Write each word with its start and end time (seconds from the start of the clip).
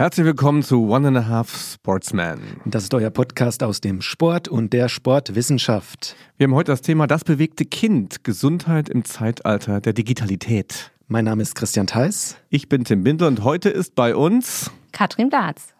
Herzlich 0.00 0.26
willkommen 0.26 0.62
zu 0.62 0.88
One 0.88 1.08
and 1.08 1.16
a 1.16 1.26
Half 1.26 1.74
Sportsman. 1.74 2.38
Das 2.64 2.84
ist 2.84 2.94
euer 2.94 3.10
Podcast 3.10 3.64
aus 3.64 3.80
dem 3.80 4.00
Sport 4.00 4.46
und 4.46 4.72
der 4.72 4.88
Sportwissenschaft. 4.88 6.14
Wir 6.36 6.44
haben 6.44 6.54
heute 6.54 6.70
das 6.70 6.82
Thema 6.82 7.08
Das 7.08 7.24
bewegte 7.24 7.64
Kind, 7.64 8.22
Gesundheit 8.22 8.88
im 8.88 9.04
Zeitalter 9.04 9.80
der 9.80 9.94
Digitalität. 9.94 10.92
Mein 11.08 11.24
Name 11.24 11.42
ist 11.42 11.56
Christian 11.56 11.88
Theis. 11.88 12.36
Ich 12.48 12.68
bin 12.68 12.84
Tim 12.84 13.02
Bindel 13.02 13.26
und 13.26 13.42
heute 13.42 13.70
ist 13.70 13.96
bei 13.96 14.14
uns 14.14 14.70
Katrin 14.92 15.30
Blatz. 15.30 15.74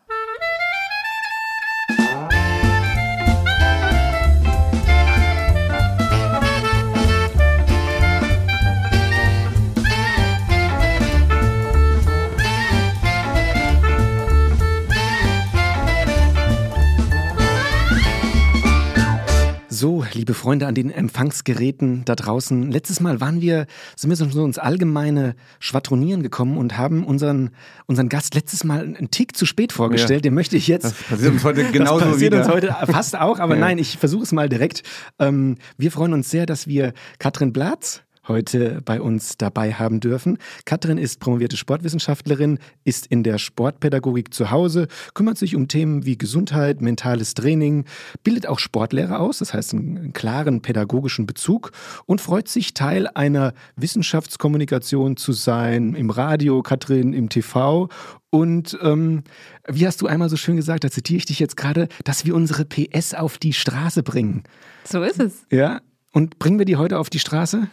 So, 19.78 20.04
liebe 20.12 20.34
Freunde 20.34 20.66
an 20.66 20.74
den 20.74 20.90
Empfangsgeräten 20.90 22.04
da 22.04 22.16
draußen. 22.16 22.68
Letztes 22.68 22.98
Mal 22.98 23.20
waren 23.20 23.40
wir, 23.40 23.68
sind 23.94 24.10
wir 24.10 24.16
so 24.16 24.44
ins 24.44 24.58
allgemeine 24.58 25.36
Schwadronieren 25.60 26.24
gekommen 26.24 26.58
und 26.58 26.76
haben 26.76 27.04
unseren, 27.04 27.50
unseren 27.86 28.08
Gast 28.08 28.34
letztes 28.34 28.64
Mal 28.64 28.80
einen 28.80 29.12
Tick 29.12 29.36
zu 29.36 29.46
spät 29.46 29.72
vorgestellt. 29.72 30.24
Ja. 30.24 30.30
Den 30.30 30.34
möchte 30.34 30.56
ich 30.56 30.66
jetzt. 30.66 30.82
Das 30.82 30.94
passiert 30.94 31.32
uns 31.32 31.44
heute 31.44 31.62
genauso 31.72 32.00
das 32.00 32.14
passiert 32.14 32.32
wieder. 32.32 32.44
uns 32.44 32.52
heute 32.52 32.76
fast 32.90 33.16
auch, 33.16 33.38
aber 33.38 33.54
ja. 33.54 33.60
nein, 33.60 33.78
ich 33.78 33.98
versuche 33.98 34.24
es 34.24 34.32
mal 34.32 34.48
direkt. 34.48 34.82
Ähm, 35.20 35.58
wir 35.76 35.92
freuen 35.92 36.12
uns 36.12 36.28
sehr, 36.28 36.44
dass 36.44 36.66
wir 36.66 36.92
Katrin 37.20 37.52
Blatz 37.52 38.02
heute 38.28 38.80
bei 38.84 39.00
uns 39.00 39.36
dabei 39.36 39.72
haben 39.72 40.00
dürfen. 40.00 40.38
Katrin 40.64 40.98
ist 40.98 41.20
promovierte 41.20 41.56
Sportwissenschaftlerin, 41.56 42.58
ist 42.84 43.06
in 43.06 43.22
der 43.22 43.38
Sportpädagogik 43.38 44.32
zu 44.32 44.50
Hause, 44.50 44.88
kümmert 45.14 45.38
sich 45.38 45.56
um 45.56 45.68
Themen 45.68 46.04
wie 46.04 46.18
Gesundheit, 46.18 46.80
mentales 46.80 47.34
Training, 47.34 47.84
bildet 48.22 48.46
auch 48.46 48.58
Sportlehrer 48.58 49.20
aus, 49.20 49.38
das 49.38 49.54
heißt 49.54 49.74
einen 49.74 50.12
klaren 50.12 50.62
pädagogischen 50.62 51.26
Bezug 51.26 51.72
und 52.06 52.20
freut 52.20 52.48
sich, 52.48 52.74
Teil 52.74 53.08
einer 53.08 53.54
Wissenschaftskommunikation 53.76 55.16
zu 55.16 55.32
sein, 55.32 55.94
im 55.94 56.10
Radio, 56.10 56.62
Katrin, 56.62 57.12
im 57.12 57.28
TV 57.28 57.88
und 58.30 58.78
ähm, 58.82 59.24
wie 59.66 59.86
hast 59.86 60.00
du 60.02 60.06
einmal 60.06 60.28
so 60.28 60.36
schön 60.36 60.56
gesagt, 60.56 60.84
da 60.84 60.90
zitiere 60.90 61.18
ich 61.18 61.26
dich 61.26 61.38
jetzt 61.38 61.56
gerade, 61.56 61.88
dass 62.04 62.26
wir 62.26 62.34
unsere 62.34 62.64
PS 62.64 63.14
auf 63.14 63.38
die 63.38 63.52
Straße 63.52 64.02
bringen. 64.02 64.42
So 64.84 65.02
ist 65.02 65.20
es. 65.20 65.46
Ja. 65.50 65.80
Und 66.12 66.38
bringen 66.38 66.58
wir 66.58 66.66
die 66.66 66.76
heute 66.76 66.98
auf 66.98 67.10
die 67.10 67.18
Straße? 67.18 67.68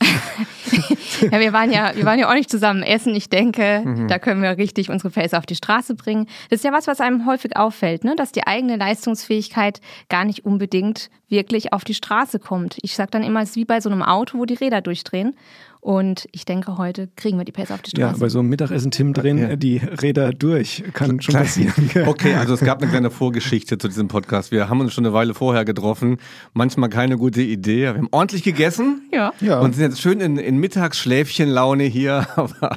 ja, 1.30 1.40
wir 1.40 1.52
waren 1.52 1.72
ja, 1.72 1.92
wir 1.94 2.04
waren 2.04 2.18
ja 2.18 2.28
auch 2.28 2.34
nicht 2.34 2.50
zusammen 2.50 2.82
essen. 2.82 3.14
Ich 3.14 3.28
denke, 3.28 3.82
mhm. 3.84 4.08
da 4.08 4.18
können 4.18 4.42
wir 4.42 4.56
richtig 4.56 4.90
unsere 4.90 5.10
Face 5.10 5.34
auf 5.34 5.46
die 5.46 5.56
Straße 5.56 5.94
bringen. 5.94 6.26
Das 6.50 6.58
ist 6.60 6.64
ja 6.64 6.72
was, 6.72 6.86
was 6.86 7.00
einem 7.00 7.26
häufig 7.26 7.56
auffällt, 7.56 8.04
ne? 8.04 8.14
dass 8.16 8.32
die 8.32 8.46
eigene 8.46 8.76
Leistungsfähigkeit 8.76 9.80
gar 10.08 10.24
nicht 10.24 10.44
unbedingt 10.44 11.10
wirklich 11.28 11.72
auf 11.72 11.84
die 11.84 11.94
Straße 11.94 12.38
kommt. 12.38 12.78
Ich 12.82 12.94
sage 12.94 13.10
dann 13.10 13.22
immer, 13.22 13.42
es 13.42 13.50
ist 13.50 13.56
wie 13.56 13.64
bei 13.64 13.80
so 13.80 13.90
einem 13.90 14.02
Auto, 14.02 14.38
wo 14.38 14.44
die 14.44 14.54
Räder 14.54 14.80
durchdrehen. 14.80 15.36
Und 15.80 16.28
ich 16.32 16.44
denke, 16.44 16.76
heute 16.76 17.08
kriegen 17.16 17.38
wir 17.38 17.44
die 17.44 17.52
Pace 17.52 17.70
auf 17.70 17.82
die 17.82 17.90
Straße. 17.90 18.14
Ja, 18.14 18.18
bei 18.18 18.28
so 18.28 18.40
einem 18.40 18.48
Mittagessen 18.48 18.90
Tim 18.90 19.12
drehen 19.14 19.38
ja. 19.38 19.56
die 19.56 19.78
Räder 19.78 20.32
durch. 20.32 20.82
Kann 20.92 21.20
schon 21.20 21.34
passieren. 21.34 21.90
Okay, 22.06 22.34
also 22.34 22.54
es 22.54 22.60
gab 22.60 22.82
eine 22.82 22.90
kleine 22.90 23.10
Vorgeschichte 23.10 23.78
zu 23.78 23.88
diesem 23.88 24.08
Podcast. 24.08 24.50
Wir 24.50 24.68
haben 24.68 24.80
uns 24.80 24.92
schon 24.92 25.06
eine 25.06 25.14
Weile 25.14 25.34
vorher 25.34 25.64
getroffen. 25.64 26.18
Manchmal 26.52 26.88
keine 26.88 27.16
gute 27.16 27.42
Idee. 27.42 27.82
Wir 27.82 27.88
haben 27.94 28.08
ordentlich 28.10 28.42
gegessen. 28.42 29.02
Ja. 29.12 29.32
ja. 29.40 29.60
Und 29.60 29.74
sind 29.74 29.84
jetzt 29.90 30.00
schön 30.00 30.20
in, 30.20 30.36
in 30.36 30.58
Mittagsschläfchenlaune 30.58 31.84
hier. 31.84 32.26
Aber 32.36 32.76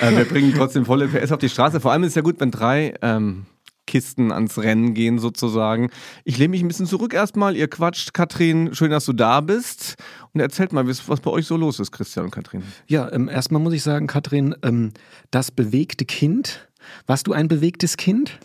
äh, 0.00 0.16
wir 0.16 0.24
bringen 0.24 0.52
trotzdem 0.56 0.84
volle 0.84 1.08
PS 1.08 1.32
auf 1.32 1.38
die 1.38 1.48
Straße. 1.48 1.80
Vor 1.80 1.92
allem 1.92 2.04
ist 2.04 2.10
es 2.10 2.14
ja 2.14 2.22
gut, 2.22 2.38
wenn 2.38 2.50
drei 2.50 2.94
ähm, 3.02 3.46
Kisten 3.86 4.32
ans 4.32 4.58
Rennen 4.58 4.94
gehen 4.94 5.18
sozusagen. 5.18 5.90
Ich 6.24 6.38
lehne 6.38 6.50
mich 6.50 6.62
ein 6.62 6.68
bisschen 6.68 6.86
zurück 6.86 7.14
erstmal. 7.14 7.56
Ihr 7.56 7.68
quatscht, 7.68 8.12
Katrin, 8.14 8.74
schön, 8.74 8.90
dass 8.90 9.04
du 9.04 9.12
da 9.12 9.40
bist. 9.40 9.96
Und 10.32 10.40
erzählt 10.40 10.72
mal, 10.72 10.86
was 10.86 11.20
bei 11.20 11.30
euch 11.30 11.46
so 11.46 11.56
los 11.56 11.80
ist, 11.80 11.92
Christian 11.92 12.26
und 12.26 12.30
Katrin. 12.30 12.62
Ja, 12.86 13.10
ähm, 13.12 13.28
erstmal 13.28 13.62
muss 13.62 13.72
ich 13.72 13.82
sagen, 13.82 14.06
Katrin, 14.06 14.54
ähm, 14.62 14.92
das 15.30 15.50
bewegte 15.50 16.04
Kind. 16.04 16.68
Warst 17.06 17.26
du 17.26 17.32
ein 17.32 17.48
bewegtes 17.48 17.96
Kind? 17.96 18.38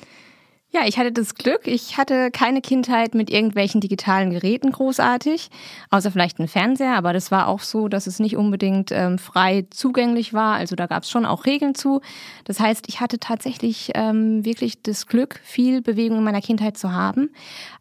Ja, 0.74 0.84
ich 0.86 0.98
hatte 0.98 1.12
das 1.12 1.36
Glück, 1.36 1.68
ich 1.68 1.98
hatte 1.98 2.32
keine 2.32 2.62
Kindheit 2.62 3.14
mit 3.14 3.30
irgendwelchen 3.30 3.82
digitalen 3.82 4.30
Geräten 4.30 4.72
großartig, 4.72 5.50
außer 5.90 6.12
vielleicht 6.12 6.40
ein 6.40 6.48
Fernseher, 6.48 6.96
aber 6.96 7.12
das 7.12 7.30
war 7.30 7.50
auch 7.50 7.60
so, 7.60 7.90
dass 7.90 8.08
es 8.08 8.20
nicht 8.20 8.38
unbedingt 8.38 8.90
ähm, 8.94 9.18
frei 9.18 9.66
zugänglich 9.70 10.34
war. 10.34 10.56
Also 10.56 10.78
da 10.78 10.88
gab 10.88 11.04
es 11.04 11.10
schon 11.10 11.26
auch 11.26 11.46
Regeln 11.46 11.76
zu. 11.76 12.00
Das 12.46 12.62
heißt, 12.62 12.86
ich 12.88 13.02
hatte 13.02 13.20
tatsächlich 13.20 13.92
ähm, 13.96 14.46
wirklich 14.46 14.82
das 14.82 15.08
Glück, 15.08 15.42
viel 15.44 15.82
Bewegung 15.82 16.20
in 16.20 16.24
meiner 16.24 16.42
Kindheit 16.42 16.78
zu 16.78 16.94
haben. 16.94 17.32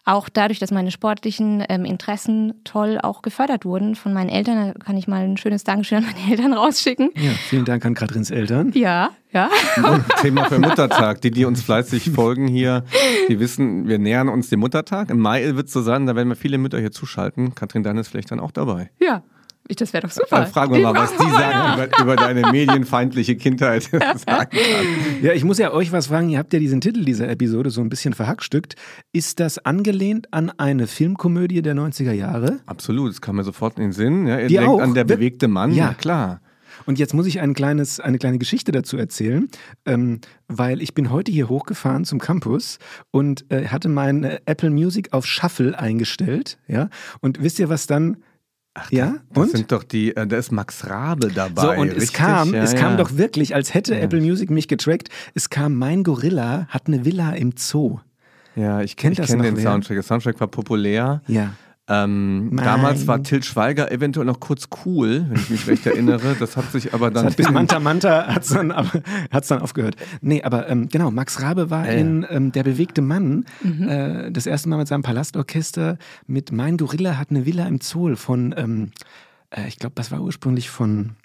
Auch 0.05 0.29
dadurch, 0.29 0.59
dass 0.59 0.73
meine 0.73 0.91
sportlichen 0.91 1.63
ähm, 1.69 1.85
Interessen 1.85 2.55
toll 2.65 2.99
auch 3.01 3.23
gefördert 3.23 3.65
wurden 3.65 3.95
von 3.95 4.13
meinen 4.13 4.31
Eltern. 4.31 4.73
Da 4.75 4.85
kann 4.85 4.97
ich 4.97 5.07
mal 5.07 5.23
ein 5.23 5.37
schönes 5.37 5.63
Dankeschön 5.63 5.99
an 5.99 6.07
meine 6.07 6.33
Eltern 6.33 6.53
rausschicken. 6.55 7.11
Ja, 7.15 7.31
vielen 7.31 7.65
Dank 7.65 7.85
an 7.85 7.95
Katrins 7.95 8.33
Eltern. 8.33 8.73
Ja, 8.75 9.11
ja. 9.33 9.51
Thema 10.21 10.45
für 10.47 10.59
Muttertag. 10.59 11.21
Die, 11.21 11.31
die 11.31 11.45
uns 11.45 11.63
fleißig 11.63 12.11
folgen 12.11 12.49
hier, 12.49 12.85
die 13.29 13.41
wissen, 13.41 13.89
wir 13.89 13.99
nähern 13.99 14.29
uns 14.29 14.49
dem 14.49 14.61
Muttertag. 14.61 15.11
Im 15.11 15.21
Mai 15.21 15.55
wird 15.55 15.69
es 15.69 15.73
so 15.73 15.83
sein, 15.83 16.07
da 16.07 16.17
werden 16.17 16.29
wir 16.29 16.37
viele 16.37 16.59
Mütter 16.59 16.79
hier 16.79 16.93
zuschalten. 16.93 17.55
Katrin, 17.55 17.83
dann 17.83 17.99
ist 17.99 18.09
vielleicht 18.09 18.31
dann 18.31 18.41
auch 18.41 18.53
dabei. 18.53 18.91
Ja. 19.01 19.23
Ich, 19.69 19.77
das 19.77 19.93
wäre 19.93 20.05
doch 20.05 20.11
super. 20.11 20.27
Dann 20.31 20.47
fragen 20.49 20.75
wir 20.75 20.81
mal, 20.81 20.95
was 20.95 21.13
die 21.13 21.31
sagen 21.31 21.75
über, 21.75 22.03
über, 22.03 22.17
deine 22.17 22.51
medienfeindliche 22.51 23.37
Kindheit 23.37 23.85
sagen 23.93 24.17
kann. 24.27 24.51
Ja, 25.23 25.33
ich 25.33 25.45
muss 25.45 25.59
ja 25.59 25.73
euch 25.73 25.93
was 25.93 26.09
fragen. 26.09 26.29
Ihr 26.29 26.39
habt 26.39 26.53
ja 26.53 26.59
diesen 26.59 26.81
Titel 26.81 27.05
dieser 27.05 27.29
Episode 27.29 27.71
so 27.71 27.81
ein 27.81 27.89
bisschen 27.89 28.13
verhackstückt. 28.13 28.75
Ist 29.13 29.39
das 29.39 29.65
angelehnt 29.65 30.27
an 30.33 30.51
eine 30.57 30.89
Filmkomödie 30.89 31.63
der 31.63 31.77
90er 31.77 32.11
Jahre? 32.11 32.59
Absolut, 32.67 33.11
das 33.11 33.21
kam 33.21 33.37
mir 33.37 33.45
sofort 33.45 33.77
in 33.77 33.85
den 33.85 33.93
Sinn. 33.93 34.27
Ja, 34.27 34.41
ihr 34.41 34.49
die 34.49 34.55
denkt 34.55 34.71
auch? 34.71 34.81
an 34.81 34.95
der 34.95 35.05
bewegte 35.05 35.47
Mann. 35.47 35.71
Ja, 35.71 35.89
ja 35.91 35.95
klar. 35.95 36.41
Und 36.91 36.99
jetzt 36.99 37.15
muss 37.15 37.27
ich 37.27 37.39
ein 37.39 37.55
kleines, 37.55 38.01
eine 38.01 38.19
kleine 38.19 38.39
Geschichte 38.39 38.73
dazu 38.73 38.97
erzählen, 38.97 39.49
ähm, 39.87 40.19
weil 40.49 40.83
ich 40.83 40.93
bin 40.93 41.13
heute 41.13 41.31
hier 41.31 41.49
hochgefahren 41.49 42.05
zum 42.05 42.19
Campus 42.19 42.81
und 43.13 43.45
äh, 43.49 43.69
hatte 43.69 43.89
mein 43.89 44.25
äh, 44.25 44.41
Apple 44.45 44.71
Music 44.71 45.13
auf 45.13 45.25
Shuffle 45.25 45.79
eingestellt. 45.79 46.59
Ja? 46.67 46.89
Und 47.21 47.45
wisst 47.45 47.61
ihr, 47.61 47.69
was 47.69 47.87
dann 47.87 48.17
Ach, 48.75 48.91
ja, 48.91 49.19
das 49.33 49.45
und? 49.45 49.57
sind 49.57 49.71
doch 49.71 49.85
die, 49.85 50.17
äh, 50.17 50.27
da 50.27 50.37
ist 50.37 50.51
Max 50.51 50.91
Rabe 50.91 51.29
dabei. 51.29 51.63
So, 51.63 51.71
und 51.81 51.91
richtig? 51.91 52.03
es 52.03 52.13
kam, 52.13 52.55
ja, 52.55 52.65
es 52.65 52.75
kam 52.75 52.97
doch 52.97 53.17
wirklich, 53.17 53.55
als 53.55 53.73
hätte 53.73 53.95
ja. 53.95 54.01
Apple 54.01 54.21
Music 54.21 54.51
mich 54.51 54.67
getrackt, 54.67 55.11
es 55.35 55.49
kam, 55.49 55.77
mein 55.77 56.03
Gorilla 56.03 56.67
hat 56.71 56.89
eine 56.89 57.05
Villa 57.05 57.31
im 57.35 57.53
Zoo. 57.57 58.01
Ja, 58.57 58.81
ich 58.81 58.97
kenne 58.97 59.15
kenn 59.15 59.43
den 59.43 59.57
wer? 59.57 59.63
Soundtrack. 59.63 59.95
Der 59.95 60.03
Soundtrack 60.03 60.41
war 60.41 60.49
populär. 60.49 61.23
Ja. 61.29 61.55
Ähm, 61.93 62.53
damals 62.55 63.09
war 63.09 63.21
Till 63.25 63.43
Schweiger 63.43 63.91
eventuell 63.91 64.25
noch 64.25 64.39
kurz 64.39 64.69
cool, 64.85 65.27
wenn 65.29 65.37
ich 65.37 65.51
mich 65.51 65.67
recht 65.67 65.87
erinnere. 65.87 66.37
Das 66.39 66.57
hat 66.57 66.71
sich 66.71 66.95
aber 66.95 67.11
dann. 67.11 67.35
Bis 67.35 67.51
Manta 67.51 67.81
Manta 67.81 68.29
hat 68.29 68.45
es 68.45 68.51
dann, 68.51 68.69
dann 68.69 69.59
aufgehört. 69.59 69.97
Nee, 70.21 70.43
aber 70.45 70.69
ähm, 70.69 70.89
genau, 70.89 71.11
Max 71.11 71.43
Rabe 71.43 71.69
war 71.69 71.89
äh. 71.89 72.01
in 72.01 72.25
ähm, 72.31 72.53
Der 72.53 72.63
bewegte 72.63 73.03
Mann 73.03 73.45
mhm. 73.63 73.89
äh, 73.89 74.31
das 74.31 74.47
erste 74.47 74.69
Mal 74.69 74.77
mit 74.77 74.87
seinem 74.87 75.03
Palastorchester 75.03 75.99
mit 76.29 76.53
Mein 76.53 76.77
Gorilla 76.77 77.19
hat 77.19 77.31
eine 77.31 77.45
Villa 77.45 77.67
im 77.67 77.81
Zoll 77.81 78.15
von, 78.15 78.55
ähm, 78.57 78.93
äh, 79.51 79.67
ich 79.67 79.77
glaube, 79.77 79.95
das 79.97 80.13
war 80.13 80.21
ursprünglich 80.21 80.71
von. 80.71 81.17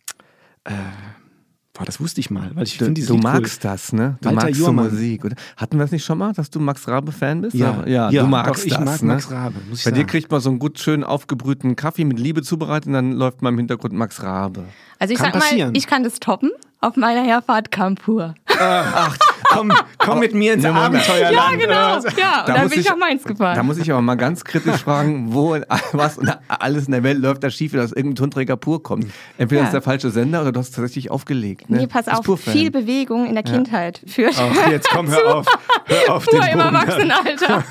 Boah, 1.78 1.84
das 1.84 2.00
wusste 2.00 2.22
ich 2.22 2.30
mal, 2.32 2.52
weil 2.54 2.64
ich 2.64 2.78
finde 2.78 3.02
Du 3.06 3.18
magst 3.18 3.64
cool. 3.66 3.70
das, 3.72 3.92
ne? 3.92 4.18
Du 4.22 4.30
Walter 4.30 4.46
magst 4.46 4.62
so 4.62 4.72
Musik. 4.72 5.26
Oder? 5.26 5.36
Hatten 5.58 5.78
wir 5.78 5.84
das 5.84 5.92
nicht 5.92 6.06
schon 6.06 6.18
mal, 6.18 6.32
dass 6.32 6.50
du 6.50 6.62
Max 6.62 6.88
Rabe-Fan 6.88 7.42
bist? 7.42 7.54
Ja, 7.54 7.84
ja, 7.86 8.10
ja 8.10 8.22
du 8.24 8.28
magst 8.30 8.62
doch, 8.62 8.66
ich 8.66 8.74
das. 8.74 8.80
Ich 8.80 8.86
mag 8.86 9.02
ne? 9.02 9.08
Max 9.10 9.30
Rabe, 9.30 9.56
muss 9.70 9.80
ich 9.80 9.84
Bei 9.84 9.90
sagen. 9.92 10.02
dir 10.02 10.06
kriegt 10.06 10.32
man 10.32 10.40
so 10.40 10.50
einen 10.52 10.60
gut 10.60 10.80
schön 10.80 11.04
aufgebrühten 11.04 11.76
Kaffee 11.76 12.06
mit 12.06 12.18
Liebe 12.18 12.44
zubereitet 12.44 12.88
und 12.88 12.94
dann 12.94 13.12
läuft 13.12 13.42
mal 13.42 13.50
im 13.50 13.58
Hintergrund 13.58 13.94
Max 13.94 14.24
Rabe. 14.24 14.64
Also 15.00 15.14
ich 15.14 15.20
kann 15.20 15.34
sag 15.34 15.42
passieren. 15.42 15.72
mal, 15.74 15.78
ich 15.78 15.86
kann 15.86 16.04
das 16.06 16.22
toppen 16.22 16.52
auf 16.80 16.96
meiner 16.96 17.24
Herfahrt 17.24 17.72
Kampur. 17.72 18.36
Ach, 18.58 19.18
komm, 19.56 19.74
komm 19.98 20.20
mit 20.20 20.34
mir 20.34 20.54
ins 20.54 20.66
Abenteuerland. 20.66 21.36
Ja, 21.36 21.58
genau. 21.58 22.18
Ja, 22.20 22.40
und 22.42 22.50
da 22.50 22.54
dann 22.54 22.70
bin 22.70 22.80
ich 22.80 22.90
nach 22.90 22.98
Mainz 22.98 23.24
gefahren. 23.24 23.56
Da 23.56 23.64
muss 23.64 23.78
ich 23.78 23.92
aber 23.92 24.02
mal 24.02 24.16
ganz 24.16 24.44
kritisch 24.44 24.82
fragen, 24.82 25.34
wo 25.34 25.58
was 25.94 26.20
alles 26.48 26.86
in 26.86 26.92
der 26.92 27.04
Welt 27.04 27.20
läuft 27.20 27.44
da 27.44 27.50
schief, 27.50 27.74
dass 27.74 27.92
irgendein 27.92 28.16
Tonträger 28.16 28.58
pur 28.58 28.84
kommt. 28.84 29.08
Entweder 29.38 29.62
ja. 29.62 29.68
ist 29.68 29.74
der 29.74 29.82
falsche 29.82 30.10
Sender 30.12 30.42
oder 30.42 30.52
du 30.52 30.60
hast 30.60 30.72
tatsächlich 30.72 31.12
aufgelegt. 31.12 31.70
Ne? 31.70 31.78
Nee, 31.78 31.88
pass 31.88 32.08
auf, 32.08 32.26
viel 32.40 32.72
Bewegung 32.72 33.26
in 33.26 33.36
der 33.36 33.44
Kindheit 33.44 34.02
führt. 34.08 34.36
Ach, 34.38 34.70
jetzt 34.70 34.90
komm, 34.90 35.08
hör 35.08 35.36
auf. 35.38 35.46
Hör 35.86 36.16
auf 36.16 36.26
den 36.32 36.40
Pur 36.40 36.50
im 36.50 36.60
Erwachsenenalter. 36.60 37.64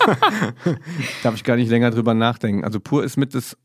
Darf 1.23 1.35
ich 1.35 1.45
gar 1.45 1.57
nicht 1.57 1.71
länger 1.71 1.91
drüber 1.91 2.15
nachdenken. 2.15 2.65
Also 2.65 2.81
pur 2.81 3.05
ist 3.05 3.17
mit 3.17 3.35
das 3.35 3.57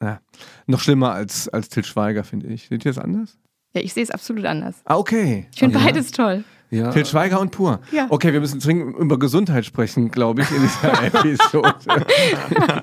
ja, 0.00 0.20
noch 0.66 0.80
schlimmer 0.80 1.12
als, 1.12 1.48
als 1.48 1.68
Til 1.68 1.84
Schweiger, 1.84 2.24
finde 2.24 2.46
ich. 2.48 2.68
Seht 2.68 2.84
ihr 2.84 2.92
das 2.92 3.02
anders? 3.02 3.38
Ja, 3.74 3.82
ich 3.82 3.92
sehe 3.92 4.02
es 4.02 4.10
absolut 4.10 4.44
anders. 4.46 4.76
Ah, 4.84 4.96
okay. 4.96 5.46
Ich 5.52 5.58
finde 5.58 5.78
ja. 5.78 5.84
beides 5.84 6.10
toll. 6.10 6.44
Ja. 6.70 6.90
Til 6.90 7.06
Schweiger 7.06 7.40
und 7.40 7.50
Pur. 7.50 7.80
Ja. 7.92 8.06
Okay, 8.10 8.32
wir 8.32 8.40
müssen 8.40 8.60
dringend 8.60 8.96
über 8.98 9.18
Gesundheit 9.18 9.64
sprechen, 9.64 10.10
glaube 10.10 10.42
ich, 10.42 10.50
in 10.50 10.60
dieser 10.60 11.04
Episode. 11.06 11.74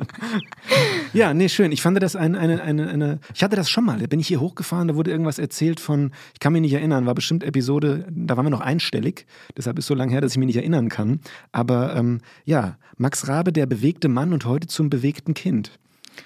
ja, 1.13 1.33
nee, 1.33 1.49
schön. 1.49 1.71
Ich 1.71 1.83
fand 1.83 2.01
das 2.01 2.15
eine, 2.15 2.39
eine, 2.39 2.61
eine, 2.63 2.89
eine, 2.89 3.19
ich 3.33 3.43
hatte 3.43 3.55
das 3.55 3.69
schon 3.69 3.85
mal. 3.85 3.99
Da 3.99 4.07
bin 4.07 4.19
ich 4.19 4.27
hier 4.27 4.39
hochgefahren, 4.39 4.87
da 4.87 4.95
wurde 4.95 5.11
irgendwas 5.11 5.37
erzählt 5.37 5.79
von, 5.79 6.11
ich 6.33 6.39
kann 6.39 6.53
mich 6.53 6.63
nicht 6.63 6.73
erinnern, 6.73 7.05
war 7.05 7.13
bestimmt 7.13 7.43
Episode, 7.43 8.07
da 8.09 8.35
waren 8.35 8.45
wir 8.45 8.49
noch 8.49 8.61
einstellig. 8.61 9.27
Deshalb 9.55 9.77
ist 9.77 9.85
so 9.85 9.93
lange 9.93 10.11
her, 10.11 10.21
dass 10.21 10.31
ich 10.31 10.37
mich 10.39 10.47
nicht 10.47 10.57
erinnern 10.57 10.89
kann. 10.89 11.19
Aber 11.51 11.95
ähm, 11.95 12.21
ja, 12.43 12.77
Max 12.97 13.27
Rabe, 13.27 13.53
der 13.53 13.67
bewegte 13.67 14.07
Mann 14.07 14.33
und 14.33 14.45
heute 14.45 14.67
zum 14.67 14.89
bewegten 14.89 15.35
Kind. 15.35 15.77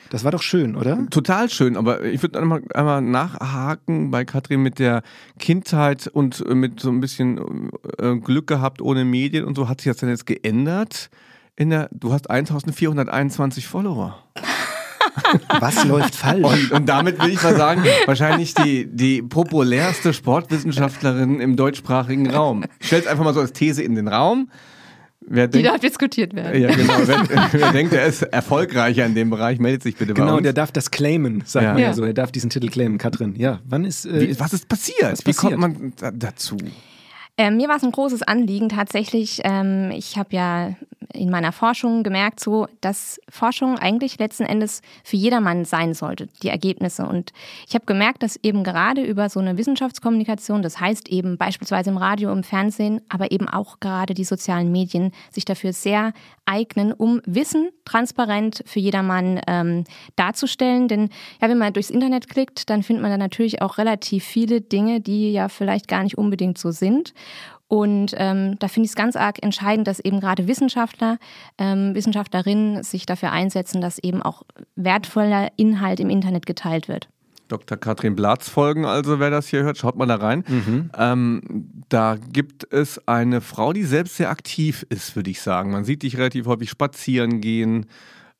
Das 0.09 0.23
war 0.23 0.31
doch 0.31 0.41
schön, 0.41 0.75
oder? 0.75 1.07
Total 1.09 1.49
schön, 1.49 1.77
aber 1.77 2.03
ich 2.03 2.21
würde 2.21 2.39
einmal, 2.39 2.61
einmal 2.73 3.01
nachhaken 3.01 4.11
bei 4.11 4.25
Katrin 4.25 4.61
mit 4.61 4.79
der 4.79 5.03
Kindheit 5.37 6.07
und 6.07 6.43
mit 6.53 6.79
so 6.79 6.89
ein 6.89 6.99
bisschen 6.99 7.69
äh, 7.99 8.15
Glück 8.15 8.47
gehabt 8.47 8.81
ohne 8.81 9.05
Medien 9.05 9.45
und 9.45 9.55
so. 9.55 9.69
Hat 9.69 9.81
sich 9.81 9.91
das 9.91 9.97
denn 9.97 10.09
jetzt 10.09 10.25
geändert? 10.25 11.09
In 11.55 11.69
der, 11.69 11.89
du 11.91 12.13
hast 12.13 12.29
1421 12.29 13.67
Follower. 13.67 14.17
Was 15.59 15.83
läuft 15.85 16.15
falsch? 16.15 16.45
Und, 16.45 16.71
und, 16.71 16.85
damit 16.89 17.21
will 17.21 17.31
ich 17.31 17.41
mal 17.43 17.55
sagen, 17.55 17.83
wahrscheinlich 18.05 18.53
die, 18.53 18.87
die 18.87 19.21
populärste 19.21 20.13
Sportwissenschaftlerin 20.13 21.39
im 21.39 21.55
deutschsprachigen 21.55 22.29
Raum. 22.29 22.63
Ich 22.79 22.87
stelle 22.87 23.03
es 23.03 23.07
einfach 23.07 23.23
mal 23.23 23.33
so 23.33 23.41
als 23.41 23.53
These 23.53 23.83
in 23.83 23.95
den 23.95 24.07
Raum. 24.07 24.49
Wer 25.21 25.47
die 25.47 25.63
darf 25.63 25.79
diskutiert 25.79 26.33
werden. 26.33 26.61
Ja, 26.61 26.73
genau. 26.73 26.93
Wer, 27.05 27.49
wer, 27.51 27.71
denkt, 27.71 27.93
er 27.93 28.05
ist 28.05 28.21
erfolgreicher 28.23 29.05
in 29.05 29.15
dem 29.15 29.29
Bereich, 29.29 29.59
meldet 29.59 29.83
sich 29.83 29.95
bitte 29.95 30.13
genau, 30.13 30.27
bei 30.27 30.31
uns. 30.31 30.37
Genau, 30.37 30.43
der 30.43 30.53
darf 30.53 30.71
das 30.71 30.91
claimen, 30.91 31.43
sagt 31.45 31.65
ja. 31.65 31.73
man 31.73 31.81
ja 31.81 31.93
so. 31.93 32.03
Er 32.03 32.13
darf 32.13 32.31
diesen 32.31 32.49
Titel 32.49 32.69
claimen. 32.69 32.97
Katrin, 32.97 33.35
ja, 33.35 33.59
wann 33.65 33.85
ist. 33.85 34.05
Äh, 34.05 34.29
Wie, 34.29 34.39
was 34.39 34.53
ist 34.53 34.67
passiert? 34.67 35.11
Was 35.11 35.19
Wie 35.19 35.31
passiert? 35.31 35.59
kommt 35.59 36.01
man 36.01 36.17
dazu? 36.17 36.57
Ähm, 37.39 37.55
mir 37.55 37.69
war 37.69 37.77
es 37.77 37.83
ein 37.83 37.93
großes 37.93 38.23
Anliegen 38.23 38.67
tatsächlich. 38.67 39.39
Ähm, 39.45 39.91
ich 39.91 40.17
habe 40.17 40.35
ja 40.35 40.75
in 41.13 41.29
meiner 41.29 41.53
Forschung 41.53 42.03
gemerkt, 42.03 42.41
so, 42.41 42.67
dass 42.81 43.17
Forschung 43.29 43.79
eigentlich 43.79 44.19
letzten 44.19 44.43
Endes 44.43 44.81
für 45.05 45.15
jedermann 45.15 45.63
sein 45.63 45.93
sollte, 45.93 46.27
die 46.43 46.49
Ergebnisse. 46.49 47.05
Und 47.05 47.31
ich 47.65 47.75
habe 47.75 47.85
gemerkt, 47.85 48.23
dass 48.23 48.35
eben 48.43 48.65
gerade 48.65 49.03
über 49.03 49.29
so 49.29 49.39
eine 49.39 49.57
Wissenschaftskommunikation, 49.57 50.61
das 50.61 50.81
heißt 50.81 51.07
eben 51.07 51.37
beispielsweise 51.37 51.91
im 51.91 51.97
Radio, 51.97 52.29
im 52.33 52.43
Fernsehen, 52.43 52.99
aber 53.07 53.31
eben 53.31 53.47
auch 53.47 53.79
gerade 53.79 54.13
die 54.13 54.25
sozialen 54.25 54.69
Medien, 54.69 55.13
sich 55.31 55.45
dafür 55.45 55.71
sehr 55.71 56.11
eignen, 56.49 56.91
um 56.91 57.21
Wissen 57.25 57.69
transparent 57.85 58.63
für 58.65 58.79
jedermann 58.79 59.39
ähm, 59.47 59.83
darzustellen. 60.15 60.87
Denn 60.87 61.09
ja, 61.41 61.49
wenn 61.49 61.57
man 61.57 61.73
durchs 61.73 61.89
Internet 61.91 62.27
klickt, 62.27 62.69
dann 62.69 62.83
findet 62.83 63.03
man 63.03 63.11
da 63.11 63.17
natürlich 63.17 63.61
auch 63.61 63.77
relativ 63.77 64.23
viele 64.23 64.61
Dinge, 64.61 64.99
die 64.99 65.31
ja 65.31 65.47
vielleicht 65.47 65.87
gar 65.87 66.03
nicht 66.03 66.17
unbedingt 66.17 66.57
so 66.57 66.71
sind. 66.71 67.13
Und 67.67 68.15
ähm, 68.17 68.57
da 68.57 68.67
finde 68.67 68.85
ich 68.85 68.91
es 68.91 68.95
ganz 68.95 69.15
arg 69.15 69.43
entscheidend, 69.43 69.87
dass 69.87 69.99
eben 69.99 70.19
gerade 70.19 70.47
Wissenschaftler, 70.47 71.19
ähm, 71.59 71.93
Wissenschaftlerinnen 71.93 72.81
sich 72.81 73.05
dafür 73.05 73.31
einsetzen, 73.31 73.79
dass 73.79 73.99
eben 73.99 74.23
auch 74.23 74.41
wertvoller 74.75 75.49
Inhalt 75.55 75.99
im 75.99 76.09
Internet 76.09 76.47
geteilt 76.47 76.87
wird. 76.87 77.09
Dr. 77.49 77.77
Katrin 77.77 78.15
Blatz 78.15 78.47
folgen, 78.47 78.85
also 78.85 79.19
wer 79.19 79.29
das 79.29 79.47
hier 79.47 79.63
hört, 79.63 79.77
schaut 79.77 79.97
mal 79.97 80.05
da 80.05 80.15
rein. 80.15 80.43
Mhm. 80.47 80.89
Ähm, 80.97 81.41
da 81.89 82.15
gibt 82.15 82.71
es 82.71 83.05
eine 83.07 83.41
Frau, 83.41 83.73
die 83.73 83.83
selbst 83.83 84.17
sehr 84.17 84.29
aktiv 84.29 84.85
ist, 84.89 85.15
würde 85.15 85.29
ich 85.29 85.41
sagen. 85.41 85.71
Man 85.71 85.83
sieht 85.83 86.03
dich 86.03 86.17
relativ 86.17 86.45
häufig 86.45 86.69
spazieren 86.69 87.41
gehen 87.41 87.87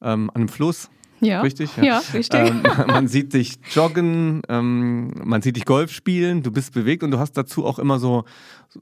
ähm, 0.01 0.29
an 0.29 0.35
einem 0.35 0.49
Fluss. 0.49 0.89
Ja. 1.21 1.41
Richtig? 1.41 1.75
Ja, 1.77 1.83
ja 1.83 2.01
richtig. 2.13 2.39
Ähm, 2.39 2.63
man 2.87 3.07
sieht 3.07 3.33
dich 3.33 3.55
joggen, 3.73 4.41
ähm, 4.47 5.11
man 5.23 5.41
sieht 5.41 5.57
dich 5.57 5.65
Golf 5.65 5.91
spielen, 5.91 6.43
du 6.43 6.51
bist 6.51 6.73
bewegt 6.73 7.03
und 7.03 7.11
du 7.11 7.19
hast 7.19 7.33
dazu 7.33 7.65
auch 7.65 7.79
immer 7.79 7.99
so, 7.99 8.23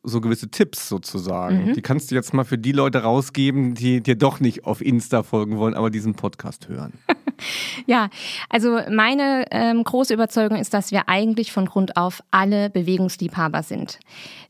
so 0.04 0.22
gewisse 0.22 0.50
Tipps 0.50 0.88
sozusagen. 0.88 1.70
Mhm. 1.70 1.74
Die 1.74 1.82
kannst 1.82 2.12
du 2.12 2.16
jetzt 2.16 2.34
mal 2.34 2.44
für 2.44 2.58
die 2.58 2.72
Leute 2.74 3.00
rausgeben, 3.00 3.74
die 3.74 4.02
dir 4.02 4.16
doch 4.16 4.40
nicht 4.40 4.66
auf 4.66 4.82
Insta 4.82 5.24
folgen 5.24 5.58
wollen, 5.58 5.74
aber 5.74 5.90
diesen 5.90 6.14
Podcast 6.14 6.68
hören. 6.68 6.94
ja, 7.86 8.10
also 8.50 8.80
meine 8.90 9.46
ähm, 9.52 9.84
große 9.84 10.14
Überzeugung 10.14 10.58
ist, 10.58 10.74
dass 10.74 10.92
wir 10.92 11.08
eigentlich 11.08 11.52
von 11.52 11.66
Grund 11.66 11.98
auf 11.98 12.22
alle 12.32 12.70
Bewegungsliebhaber 12.70 13.64
sind. 13.64 14.00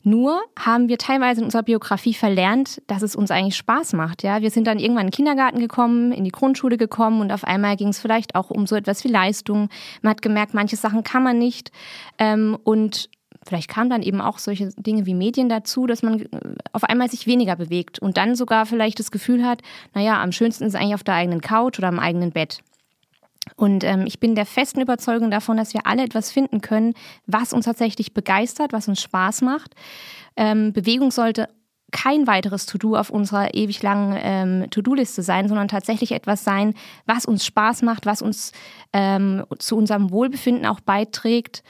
Nur 0.02 0.40
haben 0.58 0.88
wir 0.88 0.98
teilweise 0.98 1.40
in 1.40 1.44
unserer 1.44 1.64
Biografie 1.64 2.14
verlernt, 2.14 2.80
dass 2.86 3.02
es 3.02 3.16
uns 3.16 3.30
eigentlich 3.30 3.56
Spaß 3.56 3.92
macht. 3.92 4.22
Ja, 4.22 4.40
wir 4.40 4.50
sind 4.50 4.66
dann 4.66 4.78
irgendwann 4.78 5.06
in 5.06 5.10
den 5.10 5.16
Kindergarten 5.16 5.58
gekommen, 5.58 6.12
in 6.12 6.24
die 6.24 6.30
Grundschule 6.30 6.76
gekommen 6.76 7.20
und 7.20 7.32
auf 7.32 7.44
einmal 7.44 7.76
ging 7.76 7.88
es 7.88 7.98
vielleicht 7.98 8.34
auch 8.34 8.50
um 8.50 8.66
so 8.66 8.76
etwas 8.76 9.04
wie 9.04 9.08
Leistung. 9.08 9.68
Man 10.02 10.10
hat 10.10 10.22
gemerkt, 10.22 10.54
manche 10.54 10.76
Sachen 10.76 11.02
kann 11.02 11.22
man 11.22 11.38
nicht. 11.38 11.72
Ähm, 12.18 12.56
und 12.64 13.10
vielleicht 13.48 13.68
kamen 13.68 13.90
dann 13.90 14.02
eben 14.02 14.20
auch 14.20 14.38
solche 14.38 14.70
Dinge 14.76 15.06
wie 15.06 15.14
Medien 15.14 15.48
dazu, 15.48 15.86
dass 15.86 16.02
man 16.02 16.20
äh, 16.20 16.28
auf 16.72 16.84
einmal 16.84 17.10
sich 17.10 17.26
weniger 17.26 17.56
bewegt 17.56 17.98
und 17.98 18.16
dann 18.16 18.34
sogar 18.34 18.66
vielleicht 18.66 18.98
das 18.98 19.10
Gefühl 19.10 19.44
hat, 19.44 19.62
naja, 19.94 20.22
am 20.22 20.32
schönsten 20.32 20.64
ist 20.64 20.74
es 20.74 20.80
eigentlich 20.80 20.94
auf 20.94 21.04
der 21.04 21.14
eigenen 21.14 21.40
Couch 21.40 21.78
oder 21.78 21.88
am 21.88 21.98
eigenen 21.98 22.30
Bett. 22.30 22.60
Und 23.56 23.84
ähm, 23.84 24.04
ich 24.06 24.20
bin 24.20 24.34
der 24.34 24.46
festen 24.46 24.80
Überzeugung 24.80 25.30
davon, 25.30 25.56
dass 25.56 25.74
wir 25.74 25.86
alle 25.86 26.02
etwas 26.02 26.30
finden 26.30 26.60
können, 26.60 26.94
was 27.26 27.52
uns 27.52 27.64
tatsächlich 27.64 28.14
begeistert, 28.14 28.72
was 28.72 28.88
uns 28.88 29.00
Spaß 29.00 29.42
macht. 29.42 29.74
Ähm, 30.36 30.72
Bewegung 30.72 31.10
sollte 31.10 31.48
kein 31.90 32.26
weiteres 32.26 32.66
To-Do 32.66 32.96
auf 32.96 33.10
unserer 33.10 33.54
ewig 33.54 33.82
langen 33.82 34.18
ähm, 34.20 34.70
To-Do-Liste 34.70 35.22
sein, 35.22 35.48
sondern 35.48 35.68
tatsächlich 35.68 36.12
etwas 36.12 36.44
sein, 36.44 36.74
was 37.06 37.24
uns 37.24 37.46
Spaß 37.46 37.82
macht, 37.82 38.04
was 38.04 38.20
uns 38.20 38.52
ähm, 38.92 39.44
zu 39.58 39.76
unserem 39.76 40.10
Wohlbefinden 40.10 40.66
auch 40.66 40.80
beiträgt. 40.80 41.62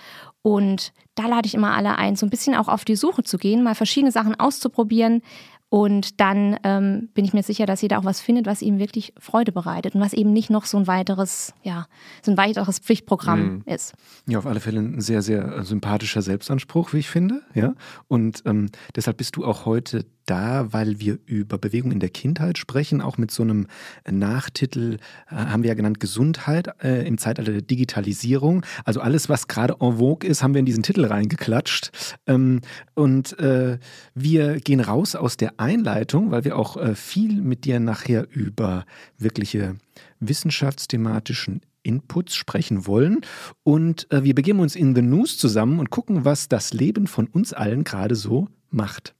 Und 0.42 0.92
da 1.14 1.26
lade 1.26 1.46
ich 1.46 1.54
immer 1.54 1.76
alle 1.76 1.98
ein, 1.98 2.16
so 2.16 2.26
ein 2.26 2.30
bisschen 2.30 2.56
auch 2.56 2.68
auf 2.68 2.84
die 2.84 2.96
Suche 2.96 3.22
zu 3.22 3.38
gehen, 3.38 3.62
mal 3.62 3.74
verschiedene 3.74 4.12
Sachen 4.12 4.38
auszuprobieren. 4.38 5.22
Und 5.70 6.20
dann 6.20 6.56
ähm, 6.64 7.10
bin 7.12 7.26
ich 7.26 7.34
mir 7.34 7.42
sicher, 7.42 7.66
dass 7.66 7.82
jeder 7.82 7.98
auch 7.98 8.04
was 8.04 8.20
findet, 8.20 8.46
was 8.46 8.62
ihm 8.62 8.78
wirklich 8.78 9.12
Freude 9.18 9.52
bereitet 9.52 9.94
und 9.94 10.00
was 10.00 10.14
eben 10.14 10.32
nicht 10.32 10.48
noch 10.48 10.64
so 10.64 10.78
ein 10.78 10.86
weiteres, 10.86 11.52
ja, 11.62 11.86
so 12.22 12.30
ein 12.30 12.38
weiteres 12.38 12.78
Pflichtprogramm 12.78 13.40
mhm. 13.40 13.62
ist. 13.66 13.92
Ja, 14.26 14.38
auf 14.38 14.46
alle 14.46 14.60
Fälle 14.60 14.80
ein 14.80 15.00
sehr, 15.00 15.20
sehr 15.20 15.62
sympathischer 15.64 16.22
Selbstanspruch, 16.22 16.94
wie 16.94 16.98
ich 16.98 17.10
finde. 17.10 17.42
Ja. 17.54 17.74
Und 18.06 18.42
ähm, 18.46 18.70
deshalb 18.96 19.18
bist 19.18 19.36
du 19.36 19.44
auch 19.44 19.66
heute 19.66 20.06
da, 20.28 20.72
weil 20.72 21.00
wir 21.00 21.18
über 21.26 21.58
Bewegung 21.58 21.90
in 21.90 22.00
der 22.00 22.10
Kindheit 22.10 22.58
sprechen, 22.58 23.00
auch 23.00 23.18
mit 23.18 23.30
so 23.30 23.42
einem 23.42 23.66
Nachtitel, 24.08 24.98
äh, 25.30 25.34
haben 25.34 25.62
wir 25.62 25.68
ja 25.68 25.74
genannt 25.74 26.00
Gesundheit 26.00 26.68
äh, 26.82 27.06
im 27.06 27.18
Zeitalter 27.18 27.52
der 27.52 27.62
Digitalisierung. 27.62 28.64
Also 28.84 29.00
alles, 29.00 29.28
was 29.28 29.48
gerade 29.48 29.76
en 29.80 29.98
vogue 29.98 30.28
ist, 30.28 30.42
haben 30.42 30.54
wir 30.54 30.60
in 30.60 30.66
diesen 30.66 30.82
Titel 30.82 31.04
reingeklatscht. 31.04 31.90
Ähm, 32.26 32.60
und 32.94 33.38
äh, 33.38 33.78
wir 34.14 34.60
gehen 34.60 34.80
raus 34.80 35.14
aus 35.14 35.36
der 35.36 35.57
Einleitung, 35.58 36.30
weil 36.30 36.44
wir 36.44 36.56
auch 36.56 36.76
äh, 36.76 36.94
viel 36.94 37.40
mit 37.42 37.64
dir 37.64 37.80
nachher 37.80 38.26
über 38.30 38.84
wirkliche 39.18 39.76
wissenschaftsthematischen 40.20 41.60
Inputs 41.82 42.34
sprechen 42.34 42.86
wollen. 42.86 43.22
Und 43.64 44.10
äh, 44.12 44.24
wir 44.24 44.34
begeben 44.34 44.60
uns 44.60 44.76
in 44.76 44.94
The 44.94 45.02
News 45.02 45.38
zusammen 45.38 45.80
und 45.80 45.90
gucken, 45.90 46.24
was 46.24 46.48
das 46.48 46.72
Leben 46.72 47.06
von 47.06 47.26
uns 47.26 47.52
allen 47.52 47.84
gerade 47.84 48.14
so 48.14 48.48
macht. 48.70 49.14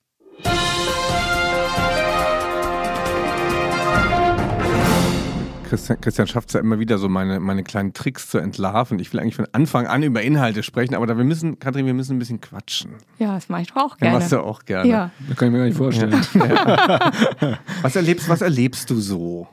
Christian, 5.69 6.01
Christian 6.01 6.27
schafft 6.27 6.49
es 6.49 6.55
ja 6.55 6.61
immer 6.61 6.79
wieder 6.79 6.99
so 6.99 7.09
meine, 7.09 7.41
meine 7.41 7.63
kleinen 7.63 7.93
Tricks 7.93 8.29
zu 8.29 8.39
entlarven. 8.39 8.99
Ich 8.99 9.13
will 9.13 9.21
eigentlich 9.21 9.37
von 9.37 9.47
Anfang 9.53 9.87
an 9.87 10.03
über 10.03 10.23
Inhalte 10.23 10.63
sprechen, 10.63 10.95
aber 10.95 11.07
da 11.07 11.17
wir 11.17 11.25
müssen, 11.25 11.59
Katrin, 11.59 11.85
wir 11.85 11.95
müssen 11.95 12.17
ein 12.17 12.19
bisschen 12.19 12.41
quatschen. 12.41 12.93
Ja, 13.19 13.35
das 13.35 13.49
mache 13.49 13.63
ich 13.63 13.77
auch 13.77 13.97
gerne. 13.99 14.15
Ja, 14.15 14.19
machst 14.19 14.33
du 14.33 14.41
auch 14.41 14.65
gerne. 14.65 14.91
Ja. 14.91 15.11
Das 15.29 15.37
kann 15.37 15.49
ich 15.49 15.53
mir 15.53 15.59
gar 15.59 15.67
nicht 15.67 15.77
vorstellen. 15.77 16.21
Ja. 16.35 17.59
was, 17.83 17.97
erlebst, 17.97 18.29
was 18.29 18.41
erlebst 18.41 18.89
du 18.89 18.97
so? 18.97 19.47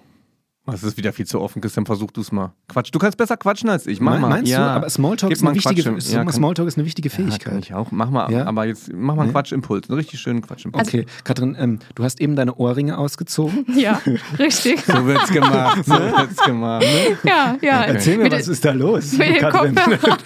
Das 0.67 0.83
ist 0.83 0.97
wieder 0.97 1.13
viel 1.13 1.27
zu 1.27 1.39
offen, 1.41 1.61
Christian. 1.61 1.85
Versuch 1.85 2.09
du 2.09 2.21
es 2.21 2.31
mal. 2.31 2.53
Quatsch. 2.67 2.89
Du 2.91 2.97
kannst 2.97 3.17
besser 3.17 3.37
quatschen 3.37 3.69
als 3.69 3.85
ich. 3.85 4.01
Mach 4.01 4.19
mal. 4.19 4.29
Meinst 4.29 4.51
ja. 4.51 4.57
du? 4.57 4.71
Aber 4.71 4.89
Smalltalk 4.89 5.31
ist, 5.31 5.43
eine 5.43 5.53
wichtige, 5.53 5.95
ja, 5.99 6.31
Smalltalk 6.31 6.67
ist 6.67 6.77
eine 6.77 6.85
wichtige 6.85 7.11
Fähigkeit. 7.11 7.53
Ja, 7.53 7.59
ich 7.59 7.73
auch. 7.75 7.91
Mach 7.91 8.09
mal. 8.09 8.31
Ja? 8.31 8.45
Aber 8.45 8.65
jetzt 8.65 8.91
mach 8.91 9.15
mal 9.15 9.23
einen 9.23 9.31
Quatschimpuls. 9.31 9.89
Einen 9.89 9.97
richtig 9.97 10.19
schönen 10.19 10.41
Quatschimpuls. 10.41 10.87
Okay, 10.87 11.05
Katrin, 11.23 11.55
ähm, 11.59 11.79
du 11.93 12.03
hast 12.03 12.19
eben 12.19 12.35
deine 12.35 12.55
Ohrringe 12.55 12.97
ausgezogen. 12.97 13.65
Ja, 13.75 14.01
richtig. 14.39 14.79
so 14.85 15.05
wird's 15.05 15.29
gemacht. 15.31 15.85
So 15.85 15.93
wird's 15.93 16.41
gemacht. 16.43 16.85
Ne? 16.85 17.17
Ja, 17.29 17.57
ja. 17.61 17.83
Erzähl 17.83 18.17
mir, 18.17 18.31
was 18.31 18.47
ist 18.47 18.63
da 18.63 18.71
los? 18.71 19.11
Mit 19.13 19.35
den, 19.35 19.41
Kopfhörern, 19.41 20.17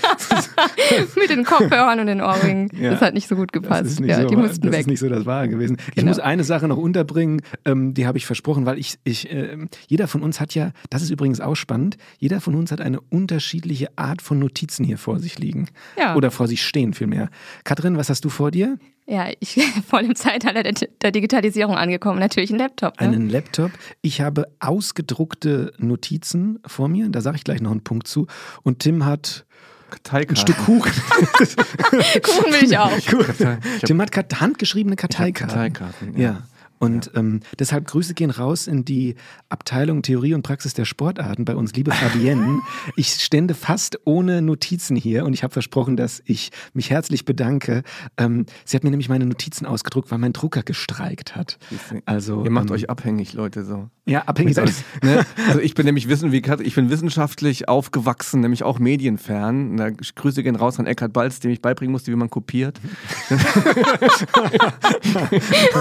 mit 1.16 1.30
den 1.30 1.44
Kopfhörern 1.44 2.00
und 2.00 2.08
den 2.08 2.22
Ohrringen. 2.22 2.70
Das 2.80 3.02
hat 3.02 3.16
nicht 3.16 3.28
so 3.28 3.36
gut 3.36 3.52
gepasst. 3.52 4.00
ja, 4.02 4.22
so, 4.22 4.28
die 4.28 4.36
mussten 4.36 4.68
das 4.68 4.72
weg. 4.72 4.82
ist 4.82 4.88
nicht 4.88 5.00
so 5.00 5.10
das 5.10 5.26
Wahre 5.26 5.50
gewesen. 5.50 5.78
Ich 5.90 5.96
genau. 5.96 6.10
muss 6.10 6.20
eine 6.20 6.44
Sache 6.44 6.68
noch 6.68 6.78
unterbringen, 6.78 7.42
ähm, 7.66 7.96
die 7.96 8.06
habe 8.06 8.20
ich 8.20 8.28
versprochen, 8.28 8.66
weil 8.68 8.78
ich, 8.78 9.00
ich 9.04 9.32
äh, 9.32 9.58
jeder 9.88 10.08
von 10.08 10.22
uns 10.22 10.29
hat 10.38 10.54
ja, 10.54 10.72
das 10.90 11.02
ist 11.02 11.10
übrigens 11.10 11.42
auch 11.42 11.56
spannend. 11.56 11.98
Jeder 12.18 12.42
von 12.42 12.56
uns 12.56 12.72
hat 12.72 12.82
eine 12.82 13.02
unterschiedliche 13.02 13.98
Art 13.98 14.22
von 14.22 14.40
Notizen 14.40 14.86
hier 14.86 14.98
vor 14.98 15.20
sich 15.20 15.40
liegen. 15.40 15.68
Ja. 15.98 16.16
Oder 16.16 16.32
vor 16.32 16.48
sich 16.48 16.64
stehen 16.64 16.94
vielmehr. 16.94 17.30
Katrin, 17.64 17.98
was 17.98 18.10
hast 18.10 18.26
du 18.26 18.30
vor 18.30 18.52
dir? 18.52 18.78
Ja, 19.08 19.28
ich 19.40 19.56
bin 19.56 19.64
voll 19.88 20.06
im 20.06 20.16
Zeitalter 20.16 20.62
der, 20.62 20.74
der 21.02 21.12
Digitalisierung 21.12 21.76
angekommen. 21.76 22.20
Natürlich 22.20 22.52
ein 22.52 22.60
Laptop. 22.60 23.00
Ne? 23.02 23.08
Einen 23.08 23.30
Laptop. 23.30 23.72
Ich 24.02 24.22
habe 24.22 24.46
ausgedruckte 24.60 25.74
Notizen 25.78 26.60
vor 26.68 26.88
mir. 26.90 27.10
Da 27.10 27.22
sage 27.22 27.38
ich 27.38 27.44
gleich 27.44 27.62
noch 27.62 27.72
einen 27.72 27.84
Punkt 27.84 28.08
zu. 28.08 28.28
Und 28.62 28.80
Tim 28.80 29.06
hat 29.06 29.46
Karteikarten. 29.90 30.36
Ein 30.36 30.40
Stück 30.40 30.58
Kuchen. 30.58 30.92
Kuchen 32.22 32.54
will 32.54 32.64
ich 32.64 32.78
auch. 32.78 32.92
Tim 33.86 34.02
hat 34.02 34.40
handgeschriebene 34.40 34.96
Karteikarten. 34.96 35.74
Karteikarten. 35.74 36.20
Ja. 36.20 36.44
Und 36.80 37.12
ähm, 37.16 37.42
deshalb 37.60 37.88
Grüße 37.88 38.14
gehen 38.14 38.30
raus 38.30 38.66
in 38.66 38.86
die 38.86 39.16
Abteilung 39.50 40.02
Theorie 40.02 40.34
und 40.34 40.44
Praxis 40.44 40.74
der 40.74 40.86
Sportarten 40.86 41.44
bei 41.44 41.56
uns, 41.56 41.74
liebe 41.74 41.92
Fabienne. 41.92 42.62
ich 42.96 43.10
stände 43.10 43.54
fast 43.54 44.00
ohne 44.06 44.42
Notizen 44.42 44.96
hier 44.96 45.26
und 45.26 45.34
ich 45.34 45.44
habe 45.44 45.52
versprochen, 45.52 45.98
dass 45.98 46.24
ich 46.26 46.52
mich 46.74 46.90
herzlich 46.90 47.26
bedanke. 47.26 47.84
Ähm, 48.18 48.46
sie 48.64 48.78
hat 48.78 48.86
mir 48.86 48.92
nämlich 48.92 49.10
meine 49.10 49.26
Notizen 49.26 49.66
ausgedruckt, 49.66 50.10
weil 50.10 50.20
mein 50.20 50.32
Drucker 50.32 50.64
gestreikt 50.64 51.36
hat. 51.36 51.60
Also 52.06 52.46
Ihr 52.46 52.52
macht 52.52 52.70
ähm, 52.70 52.76
euch 52.76 52.90
abhängig, 52.90 53.34
Leute, 53.34 53.66
so. 53.66 53.90
ja 54.06 54.22
abhängig 54.24 54.56
sein. 54.56 54.74
Ne? 55.04 55.26
Also 55.50 55.62
ich 55.62 55.74
bin 55.74 55.86
nämlich 55.86 56.08
wissen, 56.08 56.32
wie 56.32 56.44
ich 56.64 56.76
bin 56.76 56.90
wissenschaftlich 56.90 57.68
aufgewachsen, 57.68 58.40
nämlich 58.42 58.64
auch 58.64 58.80
medienfern. 58.80 59.78
Da 59.78 59.90
Grüße 59.90 60.44
gehen 60.44 60.56
raus 60.56 60.80
an 60.80 60.86
Eckhard 60.86 61.12
Balz, 61.12 61.40
dem 61.40 61.52
ich 61.52 61.62
beibringen 61.62 61.92
musste, 61.92 62.12
wie 62.12 62.16
man 62.16 62.30
kopiert. 62.30 62.80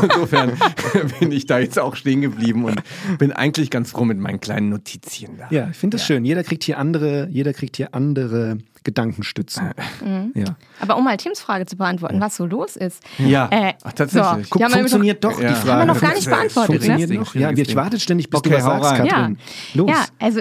Insofern 0.02 0.52
bin 1.20 1.32
ich 1.32 1.46
da 1.46 1.58
jetzt 1.58 1.78
auch 1.78 1.96
stehen 1.96 2.20
geblieben 2.20 2.64
und 2.64 2.80
bin 3.18 3.32
eigentlich 3.32 3.70
ganz 3.70 3.90
froh 3.90 4.04
mit 4.04 4.18
meinen 4.18 4.40
kleinen 4.40 4.68
Notizien 4.70 5.38
da. 5.38 5.46
Ja, 5.50 5.68
ich 5.70 5.76
finde 5.76 5.96
das 5.96 6.06
schön. 6.06 6.24
Jeder 6.24 6.42
kriegt 6.44 6.64
hier 6.64 6.78
andere, 6.78 7.28
jeder 7.30 7.52
kriegt 7.52 7.76
hier 7.76 7.94
andere 7.94 8.58
Gedankenstützen. 8.84 9.70
Ja. 10.34 10.56
Aber 10.80 10.96
um 10.96 11.04
mal 11.04 11.16
Tims 11.16 11.40
Frage 11.40 11.66
zu 11.66 11.76
beantworten, 11.76 12.20
was 12.20 12.36
so 12.36 12.46
los 12.46 12.76
ist. 12.76 13.02
Ja, 13.18 13.48
Äh, 13.50 13.74
Ach, 13.82 13.92
tatsächlich. 13.92 14.44
so, 14.46 14.50
Guck, 14.50 14.62
wir 14.62 14.70
funktioniert 14.70 15.22
doch 15.24 15.40
Ja. 15.40 15.48
die 15.50 15.54
Frage. 15.54 15.70
Haben 15.72 15.88
wir 15.88 15.94
noch 15.94 16.00
gar 16.00 16.14
nicht 16.14 16.28
beantwortet, 16.28 16.70
ne? 16.70 16.78
Funktioniert 16.78 17.10
Ding, 17.10 17.20
noch? 17.20 17.34
Ja, 17.34 17.50
ich 17.50 17.66
Ding. 17.68 17.76
warte 17.76 18.00
ständig, 18.00 18.30
bis 18.30 18.38
Okay, 18.38 18.50
du 18.50 18.54
was 18.56 18.64
sagst, 18.64 18.90
rein. 18.92 19.08
Katrin. 19.08 19.38
Ja. 19.74 19.78
Los. 19.80 19.90
Ja, 19.90 20.04
also 20.18 20.40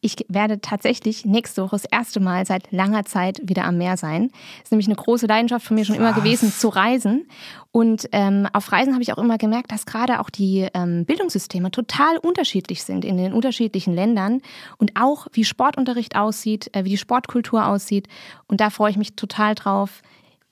ich 0.00 0.16
werde 0.28 0.60
tatsächlich 0.60 1.24
nächste 1.24 1.62
Woche 1.62 1.76
das 1.76 1.84
erste 1.84 2.20
Mal 2.20 2.46
seit 2.46 2.70
langer 2.70 3.04
Zeit 3.04 3.40
wieder 3.42 3.64
am 3.64 3.78
Meer 3.78 3.96
sein. 3.96 4.30
ist 4.62 4.70
nämlich 4.70 4.86
eine 4.86 4.96
große 4.96 5.26
Leidenschaft 5.26 5.66
von 5.66 5.74
mir 5.76 5.84
schon 5.84 5.96
immer 5.96 6.12
gewesen, 6.12 6.52
zu 6.52 6.68
reisen. 6.68 7.26
Und 7.72 8.08
ähm, 8.12 8.46
auf 8.52 8.70
Reisen 8.72 8.92
habe 8.94 9.02
ich 9.02 9.12
auch 9.12 9.18
immer 9.18 9.38
gemerkt, 9.38 9.72
dass 9.72 9.86
gerade 9.86 10.20
auch 10.20 10.30
die 10.30 10.68
ähm, 10.72 11.04
Bildungssysteme 11.04 11.70
total 11.70 12.16
unterschiedlich 12.18 12.82
sind 12.84 13.04
in 13.04 13.16
den 13.16 13.32
unterschiedlichen 13.32 13.92
Ländern 13.94 14.40
und 14.78 14.92
auch 14.94 15.26
wie 15.32 15.44
Sportunterricht 15.44 16.16
aussieht, 16.16 16.70
äh, 16.74 16.84
wie 16.84 16.90
die 16.90 16.98
Sportkultur 16.98 17.66
aussieht. 17.66 18.08
Und 18.46 18.60
da 18.60 18.70
freue 18.70 18.90
ich 18.90 18.96
mich 18.96 19.16
total 19.16 19.54
drauf. 19.54 20.02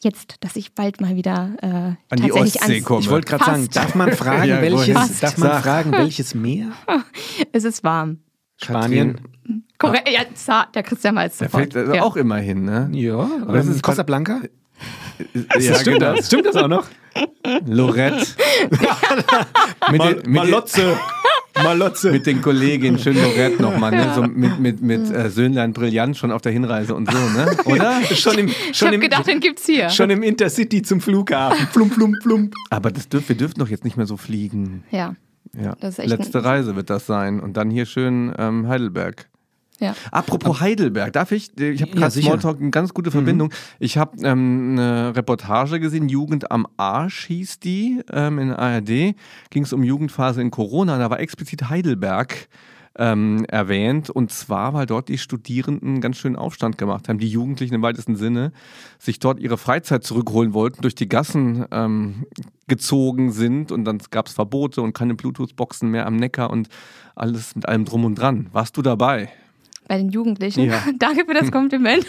Jetzt, 0.03 0.37
dass 0.45 0.57
ich 0.57 0.75
bald 0.75 1.01
mal 1.01 1.17
wieder 1.17 1.53
äh, 1.63 1.67
An 1.67 1.97
die 2.23 2.31
Ostsee 2.33 2.61
ans- 2.61 2.85
komme. 2.85 3.01
Ich 3.01 3.09
wollte 3.09 3.29
gerade 3.29 3.45
sagen, 3.45 3.69
darf 3.73 3.95
man 3.95 4.13
fragen, 4.17 4.49
Ja, 4.49 4.61
welches, 4.61 5.21
darf 5.21 5.39
man 5.39 5.63
fragen, 5.63 5.93
welches 5.93 6.35
Meer? 6.35 6.73
Es 7.53 7.65
ist 7.65 7.83
warm. 7.83 8.19
Spanien. 8.63 9.21
Korrekt, 9.79 10.09
ja, 10.09 10.67
der 10.75 10.83
Christian 10.83 11.15
weiß 11.17 11.37
Da 11.39 11.45
sofort. 11.47 11.73
fällt 11.73 11.77
also 11.77 11.95
ja. 11.95 12.03
auch 12.03 12.17
immerhin, 12.17 12.65
ne? 12.65 12.89
Ja, 12.93 13.29
das 13.47 13.67
ähm, 13.67 13.73
ist- 13.73 13.83
Casablanca? 13.83 14.41
Ja, 15.59 15.75
Stimmt 15.75 15.99
genau. 16.01 16.15
das? 16.15 16.27
Stimmt 16.27 16.47
das 16.47 16.57
auch 16.57 16.69
noch? 16.69 16.87
Lorette. 17.67 18.27
mit, 19.91 20.03
den, 20.03 20.17
mit, 20.17 20.27
den, 20.27 20.33
Malotze. 20.33 20.97
Malotze. 21.63 22.11
mit 22.13 22.27
den 22.27 22.43
Kolleginnen, 22.43 22.99
schön 22.99 23.17
Lorette 23.17 23.63
nochmal, 23.63 23.93
ne? 23.93 24.13
So 24.15 24.23
mit, 24.23 24.59
mit, 24.61 24.83
mit 24.83 25.11
äh, 25.11 25.31
Söhnlein 25.31 25.73
Brillant 25.73 26.17
schon 26.17 26.31
auf 26.31 26.43
der 26.43 26.53
Hinreise 26.53 26.95
und 26.95 27.11
so, 27.11 27.17
ne? 27.17 27.57
Oder? 27.65 28.03
schon 28.15 28.39
im, 28.39 28.49
Ich 28.49 28.77
schon 28.77 28.89
habe 28.89 28.97
im, 28.97 29.01
gedacht, 29.01 29.27
den 29.27 29.41
gibt's 29.41 29.65
hier. 29.65 29.89
schon 29.89 30.11
im 30.11 30.23
Intercity 30.23 30.83
zum 30.83 31.01
Flughafen. 31.01 31.67
Plump, 31.73 31.95
plump, 31.95 32.17
plump. 32.23 32.55
Aber 32.69 32.91
das 32.91 33.09
dürf, 33.09 33.29
wir 33.31 33.37
dürfen 33.37 33.59
doch 33.59 33.69
jetzt 33.69 33.85
nicht 33.85 33.97
mehr 33.97 34.07
so 34.07 34.19
fliegen. 34.19 34.85
Ja, 34.91 35.15
Ja. 35.55 35.75
Das 35.81 35.95
ist 35.95 35.99
echt 36.01 36.11
Letzte 36.11 36.45
Reise 36.45 36.77
wird 36.77 36.91
das 36.91 37.07
sein. 37.07 37.41
Und 37.41 37.57
dann 37.57 37.71
hier 37.71 37.87
schön 37.87 38.33
ähm, 38.39 38.69
Heidelberg. 38.69 39.29
ja. 39.79 39.95
Apropos 40.11 40.61
Heidelberg, 40.61 41.13
darf 41.13 41.33
ich? 41.33 41.57
Ich 41.59 41.83
habe 41.83 41.91
Ja, 41.93 41.97
gerade 41.97 42.11
sicher. 42.11 42.27
Smalltalk 42.29 42.61
eine 42.61 42.71
ganz 42.71 42.95
gute 42.95 43.11
Verbindung. 43.11 43.53
Ich 43.79 43.99
habe 43.99 44.17
ähm, 44.23 44.71
eine 44.79 45.15
Reportage 45.15 45.81
gesehen, 45.81 46.09
Jugend 46.09 46.51
am 46.51 46.67
Arsch 46.77 47.27
hieß 47.27 47.61
die, 47.61 48.03
ähm, 48.13 48.39
in 48.39 48.49
der 48.49 48.59
ARD. 48.59 49.15
Ging 49.51 49.63
es 49.63 49.73
um 49.73 49.83
Jugendphase 49.83 50.41
in 50.41 50.51
Corona. 50.51 50.99
Da 50.99 51.11
war 51.11 51.21
explizit 51.21 51.69
Heidelberg 51.69 52.49
ähm, 52.99 53.45
erwähnt. 53.47 54.11
Und 54.11 54.31
zwar, 54.31 54.75
weil 54.75 54.87
dort 54.87 55.09
die 55.09 55.19
Studierenden 55.19 56.01
ganz 56.01 56.17
schön 56.17 56.37
Aufstand 56.37 56.79
gemacht 56.79 57.09
haben, 57.09 57.19
die 57.19 57.29
Jugendlichen 57.29 57.75
im 57.75 57.83
weitesten 57.83 58.17
Sinne, 58.17 58.53
sich 58.99 59.19
dort 59.19 59.39
ihre 59.41 59.59
Freizeit 59.59 60.05
zurückholen 60.05 60.55
wollten, 60.55 60.83
durch 60.83 60.95
die 60.95 61.09
Gassen 61.09 61.65
ähm, 61.71 62.27
gezogen 62.67 63.33
sind. 63.33 63.73
Und 63.73 63.85
dann 63.85 63.99
gab 64.11 64.27
es 64.27 64.35
Verbote 64.35 64.83
und 64.83 64.93
keine 64.93 65.15
Bluetooth-Boxen 65.15 65.91
mehr 65.91 66.07
am 66.07 66.17
Neckar 66.17 66.51
und 66.51 66.69
alles 67.15 67.55
mit 67.55 67.67
allem 67.67 67.85
drum 67.85 68.05
und 68.05 68.17
dran. 68.17 68.49
Warst 68.53 68.77
du 68.77 68.83
dabei? 68.83 69.31
Bei 69.89 69.97
den 69.99 70.09
Jugendlichen. 70.11 70.65
Ja. 70.65 70.83
Danke 70.99 71.25
für 71.27 71.35
das 71.35 71.51
Kompliment. 71.53 72.05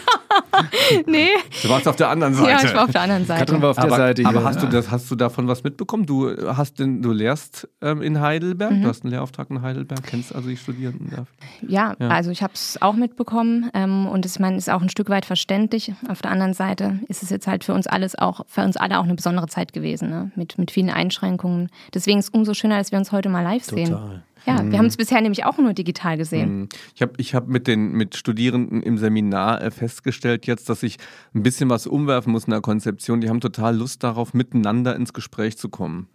nee. 1.06 1.28
Du 1.62 1.68
warst 1.68 1.86
auf 1.86 1.96
der 1.96 2.08
anderen 2.10 2.34
Seite. 2.34 2.50
Ja, 2.50 2.64
ich 2.64 2.74
war 2.74 2.84
auf 2.84 2.90
der 2.90 3.02
anderen 3.02 3.24
Seite. 3.24 3.40
Katrin 3.44 3.62
war 3.62 3.70
auf 3.70 3.76
der 3.76 3.84
aber, 3.84 3.96
Seite. 3.96 4.26
aber 4.26 4.44
hast 4.44 4.62
du 4.62 4.66
das, 4.66 4.90
hast 4.90 5.10
du 5.10 5.14
davon 5.16 5.46
was 5.48 5.62
mitbekommen? 5.64 6.06
Du 6.06 6.30
hast 6.56 6.78
den, 6.78 7.02
du 7.02 7.12
lehrst 7.12 7.68
ähm, 7.80 8.02
in 8.02 8.20
Heidelberg, 8.20 8.72
Mhm. 8.72 8.82
du 8.82 8.88
hast 8.88 9.04
einen 9.04 9.12
Lehrauftrag 9.12 9.50
in 9.50 9.62
Heidelberg, 9.62 10.02
kennst 10.04 10.34
also 10.34 10.48
die 10.48 10.56
Studierenden 10.56 11.10
da. 11.10 11.26
Ja, 11.66 11.94
Ja. 11.98 12.08
also 12.08 12.30
ich 12.30 12.42
habe 12.42 12.52
es 12.54 12.80
auch 12.82 12.94
mitbekommen 12.94 13.70
ähm, 13.74 14.06
und 14.06 14.26
ich 14.26 14.38
meine, 14.40 14.56
ist 14.56 14.68
auch 14.70 14.82
ein 14.82 14.88
Stück 14.90 15.08
weit 15.08 15.24
verständlich. 15.24 15.92
Auf 16.08 16.20
der 16.22 16.30
anderen 16.32 16.54
Seite 16.54 16.98
ist 17.08 17.22
es 17.22 17.30
jetzt 17.30 17.46
halt 17.46 17.64
für 17.64 17.74
uns 17.74 17.86
alles 17.86 18.18
auch, 18.18 18.44
für 18.48 18.62
uns 18.62 18.76
alle 18.76 18.98
auch 18.98 19.04
eine 19.04 19.14
besondere 19.14 19.46
Zeit 19.46 19.72
gewesen, 19.72 20.10
ne? 20.10 20.30
mit, 20.34 20.58
mit 20.58 20.70
vielen 20.70 20.90
Einschränkungen. 20.90 21.68
Deswegen 21.94 22.18
ist 22.18 22.26
es 22.26 22.30
umso 22.30 22.54
schöner, 22.54 22.78
dass 22.78 22.90
wir 22.92 22.98
uns 22.98 23.12
heute 23.12 23.28
mal 23.28 23.42
live 23.42 23.64
sehen. 23.64 23.96
Ja, 24.48 24.70
wir 24.70 24.78
haben 24.78 24.86
es 24.86 24.96
bisher 24.96 25.20
nämlich 25.20 25.44
auch 25.44 25.58
nur 25.58 25.74
digital 25.74 26.16
gesehen. 26.16 26.60
Mhm. 26.60 26.68
Ich 26.94 27.02
habe 27.02 27.12
ich 27.18 27.34
hab 27.34 27.48
mit 27.48 27.66
den 27.66 27.92
mit 27.92 28.16
Studierenden 28.16 28.82
im 28.82 28.96
Seminar 28.96 29.62
äh, 29.62 29.70
festgestellt 29.70 30.46
jetzt, 30.46 30.68
dass 30.70 30.82
ich 30.82 30.96
ein 31.34 31.42
bisschen 31.42 31.68
was 31.68 31.86
umwerfen 31.86 32.32
muss 32.32 32.44
in 32.44 32.52
der 32.52 32.62
Konzeption. 32.62 33.20
Die 33.20 33.28
haben 33.28 33.40
total 33.40 33.76
Lust 33.76 34.02
darauf, 34.02 34.32
miteinander 34.32 34.96
ins 34.96 35.12
Gespräch 35.12 35.58
zu 35.58 35.68
kommen. 35.68 36.08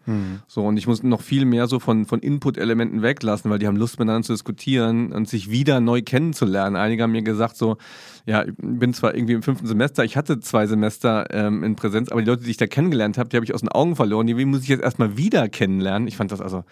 So, 0.47 0.63
und 0.65 0.77
ich 0.77 0.87
muss 0.87 1.03
noch 1.03 1.21
viel 1.21 1.45
mehr 1.45 1.67
so 1.67 1.79
von, 1.79 2.05
von 2.05 2.19
Input-Elementen 2.19 3.01
weglassen, 3.01 3.51
weil 3.51 3.59
die 3.59 3.67
haben 3.67 3.77
Lust 3.77 3.99
miteinander 3.99 4.25
zu 4.25 4.33
diskutieren 4.33 5.13
und 5.13 5.29
sich 5.29 5.51
wieder 5.51 5.79
neu 5.79 6.01
kennenzulernen. 6.01 6.75
Einige 6.75 7.03
haben 7.03 7.11
mir 7.11 7.21
gesagt 7.21 7.55
so, 7.55 7.77
ja, 8.25 8.43
ich 8.45 8.53
bin 8.57 8.93
zwar 8.93 9.15
irgendwie 9.15 9.33
im 9.33 9.43
fünften 9.43 9.67
Semester, 9.67 10.03
ich 10.03 10.17
hatte 10.17 10.39
zwei 10.39 10.65
Semester 10.65 11.27
ähm, 11.31 11.63
in 11.63 11.75
Präsenz, 11.75 12.09
aber 12.09 12.21
die 12.21 12.27
Leute, 12.27 12.43
die 12.43 12.51
ich 12.51 12.57
da 12.57 12.67
kennengelernt 12.67 13.17
habe, 13.17 13.29
die 13.29 13.35
habe 13.35 13.45
ich 13.45 13.53
aus 13.53 13.61
den 13.61 13.69
Augen 13.69 13.95
verloren. 13.95 14.27
Die 14.27 14.33
muss 14.45 14.63
ich 14.63 14.69
jetzt 14.69 14.83
erstmal 14.83 15.17
wieder 15.17 15.49
kennenlernen. 15.49 16.07
Ich 16.07 16.17
fand 16.17 16.31
das 16.31 16.41
also 16.41 16.63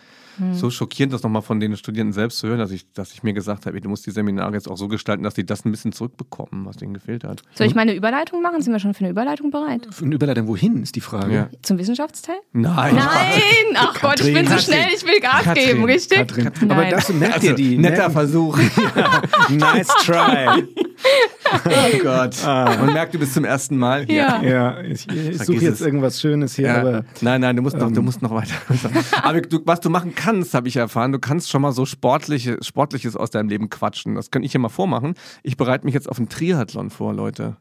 so 0.54 0.70
schockierend, 0.70 1.14
das 1.14 1.24
nochmal 1.24 1.42
von 1.42 1.51
den 1.60 1.76
Studierenden 1.76 2.14
selbst 2.14 2.40
zu 2.40 2.48
hören, 2.48 2.60
dass 2.60 2.72
ich, 2.72 2.92
dass 2.94 3.12
ich 3.14 3.24
mir 3.24 3.34
gesagt 3.34 3.66
habe, 3.66 3.80
du 3.82 3.90
musst 3.90 4.06
die 4.06 4.12
Seminare 4.12 4.54
jetzt 4.54 4.70
auch 4.70 4.78
so 4.78 4.88
gestalten, 4.88 5.24
dass 5.24 5.34
die 5.34 5.46
das 5.46 5.66
ein 5.66 5.72
bisschen 5.72 5.92
zurückbekommen, 5.92 6.66
was 6.66 6.78
denen 6.78 6.94
gefehlt 6.94 7.24
hat. 7.24 7.42
Soll 7.54 7.68
ich 7.68 7.76
meine 7.76 7.94
Überleitung 7.94 8.42
machen? 8.42 8.62
Sind 8.62 8.74
wir 8.74 8.80
schon 8.80 8.94
für 8.94 9.02
eine 9.02 9.10
Überleitung 9.10 9.52
bereit? 9.52 9.88
Für 9.92 10.06
eine 10.06 10.16
Überleitung 10.16 10.48
wohin, 10.48 10.82
ist 10.84 10.96
die 10.96 11.02
Frage. 11.02 11.34
Ja. 11.34 11.50
Zum 11.62 11.78
Wissenschaftsteil? 11.78 12.36
Nein. 12.54 12.96
Nein! 12.96 13.42
Ach 13.76 14.00
Gott, 14.02 14.20
ich 14.22 14.34
bin 14.34 14.48
so 14.48 14.58
schnell, 14.58 14.88
ich 14.96 15.04
will 15.06 15.20
Gas 15.20 15.44
Katrin. 15.44 15.66
geben, 15.66 15.84
richtig? 15.86 16.18
Katrin. 16.28 16.72
Aber 16.72 16.82
Nein. 16.82 16.92
das 16.92 17.10
merkt 17.14 17.44
ihr 17.44 17.54
die. 17.54 17.78
Netter 17.78 17.98
merken- 17.98 18.14
Versuch. 18.14 18.58
Nice 19.50 19.88
try. 20.06 20.64
oh 21.66 21.98
Gott. 22.04 22.36
Man 22.46 22.94
merkt, 22.94 23.14
du 23.14 23.20
bist 23.20 23.34
zum 23.34 23.46
ersten 23.46 23.78
Mal 23.78 24.06
hier. 24.06 24.16
Ja. 24.16 24.42
Ja, 24.42 24.82
ich, 24.82 25.08
ich 25.10 25.38
suche 25.40 25.58
jetzt 25.58 25.76
es. 25.76 25.82
irgendwas 25.82 26.20
Schönes 26.22 26.56
hier, 26.56 26.68
Ja. 26.68 26.80
aber 26.82 27.06
nein, 27.22 27.42
nein, 27.42 27.56
du 27.56 27.62
musst 27.62 27.78
noch, 27.78 27.92
du 27.92 28.02
musst 28.02 28.22
noch 28.22 28.32
weiter. 28.32 28.54
Aber 29.24 29.42
du, 29.42 29.60
was 29.66 29.80
du 29.80 29.90
machen 29.90 30.14
kannst, 30.16 30.54
habe 30.54 30.68
ich 30.68 30.76
erfahren, 30.78 31.12
du 31.12 31.20
kannst 31.20 31.41
schon 31.50 31.62
mal 31.62 31.72
so 31.72 31.86
sportliche, 31.86 32.58
Sportliches 32.62 33.16
aus 33.16 33.30
deinem 33.30 33.50
Leben 33.50 33.70
quatschen. 33.70 34.16
Das 34.16 34.32
kann 34.32 34.44
ich 34.44 34.52
hier 34.52 34.62
mal 34.62 34.70
vormachen. 34.70 35.16
Ich 35.44 35.58
bereite 35.58 35.86
mich 35.86 35.94
jetzt 35.94 36.10
auf 36.10 36.18
einen 36.18 36.30
Triathlon 36.30 36.90
vor, 36.90 37.14
Leute. 37.14 37.58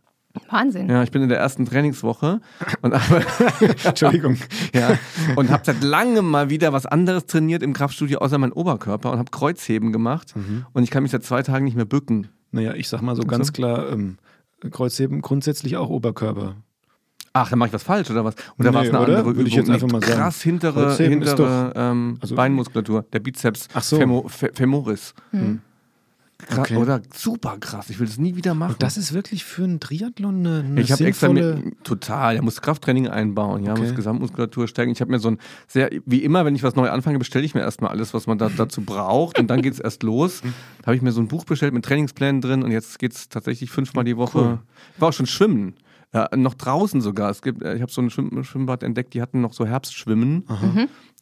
Wahnsinn. 0.49 0.89
Ja, 0.89 1.03
ich 1.03 1.11
bin 1.11 1.23
in 1.23 1.29
der 1.29 1.39
ersten 1.39 1.65
Trainingswoche 1.65 2.41
und 2.83 2.93
aber, 2.93 3.23
Entschuldigung. 3.85 4.37
ja, 4.73 4.97
und 5.37 5.51
habe 5.51 5.65
seit 5.65 5.83
langem 5.83 6.31
mal 6.31 6.51
wieder 6.51 6.73
was 6.73 6.87
anderes 6.87 7.27
trainiert 7.27 7.63
im 7.65 7.73
Kraftstudio 7.73 8.19
außer 8.21 8.39
mein 8.39 8.53
Oberkörper 8.53 9.11
und 9.11 9.19
habe 9.19 9.31
Kreuzheben 9.33 9.93
gemacht 9.93 10.35
und 10.73 10.85
ich 10.85 10.91
kann 10.91 11.03
mich 11.03 11.11
seit 11.11 11.25
zwei 11.25 11.43
Tagen 11.43 11.65
nicht 11.65 11.77
mehr 11.77 11.85
bücken. 11.85 12.29
Naja, 12.53 12.75
ich 12.75 12.89
sag 12.89 13.03
mal 13.03 13.17
so 13.17 13.23
ganz 13.23 13.53
klar, 13.53 13.91
ähm, 13.91 14.19
Kreuzheben 14.71 15.21
grundsätzlich 15.21 15.77
auch 15.77 15.89
Oberkörper. 15.89 16.55
Ach, 17.33 17.49
dann 17.49 17.59
mache 17.61 17.69
ich 17.69 17.73
was 17.73 17.83
falsch 17.85 18.11
oder 18.11 18.25
was? 18.25 18.35
Oder 18.59 18.71
Nee, 18.71 18.75
war 18.75 18.83
es 18.83 18.89
eine 18.89 18.99
oder? 19.01 19.19
andere 19.19 19.37
Würde 19.37 19.49
ich 19.49 19.55
Übung? 19.57 19.67
jetzt 19.67 19.71
einfach 19.83 19.93
mal 19.93 20.01
sagen. 20.03 20.21
Krass 20.21 20.43
hintere, 20.43 20.73
Kreuzheben 20.87 21.23
ist 21.23 21.29
hintere 21.29 21.73
ähm, 21.77 22.19
also- 22.21 22.35
Beinmuskulatur, 22.35 23.05
der 23.13 23.21
Bizeps 23.21 23.69
Ach 23.73 23.83
so. 23.83 23.99
femo, 23.99 24.27
fe, 24.29 24.51
femoris. 24.53 25.15
Krass, 26.39 26.59
Okay. 26.59 26.77
Oder 26.77 27.03
super 27.15 27.59
krass. 27.61 27.91
Ich 27.91 28.01
will 28.01 28.07
das 28.07 28.17
nie 28.17 28.35
wieder 28.35 28.55
machen. 28.55 28.73
Und 28.73 28.83
das 28.83 28.97
ist 28.97 29.13
wirklich 29.13 29.45
für 29.45 29.63
einen 29.63 29.79
Triathlon 29.79 30.39
eine, 30.39 30.61
eine 30.67 30.81
ich 30.81 30.91
habe 30.91 31.05
extra 31.05 31.27
sinnvolle... 31.27 31.57
mit, 31.57 31.85
total, 31.85 32.37
er 32.37 32.43
muss 32.43 32.63
Krafttraining 32.63 33.09
einbauen, 33.09 33.63
ja, 33.63 33.73
Okay. 33.73 33.83
muss 33.83 33.95
Gesamtmuskulatur 33.95 34.67
stärken. 34.67 34.91
Ich 34.91 35.03
habe 35.03 35.11
mir 35.11 35.19
so 35.19 35.29
ein 35.33 35.39
sehr, 35.69 35.91
wie 36.07 36.25
immer, 36.25 36.47
wenn 36.47 36.55
ich 36.55 36.63
was 36.63 36.77
neu 36.77 36.89
anfange, 36.89 37.19
bestelle 37.19 37.45
ich 37.45 37.55
mir 37.55 37.61
erstmal 37.61 37.91
alles, 37.91 38.15
was 38.15 38.27
man 38.27 38.39
da, 38.39 38.49
dazu 38.49 38.81
braucht 38.81 39.39
und 39.39 39.49
dann 39.49 39.61
geht 39.63 39.75
es 39.75 39.81
erst 39.81 40.03
los. 40.03 40.41
Da 40.81 40.87
habe 40.87 40.97
ich 40.97 41.03
mir 41.03 41.13
so 41.13 41.21
ein 41.21 41.29
Buch 41.29 41.45
bestellt 41.45 41.75
mit 41.75 41.85
Trainingsplänen 41.85 42.41
drin 42.41 42.63
und 42.63 42.71
jetzt 42.71 42.99
geht 42.99 43.13
es 43.13 43.29
tatsächlich 43.29 43.71
fünfmal 43.71 44.05
die 44.05 44.17
Woche. 44.17 44.39
Cool. 44.39 44.59
Ich 44.97 45.01
war 45.01 45.11
auch 45.11 45.13
schon 45.13 45.27
schwimmen. 45.27 45.75
Ja, 46.13 46.29
noch 46.35 46.55
draußen 46.55 47.01
sogar. 47.01 47.31
Es 47.31 47.41
gibt, 47.41 47.63
äh, 47.63 47.77
ich 47.77 47.83
habe 47.83 47.93
so 47.93 48.01
ein 48.03 48.11
Schwimm 48.11 48.43
Schwimmbad 48.43 48.83
entdeckt, 48.83 49.15
die 49.15 49.23
hatten 49.23 49.41
noch 49.41 49.53
so 49.53 49.65
Herbstschwimmen. 49.65 50.45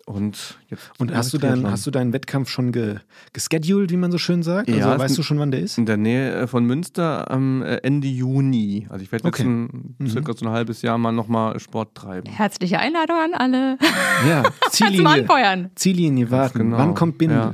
Und, 0.09 0.59
jetzt 0.71 0.91
und 0.99 1.15
hast, 1.15 1.35
du 1.35 1.39
dein, 1.39 1.71
hast 1.71 1.87
du 1.87 1.91
deinen 1.91 2.15
Wettkampf 2.15 2.49
schon 2.49 2.73
ge, 2.73 2.97
gescheduled, 3.35 3.91
wie 3.91 3.99
man 3.99 4.11
so 4.11 4.17
schön 4.17 4.43
sagt? 4.43 4.71
Also 4.71 4.81
ja, 4.81 4.99
weißt 4.99 5.19
du 5.19 5.23
schon, 5.23 5.39
wann 5.39 5.51
der 5.51 5.61
ist? 5.61 5.77
In 5.77 5.85
der 5.85 5.99
Nähe 5.99 6.33
äh, 6.33 6.47
von 6.47 6.65
Münster 6.65 7.31
am 7.31 7.61
äh, 7.61 7.77
Ende 7.83 8.09
Juni. 8.09 8.87
Also 8.89 9.03
ich 9.03 9.13
werde 9.13 9.29
jetzt 9.29 9.35
okay. 9.39 9.47
ein, 9.47 9.95
mhm. 9.99 10.07
circa 10.07 10.33
so 10.33 10.47
ein 10.47 10.53
halbes 10.53 10.81
Jahr 10.81 10.97
mal 10.97 11.13
nochmal 11.13 11.61
Sport 11.61 11.95
treiben. 11.95 12.27
Herzliche 12.27 12.79
Einladung 12.79 13.19
an 13.19 13.35
alle. 13.35 13.79
Ja, 14.27 14.45
Ziellinie. 14.71 15.07
anfeuern. 15.07 15.71
Ziellinie 15.75 16.31
warten. 16.31 16.59
Genau. 16.59 16.79
Wann 16.79 16.95
kommt 16.95 17.19
Bindel? 17.19 17.53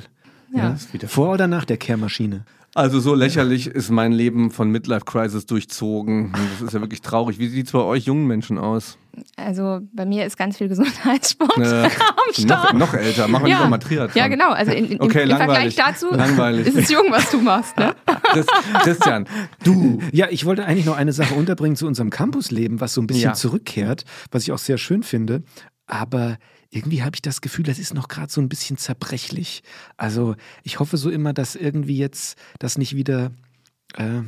Ja. 0.54 0.76
ja. 0.76 1.08
Vor 1.08 1.32
oder 1.32 1.48
nach 1.48 1.64
der 1.64 1.78
Kehrmaschine? 1.78 2.44
Also 2.74 2.98
so 2.98 3.14
lächerlich 3.14 3.68
ist 3.68 3.90
mein 3.90 4.10
Leben 4.10 4.50
von 4.50 4.68
Midlife 4.68 5.04
Crisis 5.04 5.46
durchzogen. 5.46 6.32
Das 6.32 6.68
ist 6.68 6.74
ja 6.74 6.80
wirklich 6.80 7.02
traurig. 7.02 7.38
Wie 7.38 7.46
sieht 7.46 7.66
es 7.66 7.72
bei 7.72 7.78
euch 7.78 8.04
jungen 8.04 8.26
Menschen 8.26 8.58
aus? 8.58 8.98
Also 9.36 9.80
bei 9.92 10.04
mir 10.04 10.26
ist 10.26 10.36
ganz 10.36 10.58
viel 10.58 10.66
Gesundheitssport 10.66 11.56
äh, 11.58 11.84
am 11.84 12.32
Start. 12.32 12.72
Noch, 12.72 12.92
noch 12.92 12.94
älter, 12.94 13.28
machen 13.28 13.44
wir 13.44 13.50
ja. 13.52 13.58
lieber 13.58 13.70
mal 13.70 13.78
Triathlon. 13.78 14.16
Ja, 14.16 14.26
genau. 14.26 14.50
Also 14.50 14.72
in, 14.72 14.86
in, 14.86 15.00
okay, 15.00 15.22
im, 15.22 15.30
im 15.30 15.36
Vergleich 15.36 15.76
dazu 15.76 16.10
langweilig. 16.10 16.66
ist 16.66 16.76
es 16.76 16.90
jung, 16.90 17.06
was 17.10 17.30
du 17.30 17.40
machst. 17.40 17.76
Ne? 17.76 17.94
Das, 18.34 18.46
Christian, 18.82 19.28
du. 19.62 20.00
Ja, 20.10 20.26
ich 20.28 20.44
wollte 20.44 20.64
eigentlich 20.64 20.86
noch 20.86 20.96
eine 20.96 21.12
Sache 21.12 21.34
unterbringen 21.34 21.76
zu 21.76 21.86
unserem 21.86 22.10
Campusleben, 22.10 22.80
was 22.80 22.94
so 22.94 23.00
ein 23.00 23.06
bisschen 23.06 23.30
ja. 23.30 23.32
zurückkehrt, 23.34 24.04
was 24.32 24.42
ich 24.42 24.50
auch 24.50 24.58
sehr 24.58 24.76
schön 24.76 25.04
finde. 25.04 25.44
Aber 25.86 26.36
irgendwie 26.74 27.02
habe 27.02 27.14
ich 27.14 27.22
das 27.22 27.40
Gefühl, 27.40 27.64
das 27.64 27.78
ist 27.78 27.94
noch 27.94 28.08
gerade 28.08 28.32
so 28.32 28.40
ein 28.40 28.48
bisschen 28.48 28.76
zerbrechlich. 28.76 29.62
Also 29.96 30.34
ich 30.62 30.80
hoffe 30.80 30.96
so 30.96 31.10
immer, 31.10 31.32
dass 31.32 31.54
irgendwie 31.54 31.96
jetzt 31.96 32.36
das 32.58 32.78
nicht 32.78 32.96
wieder 32.96 33.30
äh, 33.94 34.22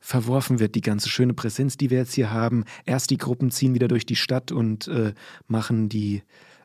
verworfen 0.00 0.58
wird, 0.58 0.74
die 0.74 0.80
ganze 0.80 1.10
schöne 1.10 1.34
Präsenz, 1.34 1.76
die 1.76 1.90
wir 1.90 1.98
jetzt 1.98 2.14
hier 2.14 2.30
haben. 2.30 2.64
Erst 2.84 3.10
die 3.10 3.18
Gruppen 3.18 3.50
ziehen 3.50 3.74
wieder 3.74 3.88
durch 3.88 4.06
die 4.06 4.16
Stadt 4.16 4.52
und 4.52 4.88
äh, 4.88 5.12
machen 5.48 5.88
die 5.88 6.22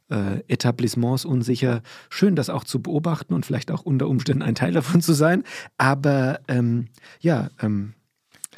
äh, 0.10 0.40
Etablissements 0.48 1.26
unsicher. 1.26 1.82
Schön, 2.10 2.36
das 2.36 2.50
auch 2.50 2.64
zu 2.64 2.82
beobachten 2.82 3.34
und 3.34 3.46
vielleicht 3.46 3.72
auch 3.72 3.82
unter 3.82 4.08
Umständen 4.08 4.44
ein 4.44 4.56
Teil 4.56 4.72
davon 4.72 5.02
zu 5.02 5.14
sein. 5.14 5.44
Aber 5.78 6.40
ähm, 6.48 6.88
ja, 7.20 7.50
ähm, 7.60 7.96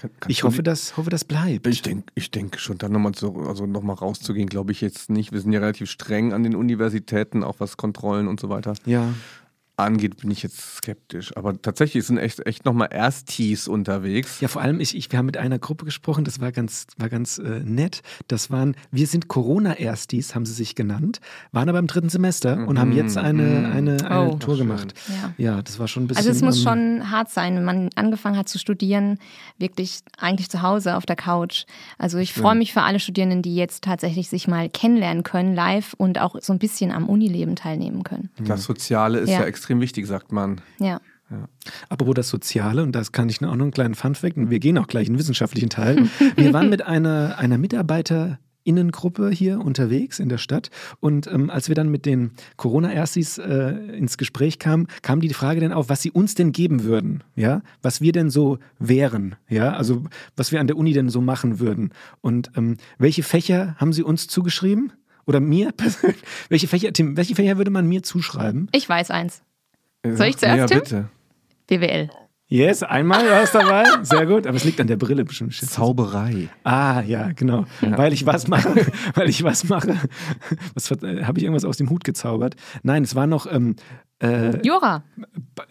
kann, 0.08 0.30
ich 0.32 0.44
hoffe, 0.44 0.64
das, 0.64 0.98
hoffe, 0.98 1.10
das 1.10 1.26
bleibt. 1.26 1.68
Ich 1.68 1.82
denke 1.82 2.06
ich 2.16 2.32
denk 2.32 2.60
schon, 2.60 2.78
da 2.78 2.90
nochmal 2.90 3.14
so, 3.16 3.34
also 3.48 3.66
noch 3.66 4.02
rauszugehen, 4.02 4.48
glaube 4.48 4.72
ich 4.72 4.82
jetzt 4.82 5.10
nicht. 5.10 5.32
Wir 5.32 5.42
sind 5.42 5.54
ja 5.54 5.60
relativ 5.60 5.90
streng 5.90 6.34
an 6.34 6.44
den 6.44 6.56
Universitäten, 6.56 7.44
auch 7.44 7.60
was 7.60 7.78
Kontrollen 7.78 8.28
und 8.28 8.40
so 8.40 8.50
weiter. 8.50 8.74
Ja 8.86 9.14
angeht, 9.84 10.18
bin 10.18 10.32
ich 10.32 10.44
jetzt 10.44 10.78
skeptisch. 10.78 11.36
Aber 11.38 11.62
tatsächlich 11.62 12.06
sind 12.06 12.18
echt, 12.18 12.46
echt 12.46 12.66
nochmal 12.66 12.90
Erstis 12.92 13.68
unterwegs. 13.68 14.40
Ja, 14.42 14.48
vor 14.48 14.62
allem, 14.62 14.80
ich, 14.80 14.96
ich, 14.96 15.12
wir 15.12 15.20
haben 15.20 15.26
mit 15.26 15.38
einer 15.38 15.60
Gruppe 15.60 15.86
gesprochen, 15.86 16.24
das 16.24 16.40
war 16.40 16.52
ganz, 16.52 16.88
war 16.98 17.10
ganz 17.10 17.38
äh, 17.38 17.62
nett. 17.64 18.02
Das 18.28 18.52
waren, 18.52 18.76
wir 18.92 19.08
sind 19.08 19.28
Corona-Erstis, 19.28 20.36
haben 20.36 20.46
sie 20.46 20.54
sich 20.54 20.76
genannt, 20.76 21.20
waren 21.52 21.70
aber 21.70 21.80
im 21.80 21.88
dritten 21.88 22.10
Semester 22.10 22.68
und 22.68 22.80
haben 22.80 22.94
jetzt 22.94 23.18
eine, 23.18 23.44
mhm. 23.44 23.72
eine, 23.72 24.10
eine 24.10 24.32
oh, 24.32 24.36
Tour 24.38 24.58
gemacht. 24.58 24.94
Ja. 25.08 25.34
ja. 25.38 25.62
das 25.62 25.80
war 25.80 25.88
schon 25.88 26.04
ein 26.04 26.08
bisschen. 26.08 26.26
Also 26.26 26.32
es 26.32 26.42
muss 26.42 26.62
schon 26.62 27.10
hart 27.10 27.30
sein, 27.30 27.56
wenn 27.56 27.66
man 27.66 27.90
angefangen 27.96 28.38
hat 28.38 28.50
zu 28.50 28.60
studieren, 28.60 29.20
wirklich 29.58 30.00
eigentlich 30.18 30.50
zu 30.50 30.62
Hause 30.62 30.96
auf 30.96 31.06
der 31.06 31.16
Couch. 31.16 31.66
Also 31.98 32.18
ich 32.18 32.34
freue 32.34 32.56
mich 32.56 32.74
für 32.74 32.82
alle 32.82 33.00
Studierenden, 33.00 33.42
die 33.42 33.56
jetzt 33.56 33.84
tatsächlich 33.84 34.30
sich 34.30 34.48
mal 34.48 34.70
kennenlernen 34.70 35.24
können, 35.24 35.56
live 35.56 35.94
und 35.98 36.20
auch 36.20 36.36
so 36.42 36.54
ein 36.54 36.60
bisschen 36.60 36.92
am 36.92 37.08
Unileben 37.08 37.56
teilnehmen 37.56 38.04
können. 38.04 38.30
Das 38.40 38.64
Soziale 38.64 39.20
ist 39.20 39.30
ja, 39.30 39.42
ja 39.42 39.46
extrem 39.46 39.73
wichtig, 39.82 40.08
sagt 40.08 40.32
man. 40.32 40.62
Ja. 40.80 41.00
Ja. 41.34 41.48
Apropos 41.90 42.16
das 42.16 42.30
Soziale, 42.30 42.84
und 42.84 42.94
das 42.94 43.12
kann 43.12 43.30
ich 43.30 43.38
auch 43.38 43.56
noch 43.56 43.64
einen 43.64 43.72
kleinen 43.72 43.96
Funfact, 43.96 44.38
und 44.38 44.50
wir 44.50 44.60
gehen 44.60 44.78
auch 44.78 44.88
gleich 44.88 45.08
in 45.08 45.14
den 45.14 45.20
wissenschaftlichen 45.20 45.70
Teil. 45.70 46.10
Wir 46.36 46.54
waren 46.54 46.70
mit 46.70 46.86
einer, 46.86 47.40
einer 47.40 47.58
Mitarbeiterinnengruppe 47.58 49.30
hier 49.30 49.60
unterwegs 49.60 50.20
in 50.20 50.30
der 50.30 50.38
Stadt. 50.38 50.70
Und 51.00 51.28
ähm, 51.28 51.50
als 51.50 51.70
wir 51.70 51.76
dann 51.76 51.90
mit 51.90 52.06
den 52.06 52.32
Corona-Erstis 52.58 53.38
äh, 53.38 53.72
ins 53.98 54.18
Gespräch 54.18 54.60
kamen, 54.60 54.88
kam 55.02 55.22
die 55.22 55.34
Frage 55.34 55.62
dann 55.62 55.74
auf, 55.74 55.90
was 55.90 56.02
sie 56.02 56.12
uns 56.12 56.36
denn 56.36 56.52
geben 56.52 56.84
würden, 56.84 57.24
ja, 57.36 57.62
was 57.82 58.02
wir 58.02 58.12
denn 58.12 58.30
so 58.30 58.60
wären, 58.80 59.36
ja, 59.48 59.74
also 59.74 60.04
was 60.36 60.52
wir 60.52 60.60
an 60.60 60.68
der 60.68 60.78
Uni 60.78 60.94
denn 60.94 61.10
so 61.10 61.22
machen 61.22 61.60
würden. 61.60 61.94
Und 62.22 62.52
ähm, 62.56 62.78
welche 62.98 63.24
Fächer 63.24 63.76
haben 63.78 63.94
sie 63.94 64.04
uns 64.04 64.28
zugeschrieben? 64.28 64.94
Oder 65.26 65.40
mir 65.40 65.72
persönlich? 65.78 66.22
Welche 66.50 66.68
Fächer, 66.68 66.92
Tim, 66.92 67.16
welche 67.18 67.36
Fächer 67.36 67.58
würde 67.58 67.72
man 67.72 67.88
mir 67.88 68.04
zuschreiben? 68.04 68.68
Ich 68.74 68.88
weiß 68.88 69.10
eins. 69.10 69.42
Soll 70.06 70.28
ich 70.28 70.38
zuerst, 70.38 70.74
ja, 70.74 70.80
bitte. 70.80 71.10
BWL. 71.68 72.10
Yes, 72.54 72.84
einmal 72.84 73.28
war 73.28 73.42
es 73.42 73.52
dabei. 73.52 73.84
Sehr 74.04 74.28
gut. 74.28 74.46
Aber 74.46 74.56
es 74.56 74.64
liegt 74.64 74.80
an 74.80 74.86
der 74.86 74.98
Brille 74.98 75.26
bestimmt. 75.26 75.56
Zauberei. 75.56 76.50
Ah, 76.64 77.02
ja, 77.02 77.32
genau. 77.32 77.66
Ja. 77.82 77.98
Weil 77.98 78.14
ich 78.14 78.28
was 78.28 78.48
mache. 78.48 78.76
Weil 79.16 79.28
ich 79.28 79.44
was 79.44 79.70
mache. 79.70 79.98
Was, 80.76 80.92
äh, 80.92 81.24
Habe 81.24 81.40
ich 81.40 81.46
irgendwas 81.46 81.66
aus 81.66 81.78
dem 81.78 81.90
Hut 81.90 82.04
gezaubert? 82.04 82.56
Nein, 82.84 83.04
es 83.04 83.16
war 83.16 83.26
noch. 83.26 83.52
Ähm, 83.52 83.76
äh, 84.20 84.62
Jura. 84.62 85.04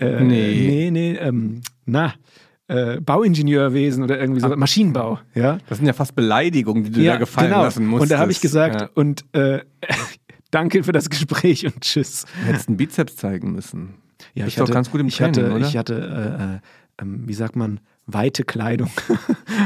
Äh, 0.01 0.25
nee. 0.25 0.67
Nee, 0.67 0.91
nee. 0.91 1.13
Ähm, 1.19 1.61
na. 1.85 2.15
Äh, 2.67 3.01
Bauingenieurwesen 3.01 4.03
oder 4.03 4.19
irgendwie 4.19 4.41
so, 4.41 4.51
Ach, 4.51 4.57
Maschinenbau, 4.57 5.21
ja. 5.35 5.59
Das 5.69 5.79
sind 5.79 5.87
ja 5.87 5.93
fast 5.93 6.15
Beleidigungen, 6.15 6.85
die 6.85 6.91
du 6.91 7.01
ja, 7.01 7.13
da 7.13 7.19
gefallen 7.19 7.51
genau. 7.51 7.63
lassen 7.63 7.87
musst. 7.87 8.03
Und 8.03 8.11
da 8.11 8.19
habe 8.19 8.33
ich 8.33 8.41
gesagt, 8.41 8.81
ja. 8.81 8.91
und 8.95 9.25
äh, 9.35 9.61
danke 10.51 10.83
für 10.83 10.93
das 10.93 11.11
Gespräch 11.11 11.67
und 11.67 11.81
tschüss. 11.81 12.25
Du 12.41 12.47
hättest 12.47 12.69
einen 12.69 12.77
Bizeps 12.77 13.17
zeigen 13.17 13.53
müssen. 13.53 14.03
Ja, 14.35 14.47
ich 14.47 14.59
hatte, 14.59 14.73
ganz 14.73 14.91
gut 14.91 15.01
im 15.01 15.09
ich 15.09 15.17
Training, 15.17 15.45
hatte, 15.45 15.55
oder? 15.55 15.67
Ich 15.67 15.77
hatte, 15.77 15.95
äh, 15.95 16.45
äh, 16.45 17.03
ähm, 17.03 17.23
wie 17.27 17.35
sagt 17.35 17.57
man, 17.57 17.81
weite 18.07 18.45
Kleidung. 18.45 18.91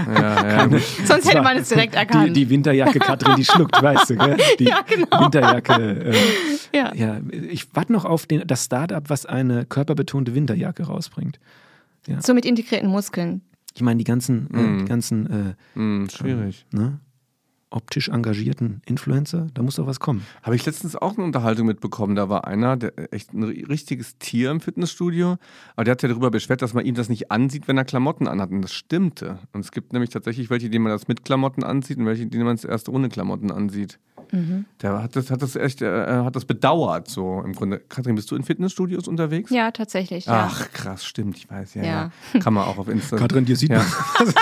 Ja, 0.07 0.67
ja. 0.67 0.79
Sonst 1.05 1.29
hätte 1.29 1.43
man 1.43 1.57
es 1.57 1.69
direkt 1.69 1.95
erkannt. 1.95 2.29
Die, 2.29 2.33
die 2.45 2.51
Winterjacke, 2.51 2.99
Katrin, 2.99 3.35
die 3.37 3.45
schluckt, 3.45 3.81
weißt 3.81 4.11
du, 4.11 4.17
gell? 4.17 4.37
Die 4.59 4.65
ja, 4.65 4.83
genau. 4.83 5.25
Winterjacke. 5.25 6.13
Äh, 6.73 6.77
ja. 6.77 6.95
ja. 6.95 7.21
Ich 7.31 7.75
warte 7.75 7.93
noch 7.93 8.05
auf 8.05 8.27
den, 8.27 8.47
das 8.47 8.65
Startup, 8.65 9.03
was 9.09 9.27
eine 9.27 9.65
körperbetonte 9.65 10.35
Winterjacke 10.35 10.85
rausbringt. 10.85 11.39
Ja. 12.07 12.21
So 12.21 12.35
mit 12.35 12.45
integrierten 12.45 12.89
Muskeln. 12.89 13.43
Ich 13.75 13.83
meine, 13.83 13.99
die 13.99 14.05
ganzen, 14.05 14.49
mm. 14.51 14.55
äh, 14.55 14.63
die 14.63 14.83
mhm. 14.83 14.87
ganzen 14.87 15.57
äh, 15.75 15.79
mm, 15.79 16.09
schwierig. 16.09 16.67
Ne? 16.73 16.99
Optisch 17.77 18.09
engagierten 18.09 18.81
Influencer, 18.87 19.47
da 19.53 19.63
muss 19.63 19.77
doch 19.77 19.87
was 19.87 20.01
kommen. 20.01 20.27
Habe 20.43 20.57
ich 20.57 20.65
letztens 20.65 20.97
auch 20.97 21.17
eine 21.17 21.25
Unterhaltung 21.25 21.67
mitbekommen. 21.67 22.17
Da 22.17 22.31
war 22.31 22.47
einer, 22.47 22.77
der 22.77 23.13
echt 23.13 23.35
ein 23.35 23.45
richtiges 23.45 24.17
Tier 24.19 24.51
im 24.51 24.61
Fitnessstudio, 24.61 25.37
aber 25.77 25.85
der 25.85 25.93
hat 25.93 26.01
sich 26.01 26.11
darüber 26.11 26.31
beschwert, 26.31 26.63
dass 26.63 26.73
man 26.73 26.87
ihm 26.87 26.95
das 26.95 27.11
nicht 27.11 27.31
ansieht, 27.31 27.69
wenn 27.69 27.77
er 27.77 27.85
Klamotten 27.85 28.27
anhat. 28.27 28.51
Und 28.51 28.63
das 28.63 28.73
stimmte. 28.73 29.39
Und 29.53 29.61
es 29.61 29.73
gibt 29.73 29.93
nämlich 29.93 30.11
tatsächlich 30.11 30.49
welche, 30.49 30.71
denen 30.71 30.85
man 30.85 30.93
das 30.93 31.07
mit 31.07 31.25
Klamotten 31.25 31.63
ansieht 31.63 31.99
und 31.99 32.07
welche, 32.07 32.27
denen 32.27 32.45
man 32.45 32.55
es 32.55 32.65
erst 32.65 32.89
ohne 32.89 33.11
Klamotten 33.11 33.51
ansieht. 33.51 33.99
Mhm. 34.33 34.65
Der 34.83 35.03
hat 35.03 35.17
das, 35.17 35.31
hat 35.31 35.43
das 35.43 35.57
echt, 35.57 35.83
äh, 35.83 36.07
hat 36.07 36.37
das 36.37 36.45
bedauert, 36.45 37.09
so 37.09 37.43
im 37.45 37.53
Grunde. 37.55 37.81
Kathrin, 37.89 38.15
bist 38.15 38.31
du 38.31 38.37
in 38.37 38.43
Fitnessstudios 38.43 39.09
unterwegs? 39.09 39.51
Ja, 39.51 39.71
tatsächlich. 39.71 40.27
Ja. 40.27 40.51
Ach, 40.51 40.73
krass, 40.73 41.05
stimmt, 41.05 41.39
ich 41.39 41.51
weiß, 41.51 41.75
ja, 41.75 41.83
ja. 41.83 42.11
ja. 42.35 42.41
Kann 42.41 42.55
man 42.55 42.65
auch 42.65 42.79
auf 42.79 42.89
Instagram. 42.89 43.29
Kathrin, 43.29 43.45
dir 43.45 43.57
sieht 43.57 43.71
ja. 43.71 43.79
man. 43.79 43.87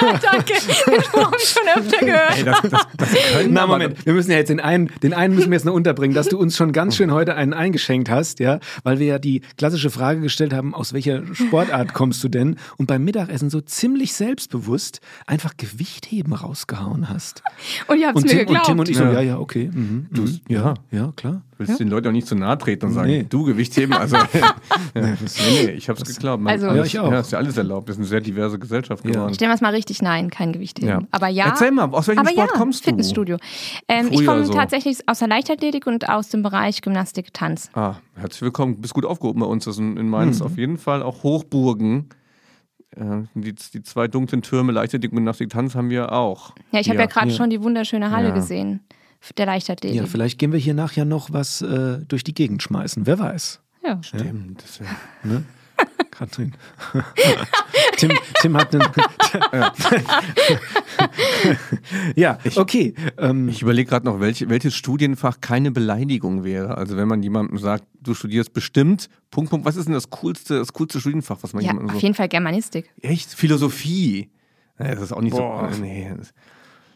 ja, 0.00 0.18
danke. 0.20 0.54
Den 0.54 1.02
Spruch 1.02 1.24
habe 1.24 1.36
ich 1.38 1.48
schon 1.48 1.62
öfter 1.76 1.98
gehört. 2.04 2.36
Ey, 2.36 2.44
das, 2.44 2.60
das, 2.62 2.86
das 2.96 3.08
Na, 3.48 3.66
Moment, 3.66 4.04
wir 4.04 4.12
müssen 4.12 4.30
ja 4.30 4.38
jetzt 4.38 4.48
den 4.48 4.60
einen, 4.60 4.90
den 5.02 5.14
einen 5.14 5.34
müssen 5.34 5.50
wir 5.50 5.56
jetzt 5.56 5.64
noch 5.64 5.74
unterbringen, 5.74 6.14
dass 6.14 6.28
du 6.28 6.38
uns 6.38 6.56
schon 6.56 6.72
ganz 6.72 6.96
schön 6.96 7.12
heute 7.12 7.34
einen 7.34 7.52
eingeschenkt 7.52 8.10
hast, 8.10 8.40
ja, 8.40 8.60
weil 8.82 8.98
wir 8.98 9.06
ja 9.06 9.18
die 9.18 9.42
klassische 9.56 9.90
Frage 9.90 10.20
gestellt 10.20 10.52
haben, 10.52 10.74
aus 10.74 10.92
welcher 10.92 11.22
Sportart 11.34 11.94
kommst 11.94 12.22
du 12.24 12.28
denn? 12.28 12.56
Und 12.76 12.86
beim 12.86 13.04
Mittagessen 13.04 13.50
so 13.50 13.60
ziemlich 13.60 14.14
selbstbewusst 14.14 15.00
einfach 15.26 15.56
Gewichtheben 15.56 16.32
rausgehauen 16.32 17.08
hast. 17.08 17.42
Und 17.86 17.98
ihr 17.98 18.08
habt 18.08 18.18
es 18.18 18.24
mir 18.24 18.30
Tim, 18.30 18.38
geglaubt. 18.38 18.68
Und 18.68 18.72
Tim 18.72 18.78
und 18.80 18.88
ich 18.88 18.96
so, 18.96 19.04
ja, 19.04 19.20
ja, 19.20 19.38
okay. 19.38 19.70
Mhm, 19.72 20.06
du, 20.10 20.22
mhm, 20.22 20.40
ja, 20.48 20.74
ja, 20.90 21.12
klar. 21.16 21.42
Willst 21.56 21.72
ja? 21.72 21.76
den 21.78 21.88
Leuten 21.88 22.08
auch 22.08 22.12
nicht 22.12 22.26
zu 22.26 22.34
nahe 22.34 22.58
treten 22.58 22.86
und 22.86 22.92
sagen, 22.92 23.08
nee. 23.08 23.26
du 23.28 23.44
Gewichtheben? 23.44 23.94
Also, 23.94 24.16
ja. 24.32 24.54
nee, 24.94 25.14
nee, 25.36 25.70
ich 25.70 25.88
habe 25.88 26.00
es 26.00 26.14
geglaubt. 26.14 26.42
Man, 26.42 26.52
also, 26.52 26.68
alles, 26.68 26.92
ja, 26.92 27.00
ich 27.00 27.06
auch. 27.06 27.12
Ja, 27.12 27.20
ist 27.20 27.32
ja 27.32 27.38
alles 27.38 27.56
erlaubt. 27.56 27.86
Wir 27.88 27.94
sind 27.94 28.02
eine 28.02 28.08
sehr 28.08 28.20
diverse 28.20 28.58
Gesellschaft 28.58 29.04
geworden. 29.04 29.34
Stellen 29.34 29.50
wir 29.50 29.54
es 29.54 29.60
mal 29.60 29.72
richtig, 29.72 30.02
nein, 30.02 30.30
kein 30.30 30.52
Gewichtheben. 30.52 30.88
Ja. 30.88 31.00
Aber 31.10 31.28
ja. 31.28 31.46
Erzähl 31.46 31.70
mal, 31.70 31.88
aus 31.90 32.08
welchem 32.08 32.26
Sport 32.26 32.52
kommst 32.52 32.84
du? 32.84 32.90
Fitnessstudio. 32.90 33.36
Ähm, 33.88 34.08
ich 34.10 34.24
komme 34.24 34.44
so. 34.44 34.52
tatsächlich 34.52 34.98
aus 35.06 35.20
der 35.20 35.28
Leichtathletik 35.28 35.86
und 35.86 36.08
aus 36.08 36.28
dem 36.28 36.42
Bereich 36.42 36.82
Gymnastik, 36.82 37.32
Tanz. 37.32 37.70
Ah, 37.74 37.96
herzlich 38.16 38.42
willkommen. 38.42 38.76
Du 38.76 38.80
bist 38.82 38.94
gut 38.94 39.04
aufgehoben 39.04 39.40
bei 39.40 39.46
uns. 39.46 39.64
Das 39.64 39.76
sind 39.76 39.98
in 39.98 40.08
Mainz 40.08 40.40
mhm. 40.40 40.46
auf 40.46 40.56
jeden 40.56 40.78
Fall 40.78 41.02
auch 41.02 41.22
Hochburgen. 41.22 42.08
Äh, 42.96 43.24
die, 43.34 43.54
die, 43.54 43.82
zwei 43.82 44.08
dunklen 44.08 44.42
Türme, 44.42 44.72
Leichtathletik 44.72 45.50
Tanz 45.50 45.74
haben 45.74 45.90
wir 45.90 46.12
auch. 46.12 46.54
Ja, 46.72 46.80
ich 46.80 46.88
habe 46.88 46.98
ja, 46.98 47.04
ja 47.04 47.10
gerade 47.10 47.30
schon 47.30 47.50
die 47.50 47.62
wunderschöne 47.62 48.10
Halle 48.10 48.32
gesehen 48.32 48.80
der 49.32 49.46
Leichtathletik. 49.46 50.00
Ja, 50.00 50.06
vielleicht 50.06 50.38
gehen 50.38 50.52
wir 50.52 50.58
hier 50.58 50.74
nachher 50.74 51.04
noch 51.04 51.32
was 51.32 51.62
äh, 51.62 51.98
durch 52.06 52.24
die 52.24 52.34
Gegend 52.34 52.62
schmeißen. 52.62 53.06
Wer 53.06 53.18
weiß. 53.18 53.60
Ja. 53.84 54.02
Stimmt. 54.02 54.62
Das 54.62 54.80
wär, 54.80 54.88
ne? 55.22 55.44
Katrin. 56.16 56.52
Tim, 57.96 58.12
Tim 58.40 58.56
hat 58.56 58.74
einen. 58.74 58.84
ja, 62.16 62.38
okay. 62.56 62.94
Ähm, 63.18 63.48
ich 63.48 63.62
überlege 63.62 63.88
gerade 63.88 64.06
noch, 64.06 64.20
welche, 64.20 64.48
welches 64.48 64.74
Studienfach 64.74 65.40
keine 65.40 65.70
Beleidigung 65.70 66.44
wäre. 66.44 66.76
Also 66.76 66.96
wenn 66.96 67.08
man 67.08 67.22
jemandem 67.22 67.58
sagt, 67.58 67.84
du 68.00 68.14
studierst 68.14 68.52
bestimmt, 68.52 69.08
Punkt, 69.30 69.50
Punkt, 69.50 69.66
was 69.66 69.76
ist 69.76 69.86
denn 69.86 69.94
das 69.94 70.10
coolste, 70.10 70.58
das 70.58 70.72
coolste 70.72 71.00
Studienfach, 71.00 71.38
was 71.42 71.52
man 71.52 71.62
ja, 71.62 71.70
jemandem 71.70 71.90
so. 71.90 71.96
Auf 71.96 72.02
jeden 72.02 72.14
Fall 72.14 72.28
Germanistik. 72.28 72.90
Echt? 73.00 73.34
Philosophie. 73.34 74.30
das 74.78 75.00
ist 75.00 75.12
auch 75.12 75.20
nicht 75.20 75.36
Boah. 75.36 75.70
so. 75.72 75.80
Nee. 75.80 76.12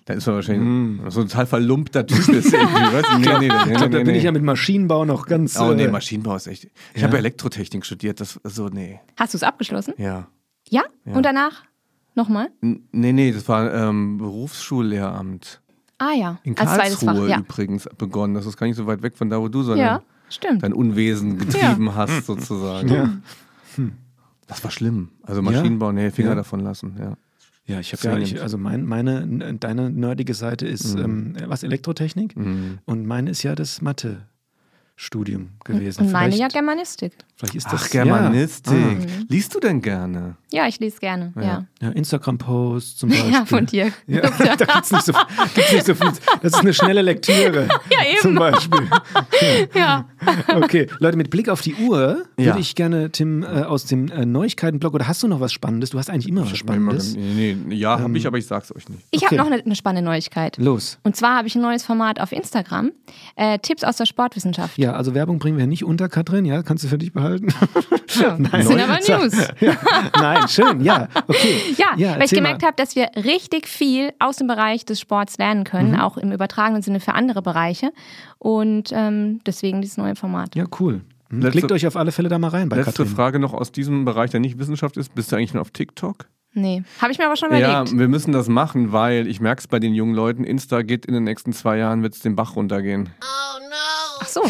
Da 0.08 0.14
ist 0.14 0.26
man 0.26 0.36
wahrscheinlich 0.36 0.66
mm. 0.66 1.10
so 1.10 1.20
ein 1.20 1.28
total 1.28 1.44
verlumpter 1.44 2.06
Typ 2.06 2.30
ist 2.30 2.50
irgendwie. 2.50 2.56
Was? 2.94 3.18
Nee, 3.18 3.26
nee, 3.26 3.48
nee, 3.66 3.72
ich 3.72 3.76
glaube, 3.76 3.90
da 3.90 4.02
bin 4.02 4.14
ich 4.14 4.22
ja 4.22 4.32
mit 4.32 4.42
Maschinenbau 4.42 5.04
noch 5.04 5.26
ganz. 5.26 5.60
Oh 5.60 5.74
nee, 5.74 5.84
äh, 5.84 5.90
Maschinenbau 5.90 6.34
ist 6.34 6.46
echt. 6.46 6.64
Ich 6.94 7.02
ja. 7.02 7.08
habe 7.08 7.18
Elektrotechnik 7.18 7.84
studiert, 7.84 8.18
das 8.18 8.40
so, 8.42 8.68
nee. 8.68 9.00
Hast 9.18 9.34
du 9.34 9.36
es 9.36 9.42
abgeschlossen? 9.42 9.92
Ja. 9.98 10.26
ja. 10.70 10.84
ja. 11.04 11.12
Und 11.12 11.24
danach? 11.24 11.62
Nochmal? 12.14 12.48
Nee, 12.62 13.12
nee, 13.12 13.32
das 13.32 13.46
war 13.50 13.70
ähm, 13.74 14.16
Berufsschullehramt. 14.16 15.60
Ah 15.98 16.14
ja. 16.14 16.38
In 16.42 16.54
Karlsruhe 16.54 17.14
Fach, 17.14 17.28
ja. 17.28 17.40
übrigens 17.40 17.86
begonnen. 17.98 18.32
Das 18.32 18.46
ist 18.46 18.56
gar 18.56 18.66
nicht 18.66 18.76
so 18.76 18.86
weit 18.86 19.02
weg 19.02 19.14
von 19.14 19.28
da, 19.28 19.38
wo 19.38 19.48
du 19.48 19.62
so 19.62 19.74
ja, 19.74 20.00
dein 20.58 20.72
Unwesen 20.72 21.36
getrieben 21.36 21.94
hast, 21.94 22.24
sozusagen. 22.24 22.88
Ja. 22.88 23.10
Hm. 23.74 23.92
Das 24.46 24.64
war 24.64 24.70
schlimm. 24.70 25.10
Also 25.22 25.42
Maschinenbau, 25.42 25.92
nee, 25.92 26.10
Finger 26.10 26.34
davon 26.34 26.60
lassen, 26.60 26.96
ja. 26.98 27.18
Ja, 27.68 27.80
ich 27.80 27.92
habe 27.92 28.02
ja, 28.02 28.18
ich, 28.18 28.40
also 28.40 28.56
mein, 28.56 28.84
meine, 28.84 29.54
deine 29.60 29.90
nerdige 29.90 30.32
Seite 30.32 30.66
ist 30.66 30.96
mhm. 30.96 31.04
ähm, 31.04 31.36
was 31.46 31.62
Elektrotechnik 31.62 32.34
mhm. 32.34 32.78
und 32.86 33.06
meine 33.06 33.30
ist 33.30 33.42
ja 33.42 33.54
das 33.54 33.82
Mathe. 33.82 34.26
Studium 35.00 35.50
gewesen. 35.64 36.06
Und 36.06 36.12
meine 36.12 36.34
ja 36.34 36.48
Germanistik. 36.48 37.12
Vielleicht 37.36 37.54
ist 37.54 37.72
das 37.72 37.84
Ach, 37.84 37.90
Germanistik. 37.90 38.74
Ja. 38.74 39.06
Ah. 39.06 39.24
Liest 39.28 39.54
du 39.54 39.60
denn 39.60 39.80
gerne? 39.80 40.34
Ja, 40.50 40.66
ich 40.66 40.80
lese 40.80 40.98
gerne, 40.98 41.32
ja. 41.36 41.42
ja. 41.42 41.66
ja 41.80 41.88
Instagram-Posts 41.90 42.96
zum 42.96 43.08
Beispiel. 43.10 43.32
Ja, 43.32 43.44
von 43.44 43.64
dir. 43.64 43.92
Ja, 44.08 44.22
da 44.22 44.64
gibt 44.64 44.84
es 44.84 44.90
nicht, 44.90 45.04
so, 45.04 45.12
nicht 45.12 45.86
so 45.86 45.94
viel. 45.94 46.10
Das 46.42 46.52
ist 46.52 46.58
eine 46.58 46.74
schnelle 46.74 47.02
Lektüre. 47.02 47.68
ja, 47.90 47.98
eben. 48.10 48.20
Zum 48.22 48.34
Beispiel. 48.34 48.90
ja. 49.74 50.08
Okay, 50.48 50.88
Leute, 50.98 51.16
mit 51.16 51.30
Blick 51.30 51.48
auf 51.48 51.60
die 51.60 51.74
Uhr 51.74 52.24
würde 52.36 52.58
ich 52.58 52.74
gerne, 52.74 53.10
Tim, 53.12 53.44
äh, 53.44 53.62
aus 53.62 53.84
dem 53.84 54.10
äh, 54.10 54.26
Neuigkeitenblog, 54.26 54.94
oder 54.94 55.06
hast 55.06 55.22
du 55.22 55.28
noch 55.28 55.38
was 55.38 55.52
Spannendes? 55.52 55.90
Du 55.90 55.98
hast 55.98 56.10
eigentlich 56.10 56.28
immer 56.28 56.42
was 56.42 56.58
Spannendes. 56.58 57.14
Immer, 57.14 57.24
nee, 57.24 57.56
nee, 57.66 57.74
ja, 57.76 57.96
ähm, 57.96 58.02
habe 58.02 58.18
ich, 58.18 58.26
aber 58.26 58.38
ich 58.38 58.46
sag's 58.46 58.74
euch 58.74 58.88
nicht. 58.88 59.02
Ich 59.12 59.22
okay. 59.22 59.38
habe 59.38 59.48
noch 59.48 59.52
eine, 59.52 59.62
eine, 59.62 59.76
spannende 59.76 60.04
Neuigkeit. 60.04 60.56
Los. 60.56 60.98
Und 61.04 61.14
zwar 61.14 61.36
habe 61.36 61.46
ich 61.46 61.54
ein 61.54 61.62
neues 61.62 61.84
Format 61.84 62.18
auf 62.20 62.32
Instagram. 62.32 62.90
Äh, 63.36 63.60
Tipps 63.60 63.84
aus 63.84 63.96
der 63.96 64.06
Sportwissenschaft. 64.06 64.76
Ja, 64.76 64.87
also 64.92 65.14
Werbung 65.14 65.38
bringen 65.38 65.58
wir 65.58 65.66
nicht 65.66 65.84
unter, 65.84 66.08
Katrin, 66.08 66.44
ja? 66.44 66.62
Kannst 66.62 66.84
du 66.84 66.88
für 66.88 66.98
dich 66.98 67.12
behalten? 67.12 67.48
Ja, 68.18 68.36
Nein. 68.38 68.50
Das 68.50 68.66
sind 68.66 68.80
aber 68.80 68.94
News. 69.22 69.48
Ja. 69.60 69.76
Nein, 70.18 70.48
schön, 70.48 70.80
ja. 70.80 71.08
Okay. 71.28 71.60
Ja, 71.76 71.88
ja 71.96 72.14
weil 72.16 72.24
ich 72.24 72.30
gemerkt 72.30 72.62
habe, 72.62 72.72
dass 72.74 72.96
wir 72.96 73.10
richtig 73.16 73.68
viel 73.68 74.12
aus 74.18 74.36
dem 74.36 74.46
Bereich 74.46 74.86
des 74.86 74.98
Sports 74.98 75.36
lernen 75.36 75.64
können, 75.64 75.92
mhm. 75.92 76.00
auch 76.00 76.16
im 76.16 76.32
übertragenen 76.32 76.82
Sinne 76.82 77.00
für 77.00 77.12
andere 77.12 77.42
Bereiche. 77.42 77.92
Und 78.38 78.90
ähm, 78.92 79.40
deswegen 79.46 79.82
dieses 79.82 79.98
neue 79.98 80.16
Format. 80.16 80.56
Ja, 80.56 80.64
cool. 80.80 81.02
Mhm. 81.28 81.42
Letzte, 81.42 81.50
Klickt 81.58 81.72
euch 81.72 81.86
auf 81.86 81.96
alle 81.96 82.10
Fälle 82.10 82.30
da 82.30 82.38
mal 82.38 82.48
rein 82.48 82.70
bei 82.70 82.76
Letzte 82.76 82.92
Katrin. 82.92 83.08
Frage 83.08 83.38
noch 83.38 83.52
aus 83.52 83.72
diesem 83.72 84.06
Bereich, 84.06 84.30
der 84.30 84.40
nicht 84.40 84.58
Wissenschaft 84.58 84.96
ist. 84.96 85.14
Bist 85.14 85.30
du 85.30 85.36
eigentlich 85.36 85.54
nur 85.54 85.60
auf 85.60 85.70
TikTok? 85.70 86.26
Nee, 86.60 86.82
habe 87.00 87.12
ich 87.12 87.18
mir 87.18 87.26
aber 87.26 87.36
schon 87.36 87.48
überlegt. 87.48 87.68
Ja, 87.68 87.84
wir 87.86 88.08
müssen 88.08 88.32
das 88.32 88.48
machen, 88.48 88.92
weil 88.92 89.28
ich 89.28 89.40
merke 89.40 89.60
es 89.60 89.68
bei 89.68 89.78
den 89.78 89.94
jungen 89.94 90.14
Leuten, 90.14 90.44
Insta 90.44 90.82
geht 90.82 91.06
in 91.06 91.14
den 91.14 91.24
nächsten 91.24 91.52
zwei 91.52 91.78
Jahren, 91.78 92.02
wird 92.02 92.14
es 92.14 92.20
den 92.20 92.34
Bach 92.34 92.56
runtergehen. 92.56 93.08
Oh 93.20 93.60
no! 93.60 93.76
Ach 94.20 94.26
so. 94.26 94.42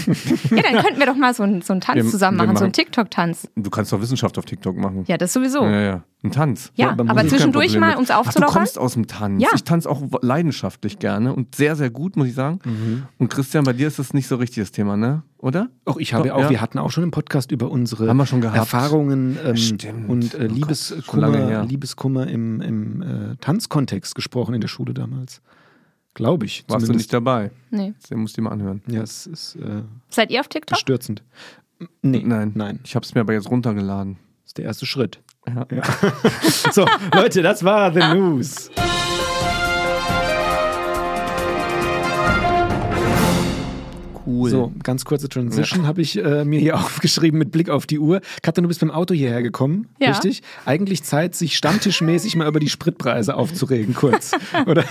Ja, 0.54 0.62
dann 0.62 0.82
könnten 0.82 0.98
wir 0.98 1.06
doch 1.06 1.16
mal 1.16 1.34
so 1.34 1.42
einen, 1.42 1.60
so 1.62 1.72
einen 1.72 1.80
Tanz 1.80 1.96
wir, 1.96 2.10
zusammen 2.10 2.38
machen, 2.38 2.48
machen, 2.48 2.56
so 2.56 2.64
einen 2.64 2.72
TikTok-Tanz. 2.72 3.48
Du 3.54 3.70
kannst 3.70 3.92
doch 3.92 4.00
Wissenschaft 4.00 4.38
auf 4.38 4.44
TikTok 4.46 4.76
machen. 4.76 5.04
Ja, 5.06 5.18
das 5.18 5.32
sowieso. 5.32 5.64
Ja, 5.64 5.80
ja. 5.80 6.02
Ein 6.24 6.32
Tanz. 6.32 6.72
Ja, 6.74 6.90
aber, 6.90 7.08
aber 7.08 7.28
zwischendurch 7.28 7.78
mal, 7.78 7.94
um 7.94 8.02
es 8.02 8.10
aufzulockern. 8.10 8.48
Ach, 8.48 8.52
du 8.52 8.58
kommst 8.58 8.78
aus 8.78 8.94
dem 8.94 9.06
Tanz. 9.06 9.40
Ja. 9.40 9.50
Ich 9.54 9.62
tanze 9.62 9.88
auch 9.88 10.02
leidenschaftlich 10.20 10.98
gerne 10.98 11.32
und 11.32 11.54
sehr, 11.54 11.76
sehr 11.76 11.90
gut, 11.90 12.16
muss 12.16 12.26
ich 12.26 12.34
sagen. 12.34 12.58
Mhm. 12.64 13.04
Und 13.18 13.28
Christian, 13.28 13.62
bei 13.62 13.72
dir 13.72 13.86
ist 13.86 14.00
das 14.00 14.12
nicht 14.12 14.26
so 14.26 14.34
richtig 14.34 14.64
das 14.64 14.72
Thema, 14.72 14.96
ne? 14.96 15.22
Oder? 15.38 15.68
Auch 15.84 15.96
ich 15.98 16.14
habe 16.14 16.34
auch, 16.34 16.40
ja. 16.40 16.50
wir 16.50 16.60
hatten 16.60 16.78
auch 16.78 16.90
schon 16.90 17.04
im 17.04 17.12
Podcast 17.12 17.52
über 17.52 17.70
unsere 17.70 18.08
Erfahrungen 18.08 19.38
ähm, 19.44 20.06
und 20.08 20.34
äh, 20.34 20.48
oh 20.50 20.52
Liebeskummer, 20.52 21.64
Liebeskummer 21.64 22.26
im, 22.26 22.60
im 22.62 23.02
äh, 23.02 23.36
Tanzkontext 23.36 24.16
gesprochen 24.16 24.54
in 24.54 24.60
der 24.60 24.68
Schule 24.68 24.94
damals. 24.94 25.40
Glaube 26.14 26.46
ich. 26.46 26.64
Warst 26.66 26.86
zumindest. 26.86 26.88
du 26.88 26.94
nicht 26.94 27.12
dabei? 27.12 27.52
Nee. 27.70 27.94
Den 28.10 28.18
musst 28.18 28.36
du 28.36 28.42
mal 28.42 28.50
anhören. 28.50 28.82
Ja, 28.88 29.02
es 29.02 29.28
ist. 29.28 29.54
Äh, 29.54 29.82
Seid 30.10 30.32
ihr 30.32 30.40
auf 30.40 30.48
TikTok? 30.48 30.76
Bestürzend. 30.76 31.22
Nee. 32.02 32.24
Nein. 32.26 32.50
Nein. 32.56 32.80
Ich 32.82 32.96
habe 32.96 33.06
es 33.06 33.14
mir 33.14 33.20
aber 33.20 33.34
jetzt 33.34 33.48
runtergeladen. 33.48 34.16
Das 34.42 34.50
ist 34.50 34.58
der 34.58 34.64
erste 34.64 34.84
Schritt. 34.84 35.20
Ja. 35.54 35.66
ja. 35.70 35.82
so, 36.72 36.86
Leute, 37.14 37.42
das 37.42 37.64
war 37.64 37.92
The 37.92 38.00
News. 38.14 38.70
Cool. 44.28 44.50
So, 44.50 44.72
ganz 44.82 45.06
kurze 45.06 45.28
Transition 45.28 45.82
ja. 45.82 45.88
habe 45.88 46.02
ich 46.02 46.22
äh, 46.22 46.44
mir 46.44 46.60
hier 46.60 46.76
aufgeschrieben 46.78 47.38
mit 47.38 47.50
Blick 47.50 47.70
auf 47.70 47.86
die 47.86 47.98
Uhr. 47.98 48.20
Katrin, 48.42 48.64
du 48.64 48.68
bist 48.68 48.80
beim 48.80 48.90
Auto 48.90 49.14
hierher 49.14 49.42
gekommen, 49.42 49.88
ja. 49.98 50.10
richtig? 50.10 50.42
Eigentlich 50.66 51.02
Zeit, 51.02 51.34
sich 51.34 51.56
stammtischmäßig 51.56 52.36
mal 52.36 52.46
über 52.46 52.60
die 52.60 52.68
Spritpreise 52.68 53.34
aufzuregen, 53.34 53.94
kurz. 53.94 54.32
Oder? 54.66 54.84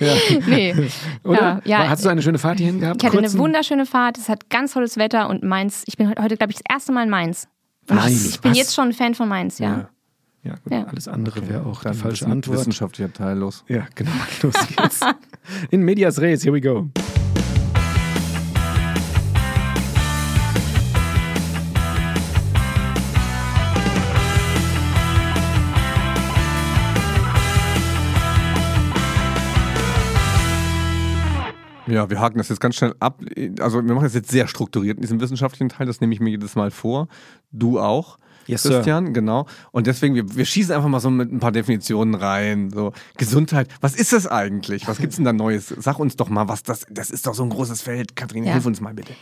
ja. 0.00 0.14
Nee. 0.48 0.74
Oder? 1.22 1.62
Ja, 1.64 1.88
Hast 1.88 2.04
du 2.04 2.08
eine 2.08 2.22
schöne 2.22 2.38
Fahrt 2.38 2.58
hierhin 2.58 2.80
gehabt? 2.80 3.00
Ich 3.00 3.06
hatte 3.06 3.18
Kurzen? 3.18 3.36
eine 3.36 3.44
wunderschöne 3.44 3.86
Fahrt. 3.86 4.18
Es 4.18 4.28
hat 4.28 4.50
ganz 4.50 4.72
tolles 4.72 4.96
Wetter 4.96 5.28
und 5.28 5.44
Mainz. 5.44 5.84
Ich 5.86 5.96
bin 5.96 6.08
heute, 6.08 6.36
glaube 6.36 6.52
ich, 6.52 6.58
das 6.58 6.64
erste 6.68 6.92
Mal 6.92 7.04
in 7.04 7.10
Mainz. 7.10 7.46
Was? 7.88 8.26
Ich 8.26 8.40
bin 8.40 8.52
Was? 8.52 8.58
jetzt 8.58 8.74
schon 8.74 8.88
ein 8.88 8.92
Fan 8.92 9.14
von 9.14 9.28
Mainz, 9.28 9.58
ja. 9.58 9.88
Ja, 10.44 10.54
gut, 10.62 10.72
ja. 10.72 10.84
alles 10.84 11.08
andere 11.08 11.46
wäre 11.48 11.66
auch 11.66 11.82
Dann 11.82 11.92
die 11.92 11.98
falsche 11.98 12.26
Antwort. 12.26 12.58
Wissenschaftlicher 12.58 13.12
Teil 13.12 13.38
los. 13.38 13.64
Ja, 13.68 13.86
genau. 13.94 14.10
Los 14.42 14.54
geht's. 14.68 15.00
In 15.70 15.82
medias 15.82 16.20
res, 16.20 16.44
here 16.44 16.54
we 16.54 16.60
go. 16.60 16.88
Ja, 31.88 32.10
wir 32.10 32.20
haken 32.20 32.38
das 32.38 32.48
jetzt 32.48 32.60
ganz 32.60 32.76
schnell 32.76 32.94
ab. 33.00 33.20
Also 33.60 33.84
wir 33.84 33.94
machen 33.94 34.04
das 34.04 34.14
jetzt 34.14 34.30
sehr 34.30 34.46
strukturiert 34.46 34.98
in 34.98 35.02
diesem 35.02 35.20
wissenschaftlichen 35.20 35.68
Teil, 35.68 35.86
das 35.86 36.00
nehme 36.00 36.12
ich 36.12 36.20
mir 36.20 36.30
jedes 36.30 36.54
Mal 36.54 36.70
vor. 36.70 37.08
Du 37.50 37.80
auch. 37.80 38.18
Yes, 38.46 38.62
Christian, 38.62 39.06
sir. 39.06 39.12
genau. 39.12 39.46
Und 39.72 39.86
deswegen, 39.86 40.14
wir, 40.14 40.36
wir 40.36 40.44
schießen 40.46 40.74
einfach 40.74 40.88
mal 40.88 41.00
so 41.00 41.10
mit 41.10 41.30
ein 41.30 41.38
paar 41.38 41.52
Definitionen 41.52 42.14
rein. 42.14 42.70
So, 42.70 42.94
Gesundheit, 43.18 43.68
was 43.82 43.94
ist 43.94 44.14
das 44.14 44.26
eigentlich? 44.26 44.88
Was 44.88 44.98
gibt 44.98 45.10
es 45.10 45.16
denn 45.16 45.26
da 45.26 45.34
Neues? 45.34 45.68
Sag 45.68 45.98
uns 45.98 46.16
doch 46.16 46.30
mal, 46.30 46.48
was 46.48 46.62
das, 46.62 46.86
das 46.88 47.10
ist 47.10 47.26
doch 47.26 47.34
so 47.34 47.42
ein 47.42 47.50
großes 47.50 47.82
Feld. 47.82 48.16
Kathrin, 48.16 48.44
ja. 48.44 48.52
hilf 48.52 48.64
uns 48.64 48.80
mal 48.80 48.94
bitte. 48.94 49.12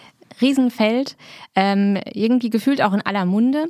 Riesenfeld, 0.40 1.16
ähm, 1.56 1.98
irgendwie 2.12 2.50
gefühlt 2.50 2.80
auch 2.80 2.92
in 2.92 3.00
aller 3.00 3.24
Munde. 3.24 3.68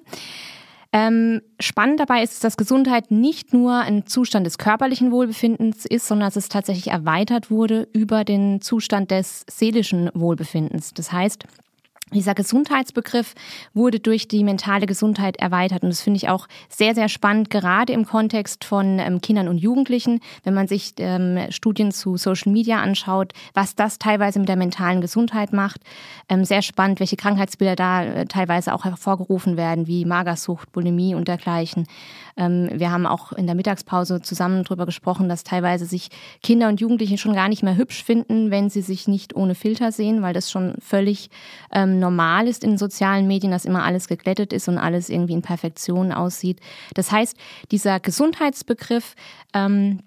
Ähm, 0.93 1.43
spannend 1.61 2.01
dabei 2.01 2.23
ist, 2.23 2.43
dass 2.45 2.57
Gesundheit 2.57 3.11
nicht 3.11 3.53
nur 3.53 3.75
ein 3.81 4.07
Zustand 4.07 4.47
des 4.47 4.59
körperlichen 4.59 5.11
Wohlbefindens 5.11 5.85
ist, 5.85 6.07
sondern 6.07 6.29
dass 6.29 6.37
es 6.37 6.49
tatsächlich 6.49 6.89
erweitert 6.89 7.51
wurde 7.51 7.89
über 7.93 8.25
den 8.25 8.61
Zustand 8.61 9.11
des 9.11 9.45
seelischen 9.51 10.11
Wohlbefindens. 10.15 10.95
Das 10.95 11.13
heißt, 11.13 11.45
dieser 12.13 12.35
Gesundheitsbegriff 12.35 13.35
wurde 13.75 13.99
durch 13.99 14.29
die 14.29 14.45
mentale 14.45 14.87
Gesundheit 14.87 15.39
erweitert 15.39 15.83
und 15.83 15.89
das 15.89 16.01
finde 16.01 16.19
ich 16.19 16.29
auch 16.29 16.47
sehr, 16.69 16.95
sehr 16.95 17.09
spannend, 17.09 17.51
gerade 17.51 17.93
im 17.93 18.07
Kontext 18.07 18.65
von 18.65 19.01
ähm, 19.01 19.21
Kindern 19.21 19.49
und 19.49 19.59
Jugendlichen, 19.59 20.21
wenn 20.45 20.55
man 20.55 20.69
sich 20.69 20.95
ähm, 20.99 21.51
Studien 21.51 21.91
zu 21.91 22.17
Social 22.17 22.53
Media 22.53 22.81
anschaut, 22.81 23.33
was 23.55 23.75
das 23.75 23.99
teilweise 23.99 24.39
mit 24.39 24.49
der 24.49 24.55
mentalen 24.55 25.01
Gesundheit 25.01 25.53
macht. 25.53 25.81
Ähm, 26.29 26.45
sehr 26.45 26.63
spannend, 26.63 27.01
welche 27.01 27.17
Krankheitsbilder 27.17 27.75
da 27.75 28.05
äh, 28.05 28.25
teilweise 28.27 28.73
auch 28.73 28.85
hervorgerufen 28.85 29.57
werden, 29.57 29.89
wie 29.89 30.05
Magersucht, 30.05 30.71
Bulimie 30.71 31.17
und 31.17 31.27
dergleichen. 31.27 31.89
Ähm, 32.37 32.69
wir 32.73 32.91
haben 32.91 33.07
auch 33.07 33.33
in 33.33 33.47
der 33.47 33.55
Mittagspause 33.55 34.21
zusammen 34.21 34.65
darüber 34.65 34.87
gesprochen, 34.87 35.29
dass 35.29 35.45
teilweise 35.45 35.87
sich 35.87 36.09
Kinder 36.43 36.69
und 36.69 36.81
Jugendliche 36.81 37.19
schon 37.19 37.35
gar 37.35 37.49
nicht 37.49 37.63
mehr 37.63 37.77
hübsch 37.77 38.05
finden, 38.05 38.51
wenn 38.51 38.71
sie 38.71 38.83
sich 38.83 39.09
nicht 39.09 39.35
ohne 39.35 39.55
Filter 39.55 39.93
sehen, 39.93 40.23
weil 40.23 40.35
das 40.35 40.51
schon 40.51 40.75
völlig 40.81 41.31
ähm, 41.73 41.99
normal 41.99 42.49
ist 42.49 42.65
in 42.65 42.79
sozialen 42.79 43.27
Medien, 43.27 43.51
dass 43.51 43.65
immer 43.65 43.85
alles 43.85 44.09
geglättet 44.09 44.53
ist 44.53 44.69
und 44.69 44.79
alles 44.79 45.09
irgendwie 45.09 45.35
in 45.35 45.43
Perfektion 45.43 46.13
aussieht. 46.13 46.61
Das 46.95 47.11
heißt, 47.13 47.37
dieser 47.71 48.01
Gesundheitsbegriff 48.01 49.15
ähm, 49.55 50.01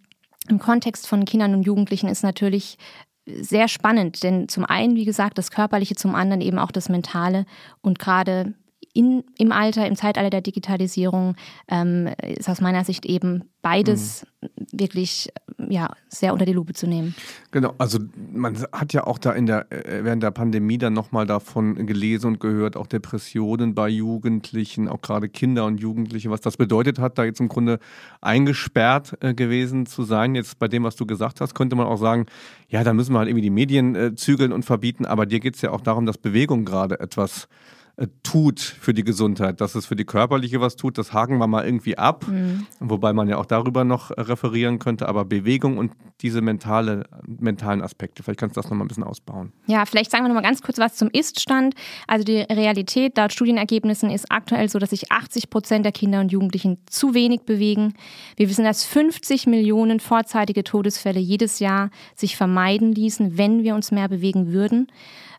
im 0.47 0.59
Kontext 0.59 1.07
von 1.07 1.25
Kindern 1.25 1.53
und 1.53 1.63
Jugendlichen 1.63 2.09
ist 2.09 2.23
natürlich 2.23 2.77
sehr 3.25 3.67
spannend, 3.67 4.23
denn 4.23 4.47
zum 4.47 4.65
einen, 4.65 4.95
wie 4.95 5.05
gesagt, 5.05 5.37
das 5.37 5.51
Körperliche, 5.51 5.95
zum 5.95 6.15
anderen 6.15 6.41
eben 6.41 6.57
auch 6.57 6.71
das 6.71 6.89
Mentale 6.89 7.45
und 7.81 7.99
gerade 7.99 8.53
in, 8.99 9.23
im 9.38 9.53
Alter, 9.53 9.88
im 9.88 9.95
Zeitalter 9.95 10.29
der 10.29 10.41
Digitalisierung 10.41 11.35
ähm, 11.69 12.09
ist 12.21 12.49
aus 12.49 12.59
meiner 12.59 12.83
Sicht 12.83 13.05
eben 13.05 13.45
beides 13.62 14.25
mhm. 14.41 14.47
wirklich 14.73 15.29
ja, 15.69 15.93
sehr 16.09 16.33
unter 16.33 16.43
die 16.43 16.51
Lupe 16.51 16.73
zu 16.73 16.85
nehmen. 16.85 17.15
Genau, 17.51 17.73
also 17.77 17.99
man 18.33 18.57
hat 18.73 18.91
ja 18.91 19.07
auch 19.07 19.17
da 19.17 19.31
in 19.31 19.45
der, 19.45 19.71
äh, 19.71 20.03
während 20.03 20.21
der 20.21 20.31
Pandemie 20.31 20.77
dann 20.77 20.91
nochmal 20.91 21.25
davon 21.25 21.85
gelesen 21.85 22.27
und 22.27 22.39
gehört, 22.41 22.75
auch 22.75 22.88
Depressionen 22.88 23.73
bei 23.73 23.88
Jugendlichen, 23.88 24.89
auch 24.89 25.01
gerade 25.01 25.29
Kinder 25.29 25.63
und 25.63 25.79
Jugendliche, 25.79 26.29
was 26.29 26.41
das 26.41 26.57
bedeutet 26.57 26.99
hat, 26.99 27.17
da 27.17 27.23
jetzt 27.23 27.39
im 27.39 27.47
Grunde 27.47 27.79
eingesperrt 28.19 29.17
äh, 29.21 29.33
gewesen 29.33 29.85
zu 29.85 30.03
sein. 30.03 30.35
Jetzt 30.35 30.59
bei 30.59 30.67
dem, 30.67 30.83
was 30.83 30.97
du 30.97 31.05
gesagt 31.05 31.39
hast, 31.39 31.55
könnte 31.55 31.77
man 31.77 31.88
auch 31.88 31.97
sagen, 31.97 32.25
ja, 32.67 32.83
da 32.83 32.91
müssen 32.91 33.13
wir 33.13 33.19
halt 33.19 33.29
irgendwie 33.29 33.43
die 33.43 33.49
Medien 33.49 33.95
äh, 33.95 34.13
zügeln 34.15 34.51
und 34.51 34.63
verbieten, 34.65 35.05
aber 35.05 35.25
dir 35.25 35.39
geht 35.39 35.55
es 35.55 35.62
ja 35.62 35.71
auch 35.71 35.81
darum, 35.81 36.05
dass 36.05 36.17
Bewegung 36.17 36.65
gerade 36.65 36.99
etwas 36.99 37.45
äh, 37.45 37.78
tut 38.23 38.60
für 38.60 38.93
die 38.93 39.04
Gesundheit. 39.04 39.62
Dass 39.62 39.75
es 39.75 39.86
für 39.86 39.95
die 39.95 40.06
körperliche 40.06 40.62
was 40.62 40.75
tut, 40.75 40.97
das 40.97 41.13
haken 41.13 41.38
wir 41.38 41.47
mal 41.47 41.65
irgendwie 41.65 41.97
ab, 41.97 42.28
mhm. 42.28 42.67
wobei 42.80 43.13
man 43.13 43.28
ja 43.28 43.38
auch 43.38 43.45
darüber 43.45 43.84
noch 43.84 44.12
äh, 44.12 44.21
referieren 44.21 44.80
könnte. 44.80 45.08
Aber 45.08 45.25
Bewegung 45.25 45.78
und 45.78 45.93
diese 46.21 46.41
mentale, 46.41 47.06
mentalen 47.25 47.82
Aspekte, 47.82 48.23
vielleicht 48.23 48.39
kannst 48.39 48.56
du 48.56 48.62
das 48.62 48.69
nochmal 48.69 48.86
ein 48.86 48.88
bisschen 48.88 49.04
ausbauen. 49.04 49.54
Ja, 49.67 49.86
vielleicht 49.86 50.12
sagen 50.12 50.23
wir 50.23 50.30
nochmal 50.30 50.43
ganz 50.43 50.62
kurz 50.62 50.78
was 50.78 50.95
zum 50.95 51.10
Ist-Stand. 51.10 51.75
Also 52.08 52.23
die 52.23 52.39
Realität 52.39 53.17
laut 53.17 53.34
Studienergebnissen 53.34 54.10
ist 54.10 54.32
aktuell 54.32 54.69
so, 54.69 54.80
dass 54.80 54.91
sich 54.91 55.12
80 55.12 55.49
Prozent 55.49 55.86
der 55.86 55.91
Kinder 55.91 56.19
und 56.19 56.32
Jugendlichen 56.32 56.78
zu 56.89 57.13
wenig 57.13 57.41
bewegen. 57.41 57.93
Wir 58.36 58.49
wissen, 58.49 58.65
dass 58.65 58.86
50 58.86 59.47
Millionen 59.47 59.99
vorzeitige 59.99 60.63
Todesfälle 60.63 61.19
jedes 61.19 61.60
Jahr 61.60 61.89
sich 62.15 62.36
vermeiden 62.36 62.91
ließen, 62.91 63.38
wenn 63.38 63.63
wir 63.63 63.75
uns 63.75 63.91
mehr 63.91 64.08
bewegen 64.08 64.52
würden. 64.52 64.88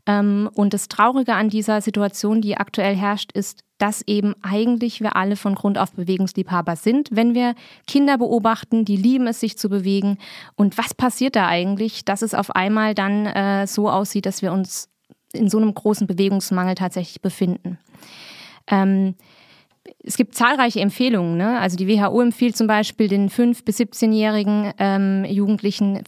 Ähm, 0.06 0.48
und 0.54 0.74
das 0.74 0.88
Traurige 0.88 1.34
an 1.34 1.48
dieser 1.48 1.80
Situation, 1.80 2.40
die 2.40 2.56
aktuell 2.56 2.96
herrscht, 2.96 3.32
ist, 3.32 3.64
dass 3.78 4.02
eben 4.06 4.34
eigentlich 4.42 5.00
wir 5.00 5.16
alle 5.16 5.36
von 5.36 5.54
Grund 5.54 5.78
auf 5.78 5.92
Bewegungsliebhaber 5.92 6.76
sind. 6.76 7.08
Wenn 7.10 7.34
wir 7.34 7.54
Kinder 7.86 8.18
beobachten, 8.18 8.84
die 8.84 8.96
lieben 8.96 9.26
es, 9.26 9.40
sich 9.40 9.56
zu 9.56 9.68
bewegen. 9.68 10.18
Und 10.54 10.76
was 10.76 10.94
passiert 10.94 11.34
da 11.34 11.46
eigentlich, 11.46 12.04
dass 12.04 12.22
es 12.22 12.34
auf 12.34 12.50
einmal 12.54 12.94
dann 12.94 13.26
äh, 13.26 13.66
so 13.66 13.88
aussieht, 13.90 14.26
dass 14.26 14.42
wir 14.42 14.52
uns 14.52 14.88
in 15.32 15.48
so 15.48 15.58
einem 15.58 15.72
großen 15.72 16.06
Bewegungsmangel 16.06 16.74
tatsächlich 16.74 17.22
befinden? 17.22 17.78
Ähm, 18.66 19.14
es 20.04 20.16
gibt 20.16 20.34
zahlreiche 20.34 20.80
Empfehlungen. 20.80 21.36
Ne? 21.36 21.58
Also 21.58 21.76
die 21.76 21.88
WHO 21.88 22.20
empfiehlt 22.20 22.56
zum 22.56 22.66
Beispiel 22.66 23.08
den 23.08 23.30
5- 23.30 23.64
bis 23.64 23.80
17-jährigen 23.80 24.72
ähm, 24.78 25.24
Jugendlichen 25.24 26.02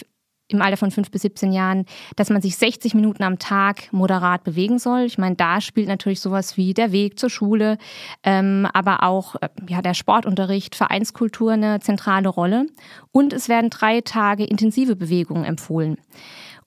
im 0.52 0.62
Alter 0.62 0.76
von 0.76 0.90
5 0.90 1.10
bis 1.10 1.22
17 1.22 1.52
Jahren, 1.52 1.84
dass 2.16 2.30
man 2.30 2.42
sich 2.42 2.56
60 2.56 2.94
Minuten 2.94 3.22
am 3.22 3.38
Tag 3.38 3.92
moderat 3.92 4.44
bewegen 4.44 4.78
soll. 4.78 5.02
Ich 5.02 5.18
meine, 5.18 5.36
da 5.36 5.60
spielt 5.60 5.88
natürlich 5.88 6.20
sowas 6.20 6.56
wie 6.56 6.74
der 6.74 6.92
Weg 6.92 7.18
zur 7.18 7.30
Schule, 7.30 7.78
ähm, 8.22 8.66
aber 8.72 9.02
auch 9.02 9.36
äh, 9.36 9.48
ja, 9.68 9.82
der 9.82 9.94
Sportunterricht, 9.94 10.74
Vereinskultur 10.74 11.52
eine 11.52 11.80
zentrale 11.80 12.28
Rolle. 12.28 12.66
Und 13.10 13.32
es 13.32 13.48
werden 13.48 13.70
drei 13.70 14.00
Tage 14.00 14.44
intensive 14.44 14.96
Bewegungen 14.96 15.44
empfohlen. 15.44 15.96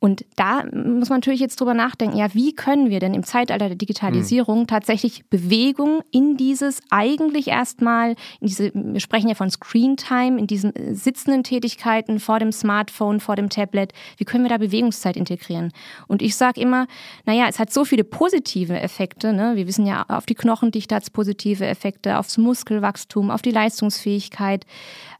Und 0.05 0.23
da 0.35 0.65
muss 0.65 1.09
man 1.09 1.17
natürlich 1.17 1.39
jetzt 1.39 1.59
drüber 1.59 1.73
nachdenken, 1.73 2.15
ja, 2.15 2.31
wie 2.35 2.53
können 2.53 2.91
wir 2.91 2.99
denn 2.99 3.15
im 3.15 3.23
Zeitalter 3.23 3.69
der 3.69 3.75
Digitalisierung 3.75 4.59
mhm. 4.59 4.67
tatsächlich 4.67 5.27
Bewegung 5.31 6.01
in 6.11 6.37
dieses 6.37 6.79
eigentlich 6.91 7.47
erstmal, 7.47 8.11
in 8.39 8.47
diese, 8.47 8.71
wir 8.71 8.99
sprechen 8.99 9.29
ja 9.29 9.33
von 9.33 9.49
Screen 9.49 9.97
Time, 9.97 10.37
in 10.37 10.45
diesen 10.45 10.75
äh, 10.75 10.93
sitzenden 10.93 11.41
Tätigkeiten 11.41 12.19
vor 12.19 12.37
dem 12.37 12.51
Smartphone, 12.51 13.19
vor 13.19 13.35
dem 13.35 13.49
Tablet, 13.49 13.93
wie 14.17 14.25
können 14.25 14.43
wir 14.43 14.49
da 14.49 14.59
Bewegungszeit 14.59 15.17
integrieren? 15.17 15.71
Und 16.05 16.21
ich 16.21 16.35
sage 16.35 16.61
immer, 16.61 16.85
naja, 17.25 17.47
es 17.49 17.57
hat 17.57 17.73
so 17.73 17.83
viele 17.83 18.03
positive 18.03 18.79
Effekte, 18.79 19.33
ne? 19.33 19.55
wir 19.55 19.65
wissen 19.65 19.87
ja, 19.87 20.05
auf 20.07 20.27
die 20.27 20.35
Knochendichte 20.35 20.93
hat 20.93 21.01
es 21.01 21.09
positive 21.09 21.65
Effekte, 21.65 22.19
aufs 22.19 22.37
Muskelwachstum, 22.37 23.31
auf 23.31 23.41
die 23.41 23.49
Leistungsfähigkeit, 23.49 24.67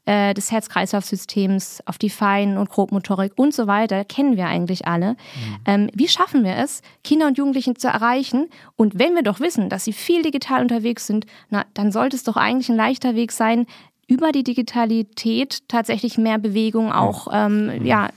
äh, 0.06 0.34
des 0.34 0.52
Herz-Kreislauf-Systems, 0.52 1.84
auf 1.86 1.98
die 1.98 2.10
Fein- 2.10 2.58
und 2.58 2.70
Grobmotorik 2.70 3.34
und 3.36 3.54
so 3.54 3.68
weiter, 3.68 4.06
kennen 4.06 4.38
wir 4.38 4.48
eigentlich 4.48 4.88
alle. 4.88 5.12
Mhm. 5.12 5.58
Ähm, 5.66 5.90
wie 5.94 6.08
schaffen 6.08 6.44
wir 6.44 6.56
es, 6.58 6.82
Kinder 7.04 7.28
und 7.28 7.38
Jugendlichen 7.38 7.76
zu 7.76 7.88
erreichen? 7.88 8.50
Und 8.76 9.00
wenn 9.00 9.16
wir 9.16 9.24
doch 9.24 9.40
wissen, 9.40 9.70
dass 9.70 9.86
sie 9.86 9.94
viel 9.94 10.22
digital 10.22 10.62
unterwegs 10.62 11.08
sind, 11.08 11.26
na, 11.50 11.66
dann 11.74 11.92
sollte 11.92 12.16
es 12.16 12.24
doch 12.24 12.38
eigentlich 12.38 12.70
ein 12.70 12.76
leichter 12.76 13.16
Weg 13.16 13.32
sein, 13.32 13.66
über 14.08 14.32
die 14.32 14.44
Digitalität 14.44 15.68
tatsächlich 15.68 16.18
mehr 16.18 16.38
Bewegung 16.38 16.92
auch 16.92 17.28
ähm, 17.32 17.80
mhm. 17.80 17.86
ja, 17.86 18.10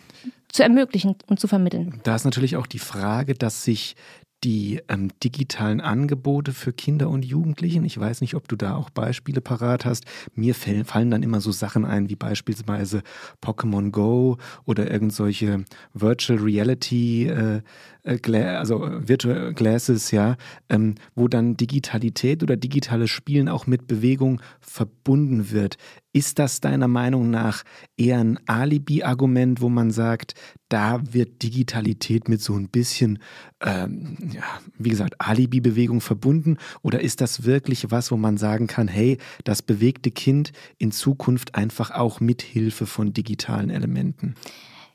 zu 0.50 0.62
ermöglichen 0.62 1.16
und 1.26 1.40
zu 1.40 1.46
vermitteln. 1.46 2.00
Da 2.04 2.14
ist 2.14 2.24
natürlich 2.24 2.56
auch 2.56 2.66
die 2.66 2.78
Frage, 2.78 3.34
dass 3.34 3.64
sich 3.64 3.96
die 4.44 4.80
ähm, 4.88 5.10
digitalen 5.22 5.80
Angebote 5.80 6.52
für 6.52 6.72
Kinder 6.72 7.08
und 7.08 7.24
Jugendlichen. 7.24 7.84
Ich 7.84 7.98
weiß 7.98 8.20
nicht, 8.20 8.34
ob 8.34 8.48
du 8.48 8.56
da 8.56 8.76
auch 8.76 8.90
Beispiele 8.90 9.40
parat 9.40 9.84
hast. 9.84 10.04
Mir 10.34 10.54
fallen 10.54 11.10
dann 11.10 11.22
immer 11.22 11.40
so 11.40 11.52
Sachen 11.52 11.84
ein, 11.84 12.08
wie 12.08 12.16
beispielsweise 12.16 13.02
Pokémon 13.42 13.90
Go 13.90 14.36
oder 14.64 14.90
irgendwelche 14.90 15.64
Virtual 15.92 16.38
Reality 16.38 17.26
äh, 17.26 17.62
äh, 18.08 18.42
also 18.42 18.80
Virtual 18.80 19.52
Glasses, 19.54 20.10
ja, 20.10 20.36
ähm, 20.68 20.94
wo 21.14 21.28
dann 21.28 21.56
Digitalität 21.56 22.42
oder 22.42 22.56
digitales 22.56 23.10
Spielen 23.10 23.48
auch 23.48 23.66
mit 23.66 23.86
Bewegung 23.86 24.40
verbunden 24.60 25.50
wird. 25.50 25.76
Ist 26.18 26.40
das 26.40 26.60
deiner 26.60 26.88
Meinung 26.88 27.30
nach 27.30 27.62
eher 27.96 28.18
ein 28.18 28.40
Alibi-Argument, 28.48 29.60
wo 29.60 29.68
man 29.68 29.92
sagt, 29.92 30.34
da 30.68 31.00
wird 31.12 31.44
Digitalität 31.44 32.28
mit 32.28 32.42
so 32.42 32.54
ein 32.54 32.68
bisschen, 32.70 33.20
ähm, 33.64 34.16
ja, 34.34 34.42
wie 34.76 34.88
gesagt, 34.88 35.14
Alibi-Bewegung 35.20 36.00
verbunden? 36.00 36.56
Oder 36.82 37.02
ist 37.02 37.20
das 37.20 37.44
wirklich 37.44 37.92
was, 37.92 38.10
wo 38.10 38.16
man 38.16 38.36
sagen 38.36 38.66
kann, 38.66 38.88
hey, 38.88 39.18
das 39.44 39.62
bewegte 39.62 40.10
Kind 40.10 40.50
in 40.76 40.90
Zukunft 40.90 41.54
einfach 41.54 41.92
auch 41.92 42.18
mit 42.18 42.42
Hilfe 42.42 42.86
von 42.86 43.12
digitalen 43.12 43.70
Elementen? 43.70 44.34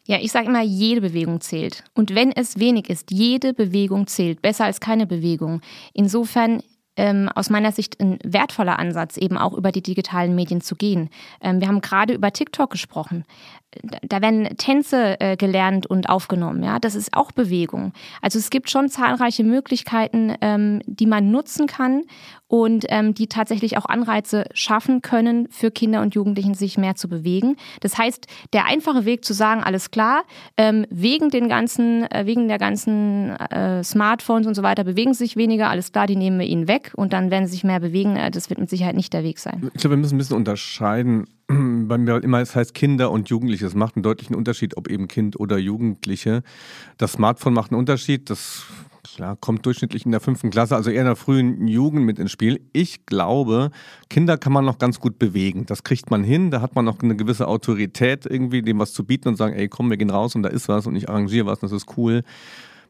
Ja, 0.05 0.17
ich 0.19 0.33
sage 0.33 0.47
immer, 0.47 0.62
jede 0.62 0.99
Bewegung 0.99 1.39
zählt. 1.39 1.86
Und 1.93 2.13
wenn 2.15 2.33
es 2.33 2.59
wenig 2.59 2.89
ist, 2.89 3.12
jede 3.12 3.53
Bewegung 3.53 4.07
zählt. 4.07 4.41
Besser 4.41 4.65
als 4.65 4.81
keine 4.81 5.07
Bewegung. 5.07 5.62
Insofern 5.93 6.62
ähm, 6.95 7.29
aus 7.34 7.49
meiner 7.49 7.71
Sicht 7.71 7.99
ein 7.99 8.19
wertvoller 8.23 8.79
Ansatz, 8.79 9.17
eben 9.17 9.38
auch 9.38 9.53
über 9.53 9.71
die 9.71 9.82
digitalen 9.82 10.36
Medien 10.36 10.62
zu 10.62 10.75
gehen. 10.75 11.10
Ähm, 11.41 11.60
wir 11.60 11.67
haben 11.67 11.82
gerade 11.82 12.13
über 12.13 12.32
TikTok 12.32 12.69
gesprochen 12.69 13.25
da 13.81 14.21
werden 14.21 14.57
Tänze 14.57 15.19
äh, 15.19 15.38
gelernt 15.38 15.86
und 15.86 16.09
aufgenommen. 16.09 16.63
Ja, 16.63 16.79
das 16.79 16.95
ist 16.95 17.15
auch 17.15 17.31
Bewegung. 17.31 17.93
Also 18.21 18.39
es 18.39 18.49
gibt 18.49 18.69
schon 18.69 18.89
zahlreiche 18.89 19.43
Möglichkeiten, 19.43 20.36
ähm, 20.41 20.81
die 20.86 21.05
man 21.05 21.31
nutzen 21.31 21.67
kann 21.67 22.03
und 22.53 22.86
ähm, 22.89 23.15
die 23.15 23.25
tatsächlich 23.25 23.77
auch 23.77 23.86
Anreize 23.86 24.45
schaffen 24.53 25.01
können 25.01 25.47
für 25.49 25.71
Kinder 25.71 26.01
und 26.01 26.13
Jugendlichen, 26.13 26.53
sich 26.53 26.77
mehr 26.77 26.95
zu 26.95 27.09
bewegen. 27.09 27.55
Das 27.81 27.97
heißt, 27.97 28.27
der 28.53 28.67
einfache 28.67 29.05
Weg 29.05 29.25
zu 29.25 29.33
sagen, 29.33 29.63
alles 29.63 29.89
klar, 29.89 30.23
ähm, 30.55 30.86
wegen 30.91 31.31
den 31.31 31.49
ganzen, 31.49 32.03
äh, 32.12 32.27
wegen 32.27 32.47
der 32.47 32.59
ganzen 32.59 33.31
äh, 33.31 33.83
Smartphones 33.83 34.45
und 34.45 34.53
so 34.53 34.62
weiter 34.62 34.83
bewegen 34.83 35.15
sich 35.15 35.36
weniger, 35.36 35.71
alles 35.71 35.91
klar, 35.91 36.05
die 36.05 36.15
nehmen 36.15 36.39
wir 36.39 36.45
ihnen 36.45 36.67
weg 36.67 36.91
und 36.95 37.12
dann 37.12 37.31
werden 37.31 37.47
sie 37.47 37.53
sich 37.53 37.63
mehr 37.63 37.79
bewegen. 37.79 38.17
Äh, 38.17 38.29
das 38.29 38.51
wird 38.51 38.59
mit 38.59 38.69
Sicherheit 38.69 38.95
nicht 38.95 39.13
der 39.13 39.23
Weg 39.23 39.39
sein. 39.39 39.71
Ich 39.73 39.81
glaube, 39.81 39.95
wir 39.95 40.01
müssen 40.01 40.15
ein 40.15 40.19
bisschen 40.19 40.38
unterscheiden 40.38 41.25
bei 41.88 41.97
mir 41.97 42.23
immer, 42.23 42.39
es 42.39 42.56
heißt 42.56 42.73
Kinder 42.73 43.12
und 43.12 43.29
Jugendliche. 43.29 43.65
Es 43.65 43.75
macht 43.75 43.95
einen 43.95 44.03
deutlichen 44.03 44.36
Unterschied, 44.36 44.77
ob 44.77 44.89
eben 44.89 45.08
Kind 45.08 45.39
oder 45.39 45.58
Jugendliche. 45.58 46.43
Das 46.97 47.13
Smartphone 47.13 47.53
macht 47.53 47.71
einen 47.71 47.79
Unterschied. 47.79 48.29
Das 48.29 48.65
klar, 49.03 49.36
kommt 49.36 49.65
durchschnittlich 49.65 50.06
in 50.06 50.12
der 50.12 50.19
fünften 50.19 50.49
Klasse, 50.49 50.75
also 50.75 50.89
eher 50.89 51.01
in 51.01 51.08
der 51.08 51.15
frühen 51.15 51.67
Jugend 51.67 52.06
mit 52.06 52.19
ins 52.19 52.32
Spiel. 52.32 52.62
Ich 52.73 53.06
glaube, 53.06 53.71
Kinder 54.10 54.38
kann 54.38 54.53
man 54.53 54.65
noch 54.65 54.77
ganz 54.77 54.99
gut 54.99 55.19
bewegen. 55.19 55.65
Das 55.65 55.84
kriegt 55.84 56.10
man 56.10 56.23
hin. 56.23 56.51
Da 56.51 56.62
hat 56.62 56.75
man 56.75 56.86
noch 56.86 56.99
eine 57.01 57.15
gewisse 57.15 57.47
Autorität, 57.47 58.25
irgendwie 58.25 58.62
dem 58.62 58.79
was 58.79 58.93
zu 58.93 59.06
bieten 59.06 59.27
und 59.27 59.36
sagen, 59.36 59.53
ey, 59.56 59.67
komm, 59.67 59.89
wir 59.89 59.97
gehen 59.97 60.10
raus 60.10 60.36
und 60.36 60.43
da 60.43 60.49
ist 60.49 60.67
was 60.67 60.88
und 60.88 60.95
ich 60.95 61.10
arrangiere 61.10 61.45
was 61.45 61.60
und 61.60 61.71
das 61.71 61.84
ist 61.84 61.97
cool. 61.97 62.23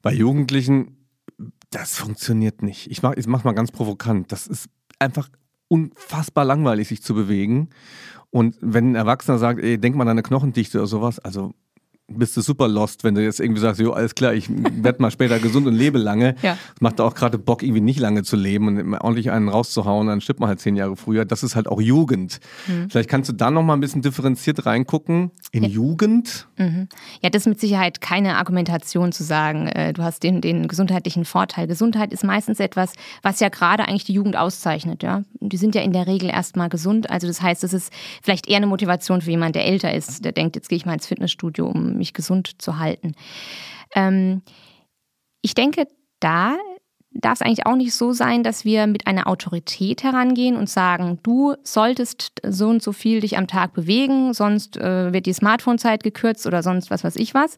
Bei 0.01 0.13
Jugendlichen, 0.13 0.97
das 1.71 1.97
funktioniert 1.97 2.61
nicht. 2.61 2.89
Ich 2.91 3.01
mach, 3.01 3.13
ich 3.15 3.27
mach 3.27 3.43
mal 3.43 3.53
ganz 3.53 3.71
provokant. 3.71 4.31
Das 4.31 4.47
ist 4.47 4.69
einfach 4.99 5.29
unfassbar 5.67 6.45
langweilig, 6.45 6.87
sich 6.87 7.01
zu 7.01 7.15
bewegen. 7.15 7.69
Und 8.33 8.57
wenn 8.61 8.93
ein 8.93 8.95
Erwachsener 8.95 9.37
sagt, 9.37 9.61
ey, 9.61 9.77
denk 9.77 9.95
mal 9.95 10.01
an 10.01 10.07
deine 10.07 10.23
Knochendichte 10.23 10.79
oder 10.79 10.87
sowas, 10.87 11.19
also 11.19 11.53
bist 12.17 12.37
du 12.37 12.41
super 12.41 12.67
lost, 12.67 13.03
wenn 13.03 13.15
du 13.15 13.23
jetzt 13.23 13.39
irgendwie 13.39 13.61
sagst, 13.61 13.79
jo, 13.79 13.91
alles 13.91 14.15
klar, 14.15 14.33
ich 14.33 14.49
werde 14.49 15.01
mal 15.01 15.11
später 15.11 15.39
gesund 15.39 15.67
und 15.67 15.73
lebe 15.73 15.97
lange. 15.97 16.35
Ja. 16.41 16.57
Das 16.73 16.81
macht 16.81 17.01
auch 17.01 17.15
gerade 17.15 17.37
Bock, 17.37 17.63
irgendwie 17.63 17.81
nicht 17.81 17.99
lange 17.99 18.23
zu 18.23 18.35
leben 18.35 18.67
und 18.67 18.93
ordentlich 18.95 19.31
einen 19.31 19.49
rauszuhauen, 19.49 20.07
dann 20.07 20.21
stirbt 20.21 20.39
man 20.39 20.49
halt 20.49 20.59
zehn 20.59 20.75
Jahre 20.75 20.95
früher. 20.95 21.25
Das 21.25 21.43
ist 21.43 21.55
halt 21.55 21.67
auch 21.67 21.81
Jugend. 21.81 22.39
Mhm. 22.67 22.89
Vielleicht 22.89 23.09
kannst 23.09 23.29
du 23.29 23.33
da 23.33 23.51
noch 23.51 23.63
mal 23.63 23.73
ein 23.73 23.79
bisschen 23.79 24.01
differenziert 24.01 24.65
reingucken. 24.65 25.31
In 25.51 25.63
ja. 25.63 25.69
Jugend? 25.69 26.47
Mhm. 26.57 26.87
Ja, 27.21 27.29
das 27.29 27.43
ist 27.43 27.47
mit 27.47 27.59
Sicherheit 27.59 28.01
keine 28.01 28.37
Argumentation 28.37 29.11
zu 29.11 29.23
sagen, 29.23 29.67
äh, 29.67 29.93
du 29.93 30.03
hast 30.03 30.23
den, 30.23 30.41
den 30.41 30.67
gesundheitlichen 30.67 31.25
Vorteil. 31.25 31.67
Gesundheit 31.67 32.13
ist 32.13 32.23
meistens 32.23 32.59
etwas, 32.59 32.93
was 33.21 33.39
ja 33.39 33.49
gerade 33.49 33.87
eigentlich 33.87 34.05
die 34.05 34.13
Jugend 34.13 34.35
auszeichnet. 34.35 35.03
Ja? 35.03 35.23
Die 35.39 35.57
sind 35.57 35.75
ja 35.75 35.81
in 35.81 35.93
der 35.93 36.07
Regel 36.07 36.29
erstmal 36.29 36.69
gesund. 36.69 37.09
Also 37.09 37.27
das 37.27 37.41
heißt, 37.41 37.63
es 37.63 37.73
ist 37.73 37.93
vielleicht 38.21 38.47
eher 38.47 38.57
eine 38.57 38.67
Motivation 38.67 39.21
für 39.21 39.31
jemanden, 39.31 39.53
der 39.53 39.65
älter 39.65 39.93
ist, 39.93 40.25
der 40.25 40.31
denkt, 40.31 40.55
jetzt 40.55 40.69
gehe 40.69 40.77
ich 40.77 40.85
mal 40.85 40.93
ins 40.93 41.07
Fitnessstudio, 41.07 41.67
um 41.67 41.97
mich 42.03 42.13
gesund 42.13 42.61
zu 42.61 42.77
halten. 42.77 43.13
Ähm, 43.95 44.41
ich 45.41 45.55
denke, 45.55 45.87
da 46.19 46.57
darf 47.13 47.35
es 47.35 47.41
eigentlich 47.41 47.65
auch 47.65 47.75
nicht 47.75 47.93
so 47.93 48.11
sein, 48.11 48.43
dass 48.43 48.65
wir 48.65 48.87
mit 48.87 49.07
einer 49.07 49.27
Autorität 49.27 50.03
herangehen 50.03 50.55
und 50.55 50.69
sagen, 50.69 51.19
du 51.23 51.55
solltest 51.63 52.41
so 52.43 52.69
und 52.69 52.81
so 52.81 52.91
viel 52.91 53.21
dich 53.21 53.37
am 53.37 53.47
Tag 53.47 53.73
bewegen, 53.73 54.33
sonst 54.33 54.77
äh, 54.77 55.13
wird 55.13 55.25
die 55.25 55.33
Smartphone-Zeit 55.33 56.03
gekürzt 56.03 56.47
oder 56.47 56.63
sonst 56.63 56.89
was 56.89 57.03
weiß 57.03 57.15
ich 57.17 57.33
was. 57.33 57.57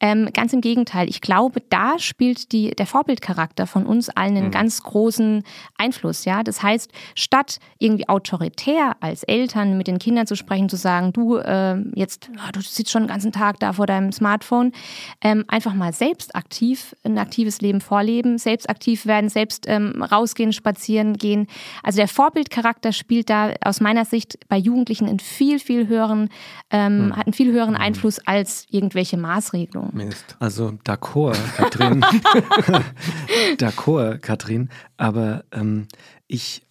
Ähm, 0.00 0.28
ganz 0.32 0.52
im 0.52 0.60
Gegenteil, 0.60 1.08
ich 1.08 1.20
glaube, 1.20 1.60
da 1.68 1.98
spielt 1.98 2.52
die, 2.52 2.70
der 2.70 2.86
Vorbildcharakter 2.86 3.66
von 3.66 3.86
uns 3.86 4.08
allen 4.08 4.36
einen 4.36 4.46
mhm. 4.46 4.52
ganz 4.52 4.82
großen 4.82 5.44
Einfluss. 5.76 6.24
Ja, 6.24 6.42
Das 6.42 6.62
heißt, 6.62 6.90
statt 7.14 7.58
irgendwie 7.78 8.08
autoritär 8.08 8.96
als 9.00 9.22
Eltern 9.24 9.76
mit 9.76 9.86
den 9.86 9.98
Kindern 9.98 10.26
zu 10.26 10.36
sprechen, 10.36 10.68
zu 10.68 10.76
sagen, 10.76 11.12
du 11.12 11.36
äh, 11.36 11.76
jetzt, 11.94 12.30
oh, 12.36 12.50
du 12.52 12.60
sitzt 12.60 12.90
schon 12.90 13.02
den 13.02 13.08
ganzen 13.08 13.32
Tag 13.32 13.60
da 13.60 13.74
vor 13.74 13.86
deinem 13.86 14.12
Smartphone, 14.12 14.72
ähm, 15.20 15.44
einfach 15.48 15.74
mal 15.74 15.92
selbst 15.92 16.34
aktiv, 16.34 16.96
ein 17.04 17.18
aktives 17.18 17.60
Leben 17.60 17.80
vorleben, 17.80 18.38
selbst 18.38 18.68
aktiv 18.68 18.93
aktiv 18.94 19.06
werden, 19.06 19.28
selbst 19.28 19.64
ähm, 19.68 20.02
rausgehen, 20.02 20.52
spazieren 20.52 21.14
gehen. 21.14 21.46
Also 21.82 21.96
der 21.96 22.08
Vorbildcharakter 22.08 22.92
spielt 22.92 23.30
da 23.30 23.52
aus 23.64 23.80
meiner 23.80 24.04
Sicht 24.04 24.38
bei 24.48 24.56
Jugendlichen 24.56 25.08
einen 25.08 25.20
viel, 25.20 25.58
viel 25.58 25.88
höheren, 25.88 26.28
ähm, 26.70 27.10
hm. 27.10 27.16
hat 27.16 27.26
einen 27.26 27.34
viel 27.34 27.52
höheren 27.52 27.74
hm. 27.74 27.82
Einfluss 27.82 28.20
als 28.26 28.66
irgendwelche 28.70 29.16
Maßregelungen. 29.16 29.94
Mist. 29.94 30.36
Also 30.38 30.72
d'accord, 30.84 31.36
Katrin. 31.56 32.04
d'accord, 33.58 34.18
Katrin. 34.22 34.68
Aber 34.96 35.44
ähm, 35.52 35.86
ich 36.28 36.62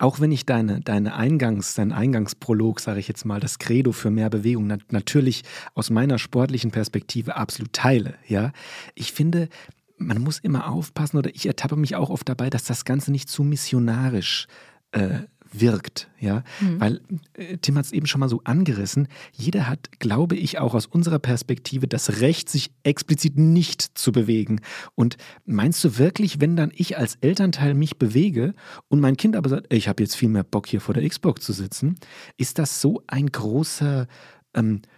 auch 0.00 0.20
wenn 0.20 0.30
ich 0.30 0.46
deine, 0.46 0.80
deine 0.80 1.16
Eingangs, 1.16 1.74
dein 1.74 1.90
Eingangsprolog, 1.90 2.78
sage 2.78 3.00
ich 3.00 3.08
jetzt 3.08 3.24
mal, 3.24 3.40
das 3.40 3.58
Credo 3.58 3.90
für 3.90 4.10
mehr 4.10 4.30
Bewegung 4.30 4.68
nat 4.68 4.92
natürlich 4.92 5.42
aus 5.74 5.90
meiner 5.90 6.20
sportlichen 6.20 6.70
Perspektive 6.70 7.34
absolut 7.34 7.72
teile, 7.72 8.14
ja. 8.28 8.52
Ich 8.94 9.12
finde, 9.12 9.48
man 9.98 10.22
muss 10.22 10.38
immer 10.38 10.70
aufpassen 10.70 11.18
oder 11.18 11.34
ich 11.34 11.46
ertappe 11.46 11.76
mich 11.76 11.96
auch 11.96 12.10
oft 12.10 12.28
dabei, 12.28 12.50
dass 12.50 12.64
das 12.64 12.84
Ganze 12.84 13.12
nicht 13.12 13.28
zu 13.28 13.42
missionarisch 13.44 14.46
äh, 14.92 15.20
wirkt, 15.52 16.08
ja, 16.18 16.42
mhm. 16.60 16.80
weil 16.80 17.00
äh, 17.34 17.56
Tim 17.58 17.78
hat 17.78 17.86
es 17.86 17.92
eben 17.92 18.06
schon 18.06 18.20
mal 18.20 18.28
so 18.28 18.42
angerissen. 18.44 19.08
Jeder 19.32 19.66
hat, 19.66 19.98
glaube 19.98 20.36
ich, 20.36 20.58
auch 20.58 20.74
aus 20.74 20.86
unserer 20.86 21.18
Perspektive 21.18 21.88
das 21.88 22.20
Recht, 22.20 22.48
sich 22.48 22.70
explizit 22.82 23.38
nicht 23.38 23.98
zu 23.98 24.12
bewegen. 24.12 24.60
Und 24.94 25.16
meinst 25.46 25.82
du 25.84 25.98
wirklich, 25.98 26.40
wenn 26.40 26.56
dann 26.56 26.72
ich 26.74 26.98
als 26.98 27.16
Elternteil 27.20 27.74
mich 27.74 27.98
bewege 27.98 28.54
und 28.88 29.00
mein 29.00 29.16
Kind 29.16 29.36
aber 29.36 29.48
sagt, 29.48 29.72
ich 29.72 29.88
habe 29.88 30.02
jetzt 30.02 30.16
viel 30.16 30.28
mehr 30.28 30.44
Bock 30.44 30.66
hier 30.66 30.80
vor 30.80 30.94
der 30.94 31.08
Xbox 31.08 31.44
zu 31.44 31.52
sitzen, 31.52 31.98
ist 32.36 32.58
das 32.58 32.80
so 32.80 33.02
ein 33.06 33.26
großer 33.26 34.06
ähm, 34.54 34.82
äh, 34.84 34.97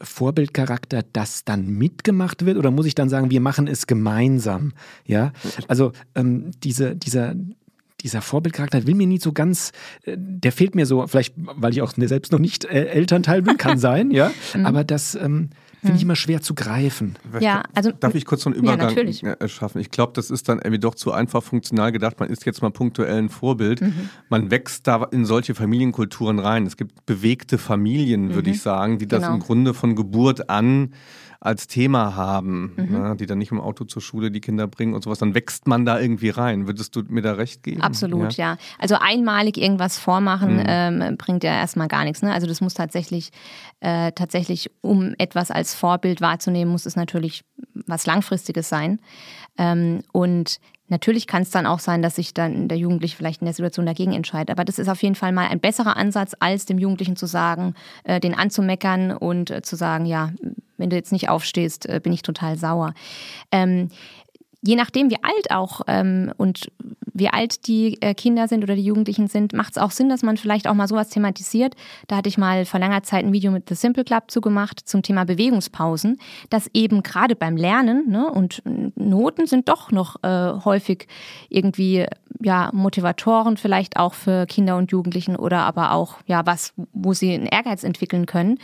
Vorbildcharakter, 0.00 1.02
das 1.12 1.44
dann 1.44 1.66
mitgemacht 1.66 2.46
wird? 2.46 2.56
Oder 2.56 2.70
muss 2.70 2.86
ich 2.86 2.94
dann 2.94 3.08
sagen, 3.08 3.30
wir 3.30 3.40
machen 3.40 3.66
es 3.66 3.86
gemeinsam? 3.86 4.72
Ja, 5.04 5.32
also 5.68 5.92
ähm, 6.14 6.50
diese, 6.62 6.96
dieser, 6.96 7.34
dieser 8.00 8.22
Vorbildcharakter 8.22 8.86
will 8.86 8.94
mir 8.94 9.06
nie 9.06 9.18
so 9.18 9.32
ganz, 9.32 9.72
äh, 10.04 10.16
der 10.18 10.52
fehlt 10.52 10.74
mir 10.74 10.86
so, 10.86 11.06
vielleicht 11.06 11.34
weil 11.36 11.72
ich 11.72 11.82
auch 11.82 11.92
selbst 11.96 12.32
noch 12.32 12.38
nicht 12.38 12.64
äh, 12.64 12.86
Elternteil 12.86 13.42
bin, 13.42 13.56
kann 13.56 13.78
sein, 13.78 14.10
ja. 14.10 14.30
Mhm. 14.54 14.66
Aber 14.66 14.84
das 14.84 15.14
ähm, 15.14 15.50
finde 15.84 15.98
ich 15.98 16.04
mhm. 16.04 16.10
immer 16.10 16.16
schwer 16.16 16.40
zu 16.40 16.54
greifen. 16.54 17.16
Ja, 17.40 17.62
also 17.74 17.92
darf 17.92 18.14
ich 18.14 18.24
kurz 18.24 18.42
so 18.42 18.50
einen 18.50 18.58
Übergang 18.58 18.96
ja, 18.96 19.34
äh, 19.34 19.48
schaffen? 19.48 19.80
Ich 19.80 19.90
glaube, 19.90 20.12
das 20.14 20.30
ist 20.30 20.48
dann 20.48 20.58
irgendwie 20.58 20.78
doch 20.78 20.94
zu 20.94 21.12
einfach 21.12 21.42
funktional 21.42 21.92
gedacht. 21.92 22.18
Man 22.20 22.30
ist 22.30 22.46
jetzt 22.46 22.62
mal 22.62 22.70
punktuell 22.70 23.18
ein 23.18 23.28
Vorbild. 23.28 23.82
Mhm. 23.82 24.08
Man 24.30 24.50
wächst 24.50 24.86
da 24.86 25.04
in 25.04 25.26
solche 25.26 25.54
Familienkulturen 25.54 26.38
rein. 26.38 26.66
Es 26.66 26.78
gibt 26.78 27.04
bewegte 27.04 27.58
Familien, 27.58 28.34
würde 28.34 28.48
mhm. 28.48 28.54
ich 28.54 28.62
sagen, 28.62 28.98
die 28.98 29.06
das 29.06 29.22
genau. 29.22 29.34
im 29.34 29.40
Grunde 29.40 29.74
von 29.74 29.94
Geburt 29.94 30.48
an 30.48 30.94
als 31.44 31.66
Thema 31.66 32.16
haben, 32.16 32.72
mhm. 32.74 32.90
ne, 32.90 33.16
die 33.20 33.26
dann 33.26 33.36
nicht 33.36 33.52
im 33.52 33.60
Auto 33.60 33.84
zur 33.84 34.00
Schule 34.00 34.30
die 34.30 34.40
Kinder 34.40 34.66
bringen 34.66 34.94
und 34.94 35.04
sowas, 35.04 35.18
dann 35.18 35.34
wächst 35.34 35.68
man 35.68 35.84
da 35.84 36.00
irgendwie 36.00 36.30
rein. 36.30 36.66
Würdest 36.66 36.96
du 36.96 37.02
mir 37.06 37.20
da 37.20 37.34
recht 37.34 37.62
geben? 37.62 37.82
Absolut, 37.82 38.32
ja. 38.32 38.52
ja. 38.52 38.58
Also 38.78 38.96
einmalig 38.98 39.58
irgendwas 39.58 39.98
vormachen 39.98 40.56
mhm. 40.56 40.64
ähm, 40.66 41.16
bringt 41.18 41.44
ja 41.44 41.52
erstmal 41.52 41.88
gar 41.88 42.04
nichts. 42.04 42.22
Ne? 42.22 42.32
Also 42.32 42.46
das 42.46 42.62
muss 42.62 42.72
tatsächlich, 42.72 43.30
äh, 43.80 44.12
tatsächlich, 44.12 44.70
um 44.80 45.14
etwas 45.18 45.50
als 45.50 45.74
Vorbild 45.74 46.22
wahrzunehmen, 46.22 46.72
muss 46.72 46.86
es 46.86 46.96
natürlich 46.96 47.44
was 47.86 48.06
Langfristiges 48.06 48.70
sein. 48.70 48.98
Ähm, 49.58 50.00
und 50.12 50.60
Natürlich 50.88 51.26
kann 51.26 51.42
es 51.42 51.50
dann 51.50 51.66
auch 51.66 51.78
sein, 51.78 52.02
dass 52.02 52.16
sich 52.16 52.34
dann 52.34 52.68
der 52.68 52.76
Jugendliche 52.76 53.16
vielleicht 53.16 53.40
in 53.40 53.46
der 53.46 53.54
Situation 53.54 53.86
dagegen 53.86 54.12
entscheidet. 54.12 54.50
Aber 54.50 54.64
das 54.64 54.78
ist 54.78 54.88
auf 54.88 55.02
jeden 55.02 55.14
Fall 55.14 55.32
mal 55.32 55.48
ein 55.48 55.60
besserer 55.60 55.96
Ansatz, 55.96 56.34
als 56.40 56.66
dem 56.66 56.78
Jugendlichen 56.78 57.16
zu 57.16 57.26
sagen, 57.26 57.74
äh, 58.04 58.20
den 58.20 58.34
anzumeckern 58.34 59.12
und 59.12 59.50
äh, 59.50 59.62
zu 59.62 59.76
sagen, 59.76 60.04
ja, 60.04 60.32
wenn 60.76 60.90
du 60.90 60.96
jetzt 60.96 61.12
nicht 61.12 61.28
aufstehst, 61.30 61.86
äh, 61.86 62.00
bin 62.02 62.12
ich 62.12 62.22
total 62.22 62.58
sauer. 62.58 62.92
Ähm, 63.50 63.88
je 64.66 64.76
nachdem, 64.76 65.10
wie 65.10 65.22
alt 65.22 65.50
auch 65.50 65.82
ähm, 65.86 66.32
und 66.38 66.70
wie 67.12 67.28
alt 67.28 67.68
die 67.68 68.00
äh, 68.00 68.14
Kinder 68.14 68.48
sind 68.48 68.64
oder 68.64 68.74
die 68.74 68.84
Jugendlichen 68.84 69.28
sind, 69.28 69.52
macht 69.52 69.72
es 69.76 69.78
auch 69.78 69.92
Sinn, 69.92 70.08
dass 70.08 70.22
man 70.22 70.36
vielleicht 70.36 70.66
auch 70.66 70.74
mal 70.74 70.88
sowas 70.88 71.10
thematisiert. 71.10 71.74
Da 72.08 72.16
hatte 72.16 72.28
ich 72.28 72.38
mal 72.38 72.64
vor 72.64 72.80
langer 72.80 73.02
Zeit 73.02 73.24
ein 73.24 73.32
Video 73.32 73.52
mit 73.52 73.68
The 73.68 73.76
Simple 73.76 74.04
Club 74.04 74.30
zugemacht 74.30 74.80
zum 74.80 75.02
Thema 75.02 75.24
Bewegungspausen, 75.24 76.18
dass 76.50 76.68
eben 76.72 77.02
gerade 77.02 77.36
beim 77.36 77.56
Lernen 77.56 78.08
ne, 78.08 78.28
und 78.28 78.62
Noten 78.96 79.46
sind 79.46 79.68
doch 79.68 79.92
noch 79.92 80.16
äh, 80.24 80.54
häufig 80.64 81.06
irgendwie 81.50 82.06
ja 82.42 82.70
Motivatoren 82.72 83.58
vielleicht 83.58 83.96
auch 83.96 84.14
für 84.14 84.46
Kinder 84.46 84.76
und 84.76 84.90
Jugendlichen 84.90 85.36
oder 85.36 85.60
aber 85.60 85.92
auch 85.92 86.16
ja 86.26 86.46
was, 86.46 86.72
wo 86.92 87.12
sie 87.12 87.32
einen 87.34 87.46
Ehrgeiz 87.46 87.84
entwickeln 87.84 88.26
können. 88.26 88.58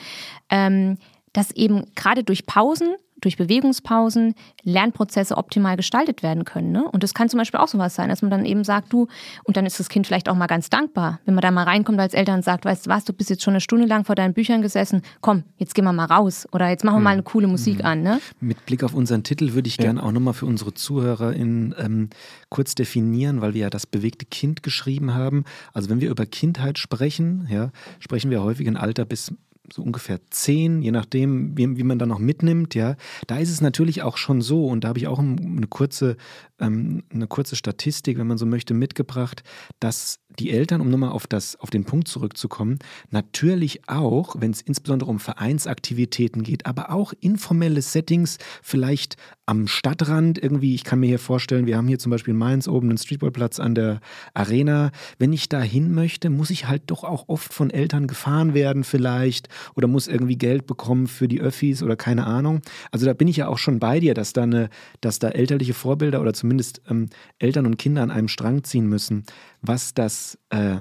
Ähm, 0.49 0.97
dass 1.33 1.53
eben 1.53 1.85
gerade 1.95 2.25
durch 2.25 2.47
Pausen 2.47 2.97
durch 3.21 3.37
Bewegungspausen 3.37 4.35
Lernprozesse 4.63 5.37
optimal 5.37 5.77
gestaltet 5.77 6.23
werden 6.23 6.45
können. 6.45 6.73
Ne? 6.73 6.85
Und 6.85 7.03
das 7.03 7.15
kann 7.15 7.29
zum 7.29 7.39
Beispiel 7.39 7.61
auch 7.61 7.69
sowas 7.69 7.95
sein, 7.95 8.09
dass 8.09 8.23
man 8.23 8.31
dann 8.31 8.45
eben 8.45 8.65
sagt, 8.65 8.93
du, 8.93 9.09
und 9.45 9.57
dann 9.57 9.67
ist 9.67 9.81
das 9.81 9.89
Kind 9.89 10.07
vielleicht 10.07 10.29
auch 10.29 10.35
mal 10.35 10.47
ganz 10.47 10.71
dankbar, 10.71 11.21
wenn 11.25 11.35
man 11.35 11.43
da 11.43 11.51
mal 11.51 11.65
reinkommt 11.65 11.99
als 12.01 12.15
Eltern 12.15 12.37
und 12.37 12.45
sagt, 12.45 12.65
weißt 12.65 12.87
du 12.87 12.91
was, 12.91 13.05
du 13.05 13.13
bist 13.13 13.31
jetzt 13.31 13.43
schon 13.43 13.53
eine 13.53 13.61
Stunde 13.61 13.87
lang 13.87 14.05
vor 14.05 14.15
deinen 14.15 14.35
Büchern 14.35 14.63
gesessen, 14.63 15.03
komm, 15.21 15.45
jetzt 15.59 15.75
gehen 15.75 15.85
wir 15.85 15.93
mal 15.93 16.07
raus 16.07 16.47
oder 16.53 16.69
jetzt 16.69 16.85
machen 16.85 16.97
wir 16.97 17.01
mal 17.01 17.11
eine 17.11 17.23
coole 17.23 17.47
Musik 17.47 17.79
mhm. 17.79 17.85
an. 17.85 18.03
Ne? 18.03 18.21
Mit 18.41 18.65
Blick 18.67 18.83
auf 18.83 18.95
unseren 18.95 19.23
Titel 19.23 19.53
würde 19.53 19.69
ich 19.69 19.77
ja. 19.77 19.85
gerne 19.85 20.03
auch 20.03 20.13
nochmal 20.13 20.35
für 20.35 20.47
unsere 20.47 20.75
ZuhörerInnen 20.75 21.75
ähm, 21.79 22.11
kurz 22.49 22.75
definieren, 22.75 23.41
weil 23.41 23.55
wir 23.55 23.63
ja 23.63 23.71
das 23.71 23.87
bewegte 23.87 24.27
Kind 24.27 24.63
geschrieben 24.63 25.15
haben. 25.15 25.45
Also 25.73 25.91
wenn 25.91 26.01
wir 26.01 26.11
über 26.11 26.27
Kindheit 26.27 26.79
sprechen, 26.79 27.47
ja, 27.51 27.71
sprechen 27.99 28.31
wir 28.31 28.43
häufig 28.43 28.67
in 28.67 28.77
Alter 28.77 29.05
bis 29.05 29.33
so 29.73 29.83
ungefähr 29.83 30.21
zehn, 30.31 30.83
je 30.83 30.91
nachdem, 30.91 31.57
wie, 31.57 31.77
wie 31.77 31.83
man 31.83 31.99
da 31.99 32.07
noch 32.07 32.19
mitnimmt, 32.19 32.75
ja, 32.75 32.97
da 33.27 33.39
ist 33.39 33.51
es 33.51 33.61
natürlich 33.61 34.03
auch 34.03 34.17
schon 34.17 34.43
so, 34.43 34.67
und 34.67 34.85
da 34.85 34.89
habe 34.89 34.99
ich 34.99 35.07
auch 35.07 35.19
eine 35.19 35.67
kurze, 35.69 36.17
ähm, 36.59 37.05
eine 37.13 37.27
kurze 37.27 37.57
Statistik, 37.57 38.19
wenn 38.19 38.27
man 38.27 38.39
so 38.39 38.47
möchte, 38.47 38.75
mitgebracht, 38.75 39.43
dass 39.79 40.21
die 40.39 40.51
Eltern, 40.51 40.81
um 40.81 40.91
nochmal 40.91 41.11
auf, 41.11 41.27
das, 41.27 41.57
auf 41.57 41.71
den 41.71 41.85
Punkt 41.85 42.09
zurückzukommen, 42.09 42.79
natürlich 43.11 43.89
auch, 43.89 44.37
wenn 44.39 44.53
es 44.53 44.61
insbesondere 44.61 45.11
um 45.11 45.19
Vereinsaktivitäten 45.19 46.43
geht, 46.43 46.67
aber 46.67 46.93
auch 46.93 47.13
informelle 47.21 47.83
Settings, 47.83 48.39
vielleicht 48.63 49.17
am 49.51 49.67
Stadtrand 49.67 50.41
irgendwie, 50.41 50.77
ich 50.77 50.85
kann 50.85 51.01
mir 51.01 51.09
hier 51.09 51.19
vorstellen, 51.19 51.67
wir 51.67 51.77
haben 51.77 51.89
hier 51.89 51.99
zum 51.99 52.11
Beispiel 52.11 52.35
in 52.35 52.39
Mainz 52.39 52.69
oben 52.69 52.89
einen 52.89 52.99
Streetballplatz 52.99 53.59
an 53.59 53.75
der 53.75 54.01
Arena. 54.33 54.93
Wenn 55.19 55.33
ich 55.33 55.49
da 55.49 55.61
hin 55.61 55.93
möchte, 55.93 56.31
muss 56.31 56.51
ich 56.51 56.69
halt 56.69 56.83
doch 56.87 57.03
auch 57.03 57.25
oft 57.27 57.53
von 57.53 57.71
Eltern 57.71 58.07
gefahren 58.07 58.55
werden 58.55 58.85
vielleicht 58.85 59.49
oder 59.75 59.89
muss 59.89 60.07
irgendwie 60.07 60.39
Geld 60.39 60.69
bekommen 60.69 61.09
für 61.09 61.27
die 61.27 61.41
Öffis 61.41 61.83
oder 61.83 61.97
keine 61.97 62.29
Ahnung. 62.29 62.63
Also 62.93 63.07
da 63.07 63.13
bin 63.13 63.27
ich 63.27 63.39
ja 63.39 63.49
auch 63.49 63.59
schon 63.59 63.81
bei 63.81 63.99
dir, 63.99 64.15
dass 64.15 64.33
da, 64.33 64.45
eine, 64.45 64.71
dass 65.01 65.19
da 65.19 65.31
elterliche 65.31 65.75
Vorbilder 65.75 66.21
oder 66.21 66.33
zumindest 66.33 66.83
ähm, 66.89 67.07
Eltern 67.41 67.67
und 67.67 67.77
Kinder 67.77 68.05
an 68.05 68.13
einem 68.13 68.29
Strang 68.29 68.63
ziehen 68.63 68.87
müssen. 68.87 69.25
Was 69.63 69.95
das 69.95 70.39
äh, 70.51 70.77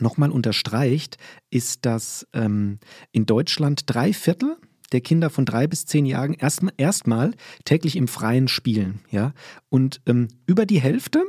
nochmal 0.00 0.32
unterstreicht, 0.32 1.18
ist, 1.50 1.86
dass 1.86 2.26
ähm, 2.32 2.80
in 3.12 3.26
Deutschland 3.26 3.82
drei 3.86 4.12
Viertel 4.12 4.56
der 4.92 5.00
Kinder 5.00 5.30
von 5.30 5.44
drei 5.44 5.66
bis 5.66 5.86
zehn 5.86 6.06
Jahren 6.06 6.34
erstmal 6.34 6.72
erst 6.76 7.04
täglich 7.64 7.96
im 7.96 8.08
Freien 8.08 8.48
spielen. 8.48 9.00
Ja? 9.10 9.32
Und 9.68 10.00
ähm, 10.06 10.28
über 10.46 10.66
die 10.66 10.80
Hälfte 10.80 11.24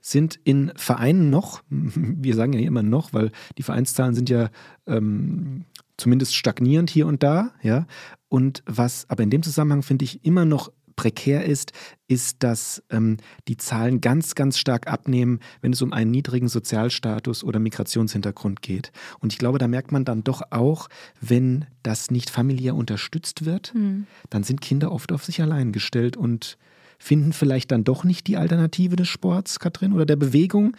sind 0.00 0.38
in 0.44 0.72
Vereinen 0.76 1.30
noch, 1.30 1.62
wir 1.68 2.34
sagen 2.34 2.52
ja 2.52 2.60
immer 2.60 2.82
noch, 2.82 3.12
weil 3.12 3.30
die 3.56 3.62
Vereinszahlen 3.62 4.14
sind 4.14 4.30
ja 4.30 4.50
ähm, 4.86 5.64
zumindest 5.96 6.36
stagnierend 6.36 6.90
hier 6.90 7.06
und 7.06 7.22
da, 7.22 7.52
ja. 7.62 7.86
Und 8.28 8.62
was 8.66 9.08
aber 9.08 9.22
in 9.22 9.30
dem 9.30 9.42
Zusammenhang 9.42 9.82
finde 9.82 10.04
ich 10.04 10.24
immer 10.24 10.44
noch 10.44 10.70
prekär 10.98 11.44
ist, 11.44 11.72
ist, 12.08 12.42
dass 12.42 12.82
ähm, 12.90 13.18
die 13.46 13.56
Zahlen 13.56 14.00
ganz, 14.00 14.34
ganz 14.34 14.58
stark 14.58 14.88
abnehmen, 14.88 15.38
wenn 15.60 15.72
es 15.72 15.80
um 15.80 15.92
einen 15.92 16.10
niedrigen 16.10 16.48
Sozialstatus 16.48 17.44
oder 17.44 17.60
Migrationshintergrund 17.60 18.62
geht. 18.62 18.90
Und 19.20 19.32
ich 19.32 19.38
glaube, 19.38 19.58
da 19.58 19.68
merkt 19.68 19.92
man 19.92 20.04
dann 20.04 20.24
doch 20.24 20.42
auch, 20.50 20.88
wenn 21.20 21.66
das 21.84 22.10
nicht 22.10 22.30
familiär 22.30 22.74
unterstützt 22.74 23.44
wird, 23.44 23.72
mhm. 23.74 24.08
dann 24.28 24.42
sind 24.42 24.60
Kinder 24.60 24.90
oft 24.90 25.12
auf 25.12 25.24
sich 25.24 25.40
allein 25.40 25.70
gestellt 25.70 26.16
und 26.16 26.58
finden 26.98 27.32
vielleicht 27.32 27.70
dann 27.70 27.84
doch 27.84 28.02
nicht 28.02 28.26
die 28.26 28.36
Alternative 28.36 28.96
des 28.96 29.06
Sports, 29.06 29.60
Katrin, 29.60 29.92
oder 29.92 30.04
der 30.04 30.16
Bewegung. 30.16 30.76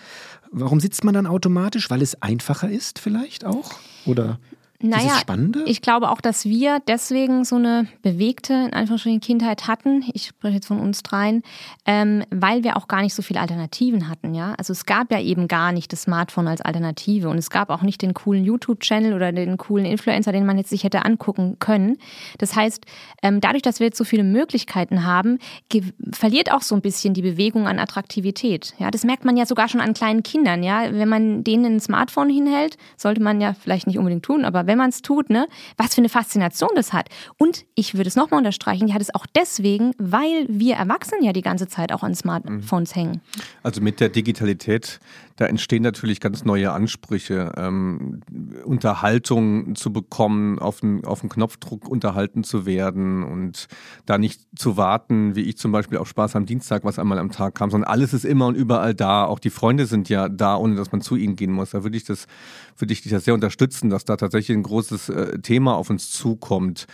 Warum 0.52 0.82
sitzt 0.82 1.06
man 1.06 1.14
dann 1.14 1.28
automatisch? 1.28 1.90
Weil 1.90 2.02
es 2.02 2.22
einfacher 2.22 2.70
ist 2.70 3.00
vielleicht 3.00 3.46
auch? 3.46 3.80
Oder 4.06 4.38
naja, 4.82 5.20
ich 5.66 5.82
glaube 5.82 6.10
auch, 6.10 6.22
dass 6.22 6.46
wir 6.46 6.80
deswegen 6.88 7.44
so 7.44 7.58
eine 7.58 7.88
bewegte, 8.02 8.54
in 8.54 8.74
Anführungsstrichen, 8.74 9.20
Kindheit 9.20 9.68
hatten. 9.68 10.06
Ich 10.14 10.28
spreche 10.28 10.56
jetzt 10.56 10.68
von 10.68 10.80
uns 10.80 11.04
dreien, 11.04 11.44
ähm, 11.86 12.24
weil 12.32 12.64
wir 12.64 12.78
auch 12.78 12.88
gar 12.88 13.02
nicht 13.02 13.14
so 13.14 13.22
viele 13.22 13.42
Alternativen 13.42 14.08
hatten, 14.08 14.34
ja. 14.34 14.54
Also 14.58 14.72
es 14.72 14.86
gab 14.86 15.12
ja 15.12 15.20
eben 15.20 15.50
gar 15.50 15.74
nicht 15.74 15.92
das 15.92 16.04
Smartphone 16.04 16.48
als 16.48 16.62
Alternative 16.62 17.28
und 17.28 17.38
es 17.38 17.50
gab 17.50 17.72
auch 17.72 17.82
nicht 17.82 18.02
den 18.02 18.14
coolen 18.14 18.46
YouTube-Channel 18.46 19.14
oder 19.14 19.34
den 19.34 19.58
coolen 19.58 19.86
Influencer, 19.86 20.32
den 20.32 20.46
man 20.46 20.58
jetzt 20.58 20.70
sich 20.70 20.86
hätte 20.86 21.04
angucken 21.04 21.58
können. 21.60 21.98
Das 22.38 22.56
heißt, 22.56 22.86
ähm, 23.22 23.42
dadurch, 23.42 23.64
dass 23.64 23.82
wir 23.82 23.88
jetzt 23.88 23.98
so 23.98 24.06
viele 24.06 24.24
Möglichkeiten 24.24 25.04
haben, 25.06 25.40
verliert 26.14 26.54
auch 26.54 26.62
so 26.62 26.74
ein 26.76 26.82
bisschen 26.82 27.14
die 27.14 27.22
Bewegung 27.22 27.68
an 27.68 27.80
Attraktivität. 27.80 28.76
Ja, 28.78 28.92
das 28.92 29.04
merkt 29.04 29.26
man 29.26 29.36
ja 29.36 29.46
sogar 29.46 29.68
schon 29.68 29.82
an 29.82 29.94
kleinen 29.94 30.24
Kindern, 30.24 30.64
ja. 30.64 30.94
Wenn 30.94 31.10
man 31.10 31.44
denen 31.44 31.66
ein 31.66 31.80
Smartphone 31.82 32.30
hinhält, 32.30 32.78
sollte 32.96 33.22
man 33.22 33.42
ja 33.42 33.54
vielleicht 33.54 33.86
nicht 33.86 33.98
unbedingt 33.98 34.24
tun, 34.24 34.46
aber 34.46 34.69
wenn 34.70 34.78
man 34.78 34.90
es 34.90 35.02
tut, 35.02 35.30
ne, 35.30 35.48
was 35.76 35.96
für 35.96 36.02
eine 36.02 36.10
Faszination 36.10 36.70
das 36.76 36.94
hat. 36.94 37.10
Und 37.38 37.66
ich 37.76 37.96
würde 37.96 38.08
es 38.08 38.16
nochmal 38.16 38.38
unterstreichen, 38.38 38.88
die 38.88 38.94
hat 38.94 39.02
es 39.02 39.14
auch 39.14 39.26
deswegen, 39.36 39.94
weil 39.98 40.46
wir 40.48 40.76
Erwachsenen 40.76 41.24
ja 41.24 41.34
die 41.34 41.42
ganze 41.42 41.68
Zeit 41.68 41.92
auch 41.92 42.04
an 42.04 42.16
Smartphones 42.16 42.96
mhm. 42.96 43.00
hängen. 43.00 43.22
Also 43.64 43.82
mit 43.82 44.00
der 44.00 44.10
Digitalität, 44.10 45.00
da 45.40 45.46
entstehen 45.46 45.84
natürlich 45.84 46.20
ganz 46.20 46.44
neue 46.44 46.74
Ansprüche, 46.74 47.54
ähm, 47.56 48.20
Unterhaltung 48.66 49.74
zu 49.76 49.94
bekommen, 49.94 50.60
auf 50.60 50.82
den, 50.82 51.06
auf 51.06 51.22
den 51.22 51.30
Knopfdruck 51.30 51.88
unterhalten 51.88 52.44
zu 52.44 52.66
werden 52.66 53.24
und 53.24 53.68
da 54.06 54.18
nicht 54.18 54.42
zu 54.58 54.76
warten, 54.76 55.38
wie 55.38 55.44
ich 55.44 55.58
zum 55.58 55.72
Beispiel 55.72 55.98
auf 55.98 56.10
Spaß 56.10 56.36
am 56.36 56.46
Dienstag, 56.46 56.84
was 56.84 57.00
einmal 57.00 57.20
am 57.20 57.32
Tag 57.32 57.56
kam, 57.56 57.72
sondern 57.72 57.90
alles 57.90 58.14
ist 58.14 58.26
immer 58.26 58.48
und 58.48 58.56
überall 58.56 58.94
da. 58.94 59.24
Auch 59.24 59.40
die 59.40 59.50
Freunde 59.50 59.86
sind 59.86 60.10
ja 60.10 60.28
da, 60.28 60.58
ohne 60.58 60.76
dass 60.76 60.92
man 60.92 61.00
zu 61.00 61.16
ihnen 61.16 61.38
gehen 61.38 61.54
muss. 61.54 61.70
Da 61.70 61.84
würde 61.84 61.96
ich 61.96 62.04
das, 62.04 62.28
würde 62.78 62.92
ich 62.92 63.02
dich 63.02 63.14
das 63.14 63.24
sehr 63.24 63.34
unterstützen, 63.34 63.90
dass 63.90 64.04
da 64.04 64.18
tatsächlich 64.18 64.58
ein 64.58 64.64
großes 64.64 65.08
äh, 65.08 65.40
Thema 65.40 65.78
auf 65.78 65.90
uns 65.90 66.12
zukommt. 66.12 66.86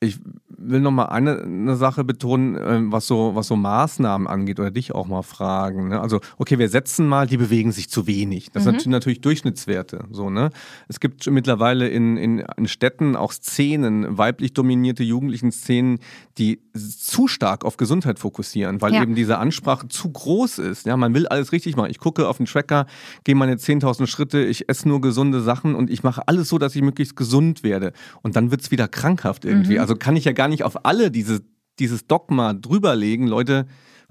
Ich 0.00 0.18
will 0.58 0.80
noch 0.80 0.90
mal 0.90 1.06
eine, 1.06 1.42
eine 1.42 1.76
Sache 1.76 2.04
betonen, 2.04 2.58
ähm, 2.60 2.92
was 2.92 3.06
so, 3.06 3.34
was 3.34 3.48
so 3.48 3.56
Maßnahmen 3.56 4.26
angeht 4.26 4.60
oder 4.60 4.70
dich 4.70 4.94
auch 4.94 5.06
mal 5.06 5.22
fragen. 5.22 5.88
Ne? 5.88 6.00
Also, 6.00 6.20
okay, 6.36 6.58
wir 6.58 6.68
setzen 6.68 7.06
mal, 7.06 7.26
die 7.26 7.36
bewegen 7.36 7.72
sich 7.72 7.88
zu 7.88 8.06
wenig. 8.06 8.50
Das 8.52 8.64
mhm. 8.64 8.78
sind 8.78 8.90
natürlich 8.90 9.20
Durchschnittswerte. 9.20 10.04
So, 10.10 10.30
ne? 10.30 10.50
Es 10.88 11.00
gibt 11.00 11.28
mittlerweile 11.30 11.88
in, 11.88 12.16
in, 12.16 12.44
in 12.56 12.68
Städten 12.68 13.16
auch 13.16 13.32
Szenen, 13.32 14.18
weiblich 14.18 14.52
dominierte 14.52 15.04
jugendlichen 15.04 15.52
Szenen, 15.52 16.00
die 16.38 16.60
zu 16.72 17.26
stark 17.26 17.64
auf 17.64 17.76
Gesundheit 17.76 18.18
fokussieren, 18.18 18.80
weil 18.80 18.94
ja. 18.94 19.02
eben 19.02 19.14
diese 19.14 19.38
Ansprache 19.38 19.88
zu 19.88 20.10
groß 20.10 20.58
ist. 20.58 20.86
Ja, 20.86 20.96
man 20.96 21.12
will 21.12 21.26
alles 21.26 21.52
richtig 21.52 21.76
machen. 21.76 21.90
Ich 21.90 21.98
gucke 21.98 22.28
auf 22.28 22.36
den 22.36 22.46
Tracker, 22.46 22.86
gehe 23.24 23.34
meine 23.34 23.56
10.000 23.56 24.06
Schritte, 24.06 24.44
ich 24.44 24.68
esse 24.68 24.88
nur 24.88 25.00
gesunde 25.00 25.40
Sachen 25.40 25.74
und 25.74 25.90
ich 25.90 26.02
mache 26.02 26.26
alles 26.26 26.48
so, 26.48 26.58
dass 26.58 26.76
ich 26.76 26.82
möglichst 26.82 27.16
gesund 27.16 27.62
werde. 27.62 27.92
Und 28.22 28.36
dann 28.36 28.50
wird 28.50 28.60
es 28.60 28.70
wieder 28.70 28.86
krankhaft 28.86 29.44
irgendwie. 29.44 29.74
Mhm. 29.74 29.80
Also 29.80 29.96
kann 29.96 30.16
ich 30.16 30.24
ja 30.24 30.32
gar 30.32 30.48
nicht 30.48 30.62
auf 30.62 30.84
alle 30.84 31.10
diese, 31.10 31.42
dieses 31.78 32.06
Dogma 32.06 32.54
drüberlegen, 32.54 33.26
Leute, 33.26 33.66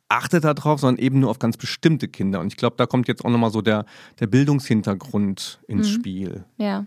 achtet 0.09 0.43
darauf, 0.43 0.79
sondern 0.79 1.03
eben 1.03 1.19
nur 1.19 1.29
auf 1.29 1.39
ganz 1.39 1.57
bestimmte 1.57 2.07
Kinder. 2.07 2.39
Und 2.39 2.47
ich 2.47 2.57
glaube, 2.57 2.75
da 2.77 2.85
kommt 2.85 3.07
jetzt 3.07 3.25
auch 3.25 3.29
nochmal 3.29 3.51
so 3.51 3.61
der, 3.61 3.85
der 4.19 4.27
Bildungshintergrund 4.27 5.59
ins 5.67 5.89
mhm. 5.89 5.93
Spiel. 5.93 6.45
Ja. 6.57 6.85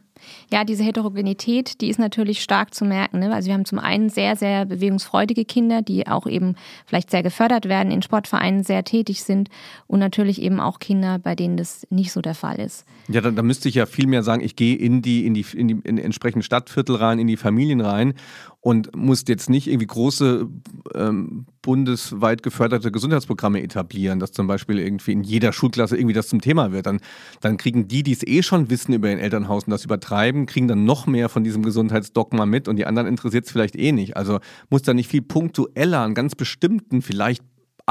Ja, 0.52 0.64
diese 0.64 0.84
Heterogenität, 0.84 1.80
die 1.80 1.88
ist 1.88 1.98
natürlich 1.98 2.42
stark 2.42 2.74
zu 2.74 2.84
merken. 2.84 3.20
Ne? 3.20 3.32
Also 3.32 3.46
wir 3.46 3.54
haben 3.54 3.64
zum 3.64 3.78
einen 3.78 4.10
sehr, 4.10 4.36
sehr 4.36 4.66
bewegungsfreudige 4.66 5.44
Kinder, 5.44 5.82
die 5.82 6.06
auch 6.06 6.26
eben 6.26 6.56
vielleicht 6.86 7.10
sehr 7.10 7.22
gefördert 7.22 7.68
werden, 7.68 7.90
in 7.90 8.02
Sportvereinen 8.02 8.62
sehr 8.62 8.84
tätig 8.84 9.22
sind 9.22 9.48
und 9.86 9.98
natürlich 9.98 10.42
eben 10.42 10.60
auch 10.60 10.78
Kinder, 10.78 11.18
bei 11.18 11.34
denen 11.34 11.56
das 11.56 11.86
nicht 11.90 12.12
so 12.12 12.20
der 12.20 12.34
Fall 12.34 12.60
ist. 12.60 12.84
Ja, 13.08 13.20
da, 13.20 13.30
da 13.30 13.42
müsste 13.42 13.68
ich 13.68 13.76
ja 13.76 13.86
viel 13.86 14.06
mehr 14.06 14.22
sagen, 14.22 14.42
ich 14.42 14.56
gehe 14.56 14.76
in 14.76 15.02
die, 15.02 15.26
in 15.26 15.34
die, 15.34 15.46
in 15.54 15.68
die, 15.68 15.78
in 15.84 15.98
entsprechenden 15.98 16.42
Stadtviertel 16.42 16.96
rein, 16.96 17.18
in 17.18 17.26
die 17.26 17.36
Familien 17.36 17.80
rein 17.80 18.14
und 18.60 18.94
muss 18.94 19.24
jetzt 19.26 19.48
nicht 19.48 19.68
irgendwie 19.68 19.86
große 19.86 20.48
ähm, 20.94 21.46
bundesweit 21.62 22.42
geförderte 22.42 22.90
Gesundheitsprogramme 22.90 23.62
etablieren, 23.62 24.18
dass 24.18 24.32
zum 24.32 24.46
Beispiel 24.46 24.78
irgendwie 24.78 25.12
in 25.12 25.22
jeder 25.22 25.52
Schulklasse 25.52 25.96
irgendwie 25.96 26.14
das 26.14 26.28
zum 26.28 26.40
Thema 26.40 26.72
wird. 26.72 26.86
Dann, 26.86 27.00
dann 27.40 27.56
kriegen 27.56 27.88
die, 27.88 28.02
die 28.02 28.12
es 28.12 28.26
eh 28.26 28.42
schon 28.42 28.70
wissen 28.70 28.92
über 28.92 29.10
ihr 29.10 29.18
Elternhaus 29.18 29.64
und 29.64 29.70
das 29.70 29.84
übertreiben, 29.84 30.46
kriegen 30.46 30.68
dann 30.68 30.84
noch 30.84 31.06
mehr 31.06 31.28
von 31.28 31.44
diesem 31.44 31.62
Gesundheitsdogma 31.62 32.46
mit 32.46 32.68
und 32.68 32.76
die 32.76 32.86
anderen 32.86 33.08
interessiert 33.08 33.46
es 33.46 33.52
vielleicht 33.52 33.76
eh 33.76 33.92
nicht. 33.92 34.16
Also 34.16 34.40
muss 34.70 34.82
da 34.82 34.94
nicht 34.94 35.08
viel 35.08 35.22
punktueller 35.22 36.00
an 36.00 36.14
ganz 36.14 36.34
bestimmten, 36.34 37.02
vielleicht 37.02 37.42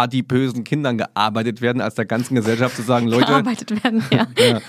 adipösen 0.02 0.64
Kindern 0.64 0.98
gearbeitet 0.98 1.62
werden, 1.62 1.82
als 1.82 1.96
der 1.96 2.06
ganzen 2.06 2.36
Gesellschaft 2.36 2.76
zu 2.76 2.82
sagen, 2.82 3.08
Leute. 3.08 3.28
Gearbeitet 3.28 3.84
werden, 3.84 4.04
ja. 4.12 4.28
ja 4.38 4.62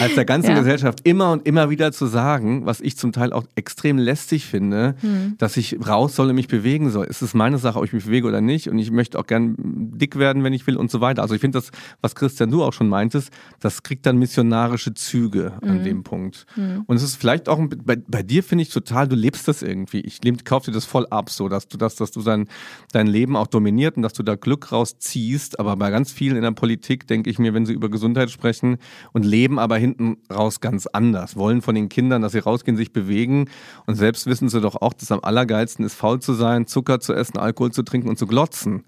als 0.00 0.14
der 0.14 0.24
ganzen 0.24 0.50
ja. 0.50 0.58
Gesellschaft 0.58 1.00
immer 1.04 1.32
und 1.32 1.46
immer 1.46 1.70
wieder 1.70 1.92
zu 1.92 2.06
sagen, 2.06 2.66
was 2.66 2.80
ich 2.80 2.96
zum 2.96 3.12
Teil 3.12 3.32
auch 3.32 3.44
extrem 3.54 3.98
lästig 3.98 4.46
finde, 4.46 4.94
hm. 5.00 5.34
dass 5.38 5.56
ich 5.56 5.78
raus 5.86 6.16
soll 6.16 6.28
und 6.28 6.34
mich 6.34 6.48
bewegen 6.48 6.90
soll. 6.90 7.06
Es 7.08 7.22
ist 7.22 7.34
meine 7.34 7.58
Sache, 7.58 7.78
ob 7.78 7.84
ich 7.84 7.92
mich 7.92 8.04
bewege 8.04 8.26
oder 8.26 8.40
nicht 8.40 8.68
und 8.68 8.78
ich 8.78 8.90
möchte 8.90 9.18
auch 9.18 9.26
gern 9.26 9.54
dick 9.58 10.18
werden, 10.18 10.44
wenn 10.44 10.52
ich 10.52 10.66
will 10.66 10.76
und 10.76 10.90
so 10.90 11.00
weiter. 11.00 11.22
Also 11.22 11.34
ich 11.34 11.40
finde 11.40 11.58
das, 11.58 11.70
was 12.00 12.14
Christian 12.14 12.50
du 12.50 12.64
auch 12.64 12.72
schon 12.72 12.88
meintest, 12.88 13.30
das 13.60 13.82
kriegt 13.82 14.06
dann 14.06 14.18
missionarische 14.18 14.94
Züge 14.94 15.54
an 15.62 15.80
mhm. 15.80 15.84
dem 15.84 16.02
Punkt. 16.02 16.46
Mhm. 16.56 16.84
Und 16.86 16.96
es 16.96 17.02
ist 17.02 17.16
vielleicht 17.16 17.48
auch, 17.48 17.60
bei, 17.84 17.96
bei 17.96 18.22
dir 18.22 18.42
finde 18.42 18.62
ich 18.62 18.70
total, 18.70 19.08
du 19.08 19.16
lebst 19.16 19.48
das 19.48 19.62
irgendwie. 19.62 20.00
Ich 20.00 20.20
kaufe 20.44 20.70
dir 20.70 20.74
das 20.74 20.84
voll 20.84 21.06
ab, 21.10 21.30
so 21.30 21.48
dass 21.48 21.68
du 21.68 21.76
das, 21.76 21.96
dass 21.96 22.10
du 22.10 22.22
dein, 22.22 22.48
dein 22.92 23.06
Leben 23.06 23.36
auch 23.36 23.46
dominiert 23.46 23.96
und 23.96 24.02
dass 24.02 24.12
du 24.12 24.22
da 24.22 24.34
Glück 24.34 24.57
rausziehst. 24.70 25.58
Aber 25.58 25.76
bei 25.76 25.90
ganz 25.90 26.12
vielen 26.12 26.36
in 26.36 26.42
der 26.42 26.52
Politik 26.52 27.06
denke 27.06 27.30
ich 27.30 27.38
mir, 27.38 27.54
wenn 27.54 27.66
sie 27.66 27.72
über 27.72 27.88
Gesundheit 27.88 28.30
sprechen 28.30 28.78
und 29.12 29.24
leben 29.24 29.58
aber 29.58 29.76
hinten 29.76 30.18
raus 30.32 30.60
ganz 30.60 30.86
anders. 30.86 31.36
Wollen 31.36 31.62
von 31.62 31.74
den 31.74 31.88
Kindern, 31.88 32.22
dass 32.22 32.32
sie 32.32 32.38
rausgehen, 32.38 32.76
sich 32.76 32.92
bewegen. 32.92 33.48
Und 33.86 33.94
selbst 33.96 34.26
wissen 34.26 34.48
sie 34.48 34.60
doch 34.60 34.76
auch, 34.76 34.92
dass 34.92 35.12
am 35.12 35.20
allergeilsten 35.20 35.84
ist, 35.84 35.94
faul 35.94 36.20
zu 36.20 36.34
sein, 36.34 36.66
Zucker 36.66 37.00
zu 37.00 37.14
essen, 37.14 37.38
Alkohol 37.38 37.72
zu 37.72 37.82
trinken 37.82 38.08
und 38.08 38.18
zu 38.18 38.26
glotzen. 38.26 38.84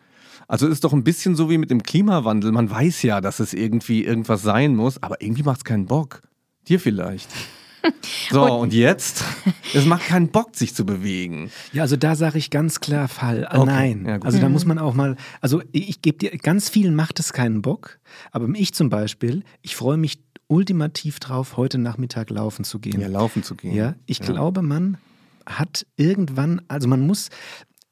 Also 0.49 0.67
ist 0.67 0.85
doch 0.85 0.93
ein 0.93 1.05
bisschen 1.05 1.37
so 1.37 1.49
wie 1.49 1.59
mit 1.59 1.71
dem 1.71 1.83
Klimawandel. 1.83 2.51
Man 2.51 2.71
weiß 2.71 3.03
ja, 3.03 3.21
dass 3.21 3.39
es 3.39 3.55
irgendwie 3.55 4.05
irgendwas 4.05 4.43
sein 4.43 4.75
muss, 4.75 5.01
aber 5.03 5.23
irgendwie 5.23 5.45
macht 5.45 5.59
es 5.59 5.65
keinen 5.65 5.87
Bock. 5.87 6.23
Dir 6.67 6.81
vielleicht. 6.81 7.29
So, 8.31 8.43
und, 8.43 8.51
und, 8.51 8.75
jetzt? 8.75 9.25
Es 9.75 9.85
macht 9.85 10.07
keinen 10.07 10.29
Bock, 10.29 10.55
sich 10.55 10.75
zu 10.75 10.85
bewegen. 10.85 11.51
Ja, 11.73 11.83
also 11.83 11.97
da 11.97 12.15
sage 12.15 12.39
ich 12.39 12.51
ganz 12.51 12.81
klar 12.81 13.09
Fall. 13.09 13.47
Ah, 13.47 13.59
okay. 13.59 13.67
Nein. 13.67 14.05
Ja, 14.07 14.19
also 14.21 14.39
da 14.39 14.49
muss 14.49 14.65
man 14.65 14.79
auch 14.79 14.95
mal, 14.95 15.17
also 15.41 15.63
ich, 15.73 15.89
ich 15.89 16.03
gebe 16.03 16.19
dir, 16.19 16.31
ganz 16.39 16.69
vielen 16.69 16.95
macht 16.95 17.19
es 17.21 17.33
keinen 17.33 17.63
Bock, 17.63 17.99
aber 18.31 18.49
ich 18.55 18.75
zum 18.75 18.89
Beispiel, 18.89 19.43
ich 19.63 19.77
freue 19.77 19.97
mich 19.97 20.21
ultimativ 20.49 21.21
drauf, 21.21 21.57
heute 21.57 21.79
Nachmittag 21.79 22.31
laufen 22.31 22.65
zu 22.65 22.81
gehen. 22.81 23.01
Ja, 23.01 23.09
laufen 23.09 23.43
zu 23.43 23.55
gehen. 23.55 23.75
Ja, 23.75 23.95
ich 24.07 24.19
ja. 24.19 24.27
glaube, 24.27 24.63
man 24.63 24.99
hat 25.47 25.87
irgendwann, 25.97 26.63
also 26.69 26.89
man 26.89 27.07
muss, 27.07 27.29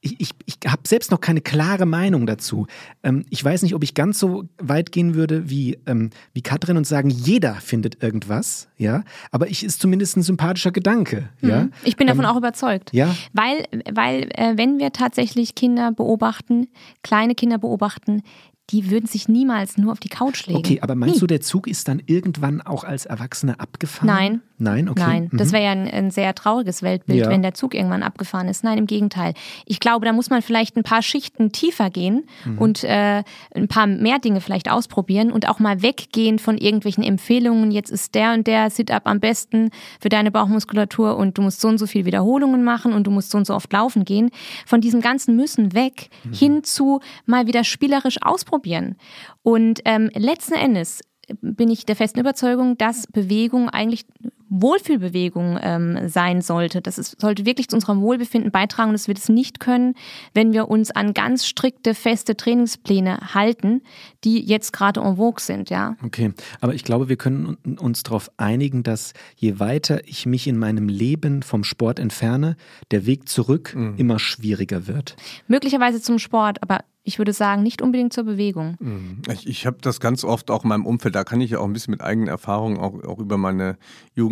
ich, 0.00 0.20
ich, 0.20 0.30
ich 0.46 0.56
habe 0.66 0.82
selbst 0.86 1.10
noch 1.10 1.20
keine 1.20 1.40
klare 1.40 1.84
Meinung 1.84 2.26
dazu. 2.26 2.66
Ähm, 3.02 3.24
ich 3.30 3.44
weiß 3.44 3.62
nicht, 3.62 3.74
ob 3.74 3.82
ich 3.82 3.94
ganz 3.94 4.18
so 4.18 4.44
weit 4.58 4.92
gehen 4.92 5.14
würde 5.14 5.50
wie, 5.50 5.78
ähm, 5.86 6.10
wie 6.32 6.42
Katrin 6.42 6.76
und 6.76 6.86
sagen, 6.86 7.10
jeder 7.10 7.54
findet 7.54 8.02
irgendwas, 8.02 8.68
ja. 8.76 9.02
Aber 9.32 9.48
ich 9.48 9.64
ist 9.64 9.80
zumindest 9.80 10.16
ein 10.16 10.22
sympathischer 10.22 10.70
Gedanke, 10.70 11.28
mhm. 11.40 11.48
ja. 11.48 11.68
Ich 11.84 11.96
bin 11.96 12.06
davon 12.06 12.24
ähm, 12.24 12.30
auch 12.30 12.36
überzeugt. 12.36 12.92
Ja. 12.92 13.14
Weil, 13.32 13.64
weil 13.92 14.28
äh, 14.34 14.56
wenn 14.56 14.78
wir 14.78 14.92
tatsächlich 14.92 15.54
Kinder 15.56 15.90
beobachten, 15.90 16.68
kleine 17.02 17.34
Kinder 17.34 17.58
beobachten, 17.58 18.22
die 18.70 18.90
würden 18.90 19.06
sich 19.06 19.28
niemals 19.28 19.78
nur 19.78 19.92
auf 19.92 20.00
die 20.00 20.10
Couch 20.10 20.46
legen. 20.46 20.58
Okay, 20.58 20.80
aber 20.80 20.94
meinst 20.94 21.16
Nie. 21.16 21.20
du, 21.20 21.26
der 21.26 21.40
Zug 21.40 21.66
ist 21.66 21.88
dann 21.88 22.02
irgendwann 22.06 22.60
auch 22.60 22.84
als 22.84 23.06
Erwachsener 23.06 23.58
abgefahren? 23.60 24.06
Nein. 24.06 24.42
Nein, 24.58 24.88
okay. 24.88 25.00
Nein, 25.00 25.30
das 25.32 25.48
mhm. 25.48 25.52
wäre 25.52 25.64
ja 25.64 25.70
ein, 25.70 25.88
ein, 25.88 26.10
sehr 26.10 26.34
trauriges 26.34 26.82
Weltbild, 26.82 27.20
ja. 27.20 27.30
wenn 27.30 27.42
der 27.42 27.54
Zug 27.54 27.74
irgendwann 27.74 28.02
abgefahren 28.02 28.48
ist. 28.48 28.64
Nein, 28.64 28.78
im 28.78 28.86
Gegenteil. 28.86 29.34
Ich 29.66 29.78
glaube, 29.78 30.04
da 30.04 30.12
muss 30.12 30.30
man 30.30 30.42
vielleicht 30.42 30.76
ein 30.76 30.82
paar 30.82 31.02
Schichten 31.02 31.52
tiefer 31.52 31.90
gehen 31.90 32.24
mhm. 32.44 32.58
und 32.58 32.84
äh, 32.84 33.22
ein 33.54 33.68
paar 33.68 33.86
mehr 33.86 34.18
Dinge 34.18 34.40
vielleicht 34.40 34.68
ausprobieren 34.70 35.30
und 35.30 35.48
auch 35.48 35.60
mal 35.60 35.82
weggehen 35.82 36.40
von 36.40 36.58
irgendwelchen 36.58 37.04
Empfehlungen. 37.04 37.70
Jetzt 37.70 37.90
ist 37.90 38.16
der 38.16 38.32
und 38.32 38.48
der 38.48 38.70
Sit-up 38.70 39.06
am 39.06 39.20
besten 39.20 39.70
für 40.00 40.08
deine 40.08 40.32
Bauchmuskulatur 40.32 41.16
und 41.16 41.38
du 41.38 41.42
musst 41.42 41.60
so 41.60 41.68
und 41.68 41.78
so 41.78 41.86
viel 41.86 42.04
Wiederholungen 42.04 42.64
machen 42.64 42.92
und 42.92 43.06
du 43.06 43.12
musst 43.12 43.30
so 43.30 43.38
und 43.38 43.46
so 43.46 43.54
oft 43.54 43.72
laufen 43.72 44.04
gehen. 44.04 44.30
Von 44.66 44.80
diesem 44.80 45.00
ganzen 45.00 45.36
Müssen 45.36 45.72
weg 45.72 46.10
mhm. 46.24 46.32
hin 46.32 46.64
zu 46.64 47.00
mal 47.26 47.46
wieder 47.46 47.62
spielerisch 47.62 48.20
ausprobieren. 48.22 48.96
Und 49.42 49.80
ähm, 49.84 50.10
letzten 50.14 50.54
Endes 50.54 51.00
bin 51.40 51.70
ich 51.70 51.86
der 51.86 51.96
festen 51.96 52.20
Überzeugung, 52.20 52.78
dass 52.78 53.06
Bewegung 53.06 53.68
eigentlich 53.68 54.06
Wohlfühlbewegung 54.50 55.58
ähm, 55.60 56.08
sein 56.08 56.40
sollte. 56.40 56.80
Das 56.80 56.98
ist, 56.98 57.20
sollte 57.20 57.46
wirklich 57.46 57.68
zu 57.68 57.76
unserem 57.76 58.00
Wohlbefinden 58.00 58.50
beitragen 58.50 58.90
und 58.90 58.94
das 58.94 59.08
wird 59.08 59.18
es 59.18 59.28
nicht 59.28 59.60
können, 59.60 59.94
wenn 60.34 60.52
wir 60.52 60.68
uns 60.68 60.90
an 60.90 61.14
ganz 61.14 61.46
strikte, 61.46 61.94
feste 61.94 62.36
Trainingspläne 62.36 63.34
halten, 63.34 63.82
die 64.24 64.40
jetzt 64.44 64.72
gerade 64.72 65.00
en 65.00 65.16
vogue 65.16 65.40
sind, 65.40 65.70
ja. 65.70 65.96
Okay, 66.04 66.32
aber 66.60 66.74
ich 66.74 66.84
glaube, 66.84 67.08
wir 67.08 67.16
können 67.16 67.56
uns 67.78 68.02
darauf 68.02 68.30
einigen, 68.36 68.82
dass 68.82 69.12
je 69.36 69.58
weiter 69.58 70.00
ich 70.06 70.26
mich 70.26 70.46
in 70.46 70.58
meinem 70.58 70.88
Leben 70.88 71.42
vom 71.42 71.64
Sport 71.64 71.98
entferne, 71.98 72.56
der 72.90 73.06
Weg 73.06 73.28
zurück 73.28 73.74
mhm. 73.74 73.94
immer 73.96 74.18
schwieriger 74.18 74.86
wird. 74.86 75.16
Möglicherweise 75.46 76.00
zum 76.00 76.18
Sport, 76.18 76.62
aber 76.62 76.80
ich 77.08 77.18
würde 77.18 77.32
sagen, 77.32 77.62
nicht 77.62 77.80
unbedingt 77.80 78.12
zur 78.12 78.24
Bewegung. 78.24 78.76
Mhm. 78.80 79.22
Ich, 79.32 79.46
ich 79.46 79.66
habe 79.66 79.78
das 79.80 79.98
ganz 79.98 80.24
oft 80.24 80.50
auch 80.50 80.64
in 80.64 80.68
meinem 80.68 80.84
Umfeld, 80.84 81.14
da 81.14 81.24
kann 81.24 81.40
ich 81.40 81.52
ja 81.52 81.58
auch 81.58 81.64
ein 81.64 81.72
bisschen 81.72 81.92
mit 81.92 82.02
eigenen 82.02 82.28
Erfahrungen 82.28 82.76
auch, 82.76 83.02
auch 83.02 83.18
über 83.18 83.38
meine 83.38 83.78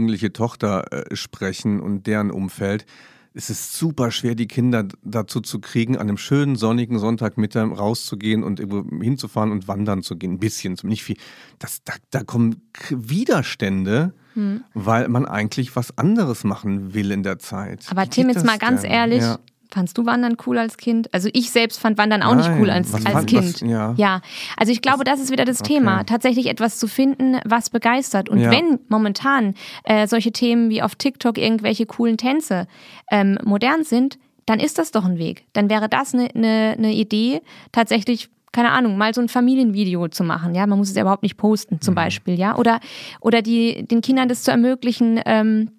jugendliche 0.06 0.32
Tochter 0.32 0.92
äh, 0.92 1.16
sprechen 1.16 1.80
und 1.80 2.06
deren 2.06 2.30
Umfeld. 2.30 2.86
Es 3.34 3.50
ist 3.50 3.74
super 3.74 4.10
schwer, 4.10 4.34
die 4.34 4.46
Kinder 4.46 4.86
dazu 5.02 5.40
zu 5.40 5.60
kriegen, 5.60 5.96
an 5.96 6.08
einem 6.08 6.16
schönen 6.16 6.56
sonnigen 6.56 6.98
Sonntagmittag 6.98 7.76
rauszugehen 7.76 8.42
und 8.42 8.60
irgendwo 8.60 8.88
hinzufahren 9.02 9.52
und 9.52 9.68
wandern 9.68 10.02
zu 10.02 10.16
gehen. 10.16 10.34
Ein 10.34 10.38
bisschen, 10.38 10.78
nicht 10.84 11.04
viel. 11.04 11.16
Das, 11.58 11.82
da, 11.84 11.92
da 12.10 12.22
kommen 12.22 12.62
Widerstände, 12.88 14.14
hm. 14.32 14.64
weil 14.72 15.08
man 15.08 15.26
eigentlich 15.26 15.76
was 15.76 15.98
anderes 15.98 16.44
machen 16.44 16.94
will 16.94 17.10
in 17.10 17.24
der 17.24 17.38
Zeit. 17.38 17.84
Aber 17.90 18.08
Tim, 18.08 18.30
jetzt 18.30 18.46
mal 18.46 18.58
ganz 18.58 18.82
denn? 18.82 18.90
ehrlich, 18.92 19.20
ja 19.20 19.38
Fandst 19.70 19.98
du 19.98 20.06
Wandern 20.06 20.36
cool 20.46 20.58
als 20.58 20.76
Kind? 20.76 21.12
Also 21.12 21.28
ich 21.32 21.50
selbst 21.50 21.80
fand 21.80 21.98
Wandern 21.98 22.22
auch 22.22 22.34
Nein, 22.34 22.38
nicht 22.38 22.60
cool 22.60 22.70
als, 22.70 22.94
als 22.94 23.04
fand, 23.04 23.26
Kind. 23.26 23.54
Was, 23.54 23.60
ja. 23.60 23.94
ja. 23.96 24.20
also 24.56 24.72
ich 24.72 24.82
glaube, 24.82 25.04
das 25.04 25.20
ist 25.20 25.30
wieder 25.30 25.44
das 25.44 25.60
okay. 25.60 25.74
Thema, 25.74 26.04
tatsächlich 26.04 26.46
etwas 26.46 26.78
zu 26.78 26.86
finden, 26.86 27.38
was 27.44 27.70
begeistert. 27.70 28.28
Und 28.28 28.40
ja. 28.40 28.50
wenn 28.50 28.78
momentan 28.88 29.54
äh, 29.84 30.06
solche 30.06 30.32
Themen 30.32 30.70
wie 30.70 30.82
auf 30.82 30.94
TikTok 30.94 31.38
irgendwelche 31.38 31.86
coolen 31.86 32.16
Tänze 32.16 32.66
ähm, 33.10 33.38
modern 33.44 33.84
sind, 33.84 34.18
dann 34.46 34.60
ist 34.60 34.78
das 34.78 34.92
doch 34.92 35.04
ein 35.04 35.18
Weg. 35.18 35.44
Dann 35.52 35.68
wäre 35.68 35.88
das 35.88 36.14
eine 36.14 36.28
ne, 36.34 36.76
ne 36.78 36.92
Idee, 36.92 37.42
tatsächlich 37.72 38.30
keine 38.52 38.70
Ahnung, 38.70 38.96
mal 38.96 39.12
so 39.12 39.20
ein 39.20 39.28
Familienvideo 39.28 40.08
zu 40.08 40.24
machen, 40.24 40.54
ja, 40.54 40.66
man 40.66 40.78
muss 40.78 40.88
es 40.88 40.96
ja 40.96 41.02
überhaupt 41.02 41.22
nicht 41.22 41.36
posten, 41.36 41.82
zum 41.82 41.92
mhm. 41.92 41.96
Beispiel, 41.96 42.38
ja, 42.38 42.56
oder, 42.56 42.80
oder 43.20 43.42
die, 43.42 43.86
den 43.86 44.00
Kindern 44.00 44.30
das 44.30 44.44
zu 44.44 44.50
ermöglichen, 44.50 45.20
ähm, 45.26 45.72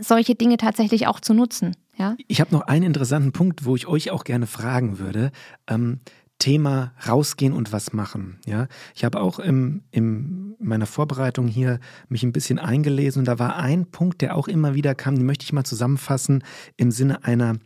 solche 0.00 0.34
Dinge 0.34 0.56
tatsächlich 0.56 1.06
auch 1.06 1.20
zu 1.20 1.34
nutzen. 1.34 1.76
Ja? 1.96 2.16
Ich 2.26 2.40
habe 2.40 2.54
noch 2.54 2.62
einen 2.62 2.84
interessanten 2.84 3.32
Punkt, 3.32 3.64
wo 3.64 3.76
ich 3.76 3.86
euch 3.86 4.10
auch 4.10 4.24
gerne 4.24 4.46
fragen 4.46 4.98
würde. 4.98 5.30
Ähm, 5.66 6.00
Thema 6.38 6.92
rausgehen 7.06 7.52
und 7.52 7.72
was 7.72 7.92
machen. 7.92 8.38
Ja, 8.46 8.68
ich 8.94 9.04
habe 9.04 9.20
auch 9.20 9.40
im, 9.40 9.82
im 9.90 10.54
meiner 10.60 10.86
Vorbereitung 10.86 11.48
hier 11.48 11.80
mich 12.08 12.22
ein 12.22 12.32
bisschen 12.32 12.58
eingelesen 12.58 13.20
und 13.20 13.24
da 13.26 13.38
war 13.38 13.56
ein 13.56 13.86
Punkt, 13.86 14.20
der 14.22 14.36
auch 14.36 14.46
immer 14.46 14.74
wieder 14.74 14.94
kam, 14.94 15.16
den 15.16 15.26
möchte 15.26 15.44
ich 15.44 15.52
mal 15.52 15.64
zusammenfassen 15.64 16.44
im 16.76 16.90
Sinne 16.92 17.24
einer 17.24 17.56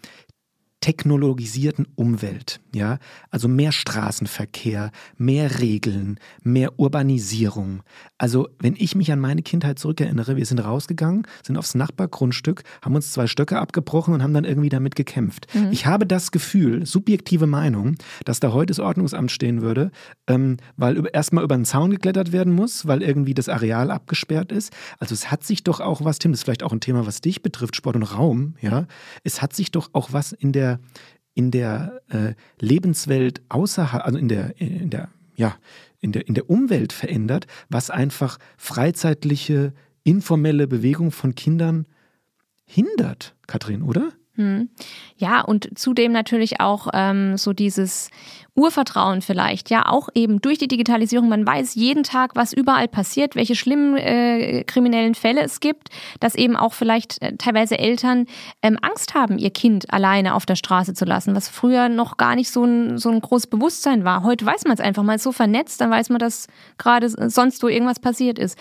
technologisierten 0.81 1.87
Umwelt, 1.95 2.61
ja, 2.75 2.99
also 3.31 3.49
mehr 3.49 3.73
Straßenverkehr, 3.73 4.91
mehr 5.19 5.61
Regeln, 5.61 6.19
mehr 6.43 6.79
Urbanisierung. 6.79 7.83
Also, 8.19 8.49
wenn 8.59 8.75
ich 8.77 8.95
mich 8.95 9.13
an 9.13 9.21
meine 9.21 9.43
Kindheit 9.43 9.79
zurückerinnere, 9.79 10.37
wir 10.37 10.47
sind 10.47 10.59
rausgegangen, 10.61 11.27
sind 11.45 11.57
aufs 11.57 11.75
Nachbargrundstück, 11.75 12.63
haben 12.83 12.95
uns 12.95 13.13
zwei 13.13 13.27
Stöcke 13.27 13.59
abgebrochen 13.59 14.15
und 14.15 14.23
haben 14.23 14.33
dann 14.33 14.45
irgendwie 14.45 14.71
damit 14.71 14.97
gekämpft. 14.97 15.47
Mhm. 15.55 15.69
Ich 15.71 15.87
habe 15.87 16.07
das 16.07 16.31
Gefühl, 16.31 16.87
subjektive 16.87 17.47
Meinung, 17.47 17.97
dass 18.25 18.41
da 18.41 18.53
heute 18.53 18.71
das 18.71 18.81
Ordnungsamt 18.81 19.31
stehen 19.31 19.61
würde, 19.61 19.91
ähm, 20.27 20.57
weil 20.77 21.09
erstmal 21.13 21.45
über 21.45 21.55
einen 21.55 21.65
Zaun 21.65 21.91
geklettert 21.91 22.33
werden 22.33 22.55
muss, 22.55 22.87
weil 22.87 23.03
irgendwie 23.03 23.35
das 23.35 23.49
Areal 23.49 23.91
abgesperrt 23.91 24.51
ist. 24.51 24.73
Also 24.99 25.15
es 25.15 25.31
hat 25.31 25.45
sich 25.45 25.63
doch 25.63 25.81
auch 25.81 26.05
was, 26.05 26.19
Tim, 26.19 26.33
das 26.33 26.41
ist 26.41 26.45
vielleicht 26.45 26.63
auch 26.63 26.73
ein 26.73 26.81
Thema, 26.81 27.07
was 27.07 27.21
dich 27.21 27.43
betrifft, 27.43 27.77
Sport 27.77 27.97
und 27.97 28.03
Raum, 28.03 28.55
ja. 28.61 28.87
Es 29.25 29.43
hat 29.43 29.53
sich 29.53 29.71
doch 29.71 29.91
auch 29.93 30.13
was 30.13 30.33
in 30.33 30.53
der 30.53 30.81
in 31.35 31.51
der 31.51 32.01
äh, 32.09 32.35
Lebenswelt 32.61 33.43
außerhalb, 33.49 34.05
also 34.05 34.19
in 34.19 34.29
der, 34.29 34.61
in 34.61 34.91
der, 34.91 35.09
ja, 35.35 35.57
in 36.01 36.13
der, 36.13 36.27
in 36.27 36.35
der 36.35 36.51
Umwelt 36.51 36.93
verändert, 36.93 37.47
was 37.69 37.91
einfach 37.91 38.39
freizeitliche, 38.57 39.73
informelle 40.05 40.67
Bewegung 40.67 41.13
von 41.13 41.35
Kindern 41.35 41.87
hindert, 42.65 43.35
Kathrin, 43.47 43.83
oder? 43.83 44.13
Hm. 44.35 44.71
Ja, 45.17 45.43
und 45.43 45.79
zudem 45.79 46.13
natürlich 46.13 46.61
auch 46.61 46.89
ähm, 46.95 47.37
so 47.37 47.53
dieses 47.53 48.11
Urvertrauen 48.55 49.23
vielleicht, 49.23 49.71
ja, 49.71 49.87
auch 49.87 50.11
eben 50.15 50.43
durch 50.43 50.59
die 50.59 50.69
Digitalisierung. 50.69 51.29
Man 51.31 51.47
weiß 51.47 51.75
jeden 51.75 52.03
Tag, 52.03 52.33
was 52.35 52.53
überall 52.53 52.87
passiert, 52.87 53.35
welche 53.35 53.55
schlimmen 53.55 53.97
äh, 53.97 54.63
kriminellen 54.65 55.15
Fälle 55.15 55.41
es 55.43 55.61
gibt, 55.61 55.89
dass 56.21 56.35
eben 56.35 56.55
auch 56.57 56.75
vielleicht 56.75 57.23
äh, 57.23 57.35
teilweise 57.39 57.79
Eltern 57.79 58.27
ähm, 58.61 58.79
Angst 58.83 59.15
haben, 59.15 59.39
ihr 59.39 59.51
Kind 59.51 59.91
alleine 59.91 60.35
auf 60.35 60.45
der 60.45 60.57
Straße 60.57 60.93
zu 60.93 61.07
lassen, 61.07 61.35
was 61.35 61.49
früher 61.49 61.89
noch 61.89 62.19
gar 62.19 62.35
nicht 62.35 62.51
so 62.51 62.65
ein, 62.65 62.99
so 62.99 63.09
ein 63.09 63.21
großes 63.21 63.47
Bewusstsein 63.47 64.05
war. 64.05 64.23
Heute 64.23 64.45
weiß 64.45 64.65
man 64.65 64.75
es 64.75 64.81
einfach, 64.81 65.03
ist 65.15 65.23
so 65.23 65.33
vernetzt, 65.33 65.81
dann 65.81 65.91
weiß 65.91 66.11
man, 66.11 66.19
dass 66.19 66.47
gerade 66.77 67.09
sonst 67.09 67.63
wo 67.63 67.69
irgendwas 67.69 68.01
passiert 68.01 68.39
ist. 68.39 68.59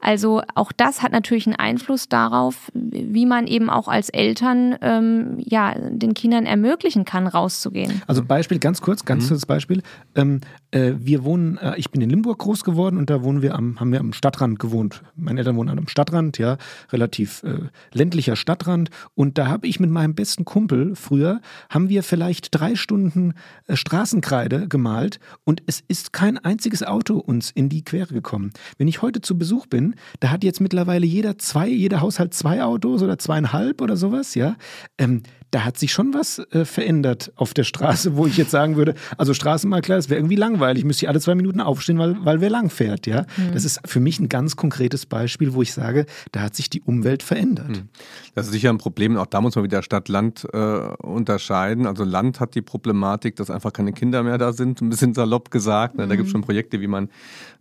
Also 0.00 0.42
auch 0.54 0.72
das 0.72 1.02
hat 1.02 1.12
natürlich 1.12 1.46
einen 1.46 1.56
Einfluss 1.56 2.08
darauf, 2.08 2.70
wie 2.72 3.26
man 3.26 3.46
eben 3.46 3.68
auch 3.68 3.88
als 3.88 4.08
Eltern 4.08 4.76
ähm, 4.80 5.36
ja, 5.38 5.74
den 5.76 6.14
Kindern 6.14 6.46
ermöglichen 6.46 7.04
kann, 7.04 7.26
rauszugehen. 7.26 8.02
Also 8.06 8.24
Beispiel 8.24 8.58
ganz 8.58 8.80
kurz, 8.80 9.04
ganz 9.04 9.25
kurzes 9.28 9.46
Beispiel. 9.46 9.82
Ähm, 10.14 10.40
äh, 10.70 10.92
wir 10.98 11.24
wohnen, 11.24 11.58
äh, 11.58 11.74
ich 11.76 11.90
bin 11.90 12.00
in 12.00 12.10
Limburg 12.10 12.38
groß 12.38 12.64
geworden 12.64 12.96
und 12.98 13.10
da 13.10 13.22
wohnen 13.22 13.42
wir 13.42 13.54
am, 13.54 13.78
haben 13.80 13.92
wir 13.92 14.00
am 14.00 14.12
Stadtrand 14.12 14.58
gewohnt. 14.58 15.02
Meine 15.16 15.40
Eltern 15.40 15.56
wohnen 15.56 15.78
am 15.78 15.88
Stadtrand, 15.88 16.38
ja, 16.38 16.58
relativ 16.92 17.42
äh, 17.42 17.58
ländlicher 17.92 18.36
Stadtrand. 18.36 18.90
Und 19.14 19.38
da 19.38 19.48
habe 19.48 19.66
ich 19.66 19.80
mit 19.80 19.90
meinem 19.90 20.14
besten 20.14 20.44
Kumpel 20.44 20.96
früher, 20.96 21.40
haben 21.70 21.88
wir 21.88 22.02
vielleicht 22.02 22.54
drei 22.54 22.74
Stunden 22.74 23.34
äh, 23.66 23.76
Straßenkreide 23.76 24.68
gemalt 24.68 25.20
und 25.44 25.62
es 25.66 25.82
ist 25.88 26.12
kein 26.12 26.38
einziges 26.38 26.82
Auto 26.82 27.18
uns 27.18 27.50
in 27.50 27.68
die 27.68 27.84
Quere 27.84 28.12
gekommen. 28.12 28.52
Wenn 28.78 28.88
ich 28.88 29.02
heute 29.02 29.20
zu 29.20 29.38
Besuch 29.38 29.66
bin, 29.66 29.94
da 30.20 30.30
hat 30.30 30.44
jetzt 30.44 30.60
mittlerweile 30.60 31.06
jeder 31.06 31.38
zwei, 31.38 31.68
jeder 31.68 32.00
Haushalt 32.00 32.34
zwei 32.34 32.62
Autos 32.62 33.02
oder 33.02 33.18
zweieinhalb 33.18 33.80
oder 33.80 33.96
sowas, 33.96 34.34
ja. 34.34 34.56
Ähm, 34.98 35.22
da 35.56 35.64
hat 35.64 35.78
sich 35.78 35.90
schon 35.90 36.12
was 36.12 36.38
äh, 36.50 36.66
verändert 36.66 37.32
auf 37.34 37.54
der 37.54 37.64
Straße, 37.64 38.14
wo 38.18 38.26
ich 38.26 38.36
jetzt 38.36 38.50
sagen 38.50 38.76
würde, 38.76 38.94
also 39.16 39.32
Straßenmakler, 39.32 39.96
das 39.96 40.10
wäre 40.10 40.20
irgendwie 40.20 40.36
langweilig, 40.36 40.84
müsste 40.84 41.06
ich 41.06 41.08
alle 41.08 41.18
zwei 41.18 41.34
Minuten 41.34 41.62
aufstehen, 41.62 41.98
weil, 41.98 42.14
weil 42.26 42.42
wer 42.42 42.50
lang 42.50 42.68
fährt, 42.68 43.06
ja. 43.06 43.22
Mhm. 43.38 43.54
Das 43.54 43.64
ist 43.64 43.80
für 43.86 43.98
mich 43.98 44.20
ein 44.20 44.28
ganz 44.28 44.56
konkretes 44.56 45.06
Beispiel, 45.06 45.54
wo 45.54 45.62
ich 45.62 45.72
sage, 45.72 46.04
da 46.32 46.42
hat 46.42 46.54
sich 46.54 46.68
die 46.68 46.82
Umwelt 46.82 47.22
verändert. 47.22 47.70
Mhm. 47.70 47.88
Das 48.34 48.44
ist 48.44 48.52
sicher 48.52 48.68
ein 48.68 48.76
Problem, 48.76 49.16
auch 49.16 49.24
da 49.24 49.40
muss 49.40 49.54
man 49.54 49.64
wieder 49.64 49.82
Stadt-Land 49.82 50.46
äh, 50.52 50.56
unterscheiden. 50.56 51.86
Also 51.86 52.04
Land 52.04 52.38
hat 52.38 52.54
die 52.54 52.60
Problematik, 52.60 53.36
dass 53.36 53.48
einfach 53.50 53.72
keine 53.72 53.94
Kinder 53.94 54.22
mehr 54.22 54.36
da 54.36 54.52
sind, 54.52 54.82
ein 54.82 54.90
bisschen 54.90 55.14
salopp 55.14 55.50
gesagt. 55.50 55.96
Ne? 55.96 56.06
Da 56.06 56.16
gibt 56.16 56.26
es 56.26 56.34
mhm. 56.34 56.40
schon 56.40 56.42
Projekte, 56.42 56.82
wie 56.82 56.86
man 56.86 57.08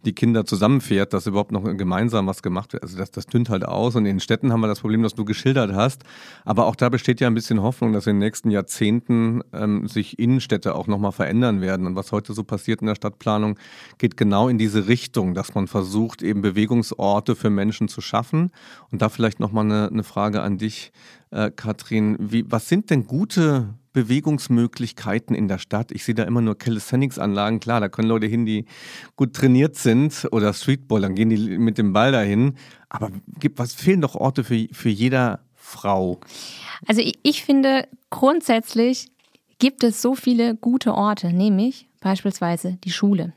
die 0.06 0.14
Kinder 0.14 0.46
zusammenfährt, 0.46 1.14
dass 1.14 1.28
überhaupt 1.28 1.52
noch 1.52 1.64
gemeinsam 1.64 2.28
was 2.28 2.44
gemacht 2.44 2.74
wird. 2.74 2.84
Also 2.84 2.98
das, 2.98 3.12
das 3.12 3.26
dünnt 3.26 3.50
halt 3.50 3.66
aus. 3.66 3.96
Und 3.96 4.06
in 4.06 4.16
den 4.16 4.20
Städten 4.20 4.52
haben 4.52 4.62
wir 4.62 4.68
das 4.68 4.82
Problem, 4.82 5.02
das 5.02 5.16
du 5.16 5.26
geschildert 5.26 5.74
hast. 5.74 6.04
Aber 6.44 6.66
auch 6.68 6.76
da 6.76 6.90
besteht 6.90 7.20
ja 7.20 7.28
ein 7.28 7.34
bisschen 7.34 7.62
Hoffnung, 7.62 7.85
dass 7.94 8.08
in 8.08 8.16
den 8.16 8.20
nächsten 8.20 8.52
Jahrzehnten 8.52 9.42
ähm, 9.54 9.88
sich 9.88 10.20
Innenstädte 10.20 10.76
auch 10.76 10.88
nochmal 10.88 11.12
verändern 11.12 11.62
werden. 11.62 11.88
Und 11.88 11.96
was 11.96 12.12
heute 12.12 12.34
so 12.34 12.44
passiert 12.44 12.82
in 12.82 12.88
der 12.88 12.96
Stadtplanung, 12.96 13.58
geht 13.98 14.18
genau 14.18 14.48
in 14.48 14.58
diese 14.58 14.88
Richtung, 14.88 15.34
dass 15.34 15.56
man 15.56 15.68
versucht, 15.68 16.22
eben 16.22 16.42
Bewegungsorte 16.42 17.36
für 17.36 17.50
Menschen 17.50 17.88
zu 17.88 18.02
schaffen. 18.02 18.52
Und 18.92 19.02
da 19.02 19.10
vielleicht 19.10 19.40
nochmal 19.40 19.66
eine, 19.66 19.90
eine 19.90 20.04
Frage 20.04 20.42
an 20.42 20.58
dich, 20.58 20.92
äh, 21.32 21.52
Katrin. 21.52 22.18
Wie, 22.20 22.46
was 22.50 22.70
sind 22.70 22.90
denn 22.90 23.08
gute 23.08 23.76
Bewegungsmöglichkeiten 23.96 25.36
in 25.36 25.48
der 25.48 25.58
Stadt. 25.58 25.92
Ich 25.94 26.04
sehe 26.04 26.14
da 26.14 26.24
immer 26.24 26.42
nur 26.42 26.58
Calisthenics-Anlagen. 26.58 27.62
Klar, 27.62 27.80
da 27.80 27.88
können 27.88 28.10
Leute 28.10 28.28
hin, 28.28 28.46
die 28.46 28.66
gut 29.16 29.34
trainiert 29.34 29.78
sind 29.78 30.28
oder 30.32 30.52
Streetball, 30.54 31.00
dann 31.02 31.16
gehen 31.16 31.30
die 31.30 31.58
mit 31.58 31.78
dem 31.78 31.94
Ball 31.94 32.12
dahin. 32.12 32.56
Aber 32.90 33.10
gibt, 33.40 33.58
was 33.58 33.74
fehlen 33.74 34.02
doch 34.02 34.16
Orte 34.16 34.44
für, 34.44 34.68
für 34.74 34.90
jeder 34.90 35.40
Frau? 35.66 36.20
Also 36.88 37.02
ich, 37.02 37.20
ich 37.24 37.44
finde 37.44 37.88
grundsätzlich 38.10 39.08
gibt 39.58 39.84
es 39.84 40.02
so 40.02 40.16
viele 40.16 40.56
gute 40.56 40.94
Orte, 40.94 41.34
nämlich 41.34 41.88
beispielsweise 42.02 42.78
die 42.84 42.92
Schule. 42.92 43.34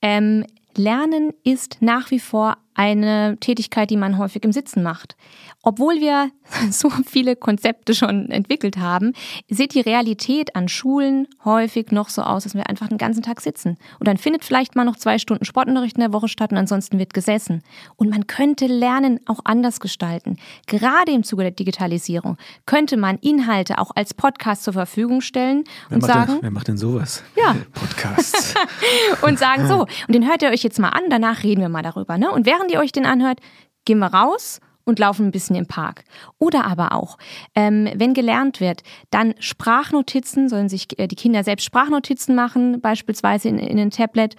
Ähm, 0.00 0.46
Lernen 0.76 1.32
ist 1.42 1.78
nach 1.80 2.12
wie 2.12 2.20
vor 2.20 2.58
eine 2.78 3.36
Tätigkeit, 3.40 3.90
die 3.90 3.96
man 3.96 4.18
häufig 4.18 4.44
im 4.44 4.52
Sitzen 4.52 4.84
macht. 4.84 5.16
Obwohl 5.62 6.00
wir 6.00 6.30
so 6.70 6.90
viele 6.90 7.34
Konzepte 7.34 7.92
schon 7.92 8.30
entwickelt 8.30 8.78
haben, 8.78 9.12
sieht 9.50 9.74
die 9.74 9.80
Realität 9.80 10.54
an 10.54 10.68
Schulen 10.68 11.26
häufig 11.44 11.90
noch 11.90 12.08
so 12.08 12.22
aus, 12.22 12.44
dass 12.44 12.54
wir 12.54 12.68
einfach 12.68 12.86
den 12.88 12.96
ganzen 12.96 13.22
Tag 13.22 13.40
sitzen. 13.40 13.78
Und 13.98 14.06
dann 14.06 14.16
findet 14.16 14.44
vielleicht 14.44 14.76
mal 14.76 14.84
noch 14.84 14.96
zwei 14.96 15.18
Stunden 15.18 15.44
Sportunterricht 15.44 15.96
in 15.96 16.02
der 16.02 16.12
Woche 16.12 16.28
statt 16.28 16.52
und 16.52 16.56
ansonsten 16.56 17.00
wird 17.00 17.12
gesessen. 17.12 17.62
Und 17.96 18.10
man 18.10 18.28
könnte 18.28 18.66
Lernen 18.66 19.18
auch 19.26 19.40
anders 19.42 19.80
gestalten. 19.80 20.38
Gerade 20.66 21.10
im 21.10 21.24
Zuge 21.24 21.42
der 21.42 21.50
Digitalisierung 21.50 22.36
könnte 22.64 22.96
man 22.96 23.18
Inhalte 23.18 23.78
auch 23.78 23.90
als 23.96 24.14
Podcast 24.14 24.62
zur 24.62 24.74
Verfügung 24.74 25.20
stellen 25.20 25.64
wer 25.88 25.96
und 25.96 26.04
sagen. 26.04 26.34
Denn, 26.34 26.42
wer 26.42 26.50
macht 26.52 26.68
denn 26.68 26.78
sowas? 26.78 27.24
Ja. 27.36 27.56
Podcasts. 27.72 28.54
und 29.22 29.36
sagen 29.36 29.66
so, 29.66 29.80
und 29.80 30.14
den 30.14 30.28
hört 30.28 30.42
ihr 30.42 30.50
euch 30.50 30.62
jetzt 30.62 30.78
mal 30.78 30.90
an, 30.90 31.02
danach 31.10 31.42
reden 31.42 31.60
wir 31.60 31.68
mal 31.68 31.82
darüber. 31.82 32.16
Ne? 32.18 32.30
Und 32.30 32.46
während 32.46 32.67
ihr 32.68 32.80
euch 32.80 32.92
den 32.92 33.06
anhört, 33.06 33.40
gehen 33.84 33.98
wir 33.98 34.12
raus 34.12 34.60
und 34.88 34.98
laufen 34.98 35.26
ein 35.26 35.30
bisschen 35.30 35.54
im 35.54 35.66
Park. 35.66 36.04
Oder 36.38 36.64
aber 36.64 36.92
auch, 36.92 37.18
ähm, 37.54 37.88
wenn 37.94 38.14
gelernt 38.14 38.58
wird, 38.58 38.82
dann 39.10 39.34
Sprachnotizen, 39.38 40.48
sollen 40.48 40.70
sich 40.70 40.98
äh, 40.98 41.06
die 41.06 41.14
Kinder 41.14 41.44
selbst 41.44 41.64
Sprachnotizen 41.64 42.34
machen, 42.34 42.80
beispielsweise 42.80 43.50
in, 43.50 43.58
in 43.58 43.78
ein 43.78 43.90
Tablet 43.90 44.34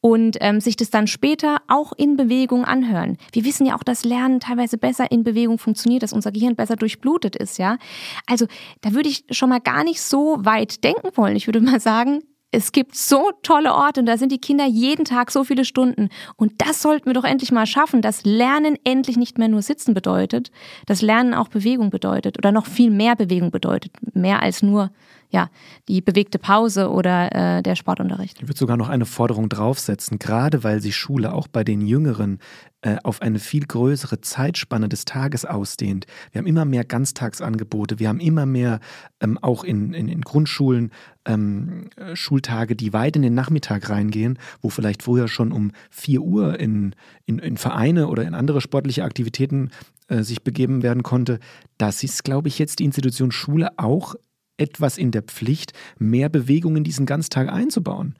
und 0.00 0.38
ähm, 0.40 0.60
sich 0.60 0.74
das 0.74 0.90
dann 0.90 1.06
später 1.06 1.58
auch 1.68 1.92
in 1.92 2.16
Bewegung 2.16 2.64
anhören. 2.64 3.16
Wir 3.32 3.44
wissen 3.44 3.64
ja 3.64 3.76
auch, 3.76 3.84
dass 3.84 4.04
Lernen 4.04 4.40
teilweise 4.40 4.76
besser 4.76 5.12
in 5.12 5.22
Bewegung 5.22 5.58
funktioniert, 5.58 6.02
dass 6.02 6.12
unser 6.12 6.32
Gehirn 6.32 6.56
besser 6.56 6.74
durchblutet 6.74 7.36
ist, 7.36 7.58
ja. 7.58 7.78
Also 8.26 8.46
da 8.80 8.94
würde 8.94 9.08
ich 9.08 9.24
schon 9.30 9.50
mal 9.50 9.60
gar 9.60 9.84
nicht 9.84 10.02
so 10.02 10.38
weit 10.40 10.82
denken 10.82 11.10
wollen. 11.14 11.36
Ich 11.36 11.46
würde 11.46 11.60
mal 11.60 11.78
sagen, 11.78 12.24
es 12.52 12.70
gibt 12.70 12.94
so 12.94 13.30
tolle 13.42 13.74
Orte 13.74 14.00
und 14.00 14.06
da 14.06 14.18
sind 14.18 14.30
die 14.30 14.40
Kinder 14.40 14.66
jeden 14.66 15.06
Tag 15.06 15.30
so 15.30 15.42
viele 15.42 15.64
Stunden. 15.64 16.10
Und 16.36 16.52
das 16.58 16.82
sollten 16.82 17.06
wir 17.06 17.14
doch 17.14 17.24
endlich 17.24 17.50
mal 17.50 17.66
schaffen, 17.66 18.02
dass 18.02 18.24
Lernen 18.24 18.76
endlich 18.84 19.16
nicht 19.16 19.38
mehr 19.38 19.48
nur 19.48 19.62
Sitzen 19.62 19.94
bedeutet, 19.94 20.52
dass 20.86 21.00
Lernen 21.00 21.32
auch 21.32 21.48
Bewegung 21.48 21.88
bedeutet 21.88 22.36
oder 22.36 22.52
noch 22.52 22.66
viel 22.66 22.90
mehr 22.90 23.16
Bewegung 23.16 23.50
bedeutet. 23.50 23.92
Mehr 24.14 24.42
als 24.42 24.62
nur 24.62 24.90
ja, 25.32 25.48
die 25.88 26.02
bewegte 26.02 26.38
Pause 26.38 26.90
oder 26.90 27.58
äh, 27.58 27.62
der 27.62 27.74
Sportunterricht. 27.74 28.38
Ich 28.42 28.48
würde 28.48 28.58
sogar 28.58 28.76
noch 28.76 28.90
eine 28.90 29.06
Forderung 29.06 29.48
draufsetzen, 29.48 30.18
gerade 30.18 30.62
weil 30.62 30.80
sich 30.80 30.94
Schule 30.94 31.32
auch 31.32 31.48
bei 31.48 31.64
den 31.64 31.80
Jüngeren 31.80 32.38
äh, 32.82 32.96
auf 33.02 33.22
eine 33.22 33.38
viel 33.38 33.64
größere 33.64 34.20
Zeitspanne 34.20 34.90
des 34.90 35.06
Tages 35.06 35.46
ausdehnt. 35.46 36.06
Wir 36.32 36.40
haben 36.40 36.46
immer 36.46 36.66
mehr 36.66 36.84
Ganztagsangebote, 36.84 37.98
wir 37.98 38.10
haben 38.10 38.20
immer 38.20 38.44
mehr 38.44 38.80
ähm, 39.20 39.38
auch 39.40 39.64
in, 39.64 39.94
in, 39.94 40.08
in 40.08 40.20
Grundschulen 40.20 40.90
ähm, 41.24 41.88
äh, 41.96 42.14
Schultage, 42.14 42.76
die 42.76 42.92
weit 42.92 43.16
in 43.16 43.22
den 43.22 43.34
Nachmittag 43.34 43.88
reingehen, 43.88 44.38
wo 44.60 44.68
vielleicht 44.68 45.02
früher 45.02 45.28
schon 45.28 45.50
um 45.50 45.72
4 45.90 46.20
Uhr 46.20 46.60
in, 46.60 46.94
in, 47.24 47.38
in 47.38 47.56
Vereine 47.56 48.08
oder 48.08 48.24
in 48.24 48.34
andere 48.34 48.60
sportliche 48.60 49.04
Aktivitäten 49.04 49.70
äh, 50.08 50.22
sich 50.24 50.42
begeben 50.44 50.82
werden 50.82 51.02
konnte. 51.02 51.38
Das 51.78 52.02
ist, 52.02 52.22
glaube 52.22 52.48
ich, 52.48 52.58
jetzt 52.58 52.80
die 52.80 52.84
Institution 52.84 53.32
Schule 53.32 53.70
auch 53.78 54.14
etwas 54.62 54.98
in 54.98 55.10
der 55.10 55.22
Pflicht, 55.22 55.72
mehr 55.98 56.28
Bewegung 56.28 56.76
in 56.76 56.84
diesen 56.84 57.06
Ganztag 57.06 57.52
einzubauen. 57.52 58.14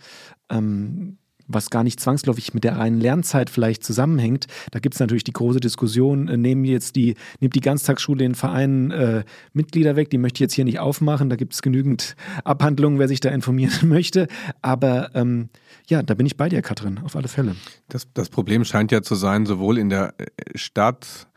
Ähm, 0.51 1.19
was 1.49 1.71
gar 1.71 1.83
nicht 1.83 2.01
zwangsläufig 2.01 2.55
mit 2.55 2.65
der 2.65 2.77
reinen 2.79 3.01
Lernzeit 3.01 3.51
vielleicht 3.51 3.85
zusammenhängt. 3.85 4.47
Da 4.71 4.79
gibt 4.79 4.95
es 4.95 5.01
natürlich 5.01 5.25
die 5.25 5.33
große 5.33 5.61
Diskussion, 5.61 6.29
äh, 6.29 6.37
nehmen 6.37 6.65
jetzt 6.65 6.97
die, 6.97 7.15
nimmt 7.41 7.55
die 7.55 7.61
Ganztagsschule 7.61 8.19
den 8.19 8.35
Vereinen 8.35 8.91
äh, 8.91 9.25
Mitglieder 9.53 9.97
weg, 9.97 10.11
die 10.11 10.19
möchte 10.19 10.37
ich 10.37 10.41
jetzt 10.41 10.55
hier 10.55 10.65
nicht 10.65 10.79
aufmachen. 10.79 11.31
Da 11.31 11.37
gibt 11.37 11.55
es 11.55 11.63
genügend 11.63 12.17
Abhandlungen, 12.45 12.99
wer 12.99 13.09
sich 13.09 13.21
da 13.21 13.31
informieren 13.31 13.73
möchte. 13.89 14.29
Aber 14.61 15.11
ähm, 15.15 15.49
ja, 15.89 16.03
da 16.03 16.15
bin 16.15 16.27
ich 16.27 16.37
bei 16.37 16.49
dir, 16.49 16.63
Katrin, 16.63 16.99
auf 16.99 17.17
alle 17.17 17.29
Fälle. 17.29 17.57
Das, 17.89 18.07
das 18.15 18.29
Problem 18.29 18.65
scheint 18.65 18.93
ja 18.93 19.03
zu 19.03 19.15
sein, 19.15 19.47
sowohl 19.47 19.79
in 19.79 19.89
der 19.89 20.15
äh, 20.19 20.27
Stadt 20.55 21.29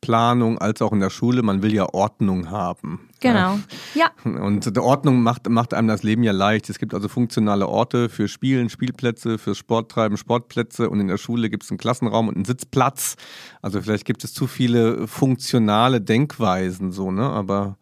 Planung 0.00 0.58
als 0.58 0.82
auch 0.82 0.92
in 0.92 1.00
der 1.00 1.10
Schule, 1.10 1.42
man 1.42 1.62
will 1.62 1.74
ja 1.74 1.86
Ordnung 1.92 2.50
haben. 2.50 3.08
Genau, 3.20 3.58
ja. 3.94 4.10
Und 4.24 4.78
Ordnung 4.78 5.22
macht, 5.22 5.48
macht 5.48 5.74
einem 5.74 5.88
das 5.88 6.02
Leben 6.02 6.22
ja 6.22 6.32
leicht. 6.32 6.68
Es 6.68 6.78
gibt 6.78 6.94
also 6.94 7.08
funktionale 7.08 7.66
Orte 7.66 8.08
für 8.08 8.28
Spielen, 8.28 8.68
Spielplätze, 8.68 9.38
fürs 9.38 9.58
Sporttreiben, 9.58 10.16
Sportplätze 10.16 10.90
und 10.90 11.00
in 11.00 11.08
der 11.08 11.16
Schule 11.16 11.48
gibt 11.48 11.64
es 11.64 11.70
einen 11.70 11.78
Klassenraum 11.78 12.28
und 12.28 12.36
einen 12.36 12.44
Sitzplatz. 12.44 13.16
Also 13.62 13.80
vielleicht 13.80 14.04
gibt 14.04 14.22
es 14.24 14.32
zu 14.34 14.46
viele 14.46 15.06
funktionale 15.08 16.00
Denkweisen 16.00 16.92
so, 16.92 17.10
ne? 17.10 17.28
Aber 17.28 17.78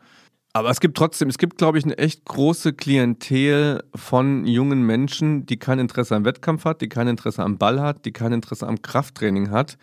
aber 0.57 0.71
es 0.71 0.79
gibt 0.79 0.97
trotzdem, 0.97 1.29
es 1.29 1.37
gibt, 1.37 1.59
glaube 1.59 1.79
ich, 1.79 1.85
eine 1.85 1.99
echt 1.99 2.25
große 2.27 2.75
Klientel 2.75 3.83
von 3.93 4.47
jungen 4.47 4.83
Menschen, 4.83 5.47
die 5.47 5.59
kein 5.59 5.81
Interesse 5.81 6.15
am 6.15 6.25
Wettkampf 6.25 6.65
hat, 6.65 6.81
die 6.81 6.89
kein 6.89 7.09
Interesse 7.09 7.43
am 7.43 7.59
Ball 7.59 7.81
hat, 7.81 8.05
die 8.05 8.13
kein 8.13 8.33
Interesse 8.33 8.69
am 8.69 8.81
Krafttraining 8.81 9.51
hat. 9.51 9.77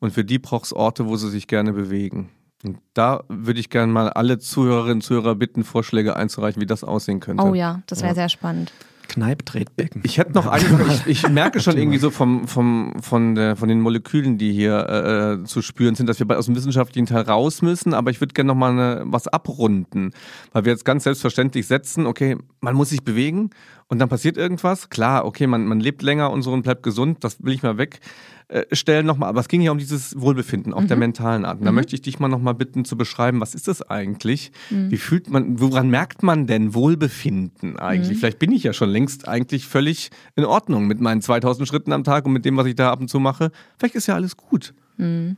Und 0.00 0.12
für 0.12 0.26
die 0.26 0.38
braucht 0.38 0.66
es 0.66 0.74
Orte, 0.74 1.06
wo 1.06 1.16
sie 1.16 1.30
sich 1.30 1.46
gerne 1.46 1.72
bewegen. 1.72 2.28
Und 2.62 2.78
da 2.92 3.24
würde 3.28 3.58
ich 3.58 3.70
gerne 3.70 3.90
mal 3.90 4.10
alle 4.10 4.38
Zuhörerinnen 4.38 4.98
und 4.98 5.02
Zuhörer 5.02 5.34
bitten, 5.34 5.64
Vorschläge 5.64 6.14
einzureichen, 6.14 6.60
wie 6.60 6.66
das 6.66 6.84
aussehen 6.84 7.20
könnte. 7.20 7.42
Oh 7.42 7.54
ja, 7.54 7.80
das 7.86 8.00
wäre 8.00 8.10
ja. 8.10 8.14
sehr 8.14 8.28
spannend. 8.28 8.70
Kneipptretbecken. 9.08 10.02
Ich 10.04 10.18
hätte 10.18 10.32
noch 10.32 10.46
eine, 10.46 10.64
ich, 11.06 11.06
ich 11.06 11.28
merke 11.30 11.60
schon 11.60 11.76
irgendwie 11.76 11.98
so 11.98 12.10
vom, 12.10 12.46
vom, 12.46 12.94
von, 13.00 13.34
der, 13.34 13.56
von 13.56 13.68
den 13.68 13.80
Molekülen, 13.80 14.38
die 14.38 14.52
hier 14.52 14.86
äh, 14.88 15.32
äh 15.32 15.44
zu 15.44 15.62
spüren 15.62 15.94
sind, 15.94 16.08
dass 16.08 16.20
wir 16.20 16.38
aus 16.38 16.46
dem 16.46 16.54
wissenschaftlichen 16.54 17.06
Teil 17.06 17.22
raus 17.22 17.62
müssen, 17.62 17.94
aber 17.94 18.10
ich 18.10 18.20
würde 18.20 18.34
gerne 18.34 18.48
noch 18.48 18.54
mal 18.54 18.70
eine, 18.70 19.02
was 19.06 19.26
abrunden, 19.26 20.12
weil 20.52 20.64
wir 20.64 20.72
jetzt 20.72 20.84
ganz 20.84 21.04
selbstverständlich 21.04 21.66
setzen, 21.66 22.06
okay, 22.06 22.36
man 22.60 22.76
muss 22.76 22.90
sich 22.90 23.02
bewegen 23.02 23.50
und 23.88 23.98
dann 23.98 24.08
passiert 24.08 24.36
irgendwas. 24.36 24.90
Klar, 24.90 25.24
okay, 25.24 25.46
man, 25.46 25.66
man 25.66 25.80
lebt 25.80 26.02
länger 26.02 26.30
und 26.30 26.42
so 26.42 26.52
und 26.52 26.62
bleibt 26.62 26.82
gesund, 26.82 27.24
das 27.24 27.42
will 27.42 27.52
ich 27.52 27.62
mal 27.62 27.78
weg 27.78 28.00
äh, 28.48 28.64
stellen 28.74 29.04
nochmal, 29.04 29.28
aber 29.28 29.40
es 29.40 29.48
ging 29.48 29.60
ja 29.60 29.70
um 29.70 29.76
dieses 29.76 30.18
Wohlbefinden 30.18 30.72
auf 30.72 30.84
mhm. 30.84 30.88
der 30.88 30.96
mentalen 30.96 31.44
Art. 31.44 31.58
Und 31.58 31.66
da 31.66 31.70
mhm. 31.70 31.76
möchte 31.76 31.94
ich 31.94 32.00
dich 32.00 32.18
mal 32.18 32.28
nochmal 32.28 32.54
bitten 32.54 32.86
zu 32.86 32.96
beschreiben, 32.96 33.42
was 33.42 33.54
ist 33.54 33.68
das 33.68 33.82
eigentlich? 33.82 34.52
Mhm. 34.70 34.90
Wie 34.90 34.96
fühlt 34.96 35.28
man, 35.28 35.60
woran 35.60 35.90
merkt 35.90 36.22
man 36.22 36.46
denn 36.46 36.72
Wohlbefinden 36.72 37.78
eigentlich? 37.78 38.16
Mhm. 38.16 38.20
Vielleicht 38.20 38.38
bin 38.38 38.52
ich 38.52 38.62
ja 38.62 38.72
schon 38.72 38.88
längst 38.88 39.28
eigentlich 39.28 39.66
völlig 39.66 40.10
in 40.34 40.46
Ordnung 40.46 40.86
mit 40.86 40.98
meinen 40.98 41.20
2000 41.20 41.68
Schritten 41.68 41.92
am 41.92 42.04
Tag 42.04 42.24
und 42.24 42.32
mit 42.32 42.46
dem, 42.46 42.56
was 42.56 42.66
ich 42.66 42.74
da 42.74 42.90
ab 42.90 43.00
und 43.00 43.08
zu 43.08 43.20
mache. 43.20 43.50
Vielleicht 43.76 43.96
ist 43.96 44.06
ja 44.06 44.14
alles 44.14 44.38
gut. 44.38 44.72
Mhm. 44.96 45.36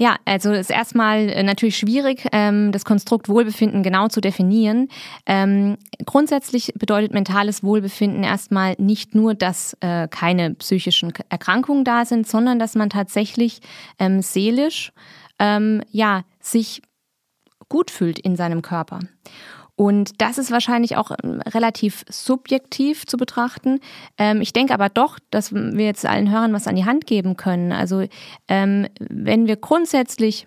Ja, 0.00 0.16
also 0.24 0.50
ist 0.52 0.70
erstmal 0.70 1.28
äh, 1.28 1.42
natürlich 1.42 1.76
schwierig, 1.76 2.26
ähm, 2.32 2.72
das 2.72 2.86
Konstrukt 2.86 3.28
Wohlbefinden 3.28 3.82
genau 3.82 4.08
zu 4.08 4.22
definieren. 4.22 4.88
Ähm, 5.26 5.76
grundsätzlich 6.06 6.72
bedeutet 6.74 7.12
mentales 7.12 7.62
Wohlbefinden 7.62 8.24
erstmal 8.24 8.76
nicht 8.78 9.14
nur, 9.14 9.34
dass 9.34 9.76
äh, 9.80 10.08
keine 10.08 10.54
psychischen 10.54 11.12
Erkrankungen 11.28 11.84
da 11.84 12.06
sind, 12.06 12.26
sondern 12.26 12.58
dass 12.58 12.76
man 12.76 12.88
tatsächlich 12.88 13.60
ähm, 13.98 14.22
seelisch 14.22 14.92
ja 15.90 16.24
sich 16.38 16.82
gut 17.70 17.90
fühlt 17.90 18.18
in 18.18 18.36
seinem 18.36 18.60
Körper. 18.60 18.98
Und 19.80 20.20
das 20.20 20.36
ist 20.36 20.50
wahrscheinlich 20.50 20.98
auch 20.98 21.10
ähm, 21.24 21.40
relativ 21.40 22.04
subjektiv 22.06 23.06
zu 23.06 23.16
betrachten. 23.16 23.80
Ähm, 24.18 24.42
ich 24.42 24.52
denke 24.52 24.74
aber 24.74 24.90
doch, 24.90 25.18
dass 25.30 25.54
wir 25.54 25.86
jetzt 25.86 26.04
allen 26.04 26.30
Hörern 26.30 26.52
was 26.52 26.66
an 26.66 26.76
die 26.76 26.84
Hand 26.84 27.06
geben 27.06 27.38
können. 27.38 27.72
Also 27.72 28.04
ähm, 28.46 28.88
wenn 28.98 29.46
wir 29.46 29.56
grundsätzlich 29.56 30.46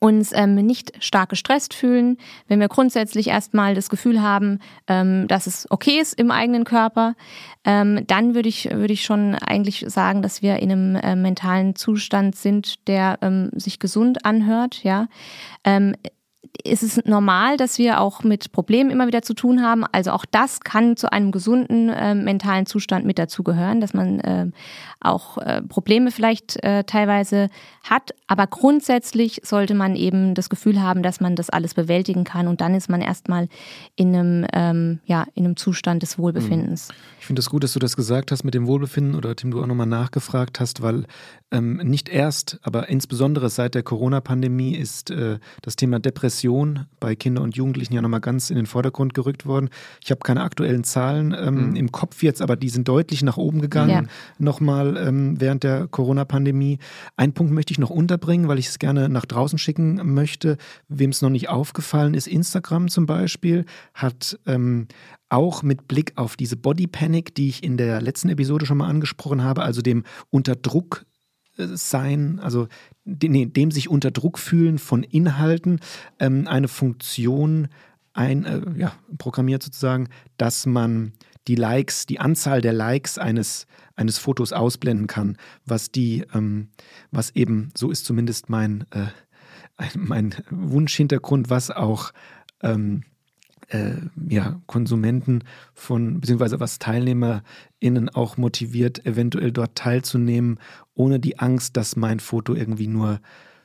uns 0.00 0.32
ähm, 0.34 0.56
nicht 0.56 0.92
stark 0.98 1.28
gestresst 1.28 1.74
fühlen, 1.74 2.16
wenn 2.48 2.58
wir 2.58 2.66
grundsätzlich 2.66 3.28
erstmal 3.28 3.76
das 3.76 3.88
Gefühl 3.88 4.20
haben, 4.22 4.60
dass 4.86 5.48
es 5.48 5.66
okay 5.68 5.98
ist 6.00 6.18
im 6.18 6.30
eigenen 6.30 6.62
Körper, 6.62 7.16
dann 7.64 8.34
würde 8.34 8.48
ich, 8.48 8.70
würde 8.70 8.92
ich 8.92 9.04
schon 9.04 9.34
eigentlich 9.34 9.84
sagen, 9.88 10.22
dass 10.22 10.42
wir 10.42 10.60
in 10.60 10.70
einem 10.70 10.94
äh, 10.94 11.16
mentalen 11.16 11.74
Zustand 11.74 12.36
sind, 12.36 12.86
der 12.86 13.18
sich 13.56 13.80
gesund 13.80 14.24
anhört. 14.24 14.84
Ja, 14.84 15.08
ist 16.64 16.82
es 16.82 17.04
normal, 17.04 17.56
dass 17.56 17.78
wir 17.78 18.00
auch 18.00 18.22
mit 18.22 18.52
Problemen 18.52 18.90
immer 18.90 19.06
wieder 19.06 19.22
zu 19.22 19.34
tun 19.34 19.62
haben. 19.62 19.84
Also 19.92 20.10
auch 20.12 20.24
das 20.24 20.60
kann 20.60 20.96
zu 20.96 21.12
einem 21.12 21.30
gesunden 21.30 21.88
äh, 21.88 22.14
mentalen 22.14 22.66
Zustand 22.66 23.06
mit 23.06 23.18
dazugehören, 23.18 23.80
dass 23.80 23.94
man 23.94 24.20
äh, 24.20 24.46
auch 25.00 25.38
äh, 25.38 25.62
Probleme 25.62 26.10
vielleicht 26.10 26.62
äh, 26.62 26.84
teilweise 26.84 27.48
hat. 27.82 28.14
Aber 28.26 28.46
grundsätzlich 28.46 29.40
sollte 29.44 29.74
man 29.74 29.96
eben 29.96 30.34
das 30.34 30.50
Gefühl 30.50 30.82
haben, 30.82 31.02
dass 31.02 31.20
man 31.20 31.36
das 31.36 31.50
alles 31.50 31.74
bewältigen 31.74 32.24
kann. 32.24 32.46
Und 32.46 32.60
dann 32.60 32.74
ist 32.74 32.90
man 32.90 33.00
erstmal 33.00 33.48
in 33.96 34.14
einem, 34.14 34.46
ähm, 34.52 35.00
ja, 35.06 35.26
in 35.34 35.44
einem 35.44 35.56
Zustand 35.56 36.02
des 36.02 36.18
Wohlbefindens. 36.18 36.88
Ich 37.20 37.26
finde 37.26 37.40
es 37.40 37.46
das 37.46 37.50
gut, 37.50 37.64
dass 37.64 37.72
du 37.72 37.78
das 37.78 37.96
gesagt 37.96 38.32
hast 38.32 38.44
mit 38.44 38.54
dem 38.54 38.66
Wohlbefinden 38.66 39.14
oder 39.14 39.34
Tim, 39.34 39.50
du 39.50 39.62
auch 39.62 39.66
nochmal 39.66 39.86
nachgefragt 39.86 40.60
hast, 40.60 40.82
weil 40.82 41.06
ähm, 41.50 41.76
nicht 41.78 42.08
erst, 42.08 42.58
aber 42.62 42.88
insbesondere 42.88 43.48
seit 43.48 43.74
der 43.74 43.82
Corona-Pandemie 43.82 44.74
ist 44.74 45.10
äh, 45.10 45.38
das 45.62 45.76
Thema 45.76 45.98
Depression 45.98 46.39
bei 47.00 47.14
Kindern 47.14 47.44
und 47.44 47.56
Jugendlichen 47.56 47.94
ja 47.94 48.02
nochmal 48.02 48.20
ganz 48.20 48.50
in 48.50 48.56
den 48.56 48.66
Vordergrund 48.66 49.14
gerückt 49.14 49.46
worden. 49.46 49.70
Ich 50.02 50.10
habe 50.10 50.20
keine 50.20 50.42
aktuellen 50.42 50.84
Zahlen 50.84 51.34
ähm, 51.38 51.70
mhm. 51.70 51.76
im 51.76 51.92
Kopf 51.92 52.22
jetzt, 52.22 52.42
aber 52.42 52.56
die 52.56 52.68
sind 52.68 52.88
deutlich 52.88 53.22
nach 53.22 53.36
oben 53.36 53.60
gegangen, 53.60 53.90
ja. 53.90 54.02
nochmal 54.38 54.96
ähm, 54.96 55.40
während 55.40 55.64
der 55.64 55.88
Corona-Pandemie. 55.88 56.78
Ein 57.16 57.32
Punkt 57.32 57.52
möchte 57.52 57.72
ich 57.72 57.78
noch 57.78 57.90
unterbringen, 57.90 58.48
weil 58.48 58.58
ich 58.58 58.68
es 58.68 58.78
gerne 58.78 59.08
nach 59.08 59.24
draußen 59.24 59.58
schicken 59.58 60.00
möchte. 60.14 60.56
Wem 60.88 61.10
es 61.10 61.22
noch 61.22 61.30
nicht 61.30 61.48
aufgefallen 61.48 62.14
ist, 62.14 62.26
Instagram 62.26 62.88
zum 62.88 63.06
Beispiel 63.06 63.64
hat 63.94 64.38
ähm, 64.46 64.88
auch 65.30 65.62
mit 65.62 65.88
Blick 65.88 66.12
auf 66.16 66.36
diese 66.36 66.56
Body 66.56 66.86
Panic, 66.86 67.34
die 67.34 67.48
ich 67.48 67.62
in 67.62 67.76
der 67.76 68.02
letzten 68.02 68.28
Episode 68.28 68.66
schon 68.66 68.78
mal 68.78 68.88
angesprochen 68.88 69.42
habe, 69.42 69.62
also 69.62 69.80
dem 69.80 70.04
Unterdruck 70.30 71.06
sein, 71.68 72.40
also 72.40 72.68
nee, 73.04 73.46
dem 73.46 73.70
sich 73.70 73.88
unter 73.88 74.10
Druck 74.10 74.38
fühlen 74.38 74.78
von 74.78 75.02
Inhalten, 75.02 75.80
ähm, 76.18 76.46
eine 76.46 76.68
Funktion 76.68 77.68
ein, 78.12 78.44
äh, 78.44 78.60
ja, 78.76 78.92
programmiert 79.18 79.62
sozusagen, 79.62 80.08
dass 80.36 80.66
man 80.66 81.12
die 81.48 81.54
Likes, 81.54 82.06
die 82.06 82.20
Anzahl 82.20 82.60
der 82.60 82.72
Likes 82.72 83.18
eines, 83.18 83.66
eines 83.96 84.18
Fotos 84.18 84.52
ausblenden 84.52 85.06
kann, 85.06 85.36
was 85.64 85.90
die, 85.90 86.24
ähm, 86.34 86.68
was 87.10 87.30
eben, 87.30 87.70
so 87.76 87.90
ist 87.90 88.04
zumindest 88.04 88.48
mein, 88.48 88.84
äh, 88.90 89.06
mein 89.96 90.34
Wunschhintergrund, 90.50 91.50
was 91.50 91.70
auch 91.70 92.12
ähm, 92.62 93.04
äh, 93.70 93.92
ja, 94.28 94.60
Konsumenten 94.66 95.44
von, 95.74 96.20
beziehungsweise 96.20 96.60
was 96.60 96.78
TeilnehmerInnen 96.78 98.08
auch 98.12 98.36
motiviert, 98.36 99.04
eventuell 99.06 99.52
dort 99.52 99.74
teilzunehmen, 99.76 100.58
ohne 100.94 101.20
die 101.20 101.38
Angst, 101.38 101.76
dass 101.76 101.96
mein 101.96 102.20
Foto 102.20 102.54
irgendwie 102.54 102.88
nur 102.88 103.20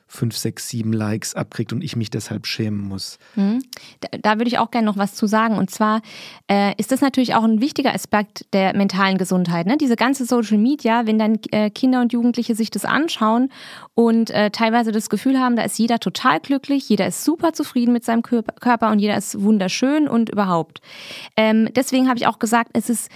fünf, 0.08 0.36
sechs, 0.36 0.68
sieben 0.68 0.92
Likes 0.92 1.34
abkriegt 1.34 1.72
und 1.72 1.82
ich 1.82 1.96
mich 1.96 2.10
deshalb 2.10 2.46
schämen 2.46 2.80
muss. 2.80 3.18
Mhm. 3.34 3.62
Da, 4.00 4.18
da, 4.18 4.38
würde 4.38 4.48
ich 4.48 4.58
auch 4.58 4.70
gerne 4.70 4.86
noch 4.86 4.96
was 4.96 5.14
zu 5.14 5.26
sagen. 5.26 5.58
Und 5.58 5.70
zwar 5.70 6.00
äh, 6.48 6.74
ist 6.76 6.92
das 6.92 7.00
natürlich 7.00 7.34
auch 7.34 7.42
ein 7.42 7.60
wichtiger 7.60 7.92
Aspekt 7.92 8.46
der 8.52 8.74
mentalen 8.76 9.18
Gesundheit. 9.18 9.66
Ne? 9.66 9.76
Diese 9.76 9.96
ganze 9.96 10.24
Social 10.24 10.58
Media, 10.58 11.06
wenn 11.06 11.18
dann 11.18 11.38
äh, 11.50 11.70
Kinder 11.70 12.00
und 12.00 12.12
Jugendliche 12.12 12.54
sich 12.54 12.70
das 12.70 12.84
anschauen 12.84 13.50
und 13.94 14.30
äh, 14.30 14.50
teilweise 14.50 14.92
das 14.92 15.10
Gefühl 15.10 15.40
haben, 15.40 15.56
da 15.56 15.62
ist 15.62 15.78
jeder 15.78 15.98
total 15.98 16.40
glücklich, 16.40 16.88
jeder 16.88 17.08
ist 17.08 17.24
super 17.24 17.52
zufrieden 17.52 17.92
mit 17.92 18.04
seinem 18.04 18.22
Körper 18.22 18.90
und 18.90 19.00
jeder 19.00 19.16
ist 19.16 19.42
wunderschön 19.42 20.08
und 20.08 20.30
überhaupt. 20.30 20.80
Ähm, 21.36 21.68
deswegen 21.74 22.08
habe 22.08 22.18
ich 22.18 22.26
auch 22.26 22.38
gesagt, 22.38 22.70
es 22.74 22.88
ist 22.88 23.10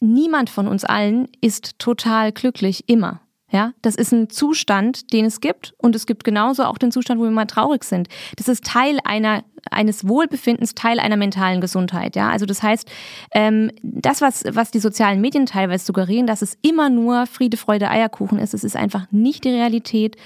niemand 0.00 0.50
von 0.50 0.68
uns 0.68 0.84
allen 0.84 1.28
ist 1.40 1.78
total 1.78 2.32
glücklich 2.32 2.88
immer. 2.88 3.21
Ja, 3.52 3.74
das 3.82 3.96
ist 3.96 4.12
ein 4.12 4.30
Zustand, 4.30 5.12
den 5.12 5.26
es 5.26 5.40
gibt 5.40 5.74
und 5.76 5.94
es 5.94 6.06
gibt 6.06 6.24
genauso 6.24 6.64
auch 6.64 6.78
den 6.78 6.90
Zustand, 6.90 7.20
wo 7.20 7.24
wir 7.24 7.30
mal 7.30 7.44
traurig 7.44 7.84
sind. 7.84 8.08
Das 8.36 8.48
ist 8.48 8.64
Teil 8.64 8.98
einer 9.04 9.44
eines 9.70 10.08
Wohlbefindens 10.08 10.74
Teil 10.74 10.98
einer 10.98 11.16
mentalen 11.16 11.60
Gesundheit. 11.60 12.16
Ja, 12.16 12.30
also 12.30 12.46
das 12.46 12.62
heißt, 12.62 12.90
ähm, 13.32 13.70
das, 13.82 14.20
was, 14.20 14.44
was 14.48 14.70
die 14.70 14.80
sozialen 14.80 15.20
Medien 15.20 15.46
teilweise 15.46 15.84
suggerieren, 15.84 16.26
dass 16.26 16.42
es 16.42 16.58
immer 16.62 16.90
nur 16.90 17.26
Friede, 17.26 17.56
Freude, 17.56 17.88
Eierkuchen 17.88 18.38
ist, 18.38 18.54
es 18.54 18.64
ist 18.64 18.76
einfach 18.76 19.06
nicht 19.12 19.44
die 19.44 19.50
Realität. 19.50 20.16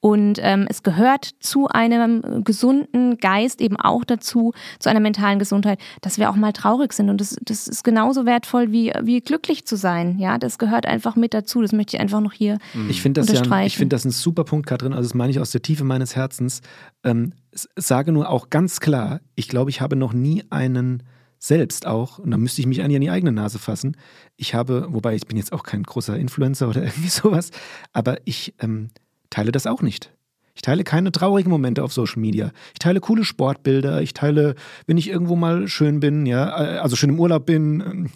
Und 0.00 0.38
ähm, 0.40 0.66
es 0.68 0.84
gehört 0.84 1.30
zu 1.40 1.66
einem 1.66 2.44
gesunden 2.44 3.18
Geist 3.18 3.60
eben 3.60 3.76
auch 3.76 4.04
dazu, 4.04 4.52
zu 4.78 4.88
einer 4.88 5.00
mentalen 5.00 5.40
Gesundheit, 5.40 5.80
dass 6.02 6.18
wir 6.18 6.30
auch 6.30 6.36
mal 6.36 6.52
traurig 6.52 6.92
sind. 6.92 7.10
Und 7.10 7.20
das, 7.20 7.36
das 7.42 7.66
ist 7.66 7.82
genauso 7.82 8.24
wertvoll 8.24 8.70
wie, 8.70 8.92
wie 9.02 9.20
glücklich 9.20 9.66
zu 9.66 9.76
sein. 9.76 10.18
Ja, 10.18 10.38
das 10.38 10.58
gehört 10.58 10.86
einfach 10.86 11.16
mit 11.16 11.34
dazu. 11.34 11.62
Das 11.62 11.72
möchte 11.72 11.96
ich 11.96 12.00
einfach 12.00 12.20
noch 12.20 12.32
hier 12.32 12.58
mhm. 12.74 12.90
ich 12.90 13.02
das 13.20 13.26
Ja, 13.60 13.66
ich 13.66 13.76
finde 13.76 13.96
das 13.96 14.04
ein 14.04 14.12
super 14.12 14.44
Punkt, 14.44 14.66
Katrin. 14.66 14.92
Also 14.92 15.08
das 15.08 15.14
meine 15.14 15.30
ich 15.30 15.40
aus 15.40 15.50
der 15.50 15.62
Tiefe 15.62 15.82
meines 15.82 16.14
Herzens. 16.14 16.60
Ähm, 17.02 17.32
sage 17.74 18.12
nur 18.12 18.30
auch 18.30 18.50
ganz 18.50 18.78
klar, 18.78 19.20
ich 19.34 19.48
glaube, 19.48 19.70
ich 19.70 19.80
habe 19.80 19.96
noch 19.96 20.12
nie 20.12 20.44
einen 20.50 21.02
selbst 21.40 21.86
auch, 21.86 22.18
und 22.18 22.30
da 22.30 22.36
müsste 22.36 22.60
ich 22.60 22.66
mich 22.66 22.82
eigentlich 22.82 22.96
an 22.96 23.02
die 23.02 23.10
eigene 23.10 23.32
Nase 23.32 23.58
fassen. 23.58 23.96
Ich 24.36 24.54
habe, 24.54 24.86
wobei 24.90 25.14
ich 25.14 25.26
bin 25.26 25.36
jetzt 25.36 25.52
auch 25.52 25.62
kein 25.62 25.82
großer 25.82 26.16
Influencer 26.16 26.68
oder 26.68 26.82
irgendwie 26.84 27.08
sowas, 27.08 27.50
aber 27.92 28.18
ich 28.24 28.54
ähm, 28.60 28.90
teile 29.30 29.52
das 29.52 29.66
auch 29.66 29.82
nicht. 29.82 30.12
Ich 30.58 30.62
teile 30.62 30.82
keine 30.82 31.12
traurigen 31.12 31.50
Momente 31.50 31.84
auf 31.84 31.92
Social 31.92 32.20
Media. 32.20 32.50
Ich 32.72 32.80
teile 32.80 32.98
coole 32.98 33.22
Sportbilder. 33.22 34.02
Ich 34.02 34.12
teile, 34.12 34.56
wenn 34.88 34.96
ich 34.96 35.08
irgendwo 35.08 35.36
mal 35.36 35.68
schön 35.68 36.00
bin, 36.00 36.26
ja, 36.26 36.48
äh, 36.48 36.78
also 36.78 36.96
schön 36.96 37.10
im 37.10 37.20
Urlaub 37.20 37.46
bin. 37.46 38.10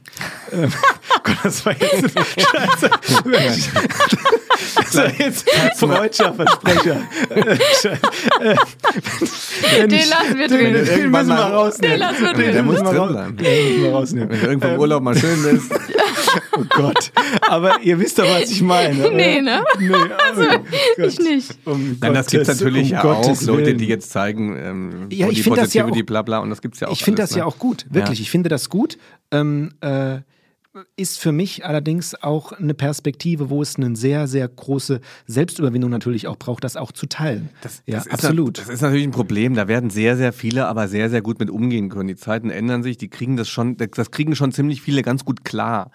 Äh, 0.51 0.67
Gott, 1.23 1.37
das 1.43 1.65
war 1.67 1.73
jetzt 1.73 2.13
Scheiße. 2.13 2.91
Das 4.77 4.97
war 4.97 5.13
jetzt 5.19 5.51
freudscher 5.77 6.35
Versprecher. 6.35 7.01
den 9.81 9.91
lassen 9.91 10.39
wir 10.39 10.49
drin. 10.49 10.75
Den, 10.75 10.85
den 10.85 11.11
müssen 11.11 11.29
wir 11.29 11.35
rausnehmen. 11.35 11.93
Den 11.93 12.01
lassen 12.01 12.23
wir 12.25 12.33
drin. 12.33 12.53
Der 12.53 12.63
muss 12.63 12.83
drin 12.83 13.09
bleiben. 13.09 13.37
Den 13.37 13.67
müssen 13.69 13.83
wir 13.83 13.93
rausnehmen. 13.93 14.31
Wenn 14.31 14.41
du 14.41 14.47
irgendwo 14.47 14.69
im 14.69 14.81
Urlaub 14.81 15.03
mal 15.03 15.17
schön 15.17 15.43
bist. 15.43 15.73
Oh 16.57 16.65
Gott. 16.69 17.13
Aber 17.49 17.81
ihr 17.83 17.99
wisst 17.99 18.19
doch, 18.19 18.25
was 18.25 18.51
ich 18.51 18.63
meine. 18.63 19.11
Nee, 19.11 19.41
ne? 19.41 19.65
Nee, 19.79 19.93
also, 20.29 20.43
oh 20.43 21.03
ich 21.03 21.19
nicht. 21.19 21.59
Um 21.65 21.97
Nein, 22.01 22.15
das 22.15 22.27
gibt 22.29 22.49
es 22.49 22.61
natürlich 22.61 22.89
um 22.89 22.93
ja 22.93 23.03
Gottes 23.03 23.43
auch 23.43 23.47
Leute, 23.49 23.67
Willen. 23.67 23.79
die 23.79 23.87
jetzt 23.87 24.11
zeigen, 24.11 24.57
ähm, 24.57 25.07
ja, 25.11 25.29
ich 25.29 25.43
finde 25.43 25.61
das 25.61 25.75
ja 25.75 25.85
auch, 25.85 25.91
bla 25.91 26.23
bla 26.23 26.39
und 26.39 26.51
das 26.51 26.63
gibt's 26.63 26.81
ja 26.81 26.89
auch. 26.89 26.93
Ich 26.93 27.05
finde 27.05 27.23
das 27.23 27.33
ne? 27.33 27.39
ja 27.39 27.45
auch 27.45 27.59
gut, 27.59 27.87
wirklich. 27.91 28.19
Ja. 28.19 28.23
Ich 28.23 28.31
finde 28.31 28.49
das 28.49 28.69
gut. 28.69 28.99
Ähm, 29.31 29.73
äh, 29.81 30.19
ist 30.97 31.19
für 31.19 31.33
mich 31.33 31.67
allerdings 31.67 32.15
auch 32.23 32.53
eine 32.53 32.73
Perspektive, 32.73 33.51
wo 33.51 33.61
es 33.61 33.77
eine 33.77 33.95
sehr, 33.95 34.27
sehr 34.27 34.49
große 34.49 35.01
Selbstüberwindung 35.27 35.91
natürlich 35.91 36.27
auch 36.29 36.37
braucht, 36.37 36.65
das 36.65 36.77
auch 36.77 36.93
zu 36.93 37.07
teilen. 37.07 37.51
Das, 37.61 37.83
ja, 37.87 37.97
das 37.97 38.09
absolut. 38.09 38.59
Ist, 38.59 38.69
das 38.69 38.75
ist 38.77 38.81
natürlich 38.81 39.07
ein 39.07 39.11
Problem. 39.11 39.55
Da 39.55 39.69
werden 39.69 39.91
sehr, 39.91 40.17
sehr 40.17 40.33
viele 40.33 40.67
aber 40.67 40.89
sehr, 40.89 41.11
sehr 41.11 41.21
gut 41.21 41.39
mit 41.41 41.51
umgehen 41.51 41.91
können. 41.91 42.09
Die 42.09 42.17
Zeiten 42.17 42.49
ändern 42.49 42.83
sich, 42.83 42.97
die 42.97 43.09
kriegen 43.09 43.37
das 43.37 43.49
schon, 43.49 43.77
das 43.77 44.11
kriegen 44.11 44.35
schon 44.35 44.53
ziemlich 44.53 44.81
viele 44.81 45.03
ganz 45.03 45.27
gut 45.27 45.45
klar. 45.45 45.91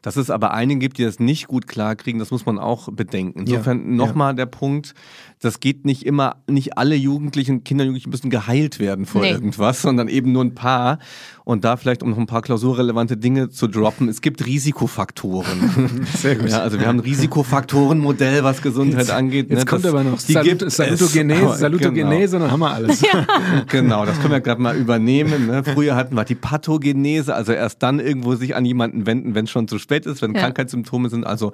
Dass 0.00 0.16
es 0.16 0.30
aber 0.30 0.52
einige 0.52 0.80
gibt, 0.80 0.98
die 0.98 1.04
das 1.04 1.20
nicht 1.20 1.46
gut 1.46 1.68
klar 1.68 1.94
kriegen, 1.94 2.18
das 2.18 2.30
muss 2.30 2.46
man 2.46 2.58
auch 2.58 2.88
bedenken. 2.90 3.40
Insofern 3.40 3.78
ja, 3.80 4.06
nochmal 4.06 4.30
ja. 4.30 4.36
der 4.36 4.46
Punkt, 4.46 4.94
das 5.42 5.58
geht 5.58 5.84
nicht 5.84 6.06
immer, 6.06 6.36
nicht 6.46 6.78
alle 6.78 6.94
Jugendlichen, 6.94 7.64
Kinder 7.64 7.82
und 7.82 7.88
Jugendlichen 7.88 8.10
müssen 8.10 8.30
geheilt 8.30 8.78
werden 8.78 9.06
vor 9.06 9.22
nee. 9.22 9.32
irgendwas, 9.32 9.82
sondern 9.82 10.06
eben 10.06 10.30
nur 10.30 10.44
ein 10.44 10.54
paar. 10.54 11.00
Und 11.44 11.64
da 11.64 11.76
vielleicht, 11.76 12.04
um 12.04 12.10
noch 12.10 12.18
ein 12.18 12.26
paar 12.26 12.42
klausurrelevante 12.42 13.16
Dinge 13.16 13.50
zu 13.50 13.66
droppen, 13.66 14.08
es 14.08 14.20
gibt 14.20 14.46
Risikofaktoren. 14.46 16.06
Sehr 16.16 16.36
gut. 16.36 16.48
Ja, 16.48 16.60
also 16.60 16.78
wir 16.78 16.86
haben 16.86 16.98
ein 16.98 17.00
Risikofaktorenmodell, 17.00 18.44
was 18.44 18.62
Gesundheit 18.62 19.00
jetzt, 19.00 19.10
angeht. 19.10 19.50
Jetzt 19.50 19.58
ne? 19.58 19.64
kommt 19.64 19.84
das, 19.84 19.92
aber 19.92 20.04
noch 20.04 20.22
die 20.22 20.32
Salut, 20.32 20.58
gibt 20.60 20.70
Salutogenese, 20.70 21.44
es, 21.46 21.58
Salutogenese 21.58 22.36
genau. 22.36 22.44
dann 22.44 22.52
haben 22.52 22.60
wir 22.60 22.70
alles. 22.70 23.00
Ja. 23.00 23.26
genau, 23.68 24.06
das 24.06 24.20
können 24.20 24.32
wir 24.32 24.40
gerade 24.40 24.62
mal 24.62 24.76
übernehmen. 24.76 25.48
Ne? 25.48 25.64
Früher 25.64 25.96
hatten 25.96 26.14
wir 26.14 26.24
die 26.24 26.36
Pathogenese, 26.36 27.34
also 27.34 27.50
erst 27.50 27.82
dann 27.82 27.98
irgendwo 27.98 28.36
sich 28.36 28.54
an 28.54 28.64
jemanden 28.64 29.06
wenden, 29.06 29.34
wenn 29.34 29.46
es 29.46 29.50
schon 29.50 29.66
zu 29.66 29.80
spät 29.80 30.06
ist, 30.06 30.22
wenn 30.22 30.34
ja. 30.34 30.40
Krankheitssymptome 30.42 31.08
sind. 31.08 31.26
Also 31.26 31.52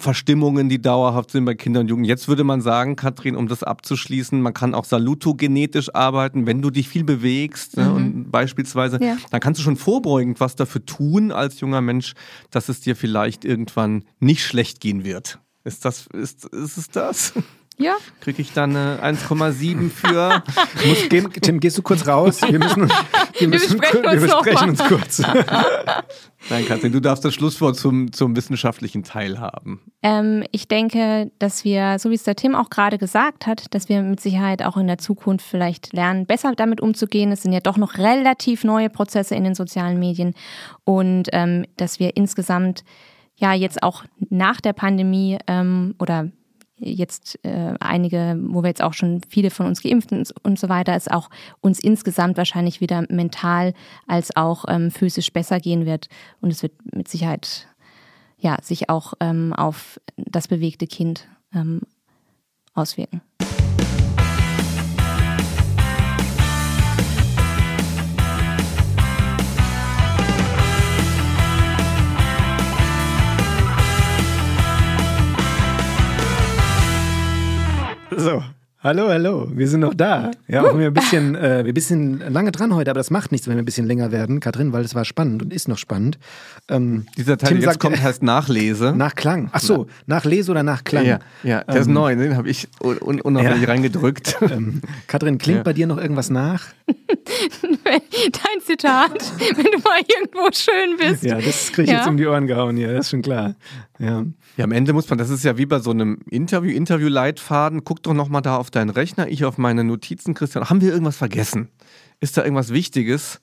Verstimmungen, 0.00 0.68
die 0.68 0.80
dauerhaft 0.80 1.30
sind 1.30 1.44
bei 1.44 1.54
Kindern 1.54 1.82
und 1.82 1.88
Jugendlichen. 1.88 2.10
Jetzt 2.10 2.28
würde 2.28 2.44
man 2.44 2.60
sagen, 2.60 2.96
Katrin, 2.96 3.36
um 3.36 3.48
das 3.48 3.62
abzuschließen, 3.62 4.40
man 4.40 4.54
kann 4.54 4.74
auch 4.74 4.84
salutogenetisch 4.84 5.94
arbeiten, 5.94 6.46
wenn 6.46 6.62
du 6.62 6.70
dich 6.70 6.88
viel 6.88 7.04
bewegst 7.04 7.76
mhm. 7.76 7.82
ne, 7.82 7.92
und 7.92 8.30
beispielsweise, 8.30 8.98
ja. 9.02 9.16
dann 9.30 9.40
kannst 9.40 9.60
du 9.60 9.64
schon 9.64 9.76
vorbeugend 9.76 10.40
was 10.40 10.56
dafür 10.56 10.84
tun 10.84 11.32
als 11.32 11.60
junger 11.60 11.80
Mensch, 11.80 12.14
dass 12.50 12.68
es 12.68 12.80
dir 12.80 12.96
vielleicht 12.96 13.44
irgendwann 13.44 14.04
nicht 14.18 14.44
schlecht 14.44 14.80
gehen 14.80 15.04
wird. 15.04 15.38
Ist 15.64 15.84
das, 15.84 16.06
ist, 16.08 16.46
ist 16.46 16.78
es 16.78 16.88
das? 16.88 17.34
Ja. 17.80 17.96
Kriege 18.20 18.42
ich 18.42 18.52
dann 18.52 18.76
eine 18.76 19.02
1,7 19.02 19.90
für. 19.90 20.42
Muss 20.86 21.08
gehen, 21.08 21.32
Tim, 21.40 21.60
gehst 21.60 21.78
du 21.78 21.82
kurz 21.82 22.06
raus? 22.06 22.42
Wir 22.42 22.58
müssen, 22.58 22.92
wir 23.38 23.48
müssen, 23.48 23.80
wir 23.80 23.80
besprechen, 23.80 24.04
uns, 24.04 24.12
wir 24.12 24.20
besprechen 24.20 24.68
uns 24.70 24.84
kurz. 24.84 25.22
Nein, 26.50 26.66
Katrin, 26.66 26.92
du 26.92 27.00
darfst 27.00 27.24
das 27.24 27.32
Schlusswort 27.32 27.76
zum, 27.76 28.12
zum 28.12 28.36
wissenschaftlichen 28.36 29.02
Teil 29.02 29.40
haben. 29.40 29.80
Ähm, 30.02 30.44
ich 30.52 30.68
denke, 30.68 31.30
dass 31.38 31.64
wir, 31.64 31.98
so 31.98 32.10
wie 32.10 32.14
es 32.14 32.24
der 32.24 32.36
Tim 32.36 32.54
auch 32.54 32.68
gerade 32.68 32.98
gesagt 32.98 33.46
hat, 33.46 33.74
dass 33.74 33.88
wir 33.88 34.02
mit 34.02 34.20
Sicherheit 34.20 34.62
auch 34.62 34.76
in 34.76 34.86
der 34.86 34.98
Zukunft 34.98 35.46
vielleicht 35.46 35.94
lernen, 35.94 36.26
besser 36.26 36.52
damit 36.54 36.82
umzugehen. 36.82 37.32
Es 37.32 37.42
sind 37.42 37.52
ja 37.52 37.60
doch 37.60 37.78
noch 37.78 37.96
relativ 37.96 38.62
neue 38.62 38.90
Prozesse 38.90 39.34
in 39.34 39.44
den 39.44 39.54
sozialen 39.54 39.98
Medien 39.98 40.34
und 40.84 41.28
ähm, 41.32 41.64
dass 41.78 41.98
wir 41.98 42.16
insgesamt 42.16 42.84
ja 43.36 43.54
jetzt 43.54 43.82
auch 43.82 44.04
nach 44.28 44.60
der 44.60 44.74
Pandemie 44.74 45.38
ähm, 45.46 45.94
oder 45.98 46.30
jetzt 46.80 47.38
äh, 47.44 47.74
einige, 47.78 48.36
wo 48.42 48.62
wir 48.62 48.68
jetzt 48.68 48.82
auch 48.82 48.94
schon 48.94 49.20
viele 49.28 49.50
von 49.50 49.66
uns 49.66 49.82
geimpft 49.82 50.12
und, 50.12 50.32
und 50.42 50.58
so 50.58 50.68
weiter, 50.68 50.94
es 50.94 51.08
auch 51.08 51.30
uns 51.60 51.78
insgesamt 51.78 52.36
wahrscheinlich 52.36 52.80
wieder 52.80 53.04
mental 53.08 53.74
als 54.06 54.34
auch 54.36 54.64
ähm, 54.68 54.90
physisch 54.90 55.32
besser 55.32 55.60
gehen 55.60 55.86
wird. 55.86 56.08
Und 56.40 56.50
es 56.50 56.62
wird 56.62 56.72
mit 56.94 57.08
Sicherheit 57.08 57.68
ja, 58.38 58.56
sich 58.62 58.88
auch 58.88 59.14
ähm, 59.20 59.52
auf 59.52 60.00
das 60.16 60.48
bewegte 60.48 60.86
Kind 60.86 61.28
ähm, 61.54 61.82
auswirken. 62.74 63.20
So, 78.22 78.42
hallo, 78.82 79.08
hallo, 79.08 79.48
wir 79.50 79.66
sind 79.66 79.80
noch 79.80 79.94
da. 79.94 80.30
Ja, 80.46 80.62
auch 80.62 80.76
wir 80.76 80.88
ein 80.88 80.92
bisschen, 80.92 81.34
äh, 81.36 81.64
wir 81.64 81.68
ein 81.70 81.74
bisschen 81.74 82.18
lange 82.30 82.52
dran 82.52 82.74
heute, 82.74 82.90
aber 82.90 83.00
das 83.00 83.10
macht 83.10 83.32
nichts, 83.32 83.48
wenn 83.48 83.56
wir 83.56 83.62
ein 83.62 83.64
bisschen 83.64 83.86
länger 83.86 84.12
werden, 84.12 84.40
Katrin, 84.40 84.74
weil 84.74 84.84
es 84.84 84.94
war 84.94 85.06
spannend 85.06 85.40
und 85.40 85.54
ist 85.54 85.68
noch 85.68 85.78
spannend. 85.78 86.18
Ähm, 86.68 87.06
Dieser 87.16 87.38
Teil, 87.38 87.52
der 87.52 87.58
jetzt 87.60 87.64
sagt, 87.64 87.80
kommt, 87.80 88.02
heißt 88.02 88.22
Nachlese. 88.22 88.92
Nachklang. 88.94 89.48
Ach 89.52 89.60
so, 89.60 89.86
Nachlese 90.04 90.50
oder 90.50 90.62
Nachklang? 90.62 91.06
Ja, 91.06 91.20
ja 91.42 91.64
der 91.64 91.76
ähm, 91.76 91.80
ist 91.80 91.88
neu, 91.88 92.14
den 92.14 92.36
habe 92.36 92.50
ich 92.50 92.68
un 92.82 93.22
unauffällig 93.22 93.62
ja. 93.62 93.68
reingedrückt. 93.68 94.36
Ähm, 94.50 94.82
Katrin, 95.06 95.38
klingt 95.38 95.58
ja. 95.58 95.62
bei 95.62 95.72
dir 95.72 95.86
noch 95.86 95.96
irgendwas 95.96 96.28
nach? 96.28 96.64
Dein 96.86 98.60
Zitat, 98.66 99.32
wenn 99.38 99.64
du 99.64 99.78
mal 99.78 100.00
irgendwo 100.08 100.50
schön 100.52 100.96
bist. 100.98 101.22
Ja, 101.22 101.36
das 101.36 101.70
kriege 101.72 101.84
ich 101.84 101.90
ja. 101.90 101.98
jetzt 101.98 102.08
um 102.08 102.16
die 102.16 102.26
Ohren 102.26 102.46
gehauen 102.46 102.76
hier, 102.76 102.92
das 102.92 103.06
ist 103.06 103.10
schon 103.10 103.22
klar. 103.22 103.54
Ja. 104.00 104.24
ja, 104.56 104.64
am 104.64 104.72
Ende 104.72 104.94
muss 104.94 105.10
man, 105.10 105.18
das 105.18 105.28
ist 105.28 105.44
ja 105.44 105.58
wie 105.58 105.66
bei 105.66 105.78
so 105.78 105.90
einem 105.90 106.20
Interview, 106.30 106.70
Interview-Leitfaden, 106.70 107.84
guck 107.84 108.02
doch 108.02 108.14
nochmal 108.14 108.40
da 108.40 108.56
auf 108.56 108.70
deinen 108.70 108.88
Rechner, 108.88 109.28
ich 109.28 109.44
auf 109.44 109.58
meine 109.58 109.84
Notizen, 109.84 110.32
Christian. 110.32 110.70
Haben 110.70 110.80
wir 110.80 110.90
irgendwas 110.90 111.18
vergessen? 111.18 111.68
Ist 112.18 112.38
da 112.38 112.42
irgendwas 112.42 112.72
Wichtiges, 112.72 113.42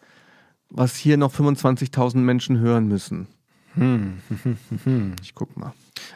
was 0.70 0.95
hier 0.95 1.18
noch 1.18 1.32
25.000 1.32 2.18
Menschen 2.18 2.58
hören 2.60 2.88
müssen? 2.88 3.28
Hm. 3.76 4.18
Ich 5.22 5.36
guck 5.36 5.55
mal. 5.55 5.74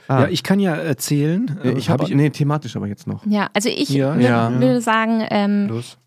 Ah. 0.08 0.22
Ja, 0.22 0.28
ich 0.28 0.42
kann 0.42 0.60
ja 0.60 0.76
erzählen. 0.76 1.60
Ich 1.78 1.90
habe, 1.90 2.04
hab 2.04 2.10
ich, 2.10 2.16
nee, 2.16 2.30
thematisch 2.32 2.76
aber 2.76 2.88
jetzt 2.88 3.06
noch. 3.06 3.26
Ja, 3.26 3.50
also 3.54 3.70
ich 3.70 3.90
ja, 3.90 4.16
würde 4.16 4.74
ja. 4.74 4.82
sagen, 4.82 5.24
ähm, 5.30 5.68
Los. 5.68 5.98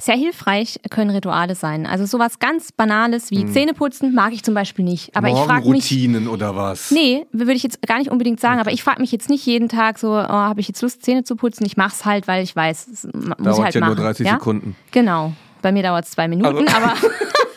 Sehr 0.00 0.16
hilfreich 0.16 0.80
können 0.90 1.10
Rituale 1.10 1.54
sein. 1.54 1.86
Also 1.86 2.06
sowas 2.06 2.38
ganz 2.38 2.72
Banales 2.72 3.30
wie 3.30 3.42
hm. 3.42 3.52
Zähneputzen 3.52 4.14
mag 4.14 4.32
ich 4.32 4.42
zum 4.42 4.54
Beispiel 4.54 4.84
nicht. 4.84 5.14
Aber 5.14 5.28
ich 5.28 5.36
frage 5.36 5.68
mich. 5.68 5.84
Routinen 5.84 6.26
oder 6.26 6.56
was? 6.56 6.90
Nee, 6.90 7.26
würde 7.32 7.52
ich 7.52 7.62
jetzt 7.62 7.82
gar 7.82 7.98
nicht 7.98 8.10
unbedingt 8.10 8.40
sagen. 8.40 8.54
Okay. 8.54 8.60
Aber 8.62 8.72
ich 8.72 8.82
frage 8.82 9.00
mich 9.00 9.12
jetzt 9.12 9.28
nicht 9.28 9.44
jeden 9.44 9.68
Tag 9.68 9.98
so, 9.98 10.12
oh, 10.12 10.16
habe 10.16 10.60
ich 10.60 10.68
jetzt 10.68 10.80
Lust, 10.80 11.04
Zähne 11.04 11.24
zu 11.24 11.36
putzen? 11.36 11.66
Ich 11.66 11.76
mache 11.76 11.92
es 11.94 12.04
halt, 12.04 12.26
weil 12.28 12.42
ich 12.42 12.56
weiß, 12.56 12.88
es 12.88 13.04
muss 13.04 13.36
Dauert 13.36 13.58
ich 13.58 13.64
halt 13.64 13.74
ja 13.74 13.80
machen. 13.82 13.96
nur 13.96 14.04
30 14.04 14.26
ja? 14.26 14.32
Sekunden. 14.34 14.76
Genau. 14.90 15.32
Bei 15.62 15.72
mir 15.72 15.82
dauert 15.82 16.06
es 16.06 16.12
zwei 16.12 16.28
Minuten, 16.28 16.66
also. 16.66 16.76
aber. 16.76 16.94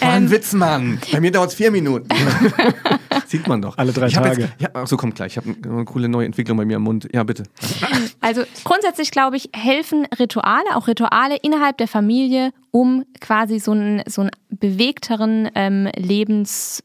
Ein 0.00 0.24
ähm, 0.24 0.30
Witz, 0.30 0.52
Mann. 0.52 0.98
Bei 1.12 1.20
mir 1.20 1.30
dauert 1.30 1.50
es 1.50 1.54
vier 1.56 1.70
Minuten. 1.70 2.08
Sieht 3.26 3.46
man 3.46 3.60
doch. 3.60 3.76
Alle 3.76 3.92
drei 3.92 4.08
Tage. 4.08 4.50
Jetzt, 4.58 4.74
ja, 4.74 4.86
so 4.86 4.96
kommt 4.96 5.14
gleich. 5.14 5.32
Ich 5.32 5.36
habe 5.36 5.54
eine 5.62 5.84
coole 5.84 6.08
neue 6.08 6.26
Entwicklung 6.26 6.56
bei 6.56 6.64
mir 6.64 6.76
im 6.76 6.82
Mund. 6.82 7.08
Ja, 7.12 7.22
bitte. 7.24 7.44
Also 8.20 8.42
grundsätzlich 8.64 9.10
glaube 9.10 9.36
ich, 9.36 9.50
helfen 9.54 10.06
Rituale, 10.18 10.74
auch 10.74 10.88
Rituale 10.88 11.36
innerhalb 11.42 11.78
der 11.78 11.88
Familie, 11.88 12.52
um 12.70 13.04
quasi 13.20 13.58
so 13.58 13.72
einen, 13.72 14.02
so 14.06 14.22
einen 14.22 14.30
bewegteren 14.50 15.50
ähm, 15.54 15.88
Lebens 15.96 16.82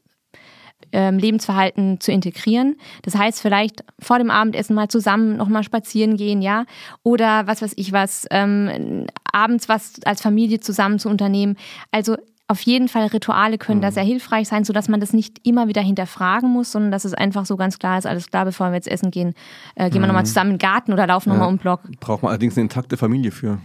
ähm, 0.92 1.18
Lebensverhalten 1.18 2.00
zu 2.00 2.12
integrieren. 2.12 2.76
Das 3.02 3.16
heißt, 3.16 3.40
vielleicht 3.40 3.84
vor 3.98 4.18
dem 4.18 4.30
Abendessen 4.30 4.74
mal 4.74 4.88
zusammen 4.88 5.36
nochmal 5.36 5.64
spazieren 5.64 6.16
gehen, 6.16 6.42
ja. 6.42 6.64
Oder 7.02 7.46
was 7.46 7.62
weiß 7.62 7.72
ich 7.76 7.92
was, 7.92 8.26
ähm, 8.30 9.06
abends 9.32 9.68
was 9.68 9.94
als 10.04 10.22
Familie 10.22 10.60
zusammen 10.60 10.98
zu 10.98 11.08
unternehmen. 11.08 11.56
Also 11.90 12.16
auf 12.46 12.60
jeden 12.60 12.88
Fall 12.88 13.06
Rituale 13.06 13.56
können 13.58 13.80
da 13.80 13.88
mhm. 13.88 13.94
sehr 13.94 14.02
hilfreich 14.02 14.48
sein, 14.48 14.64
sodass 14.64 14.88
man 14.88 15.00
das 15.00 15.12
nicht 15.12 15.40
immer 15.46 15.66
wieder 15.66 15.80
hinterfragen 15.80 16.50
muss, 16.50 16.72
sondern 16.72 16.92
dass 16.92 17.04
es 17.04 17.14
einfach 17.14 17.46
so 17.46 17.56
ganz 17.56 17.78
klar 17.78 17.98
ist, 17.98 18.06
alles 18.06 18.30
klar, 18.30 18.44
bevor 18.44 18.68
wir 18.68 18.74
jetzt 18.74 18.88
essen 18.88 19.10
gehen, 19.10 19.34
äh, 19.76 19.88
gehen 19.88 20.02
wir 20.02 20.06
nochmal 20.06 20.24
mhm. 20.24 20.28
zusammen 20.28 20.50
in 20.50 20.58
den 20.58 20.62
Garten 20.62 20.92
oder 20.92 21.06
laufen 21.06 21.30
ja. 21.30 21.34
nochmal 21.34 21.48
um 21.48 21.56
den 21.56 21.62
Block. 21.62 21.80
Braucht 22.00 22.22
man 22.22 22.30
allerdings 22.30 22.56
eine 22.56 22.62
intakte 22.62 22.96
Familie 22.96 23.30
für. 23.30 23.58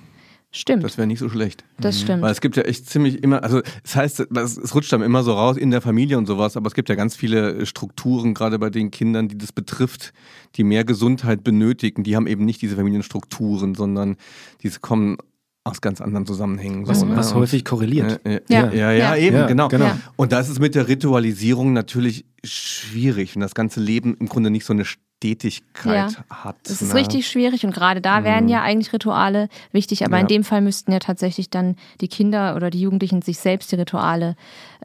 Stimmt. 0.52 0.84
Das 0.84 0.98
wäre 0.98 1.06
nicht 1.06 1.20
so 1.20 1.30
schlecht. 1.30 1.64
Das 1.80 1.98
mhm. 1.98 2.04
stimmt. 2.04 2.22
Weil 2.24 2.32
es 2.32 2.42
gibt 2.42 2.58
ja 2.58 2.64
echt 2.64 2.90
ziemlich 2.90 3.24
immer, 3.24 3.44
also 3.44 3.62
es 3.84 3.96
heißt, 3.96 4.20
es 4.20 4.76
rutscht 4.76 4.92
dann 4.92 5.04
immer 5.04 5.24
so 5.24 5.34
raus 5.34 5.58
in 5.58 5.70
der 5.70 5.82
Familie 5.82 6.18
und 6.18 6.26
sowas, 6.26 6.58
aber 6.58 6.68
es 6.68 6.74
gibt 6.74 6.90
ja 6.90 6.96
ganz 6.96 7.16
viele 7.16 7.68
Strukturen, 7.68 8.34
gerade 8.34 8.58
bei 8.58 8.72
den 8.72 8.90
Kindern, 8.90 9.28
die 9.28 9.38
das 9.38 9.52
betrifft, 9.52 10.12
die 10.56 10.64
mehr 10.64 10.86
Gesundheit 10.86 11.44
benötigen. 11.44 12.04
Die 12.04 12.16
haben 12.16 12.26
eben 12.26 12.46
nicht 12.46 12.62
diese 12.64 12.78
Familienstrukturen, 12.78 13.76
sondern 13.76 14.18
diese 14.64 14.80
kommen 14.80 15.18
aus 15.66 15.82
ganz 15.82 16.02
anderen 16.02 16.26
Zusammenhängen. 16.26 16.88
Was, 16.88 17.02
so, 17.02 17.06
ne? 17.06 17.16
was 17.16 17.36
häufig 17.36 17.64
korreliert. 17.64 18.26
Äh, 18.26 18.38
äh, 18.38 18.42
ja. 18.50 18.72
Ja, 18.72 18.92
ja, 18.92 18.92
ja, 18.92 19.16
eben, 19.16 19.46
genau. 19.48 19.68
genau. 19.68 19.92
Und 20.16 20.32
das 20.32 20.50
ist 20.50 20.60
mit 20.60 20.74
der 20.74 20.88
Ritualisierung 20.88 21.74
natürlich 21.74 22.26
schwierig, 22.44 23.36
wenn 23.36 23.42
das 23.42 23.54
ganze 23.54 23.80
Leben 23.80 24.16
im 24.20 24.28
Grunde 24.28 24.50
nicht 24.50 24.66
so 24.66 24.74
eine 24.74 24.86
Stetigkeit 25.20 26.14
ja. 26.14 26.44
hat. 26.44 26.56
Das 26.64 26.82
ist 26.82 26.94
ne? 26.94 27.00
richtig 27.00 27.28
schwierig 27.28 27.66
und 27.66 27.74
gerade 27.74 28.00
da 28.00 28.24
wären 28.24 28.46
mhm. 28.46 28.52
ja 28.52 28.62
eigentlich 28.62 28.94
Rituale 28.94 29.50
wichtig, 29.74 30.06
aber 30.06 30.16
ja. 30.16 30.22
in 30.22 30.28
dem 30.28 30.44
Fall 30.46 30.62
müssten 30.62 30.94
ja 30.94 31.00
tatsächlich 31.00 31.50
dann 31.50 31.76
die 32.00 32.08
Kinder 32.08 32.56
oder 32.56 32.70
die 32.70 32.80
Jugendlichen 32.80 33.22
sich 33.22 33.38
selbst 33.38 33.70
die 33.72 33.76
Rituale 33.76 34.38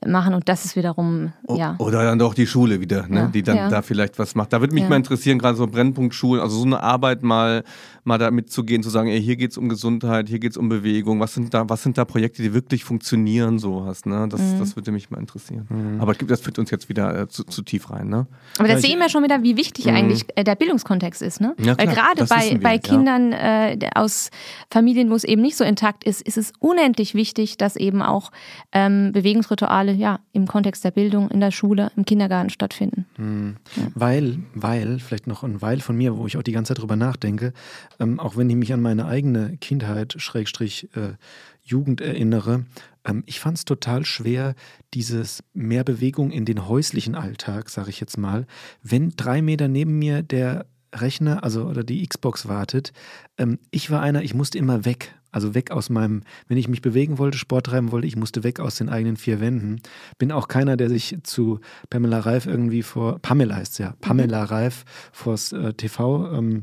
machen 0.07 0.35
und 0.35 0.49
das 0.49 0.65
ist 0.65 0.77
wiederum, 0.77 1.33
ja. 1.49 1.77
Oder 1.79 2.05
dann 2.05 2.19
doch 2.19 2.35
die 2.35 2.47
Schule 2.47 2.81
wieder, 2.81 3.07
ne? 3.09 3.17
Ja. 3.17 3.27
die 3.27 3.43
dann 3.43 3.71
da 3.71 3.83
vielleicht 3.83 4.19
was 4.19 4.35
macht. 4.35 4.53
Da 4.53 4.61
würde 4.61 4.75
mich 4.75 4.89
mal 4.89 4.97
interessieren, 4.97 5.39
gerade 5.39 5.57
so 5.57 5.67
Brennpunktschulen, 5.67 6.43
also 6.43 6.57
so 6.57 6.65
eine 6.65 6.83
Arbeit 6.83 7.23
mal, 7.23 7.65
mal 8.05 8.19
da 8.19 8.31
mitzugehen, 8.31 8.83
zu 8.83 8.91
sagen, 8.91 9.09
ey, 9.09 9.23
hier 9.23 9.37
geht 9.37 9.53
es 9.53 9.59
um 9.59 9.69
Gesundheit, 9.69 10.29
hier 10.29 10.39
geht 10.39 10.53
es 10.53 10.57
um 10.57 10.69
Bewegung, 10.69 11.21
was 11.21 11.35
sind 11.35 11.55
da, 11.55 11.69
was 11.69 11.83
sind 11.83 11.99
da 11.99 12.05
Projekte, 12.05 12.43
die 12.43 12.53
wirklich 12.53 12.85
funktionieren, 12.85 13.59
sowas, 13.59 14.05
ne? 14.05 14.29
Das, 14.29 14.41
mhm. 14.41 14.59
das 14.59 14.77
würde 14.77 14.93
mich 14.93 15.11
mal 15.11 15.19
interessieren. 15.19 15.67
Mhm. 15.69 16.01
Aber 16.01 16.15
das 16.15 16.41
führt 16.41 16.59
uns 16.59 16.71
jetzt 16.71 16.89
wieder 16.89 17.23
äh, 17.23 17.29
zu, 17.29 17.45
zu, 17.45 17.63
tief 17.63 17.91
rein, 17.91 18.09
ne? 18.09 18.27
Aber 18.59 18.69
da 18.69 18.79
sehen 18.79 18.99
wir 18.99 19.09
schon 19.09 19.23
wieder, 19.23 19.43
wie 19.43 19.57
wichtig 19.57 19.87
mhm. 19.87 19.95
eigentlich 19.95 20.25
äh, 20.37 20.45
der 20.45 20.55
Bildungskontext 20.55 21.23
ist, 21.23 21.41
ne? 21.41 21.55
Ja, 21.59 21.79
Weil 21.79 21.89
gerade 21.89 22.25
bei, 22.27 22.59
bei 22.61 22.79
Kindern 22.79 23.33
ja. 23.33 23.69
äh, 23.69 23.79
aus 23.95 24.31
Familien, 24.71 25.11
wo 25.11 25.15
es 25.15 25.25
eben 25.25 25.43
nicht 25.43 25.57
so 25.57 25.65
intakt 25.65 26.05
ist, 26.05 26.23
ist 26.23 26.37
es 26.37 26.53
unendlich 26.59 27.15
wichtig, 27.15 27.57
dass 27.57 27.77
eben 27.77 28.03
auch 28.03 28.31
ähm, 28.73 29.13
Bewegungsrituale 29.13 29.93
ja 29.95 30.21
im 30.33 30.47
Kontext 30.47 30.85
der 30.85 30.91
Bildung 30.91 31.31
in 31.31 31.41
der 31.41 31.51
Schule, 31.51 31.91
im 31.97 32.05
Kindergarten 32.05 32.51
stattfinden. 32.51 33.07
Mhm. 33.17 33.57
Ja. 33.77 33.83
Weil, 33.95 34.39
weil, 34.55 34.99
vielleicht 34.99 35.27
noch 35.27 35.43
ein 35.43 35.63
Weil 35.63 35.81
von 35.81 35.97
mir, 35.97 36.17
wo 36.17 36.27
ich 36.27 36.37
auch 36.37 36.43
die 36.43 36.53
ganze 36.53 36.71
Zeit 36.75 36.83
drüber 36.83 36.97
nachdenke, 36.97 37.53
ähm, 38.01 38.21
auch 38.21 38.37
wenn 38.37 38.51
ich 38.51 38.57
mich 38.57 38.73
an 38.73 38.83
meine 38.83 39.07
eigene 39.07 39.57
Kindheit, 39.59 40.15
Schrägstrich, 40.19 40.89
äh, 40.97 41.15
Jugend 41.63 42.01
erinnere, 42.03 42.67
ähm, 43.05 43.23
ich 43.27 43.41
fand 43.41 43.59
es 43.59 43.65
total 43.65 44.05
schwer, 44.05 44.55
dieses 44.93 45.43
mehr 45.53 45.85
Bewegung 45.85 46.31
in 46.31 46.45
den 46.45 46.69
häuslichen 46.69 47.15
Alltag, 47.15 47.71
sage 47.71 47.91
ich 47.91 48.01
jetzt 48.01 48.19
mal. 48.19 48.47
Wenn 48.83 49.11
drei 49.17 49.43
Meter 49.43 49.69
neben 49.69 49.99
mir 49.99 50.23
der 50.23 50.67
Rechner, 50.95 51.43
also 51.43 51.65
oder 51.65 51.85
die 51.85 52.07
Xbox 52.07 52.49
wartet, 52.49 52.93
ähm, 53.39 53.59
ich 53.71 53.91
war 53.91 54.01
einer, 54.01 54.23
ich 54.23 54.35
musste 54.35 54.59
immer 54.59 54.85
weg. 54.85 55.15
Also 55.35 55.53
weg 55.53 55.73
aus 55.73 55.91
meinem, 55.91 56.23
wenn 56.47 56.59
ich 56.59 56.69
mich 56.69 56.81
bewegen 56.81 57.19
wollte, 57.19 57.37
Sport 57.39 57.67
treiben 57.67 57.91
wollte, 57.91 58.07
ich 58.07 58.15
musste 58.15 58.45
weg 58.45 58.61
aus 58.61 58.77
den 58.77 58.89
eigenen 58.89 59.17
vier 59.17 59.41
Wänden. 59.41 59.81
Bin 60.17 60.31
auch 60.31 60.47
keiner, 60.47 60.77
der 60.77 60.89
sich 60.89 61.19
zu 61.25 61.59
Pamela 61.91 62.21
Reif 62.21 62.47
irgendwie 62.47 62.83
vor, 62.83 63.19
Pamela 63.19 63.57
heißt 63.57 63.81
ja, 63.81 63.95
Pamela 64.01 64.43
mhm. 64.43 64.49
Reif 64.49 64.85
vors 65.11 65.53
äh, 65.53 65.73
TV 65.75 66.33
ähm, 66.33 66.59
äh, 66.59 66.63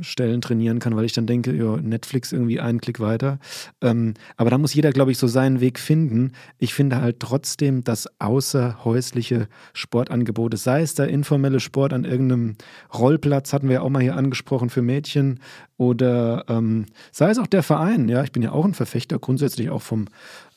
Stellen 0.00 0.40
trainieren 0.40 0.78
kann, 0.78 0.96
weil 0.96 1.04
ich 1.04 1.12
dann 1.12 1.26
denke, 1.26 1.54
ja, 1.54 1.76
Netflix 1.76 2.32
irgendwie 2.32 2.60
einen 2.60 2.80
Klick 2.80 2.98
weiter. 2.98 3.38
Ähm, 3.82 4.14
aber 4.36 4.48
da 4.48 4.56
muss 4.56 4.72
jeder, 4.72 4.90
glaube 4.90 5.10
ich, 5.12 5.18
so 5.18 5.26
seinen 5.26 5.60
Weg 5.60 5.78
finden. 5.78 6.32
Ich 6.58 6.72
finde 6.72 7.00
halt 7.00 7.20
trotzdem, 7.20 7.84
dass 7.84 8.08
außerhäusliche 8.20 9.48
Sportangebote, 9.74 10.56
sei 10.56 10.82
es 10.82 10.94
der 10.94 11.08
informelle 11.08 11.60
Sport 11.60 11.92
an 11.92 12.04
irgendeinem 12.04 12.56
Rollplatz, 12.94 13.52
hatten 13.52 13.68
wir 13.68 13.74
ja 13.74 13.80
auch 13.82 13.90
mal 13.90 14.02
hier 14.02 14.16
angesprochen 14.16 14.70
für 14.70 14.82
Mädchen, 14.82 15.40
oder 15.76 16.44
ähm, 16.48 16.86
sei 17.10 17.30
es 17.30 17.38
auch 17.38 17.46
der 17.48 17.62
Verein. 17.62 18.08
Ja, 18.08 18.22
ich 18.22 18.30
bin 18.30 18.42
ja 18.42 18.52
auch 18.52 18.64
ein 18.64 18.74
Verfechter, 18.74 19.18
grundsätzlich 19.18 19.68
auch 19.70 19.82
vom, 19.82 20.06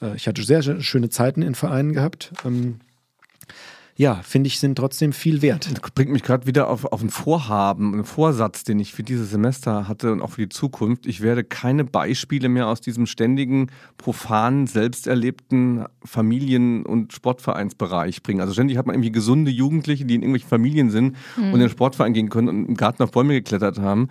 äh, 0.01 0.15
ich 0.15 0.27
hatte 0.27 0.43
sehr, 0.43 0.61
sehr 0.61 0.81
schöne 0.81 1.09
Zeiten 1.09 1.41
in 1.41 1.55
Vereinen 1.55 1.93
gehabt. 1.93 2.31
Ähm, 2.45 2.79
ja, 3.97 4.15
finde 4.23 4.47
ich, 4.47 4.59
sind 4.59 4.75
trotzdem 4.75 5.13
viel 5.13 5.41
wert. 5.41 5.69
Das 5.71 5.91
bringt 5.91 6.11
mich 6.11 6.21
gerade 6.21 6.45
wieder 6.47 6.69
auf, 6.69 6.83
auf 6.83 7.01
ein 7.01 7.09
Vorhaben, 7.09 7.93
einen 7.93 8.03
Vorsatz, 8.03 8.65
den 8.65 8.77
ich 8.79 8.93
für 8.93 9.03
dieses 9.03 9.29
Semester 9.29 9.87
hatte 9.87 10.11
und 10.11 10.21
auch 10.21 10.31
für 10.31 10.41
die 10.41 10.49
Zukunft. 10.49 11.05
Ich 11.05 11.21
werde 11.21 11.45
keine 11.45 11.85
Beispiele 11.85 12.49
mehr 12.49 12.67
aus 12.67 12.81
diesem 12.81 13.05
ständigen, 13.05 13.71
profanen, 13.97 14.67
selbsterlebten 14.67 15.85
Familien- 16.03 16.85
und 16.85 17.13
Sportvereinsbereich 17.13 18.21
bringen. 18.21 18.41
Also 18.41 18.51
ständig 18.51 18.77
hat 18.77 18.85
man 18.85 18.95
irgendwie 18.95 19.13
gesunde 19.13 19.49
Jugendliche, 19.49 20.03
die 20.03 20.15
in 20.15 20.23
irgendwelchen 20.23 20.49
Familien 20.49 20.89
sind 20.89 21.15
mhm. 21.37 21.45
und 21.45 21.53
in 21.53 21.59
den 21.61 21.69
Sportverein 21.69 22.13
gehen 22.13 22.29
können 22.29 22.49
und 22.49 22.65
im 22.65 22.75
Garten 22.75 23.01
auf 23.01 23.11
Bäume 23.11 23.33
geklettert 23.33 23.79
haben. 23.79 24.09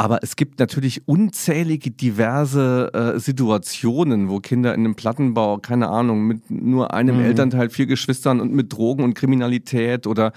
Aber 0.00 0.20
es 0.22 0.34
gibt 0.34 0.58
natürlich 0.60 1.06
unzählige 1.06 1.90
diverse 1.90 2.90
äh, 2.94 3.20
Situationen, 3.20 4.30
wo 4.30 4.40
Kinder 4.40 4.72
in 4.72 4.80
einem 4.80 4.94
Plattenbau, 4.94 5.58
keine 5.58 5.90
Ahnung, 5.90 6.26
mit 6.26 6.50
nur 6.50 6.94
einem 6.94 7.18
mhm. 7.18 7.24
Elternteil, 7.26 7.68
vier 7.68 7.84
Geschwistern 7.84 8.40
und 8.40 8.50
mit 8.50 8.72
Drogen 8.72 9.04
und 9.04 9.12
Kriminalität 9.12 10.06
oder 10.06 10.32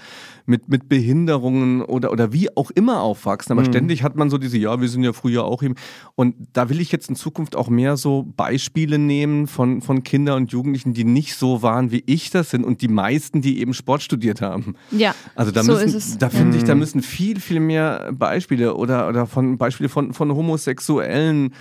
mit, 0.46 0.68
mit 0.68 0.88
Behinderungen 0.88 1.82
oder, 1.82 2.12
oder 2.12 2.32
wie 2.32 2.54
auch 2.56 2.70
immer 2.70 3.00
aufwachsen. 3.00 3.52
Aber 3.52 3.62
mhm. 3.62 3.66
ständig 3.66 4.02
hat 4.02 4.16
man 4.16 4.30
so 4.30 4.38
diese, 4.38 4.58
ja, 4.58 4.80
wir 4.80 4.88
sind 4.88 5.02
ja 5.02 5.12
früher 5.12 5.44
auch 5.44 5.62
eben. 5.62 5.74
Und 6.14 6.34
da 6.52 6.68
will 6.68 6.80
ich 6.80 6.92
jetzt 6.92 7.08
in 7.08 7.16
Zukunft 7.16 7.56
auch 7.56 7.68
mehr 7.68 7.96
so 7.96 8.26
Beispiele 8.36 8.98
nehmen 8.98 9.46
von, 9.46 9.80
von 9.80 10.02
Kindern 10.02 10.42
und 10.42 10.52
Jugendlichen, 10.52 10.92
die 10.92 11.04
nicht 11.04 11.36
so 11.36 11.62
waren, 11.62 11.90
wie 11.90 12.02
ich 12.06 12.30
das 12.30 12.50
sind 12.50 12.64
und 12.64 12.82
die 12.82 12.88
meisten, 12.88 13.40
die 13.40 13.60
eben 13.60 13.72
Sport 13.72 14.02
studiert 14.02 14.40
haben. 14.40 14.76
Ja. 14.90 15.14
Also 15.34 15.50
da 15.50 15.62
so 15.62 15.72
müssen, 15.72 16.18
da 16.18 16.28
finde 16.28 16.58
ich, 16.58 16.64
da 16.64 16.74
mhm. 16.74 16.80
müssen 16.80 17.02
viel, 17.02 17.40
viel 17.40 17.60
mehr 17.60 18.12
Beispiele 18.12 18.74
oder, 18.74 19.08
oder 19.08 19.26
von 19.26 19.56
Beispiele 19.56 19.88
von, 19.88 20.12
von 20.12 20.34
homosexuellen 20.34 21.54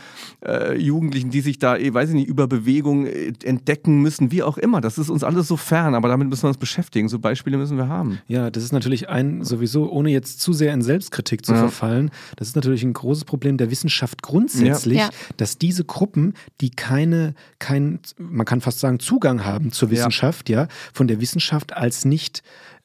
äh, 0.45 0.77
Jugendlichen, 0.77 1.29
die 1.29 1.41
sich 1.41 1.57
da, 1.57 1.77
eh, 1.77 1.93
weiß 1.93 2.09
ich 2.09 2.15
nicht, 2.15 2.27
über 2.27 2.47
Bewegung 2.47 3.05
äh, 3.05 3.31
entdecken 3.43 4.01
müssen, 4.01 4.31
wie 4.31 4.43
auch 4.43 4.57
immer. 4.57 4.81
Das 4.81 4.97
ist 4.97 5.09
uns 5.09 5.23
alles 5.23 5.47
so 5.47 5.55
fern, 5.55 5.95
aber 5.95 6.09
damit 6.09 6.27
müssen 6.27 6.43
wir 6.43 6.49
uns 6.49 6.57
beschäftigen. 6.57 7.07
So 7.07 7.19
Beispiele 7.19 7.57
müssen 7.57 7.77
wir 7.77 7.87
haben. 7.87 8.19
Ja, 8.27 8.51
das 8.51 8.63
ist 8.63 8.72
natürlich 8.73 9.09
ein, 9.09 9.43
sowieso, 9.43 9.89
ohne 9.91 10.09
jetzt 10.09 10.41
zu 10.41 10.53
sehr 10.53 10.73
in 10.73 10.81
Selbstkritik 10.81 11.45
zu 11.45 11.53
ja. 11.53 11.59
verfallen, 11.59 12.11
das 12.35 12.49
ist 12.49 12.55
natürlich 12.55 12.83
ein 12.83 12.93
großes 12.93 13.25
Problem 13.25 13.57
der 13.57 13.71
Wissenschaft 13.71 14.21
grundsätzlich, 14.21 14.99
ja. 14.99 15.09
dass 15.37 15.57
diese 15.57 15.85
Gruppen, 15.85 16.33
die 16.61 16.71
keine, 16.71 17.35
kein, 17.59 17.99
man 18.17 18.45
kann 18.45 18.61
fast 18.61 18.79
sagen, 18.79 18.99
Zugang 18.99 19.45
haben 19.45 19.71
zur 19.71 19.89
Wissenschaft, 19.91 20.49
ja, 20.49 20.63
ja 20.63 20.67
von 20.93 21.07
der 21.07 21.21
Wissenschaft 21.21 21.73
als 21.73 22.05
nicht 22.05 22.43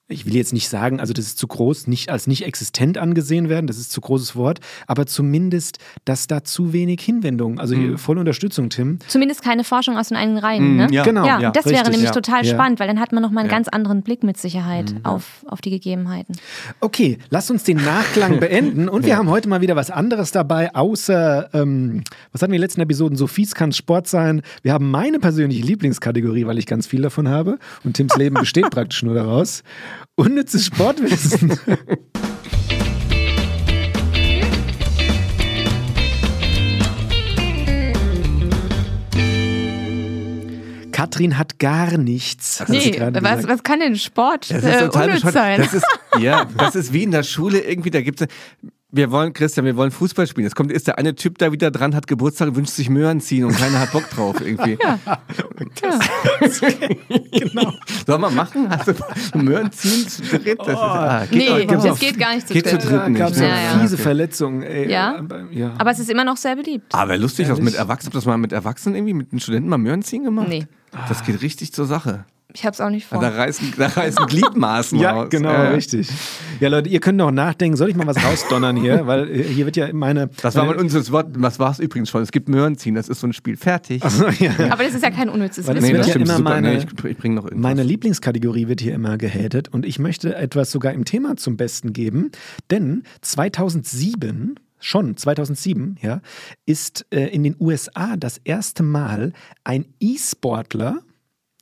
ich 0.08 0.24
will 0.24 0.34
jetzt 0.34 0.54
nicht 0.54 0.68
sagen, 0.68 1.00
also 1.00 1.12
das 1.12 1.26
ist 1.26 1.38
zu 1.38 1.46
groß, 1.46 1.86
nicht 1.86 2.08
als 2.08 2.26
nicht 2.26 2.46
existent 2.46 2.96
angesehen 2.96 3.50
werden, 3.50 3.66
das 3.66 3.76
ist 3.76 3.92
zu 3.92 4.00
großes 4.00 4.36
Wort, 4.36 4.60
aber 4.86 5.06
zumindest, 5.06 5.78
dass 6.06 6.26
da 6.26 6.42
zu 6.42 6.72
wenig 6.72 7.02
Hinwendung, 7.02 7.60
also 7.60 7.76
mhm. 7.76 7.98
volle 7.98 8.20
Unterstützung, 8.20 8.70
Tim. 8.70 8.98
Zumindest 9.06 9.42
keine 9.42 9.64
Forschung 9.64 9.98
aus 9.98 10.08
den 10.08 10.16
eigenen 10.16 10.38
Reihen, 10.38 10.76
ne? 10.76 10.88
Ja, 10.90 11.02
genau. 11.02 11.26
Ja, 11.26 11.50
das 11.50 11.66
richtig, 11.66 11.80
wäre 11.80 11.90
nämlich 11.90 12.08
ja. 12.08 12.14
total 12.14 12.44
spannend, 12.46 12.80
weil 12.80 12.88
dann 12.88 13.00
hat 13.00 13.12
man 13.12 13.22
nochmal 13.22 13.42
einen 13.42 13.50
ganz 13.50 13.68
anderen 13.68 14.02
Blick 14.02 14.22
mit 14.22 14.38
Sicherheit 14.38 14.92
mhm. 14.92 15.04
auf, 15.04 15.44
auf 15.46 15.60
die 15.60 15.70
Gegebenheiten. 15.70 16.36
Okay, 16.80 17.18
lass 17.28 17.50
uns 17.50 17.64
den 17.64 17.76
Nachklang 17.76 18.40
beenden 18.40 18.88
und 18.88 19.04
wir 19.04 19.18
haben 19.18 19.28
heute 19.28 19.48
mal 19.48 19.60
wieder 19.60 19.76
was 19.76 19.90
anderes 19.90 20.32
dabei, 20.32 20.74
außer, 20.74 21.50
ähm, 21.52 22.02
was 22.32 22.40
hatten 22.40 22.52
wir 22.52 22.56
in 22.56 22.60
den 22.60 22.62
letzten 22.62 22.80
Episoden, 22.80 23.18
so 23.18 23.26
fies 23.26 23.54
kann 23.54 23.72
Sport 23.72 24.08
sein. 24.08 24.40
Wir 24.62 24.72
haben 24.72 24.90
meine 24.90 25.18
persönliche 25.18 25.64
Lieblingskategorie, 25.66 26.46
weil 26.46 26.56
ich 26.58 26.64
ganz 26.64 26.86
viel 26.86 27.02
davon 27.02 27.28
habe 27.28 27.58
und 27.84 27.94
Tims 27.94 28.16
Leben 28.16 28.36
besteht 28.40 28.70
praktisch 28.70 29.02
nur 29.02 29.14
daraus. 29.14 29.62
Unnützes 30.16 30.66
Sportwissen. 30.66 31.58
Katrin 40.98 41.38
hat 41.38 41.60
gar 41.60 41.96
nichts. 41.96 42.64
Nee, 42.66 42.98
was, 42.98 43.46
was 43.46 43.62
kann 43.62 43.78
denn 43.78 43.94
Sport 43.94 44.50
das 44.50 44.64
ist 44.64 44.64
äh, 44.64 44.88
unnütz 44.92 45.22
sein? 45.32 45.60
Das 45.60 45.72
ist, 45.72 45.86
ja, 46.18 46.44
das 46.56 46.74
ist 46.74 46.92
wie 46.92 47.04
in 47.04 47.12
der 47.12 47.22
Schule 47.22 47.60
irgendwie, 47.60 47.90
da 47.90 48.00
gibt 48.00 48.20
es 48.20 48.26
wir 48.90 49.10
wollen, 49.10 49.34
Christian, 49.34 49.66
wir 49.66 49.76
wollen 49.76 49.90
Fußball 49.90 50.26
spielen. 50.26 50.44
Jetzt 50.44 50.56
kommt, 50.56 50.72
ist 50.72 50.86
der 50.86 50.96
eine 50.96 51.14
Typ 51.14 51.36
da 51.36 51.52
wieder 51.52 51.70
dran, 51.70 51.94
hat 51.94 52.06
Geburtstag, 52.06 52.54
wünscht 52.54 52.72
sich 52.72 52.88
Möhren 52.88 53.20
ziehen 53.20 53.44
und 53.44 53.54
keiner 53.54 53.80
hat 53.80 53.92
Bock 53.92 54.08
drauf 54.08 54.40
irgendwie. 54.40 54.78
ja. 54.82 54.98
genau. 57.30 57.72
Sollen 58.06 58.20
wir 58.22 58.30
machen? 58.30 58.66
Also 58.68 58.94
Möhren 59.34 59.70
ziehen 59.72 60.08
zu 60.08 60.22
dritt? 60.22 60.58
Das, 60.58 60.68
ist, 60.68 60.76
ah, 60.76 61.26
geht 61.30 61.38
nee, 61.38 61.76
auch, 61.76 61.84
das 61.84 61.98
geht 61.98 62.18
gar 62.18 62.34
nicht 62.34 62.48
zu 62.48 62.54
geht 62.54 62.64
dritt. 62.64 62.80
Zu 62.80 62.88
dritt 62.88 63.08
nicht. 63.10 63.18
Gab 63.18 63.36
ja, 63.36 63.44
ja. 63.44 63.78
fiese 63.78 63.98
Verletzungen. 63.98 64.62
Ey. 64.62 64.90
Ja? 64.90 65.22
ja? 65.50 65.74
aber 65.76 65.90
es 65.90 65.98
ist 65.98 66.08
immer 66.08 66.24
noch 66.24 66.38
sehr 66.38 66.56
beliebt. 66.56 66.94
Aber 66.94 67.18
lustig, 67.18 67.46
dass 67.46 67.60
mit 67.60 67.74
Erwachsenen, 67.74 68.14
das 68.14 68.24
mal 68.24 68.38
mit 68.38 68.52
Erwachsenen 68.52 68.96
irgendwie, 68.96 69.14
mit 69.14 69.32
den 69.32 69.40
Studenten 69.40 69.68
mal 69.68 69.76
Möhren 69.76 70.02
ziehen 70.02 70.24
gemacht? 70.24 70.48
Nee. 70.48 70.66
Das 71.08 71.24
geht 71.24 71.42
richtig 71.42 71.74
zur 71.74 71.84
Sache. 71.84 72.24
Ich 72.54 72.64
hab's 72.64 72.80
auch 72.80 72.88
nicht 72.88 73.04
vor. 73.06 73.20
Da 73.20 73.28
reißen, 73.28 73.74
da 73.76 73.88
reißen 73.88 74.24
Gliedmaßen 74.26 74.98
Ja, 75.00 75.12
raus. 75.12 75.26
genau, 75.30 75.50
Ja. 75.52 75.68
richtig. 75.68 76.08
Ja, 76.60 76.70
Leute, 76.70 76.88
ihr 76.88 76.98
könnt 76.98 77.18
noch 77.18 77.30
nachdenken. 77.30 77.76
Soll 77.76 77.90
ich 77.90 77.94
mal 77.94 78.06
was 78.06 78.16
rausdonnern 78.24 78.76
hier? 78.78 79.06
Weil 79.06 79.28
äh, 79.30 79.42
hier 79.44 79.66
wird 79.66 79.76
ja 79.76 79.92
meine. 79.92 80.30
Das 80.40 80.54
war 80.54 80.64
mal 80.64 80.76
unser 80.76 81.06
Wort, 81.12 81.26
was 81.34 81.58
war 81.58 81.70
es 81.72 81.78
übrigens 81.78 82.08
schon? 82.08 82.22
Es 82.22 82.32
gibt 82.32 82.48
Möhrenziehen, 82.48 82.94
das 82.94 83.10
ist 83.10 83.20
so 83.20 83.26
ein 83.26 83.34
Spiel. 83.34 83.58
Fertig. 83.58 84.02
ja. 84.38 84.50
Aber 84.70 84.82
das 84.82 84.94
ist 84.94 85.02
ja 85.02 85.10
kein 85.10 85.28
unnützes 85.28 85.66
Weil 85.66 85.76
Wissen. 85.76 85.88
nee, 85.88 85.92
das 85.98 86.06
ja 86.06 86.12
stimmt 86.12 86.24
immer 86.26 86.36
super. 86.38 86.50
meine- 86.50 86.70
nee, 86.78 86.78
ich, 86.78 87.04
ich 87.04 87.16
bringe 87.18 87.34
noch 87.34 87.44
irgendwas. 87.44 87.62
Meine 87.62 87.82
Lieblingskategorie 87.82 88.66
wird 88.68 88.80
hier 88.80 88.94
immer 88.94 89.18
gehatet 89.18 89.68
und 89.68 89.84
ich 89.84 89.98
möchte 89.98 90.34
etwas 90.34 90.70
sogar 90.70 90.94
im 90.94 91.04
Thema 91.04 91.36
zum 91.36 91.58
Besten 91.58 91.92
geben, 91.92 92.30
denn 92.70 93.02
2007 93.20 94.54
Schon 94.80 95.16
2007, 95.16 95.96
ja, 96.02 96.20
ist 96.64 97.04
äh, 97.10 97.26
in 97.26 97.42
den 97.42 97.56
USA 97.58 98.16
das 98.16 98.38
erste 98.44 98.84
Mal 98.84 99.32
ein 99.64 99.86
E-Sportler, 99.98 100.98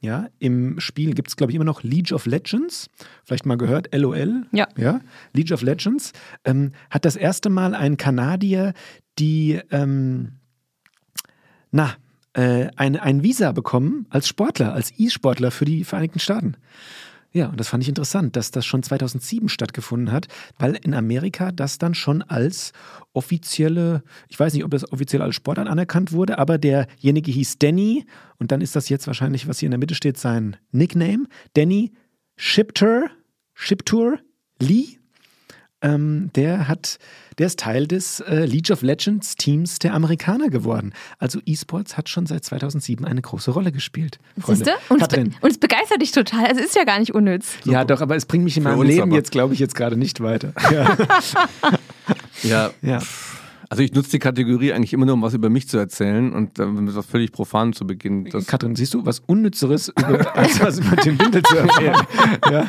ja, 0.07 0.29
im 0.39 0.79
Spiel 0.81 1.13
gibt 1.15 1.29
es, 1.29 1.37
glaube 1.37 1.51
ich, 1.53 1.57
immer 1.57 1.65
noch 1.65 1.83
League 1.83 2.13
of 2.13 2.27
Legends, 2.27 2.89
vielleicht 3.25 3.45
mal 3.45 3.59
gehört, 3.59 3.95
LOL, 3.95 4.47
Ja. 4.53 4.69
ja 4.77 5.01
League 5.35 5.51
of 5.53 5.63
Legends, 5.63 6.13
ähm, 6.45 6.73
hat 6.91 7.05
das 7.05 7.17
erste 7.17 7.51
Mal 7.51 7.75
ein 7.75 7.97
Kanadier, 7.97 8.73
die, 9.19 9.61
ähm, 9.71 10.33
na, 11.73 11.95
äh, 12.35 12.69
ein, 12.77 12.97
ein 12.97 13.23
Visa 13.23 13.51
bekommen 13.53 14.07
als 14.11 14.29
Sportler, 14.29 14.73
als 14.73 14.93
E-Sportler 14.97 15.51
für 15.51 15.65
die 15.65 15.85
Vereinigten 15.85 16.21
Staaten. 16.21 16.57
Ja, 17.37 17.49
und 17.49 17.61
das 17.61 17.69
fand 17.69 17.83
ich 17.83 17.91
interessant, 17.91 18.35
dass 18.35 18.51
das 18.51 18.65
schon 18.65 18.83
2007 18.83 19.51
stattgefunden 19.51 20.11
hat, 20.11 20.27
weil 20.59 20.75
in 20.75 20.95
Amerika 20.95 21.53
das 21.53 21.77
dann 21.77 21.95
schon 21.95 22.23
als 22.23 22.73
offizielle, 23.13 24.03
ich 24.29 24.41
weiß 24.41 24.55
nicht, 24.55 24.65
ob 24.65 24.71
das 24.71 24.91
offiziell 24.91 25.21
als 25.21 25.35
Sportart 25.35 25.69
anerkannt 25.69 26.13
wurde, 26.13 26.39
aber 26.39 26.57
derjenige 26.57 27.31
hieß 27.31 27.59
Danny 27.59 28.07
und 28.39 28.53
dann 28.53 28.63
ist 28.63 28.75
das 28.75 28.89
jetzt 28.89 29.07
wahrscheinlich, 29.07 29.47
was 29.47 29.59
hier 29.59 29.67
in 29.67 29.73
der 29.73 29.79
Mitte 29.79 29.95
steht, 29.95 30.17
sein 30.17 30.57
Nickname. 30.73 31.27
Danny 31.53 31.93
Shipter, 32.39 33.11
Shiptour 33.53 34.19
Lee. 34.59 34.97
Ähm, 35.83 36.31
der 36.37 36.69
hat, 36.69 36.99
der 37.39 37.47
ist 37.49 37.59
Teil 37.59 37.87
des 37.87 38.21
äh, 38.21 38.45
League 38.45 38.71
of 38.71 38.83
Legends 38.83 39.37
Teams 39.37 39.79
der 39.79 39.95
Amerikaner 39.95 40.49
geworden. 40.49 40.93
Also 41.19 41.41
E-Sports 41.45 41.97
hat 41.97 42.09
schon 42.09 42.27
seit 42.27 42.45
2007 42.45 43.05
eine 43.05 43.21
große 43.21 43.51
Rolle 43.51 43.73
gespielt. 43.73 44.19
Siehst 44.47 44.67
du? 44.67 44.71
Und, 44.89 45.03
und 45.41 45.51
es 45.51 45.59
begeistert 45.59 46.01
dich 46.01 46.13
total. 46.13 46.51
Es 46.51 46.59
ist 46.59 46.75
ja 46.77 46.85
gar 46.85 46.99
nicht 46.99 47.15
unnütz. 47.15 47.55
Ja, 47.65 47.85
doch, 47.85 48.01
aber 48.01 48.17
es 48.17 48.27
bringt 48.27 48.45
mich 48.45 48.57
in 48.57 48.63
Für 48.63 48.71
meinem 48.71 48.83
Leben 48.83 49.03
aber. 49.03 49.15
jetzt, 49.17 49.31
glaube 49.31 49.55
ich, 49.55 49.61
jetzt 49.61 49.75
gerade 49.75 49.97
nicht 49.97 50.21
weiter. 50.23 50.53
Ja. 50.73 50.97
Ja, 52.43 52.71
ja. 52.83 52.99
Also 53.77 53.83
ich 53.85 53.93
nutze 53.93 54.13
die 54.13 54.19
Kategorie 54.19 54.73
eigentlich 54.73 54.95
immer 54.95 55.05
nur, 55.05 55.13
um 55.15 55.21
was 55.23 55.35
über 55.35 55.51
mich 55.51 55.69
zu 55.69 55.77
erzählen 55.77 56.33
und 56.33 56.59
äh, 56.59 56.65
mit 56.65 56.97
was 56.97 57.05
völlig 57.05 57.31
profan 57.31 57.75
zu 57.75 57.87
beginnen. 57.87 58.25
Das, 58.31 58.47
Katrin, 58.47 58.75
siehst 58.75 58.95
du 58.95 59.05
was 59.05 59.21
Unnützeres 59.27 59.89
über, 59.91 60.35
als 60.37 60.59
was 60.61 60.79
über 60.79 60.97
den 60.97 61.19
Bindel 61.19 61.43
zu 61.43 61.57
erzählen? 61.59 61.95
ja. 62.51 62.67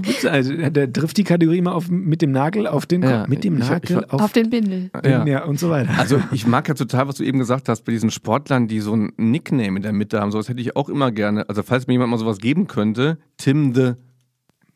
Gibt's 0.00 0.24
also, 0.24 0.54
der 0.56 0.90
trifft 0.90 1.18
die 1.18 1.24
Kategorie 1.24 1.60
mal 1.60 1.72
auf, 1.72 1.90
mit 1.90 2.22
dem 2.22 2.30
Nagel 2.32 2.66
auf 2.66 2.86
den 2.86 3.02
Ja, 3.02 3.26
mit 3.28 3.44
dem 3.44 3.58
ich 3.58 3.68
hab- 3.68 3.84
ich 3.84 3.90
Nagel 3.90 4.04
hab- 4.06 4.14
auf, 4.14 4.22
Auf 4.22 4.32
den 4.32 4.48
Bindel. 4.48 4.90
den, 5.04 5.10
Ja. 5.10 5.26
ja. 5.26 5.44
und 5.44 5.60
so 5.60 5.68
weiter. 5.68 5.90
Also 5.98 6.22
ich 6.32 6.46
mag 6.46 6.66
ja 6.68 6.74
total, 6.74 7.06
was 7.08 7.16
du 7.16 7.24
eben 7.24 7.38
gesagt 7.38 7.68
hast, 7.68 7.82
bei 7.84 7.92
diesen 7.92 8.10
Sportlern, 8.10 8.68
die 8.68 8.80
so 8.80 8.94
ein 8.96 9.12
Nickname 9.18 9.76
in 9.76 9.82
der 9.82 9.92
Mitte 9.92 10.20
haben. 10.20 10.32
Sowas 10.32 10.48
hätte 10.48 10.60
ich 10.62 10.74
auch 10.74 10.88
immer 10.88 11.12
gerne. 11.12 11.46
Also 11.50 11.62
falls 11.62 11.86
mir 11.86 11.92
jemand 11.92 12.10
mal 12.12 12.18
sowas 12.18 12.38
geben 12.38 12.66
könnte, 12.66 13.18
Tim 13.36 13.74
the 13.74 13.92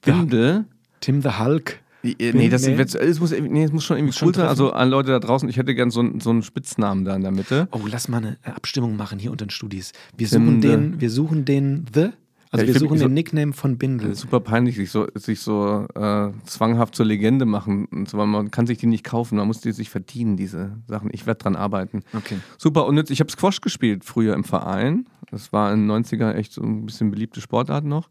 Bindel. 0.05 0.67
Tim 1.01 1.23
the 1.23 1.31
Hulk. 1.39 1.79
Äh, 2.03 2.33
Nee, 2.33 2.49
das, 2.49 2.67
Nee. 2.67 2.79
wird- 2.79 2.95
es 2.95 3.21
muss, 3.21 3.31
nee, 3.33 3.65
es 3.65 3.73
muss 3.73 3.85
schon 3.85 3.97
irgendwie 3.99 4.15
Muss 4.15 4.23
cool 4.23 4.35
sein. 4.35 4.49
Also 4.49 4.73
an 4.73 4.89
Leute 4.89 5.11
da 5.11 5.19
draußen, 5.19 5.49
ich 5.49 5.57
hätte 5.57 5.75
gern 5.75 5.91
so, 5.91 6.01
einen- 6.01 6.21
so 6.21 6.31
einen 6.31 6.43
Spitznamen 6.43 7.05
da 7.05 7.15
in 7.15 7.23
der 7.23 7.31
Mitte. 7.33 7.69
Oh, 7.73 7.81
lass 7.91 8.09
mal 8.09 8.19
eine 8.19 8.39
Abstimmung 8.45 8.97
machen 8.97 9.19
hier 9.19 9.31
unter 9.31 9.45
den 9.47 9.51
Studis. 9.51 9.93
Wir 10.17 10.27
suchen 10.29 10.61
den, 10.61 11.01
wir 11.01 11.11
suchen 11.11 11.45
den 11.45 11.85
The, 11.93 12.09
also 12.53 12.65
Ja, 12.67 12.73
wir 12.73 12.81
suchen 12.81 12.99
so- 12.99 13.05
den 13.07 13.15
Nickname 13.15 13.53
von 13.53 13.77
Bindel. 13.77 14.15
Super 14.15 14.41
peinlich, 14.41 14.77
sich 14.77 14.91
so, 14.91 15.07
sich 15.15 15.41
so 15.41 15.87
äh, 15.95 16.31
zwanghaft 16.47 16.95
zur 16.95 17.05
Legende 17.07 17.45
machen. 17.45 17.85
Und 17.87 18.09
so, 18.09 18.17
weil 18.19 18.27
man 18.27 18.51
kann 18.51 18.67
sich 18.67 18.79
die 18.79 18.87
nicht 18.87 19.05
kaufen, 19.05 19.37
man 19.37 19.47
muss 19.47 19.61
die 19.61 19.73
sich 19.73 19.91
verdienen, 19.91 20.37
diese 20.39 20.73
Sachen. 20.89 21.11
Ich 21.13 21.27
werde 21.27 21.39
dran 21.43 21.55
arbeiten. 21.55 22.03
Okay. 22.17 22.39
Super 22.57 22.87
unnütz. 22.87 23.11
Ich 23.11 23.21
habe 23.21 23.31
Squash 23.31 23.61
gespielt 23.61 24.05
früher 24.07 24.35
im 24.35 24.45
Verein. 24.45 25.05
Das 25.31 25.53
war 25.53 25.73
in 25.73 25.81
den 25.81 25.87
90er 25.87 26.35
echt 26.35 26.53
so 26.55 26.63
ein 26.63 26.87
bisschen 26.87 27.11
beliebte 27.11 27.41
Sportart 27.43 27.85
noch. 27.85 28.09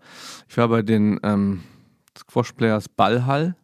Ich 0.48 0.56
war 0.58 0.68
bei 0.70 0.84
den 0.84 1.20
ähm, 1.24 1.62
Squash-Players 2.18 2.88
Ballhall 2.90 3.56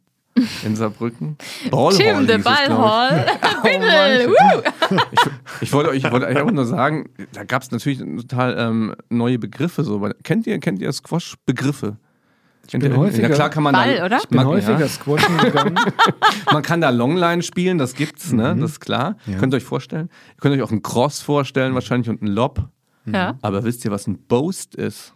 in 0.63 0.75
Saarbrücken. 0.75 1.37
Ballhall 1.71 1.93
Tim, 1.97 2.17
hieß 2.19 2.27
der 2.27 2.37
es, 2.39 2.43
glaub 2.43 3.63
ich. 5.11 5.61
Ich 5.61 5.73
wollte 5.73 5.89
euch, 5.91 5.97
ich 6.03 6.11
wollte 6.11 6.27
euch 6.27 6.37
einfach 6.37 6.51
nur 6.51 6.65
sagen, 6.65 7.09
da 7.33 7.43
gab 7.43 7.61
es 7.61 7.71
natürlich 7.71 7.99
total 7.99 8.55
ähm, 8.57 8.95
neue 9.09 9.39
Begriffe. 9.39 9.83
So. 9.83 9.99
Kennt 10.23 10.45
ihr, 10.47 10.59
kennt 10.59 10.79
ihr 10.81 10.91
Squash-Begriffe? 10.91 11.97
Kennt 12.69 12.83
bin 12.83 12.91
ihr- 12.93 12.97
häufiger- 12.97 13.29
Ja, 13.29 13.35
klar 13.35 13.49
kann 13.49 13.63
man 13.63 13.73
Ball, 13.73 13.97
da, 13.97 14.05
oder? 14.05 14.17
Ich 14.17 14.27
bin 14.27 14.37
Man- 14.37 14.47
häufiger 14.47 14.79
ja. 14.79 14.87
squashen 14.87 15.37
gegangen. 15.37 15.79
Man 16.51 16.63
kann 16.63 16.81
da 16.81 16.89
Longline 16.89 17.41
spielen, 17.43 17.77
das 17.77 17.93
gibt's, 17.95 18.31
ne? 18.33 18.55
Das 18.59 18.71
ist 18.71 18.79
klar. 18.79 19.17
Ja. 19.27 19.37
Könnt 19.37 19.53
ihr 19.53 19.57
euch 19.57 19.63
vorstellen. 19.63 20.09
Ihr 20.35 20.41
könnt 20.41 20.55
euch 20.55 20.61
auch 20.61 20.71
einen 20.71 20.81
Cross 20.83 21.21
vorstellen, 21.21 21.73
wahrscheinlich 21.75 22.09
und 22.09 22.21
einen 22.21 22.33
Lob. 22.33 22.67
Ja. 23.05 23.37
Aber 23.41 23.63
wisst 23.63 23.85
ihr, 23.85 23.91
was 23.91 24.07
ein 24.07 24.17
Boast 24.27 24.73
ist? 24.75 25.13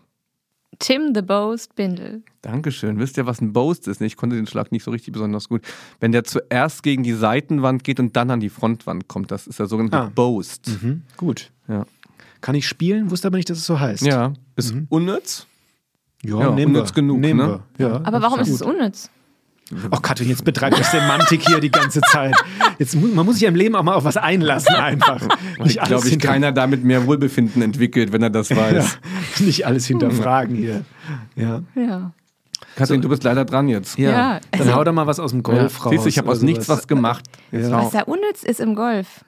Tim 0.80 1.14
the 1.14 1.22
Boast 1.22 1.76
Bindel. 1.76 2.24
Dankeschön. 2.42 3.00
Wisst 3.00 3.18
ihr, 3.18 3.26
was 3.26 3.42
ein 3.42 3.52
Boast 3.52 3.88
ist? 3.90 4.00
Ich 4.02 4.16
konnte 4.16 4.38
den 4.38 4.48
Schlag 4.48 4.72
nicht 4.72 4.84
so 4.84 4.92
richtig 4.92 5.12
besonders 5.14 5.50
gut. 5.50 5.62
Wenn 6.00 6.14
der 6.14 6.24
zuerst 6.24 6.84
gegen 6.84 7.04
die 7.04 7.12
Seitenwand 7.14 7.84
geht 7.84 8.00
und 8.00 8.16
dann 8.16 8.32
an 8.32 8.40
die 8.40 8.50
Frontwand 8.50 9.08
kommt, 9.10 9.30
das 9.32 9.46
ist 9.46 9.60
der 9.60 9.68
sogenannte 9.68 9.98
Ah. 9.98 10.12
Boast. 10.16 10.70
mhm, 10.82 11.02
gut. 11.18 11.52
Ja. 11.68 11.86
Kann 12.42 12.56
ich 12.56 12.66
spielen? 12.68 13.12
Wusste 13.12 13.28
aber 13.28 13.36
nicht, 13.38 13.50
dass 13.50 13.58
es 13.58 13.66
so 13.66 13.78
heißt. 13.80 14.04
ja. 14.06 14.34
Ist 14.56 14.74
unnütz. 14.88 15.46
ja, 16.24 16.40
Ja, 16.40 16.52
nehmen 16.52 16.74
wir. 16.74 16.80
unnütz 16.82 16.94
genug, 16.94 17.20
nehmen 17.20 17.46
ne? 17.46 17.60
wir. 17.76 17.88
Ja, 17.88 17.96
Aber 18.06 18.22
warum 18.22 18.40
ist 18.40 18.50
es 18.50 18.62
unnütz? 18.62 19.10
Oh 19.92 19.98
Katrin, 19.98 20.30
jetzt 20.30 20.44
betreibt 20.44 20.80
das 20.80 20.90
Semantik 20.92 21.46
hier 21.48 21.60
die 21.60 21.70
ganze 21.70 22.02
Zeit. 22.02 22.34
Jetzt, 22.80 22.96
mu- 22.96 23.08
man 23.14 23.26
muss 23.26 23.36
sich 23.38 23.48
im 23.48 23.56
Leben 23.56 23.76
auch 23.76 23.84
mal 23.84 23.94
auf 23.94 24.04
was 24.04 24.18
einlassen 24.18 24.74
einfach. 24.76 25.22
Ich 25.60 25.64
Nicht 25.64 25.80
alles, 25.80 25.90
glaube, 25.90 26.08
ich 26.10 26.20
keiner 26.20 26.52
damit 26.52 26.84
mehr 26.84 27.06
Wohlbefinden 27.06 27.62
entwickelt, 27.62 28.12
wenn 28.12 28.24
er 28.24 28.30
das 28.32 28.50
ja, 28.50 28.58
weiß. 28.58 28.98
nicht 29.40 29.68
alles 29.68 29.86
hinterfragen 29.86 30.56
hier. 30.56 30.84
Ja. 31.36 31.62
Ja. 31.76 32.12
Katrin, 32.76 33.02
du 33.02 33.10
bist 33.10 33.24
leider 33.24 33.46
dran 33.46 33.68
jetzt. 33.68 33.98
ja. 33.98 34.10
Ja, 34.12 34.40
Dann 34.52 34.62
also- 34.62 34.74
hau 34.76 34.84
doch 34.84 34.94
mal 34.94 35.06
was 35.08 35.20
aus 35.20 35.32
dem 35.32 35.44
Golf 35.44 35.86
raus. 35.86 35.92
Siehst 35.92 36.06
du, 36.06 36.10
ich 36.10 36.18
habe 36.18 36.30
aus 36.32 36.42
nichts 36.42 36.68
was 36.70 36.88
gemacht. 36.88 37.26
Ja. 37.52 37.72
Was 37.72 37.92
da 37.92 38.02
unnütz 38.04 38.44
ist 38.44 38.60
im 38.60 38.76
Golf. 38.76 39.24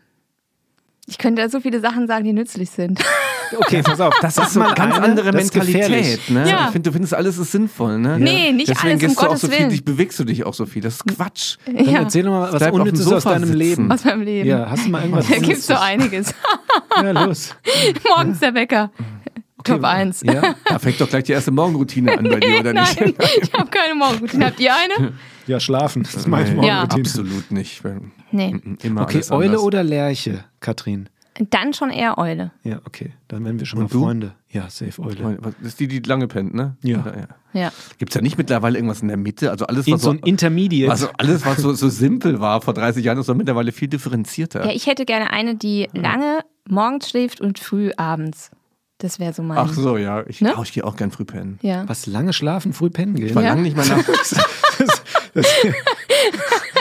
Ich 1.11 1.17
könnte 1.17 1.41
da 1.41 1.49
so 1.49 1.59
viele 1.59 1.81
Sachen 1.81 2.07
sagen, 2.07 2.23
die 2.23 2.33
nützlich 2.33 2.69
sind. 2.69 2.99
Okay, 3.53 3.81
pass 3.83 3.99
auf. 3.99 4.13
Das 4.21 4.35
Sag 4.35 4.45
ist 4.47 4.53
so 4.53 4.59
mal 4.59 4.67
eine 4.67 4.75
ganz 4.75 4.97
andere 4.97 5.31
das. 5.31 5.53
Mentalität. 5.53 6.21
Ne? 6.29 6.49
Ja. 6.49 6.67
Ich 6.67 6.71
finde, 6.71 6.89
du 6.89 6.93
findest 6.93 7.13
alles 7.13 7.37
ist 7.37 7.51
sinnvoll. 7.51 7.99
Ne? 7.99 8.17
Nee, 8.17 8.53
nicht 8.53 8.69
Deswegen 8.69 8.91
alles, 8.91 8.93
um 8.93 8.99
gehst 9.09 9.17
du 9.17 9.21
auch 9.23 9.27
Gottes 9.27 9.41
so 9.41 9.47
viel, 9.49 9.59
Willen. 9.59 9.69
dich 9.71 9.83
bewegst 9.83 10.19
du 10.19 10.23
dich 10.23 10.45
auch 10.45 10.53
so 10.53 10.65
viel. 10.65 10.81
Das 10.81 10.93
ist 10.95 11.05
Quatsch. 11.17 11.57
Dann 11.65 11.75
ja, 11.85 11.99
erzähl 11.99 12.23
doch 12.23 12.29
mal 12.31 12.53
was 12.53 12.59
Bleib 12.59 12.73
Unnützes 12.75 13.11
aus 13.11 13.25
deinem 13.25 13.43
sitzen. 13.43 13.57
Leben. 13.59 13.91
aus 13.91 14.05
meinem 14.05 14.21
Leben. 14.21 14.47
Ja, 14.47 14.69
hast 14.69 14.85
du 14.85 14.89
mal 14.89 15.01
irgendwas 15.01 15.27
Da 15.27 15.35
gibt 15.39 15.57
es 15.57 15.67
so 15.67 15.73
einiges. 15.75 16.33
Ja, 16.95 17.11
los. 17.11 17.53
Morgens 18.07 18.39
der 18.39 18.53
Wecker. 18.53 18.89
Top 19.65 19.83
1. 19.83 20.21
Ja, 20.21 20.55
Da 20.69 20.79
fängt 20.79 21.01
doch 21.01 21.09
gleich 21.09 21.25
die 21.25 21.33
erste 21.33 21.51
Morgenroutine 21.51 22.17
an 22.17 22.29
bei 22.29 22.39
dir, 22.39 22.61
oder 22.61 22.71
Nein, 22.71 22.85
nicht? 23.01 23.15
ich 23.43 23.51
habe 23.53 23.69
keine 23.69 23.95
Morgenroutine. 23.95 24.45
Habt 24.45 24.61
ihr 24.61 24.71
eine? 24.73 25.11
ja 25.45 25.59
schlafen. 25.59 26.03
Das 26.03 26.15
ist 26.15 26.27
meine 26.29 26.49
Nee, 26.51 26.55
Morgenroutine. 26.55 27.01
Absolut 27.01 27.51
nicht. 27.51 27.81
Nee. 28.31 28.55
Immer 28.83 29.01
Okay, 29.03 29.15
alles 29.17 29.31
Eule 29.31 29.45
anders. 29.49 29.61
oder 29.63 29.83
Lerche, 29.83 30.43
Katrin? 30.59 31.09
Dann 31.49 31.73
schon 31.73 31.89
eher 31.91 32.17
Eule. 32.17 32.51
Ja, 32.63 32.79
okay. 32.85 33.13
Dann 33.29 33.45
werden 33.45 33.57
wir 33.57 33.65
schon 33.65 33.79
Und 33.79 33.85
mal 33.85 33.89
du? 33.99 34.03
Freunde. 34.03 34.35
Ja, 34.49 34.69
safe 34.69 35.01
Eule. 35.01 35.37
Das 35.41 35.53
ist 35.61 35.79
die, 35.79 35.87
die 35.87 35.99
lange 35.99 36.27
pennt, 36.27 36.53
ne? 36.53 36.75
Ja. 36.83 36.97
Ja. 37.05 37.27
Ja. 37.53 37.71
Gibt 37.97 38.11
es 38.11 38.15
da 38.15 38.21
nicht 38.21 38.37
mittlerweile 38.37 38.77
irgendwas 38.77 39.01
in 39.01 39.07
der 39.07 39.15
Mitte? 39.17 39.49
Also 39.49 39.65
alles, 39.65 39.87
In 39.87 39.93
was 39.93 40.01
so 40.01 40.09
ein 40.11 40.19
Intermediate. 40.19 40.91
also 40.91 41.07
alles, 41.17 41.45
was 41.45 41.57
so, 41.59 41.73
so 41.73 41.87
simpel 41.89 42.41
war 42.41 42.61
vor 42.61 42.73
30 42.73 43.03
Jahren, 43.03 43.17
ist 43.17 43.29
doch 43.29 43.35
mittlerweile 43.35 43.71
viel 43.71 43.87
differenzierter. 43.87 44.65
Ja, 44.65 44.71
ich 44.71 44.87
hätte 44.87 45.05
gerne 45.05 45.31
eine, 45.31 45.55
die 45.55 45.87
lange 45.93 46.39
morgens 46.69 47.09
schläft 47.09 47.39
und 47.41 47.59
früh 47.59 47.91
abends. 47.95 48.51
Das 48.97 49.17
wäre 49.19 49.33
so 49.33 49.41
mein. 49.41 49.57
Ach 49.57 49.73
so, 49.73 49.97
ja. 49.97 50.23
Ich, 50.27 50.41
Ne? 50.41 50.53
oh, 50.57 50.63
ich 50.63 50.73
gehe 50.73 50.83
auch 50.83 50.95
gern 50.97 51.11
früh 51.11 51.25
pennen. 51.25 51.59
Ja. 51.61 51.87
was 51.89 52.05
lange 52.07 52.33
schlafen, 52.33 52.73
früh 52.73 52.89
pennen 52.89 53.15
gehen. 53.15 53.27
Ich 53.27 53.35
war 53.35 53.41
Ja. 53.43 53.49
lange 53.49 53.61
nicht 53.63 53.75
mehr 53.75 53.85
nach. 53.87 54.03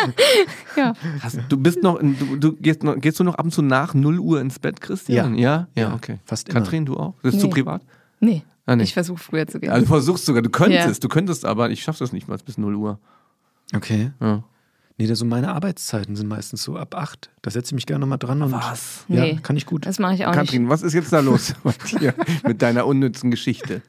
ja. 0.76 0.94
Hast, 1.20 1.38
du 1.48 1.56
bist 1.56 1.82
noch, 1.82 1.98
du, 2.00 2.36
du 2.36 2.52
gehst, 2.54 2.82
noch, 2.82 2.96
gehst 3.00 3.18
du 3.20 3.24
noch 3.24 3.34
ab 3.34 3.44
und 3.44 3.50
zu 3.52 3.62
nach 3.62 3.94
0 3.94 4.18
Uhr 4.18 4.40
ins 4.40 4.58
Bett, 4.58 4.80
Christian? 4.80 5.34
Ja, 5.36 5.66
ja, 5.76 5.82
Ja, 5.88 5.94
okay. 5.94 6.18
fast 6.24 6.48
immer. 6.48 6.60
Katrin, 6.60 6.86
du 6.86 6.96
auch? 6.96 7.14
Das 7.22 7.30
ist 7.34 7.36
Nee. 7.36 7.40
zu 7.42 7.50
privat? 7.50 7.82
Nee. 8.20 8.42
Ah, 8.66 8.76
nee. 8.76 8.82
Ich 8.84 8.94
versuche 8.94 9.18
früher 9.22 9.46
zu 9.46 9.58
gehen. 9.60 9.70
Also 9.70 9.82
du 9.84 9.88
versuchst 9.88 10.24
sogar, 10.26 10.42
du 10.42 10.50
könntest, 10.50 10.86
Ja. 10.86 10.92
du 11.00 11.08
könntest, 11.08 11.44
aber 11.44 11.70
ich 11.70 11.82
schaff 11.82 11.98
das 11.98 12.12
nicht 12.12 12.28
mal 12.28 12.38
bis 12.44 12.58
0 12.58 12.74
Uhr. 12.76 12.98
Okay. 13.74 14.10
Ja. 14.20 14.42
Nee, 14.98 15.06
so 15.14 15.24
meine 15.24 15.52
Arbeitszeiten 15.54 16.14
sind 16.14 16.28
meistens 16.28 16.62
so 16.62 16.76
ab 16.76 16.94
acht. 16.94 17.30
Da 17.40 17.50
setze 17.50 17.68
ich 17.68 17.72
mich 17.74 17.86
gerne 17.86 18.04
mal 18.04 18.18
dran 18.18 18.42
und. 18.42 18.52
Was? 18.52 19.04
Ja, 19.08 19.22
Nee. 19.22 19.38
kann 19.42 19.56
ich 19.56 19.64
gut. 19.64 19.86
das 19.86 19.98
mache 19.98 20.14
ich 20.14 20.26
auch 20.26 20.32
Katrin, 20.32 20.68
was 20.68 20.82
ist 20.82 20.92
jetzt 20.92 21.10
da 21.12 21.20
los 21.20 21.54
bei 21.64 21.72
dir 21.98 22.14
mit 22.46 22.60
deiner 22.60 22.86
unnützen 22.86 23.30
Geschichte? 23.30 23.80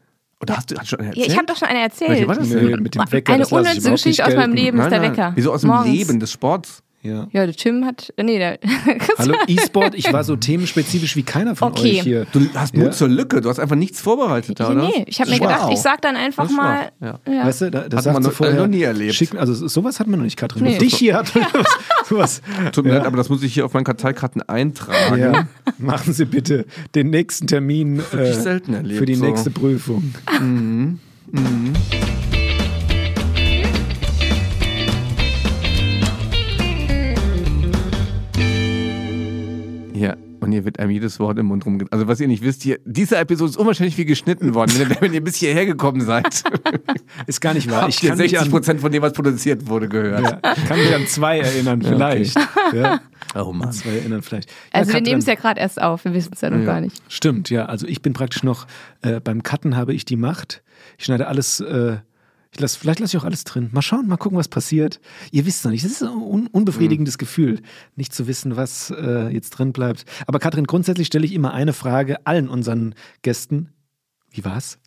Oder 0.42 0.58
hast 0.58 0.72
du 0.72 0.76
hast 0.76 0.84
du 0.84 0.88
schon 0.90 1.00
eine 1.00 1.10
nicht. 1.10 1.18
Ja, 1.18 1.24
erzählt? 1.24 1.32
ich 1.34 1.38
habe 1.38 1.46
doch 1.46 1.56
schon 1.58 1.68
eine 1.68 1.80
Welche 1.80 2.04
erzählt. 2.06 2.28
war 2.28 2.36
das 2.36 2.48
Nee, 2.50 2.78
mit 2.78 2.96
dem 2.96 3.12
Wecker. 3.12 3.34
eine 3.34 3.48
unnütze 3.48 3.92
Geschichte 3.92 4.26
aus 4.26 4.34
meinem. 4.36 4.54
Leben 4.54 4.80
ist 4.80 4.90
der 4.90 5.02
Wecker. 5.02 5.32
Wieso 5.36 5.54
aus 5.54 5.62
dem 5.62 5.70
Morgens. 5.70 5.92
Leben 5.96 6.20
des 6.20 6.32
Sports? 6.32 6.84
Ja. 7.04 7.28
ja, 7.32 7.46
der 7.46 7.56
Tim 7.56 7.84
hat. 7.86 8.14
Nee, 8.22 8.38
der. 8.38 8.60
Hallo, 9.18 9.34
E-Sport, 9.48 9.96
ich 9.96 10.12
war 10.14 10.24
so 10.24 10.36
themenspezifisch 10.36 11.16
wie 11.16 11.24
keiner 11.24 11.56
von 11.56 11.72
okay. 11.72 11.98
euch 11.98 12.02
hier. 12.02 12.28
Du 12.32 12.42
hast 12.54 12.76
Mut 12.76 12.86
ja. 12.86 12.92
zur 12.92 13.08
Lücke, 13.08 13.42
du 13.42 13.50
hast 13.50 13.60
einfach 13.60 13.76
nichts 13.76 14.02
vorbereitet, 14.02 14.60
da, 14.60 14.70
oder? 14.70 14.88
Nee, 14.88 15.06
ich 15.08 15.20
habe 15.20 15.32
mir 15.32 15.40
gedacht, 15.40 15.72
ich 15.72 15.80
sag 15.80 16.02
dann 16.02 16.16
einfach 16.16 16.50
mal. 16.52 16.92
Ja. 17.00 17.20
Ja. 17.28 17.46
Weißt 17.46 17.62
du, 17.62 17.72
das 17.72 18.06
hat 18.06 18.14
man 18.14 18.22
noch, 18.22 18.32
vorher, 18.32 18.56
noch 18.56 18.68
nie 18.68 18.84
erlebt. 18.84 19.16
Schick, 19.16 19.34
also 19.34 19.68
sowas 19.68 20.00
hat 20.00 20.08
man 20.08 20.20
noch 20.20 20.26
nicht, 20.26 20.38
Katrin. 20.38 20.64
Nee. 20.64 20.78
Dich 20.78 20.96
hier 20.96 21.16
hat 21.16 21.32
sowas. 22.08 22.42
Tut 22.72 22.86
mir 22.86 22.94
leid, 22.94 23.06
aber 23.06 23.18
das 23.18 23.30
muss 23.30 23.42
ich 23.42 23.54
hier 23.54 23.66
auf 23.66 23.74
meinen 23.74 23.84
Karteikarten 23.84 24.44
eintragen. 24.44 25.20
Ja. 25.20 25.48
Machen 25.80 26.14
Sie 26.14 26.26
bitte 26.26 26.66
den 26.94 27.10
nächsten 27.10 27.48
Termin 27.48 28.02
äh, 28.14 28.18
erlebt, 28.18 28.98
für 28.98 29.06
die 29.06 29.16
so. 29.16 29.26
nächste 29.26 29.50
Prüfung. 29.50 30.14
Mhm. 30.40 31.00
Mhm. 31.32 31.74
Und 40.42 40.52
hier 40.52 40.66
wird 40.66 40.80
einem 40.80 40.92
jedes 40.92 41.20
Wort 41.20 41.38
im 41.38 41.46
Mund 41.46 41.66
rumge... 41.66 41.86
Also 41.92 42.08
was 42.08 42.20
ihr 42.20 42.28
nicht 42.28 42.44
wisst, 42.44 42.64
hier, 42.64 42.80
diese 42.84 43.18
Episode 43.18 43.52
ist 43.52 43.58
unwahrscheinlich 43.58 43.98
wie 43.98 44.06
geschnitten 44.06 44.56
worden, 44.56 44.74
wenn, 44.78 45.02
wenn 45.02 45.14
ihr 45.14 45.24
bis 45.24 45.36
hierher 45.36 45.68
gekommen 45.68 46.02
seid. 46.02 46.44
ist 47.28 47.42
gar 47.42 47.54
nicht 47.54 47.70
wahr. 47.70 47.88
Ich 47.88 48.02
kann 48.02 48.18
60 48.18 48.50
Prozent 48.50 48.82
von 48.82 48.92
dem, 48.92 49.04
was 49.04 49.14
produziert 49.14 49.68
wurde, 49.68 49.88
gehört. 49.88 50.24
Ja, 50.24 50.56
kann 50.68 50.80
mich 50.80 50.94
an 50.94 51.06
zwei 51.06 51.40
erinnern, 51.40 51.82
vielleicht. 51.82 52.38
Okay. 52.38 52.52
Ja. 52.82 53.02
Oh 53.36 53.54
Mann. 53.54 53.72
Zwei 53.72 53.92
erinnern 53.92 54.22
vielleicht. 54.22 54.50
Also 54.72 54.92
ja, 54.92 54.96
wir 54.96 55.02
nehmen 55.02 55.20
es 55.20 55.26
ja 55.26 55.36
gerade 55.36 55.60
erst 55.60 55.82
auf, 55.82 56.06
wir 56.06 56.14
wissen 56.14 56.32
es 56.34 56.42
ja 56.42 56.50
noch 56.50 56.66
gar 56.66 56.82
nicht. 56.82 57.02
Stimmt, 57.08 57.50
ja. 57.50 57.66
Also 57.66 57.86
ich 57.86 58.02
bin 58.02 58.14
praktisch 58.14 58.44
noch, 58.44 58.66
äh, 59.02 59.20
beim 59.20 59.44
Cutten 59.44 59.76
habe 59.76 59.94
ich 59.94 60.06
die 60.06 60.16
Macht. 60.16 60.64
Ich 60.98 61.06
schneide 61.06 61.28
alles... 61.28 61.60
Äh, 61.60 61.98
ich 62.54 62.60
lass, 62.60 62.76
vielleicht 62.76 63.00
lasse 63.00 63.16
ich 63.16 63.22
auch 63.22 63.26
alles 63.26 63.46
drin. 63.46 63.70
Mal 63.72 63.82
schauen, 63.82 64.08
mal 64.08 64.18
gucken, 64.18 64.38
was 64.38 64.50
passiert. 64.50 65.00
Ihr 65.32 65.46
wisst 65.46 65.64
noch 65.64 65.72
nicht. 65.72 65.86
Das 65.86 65.92
ist 65.92 66.04
ein 66.04 66.10
un 66.10 66.48
unbefriedigendes 66.48 67.16
mhm. 67.16 67.20
Gefühl, 67.20 67.62
nicht 67.96 68.14
zu 68.14 68.28
wissen, 68.28 68.58
was 68.58 68.92
äh, 68.92 69.30
jetzt 69.30 69.52
drin 69.52 69.72
bleibt. 69.72 70.06
Aber 70.28 70.40
Katrin, 70.40 70.68
grundsätzlich 70.68 71.08
stelle 71.08 71.26
ich 71.26 71.34
immer 71.34 71.54
eine 71.54 71.72
Frage 71.74 72.26
allen 72.26 72.50
unseren 72.50 72.94
Gästen. 73.22 73.70
Wie 74.32 74.44
war's? 74.44 74.80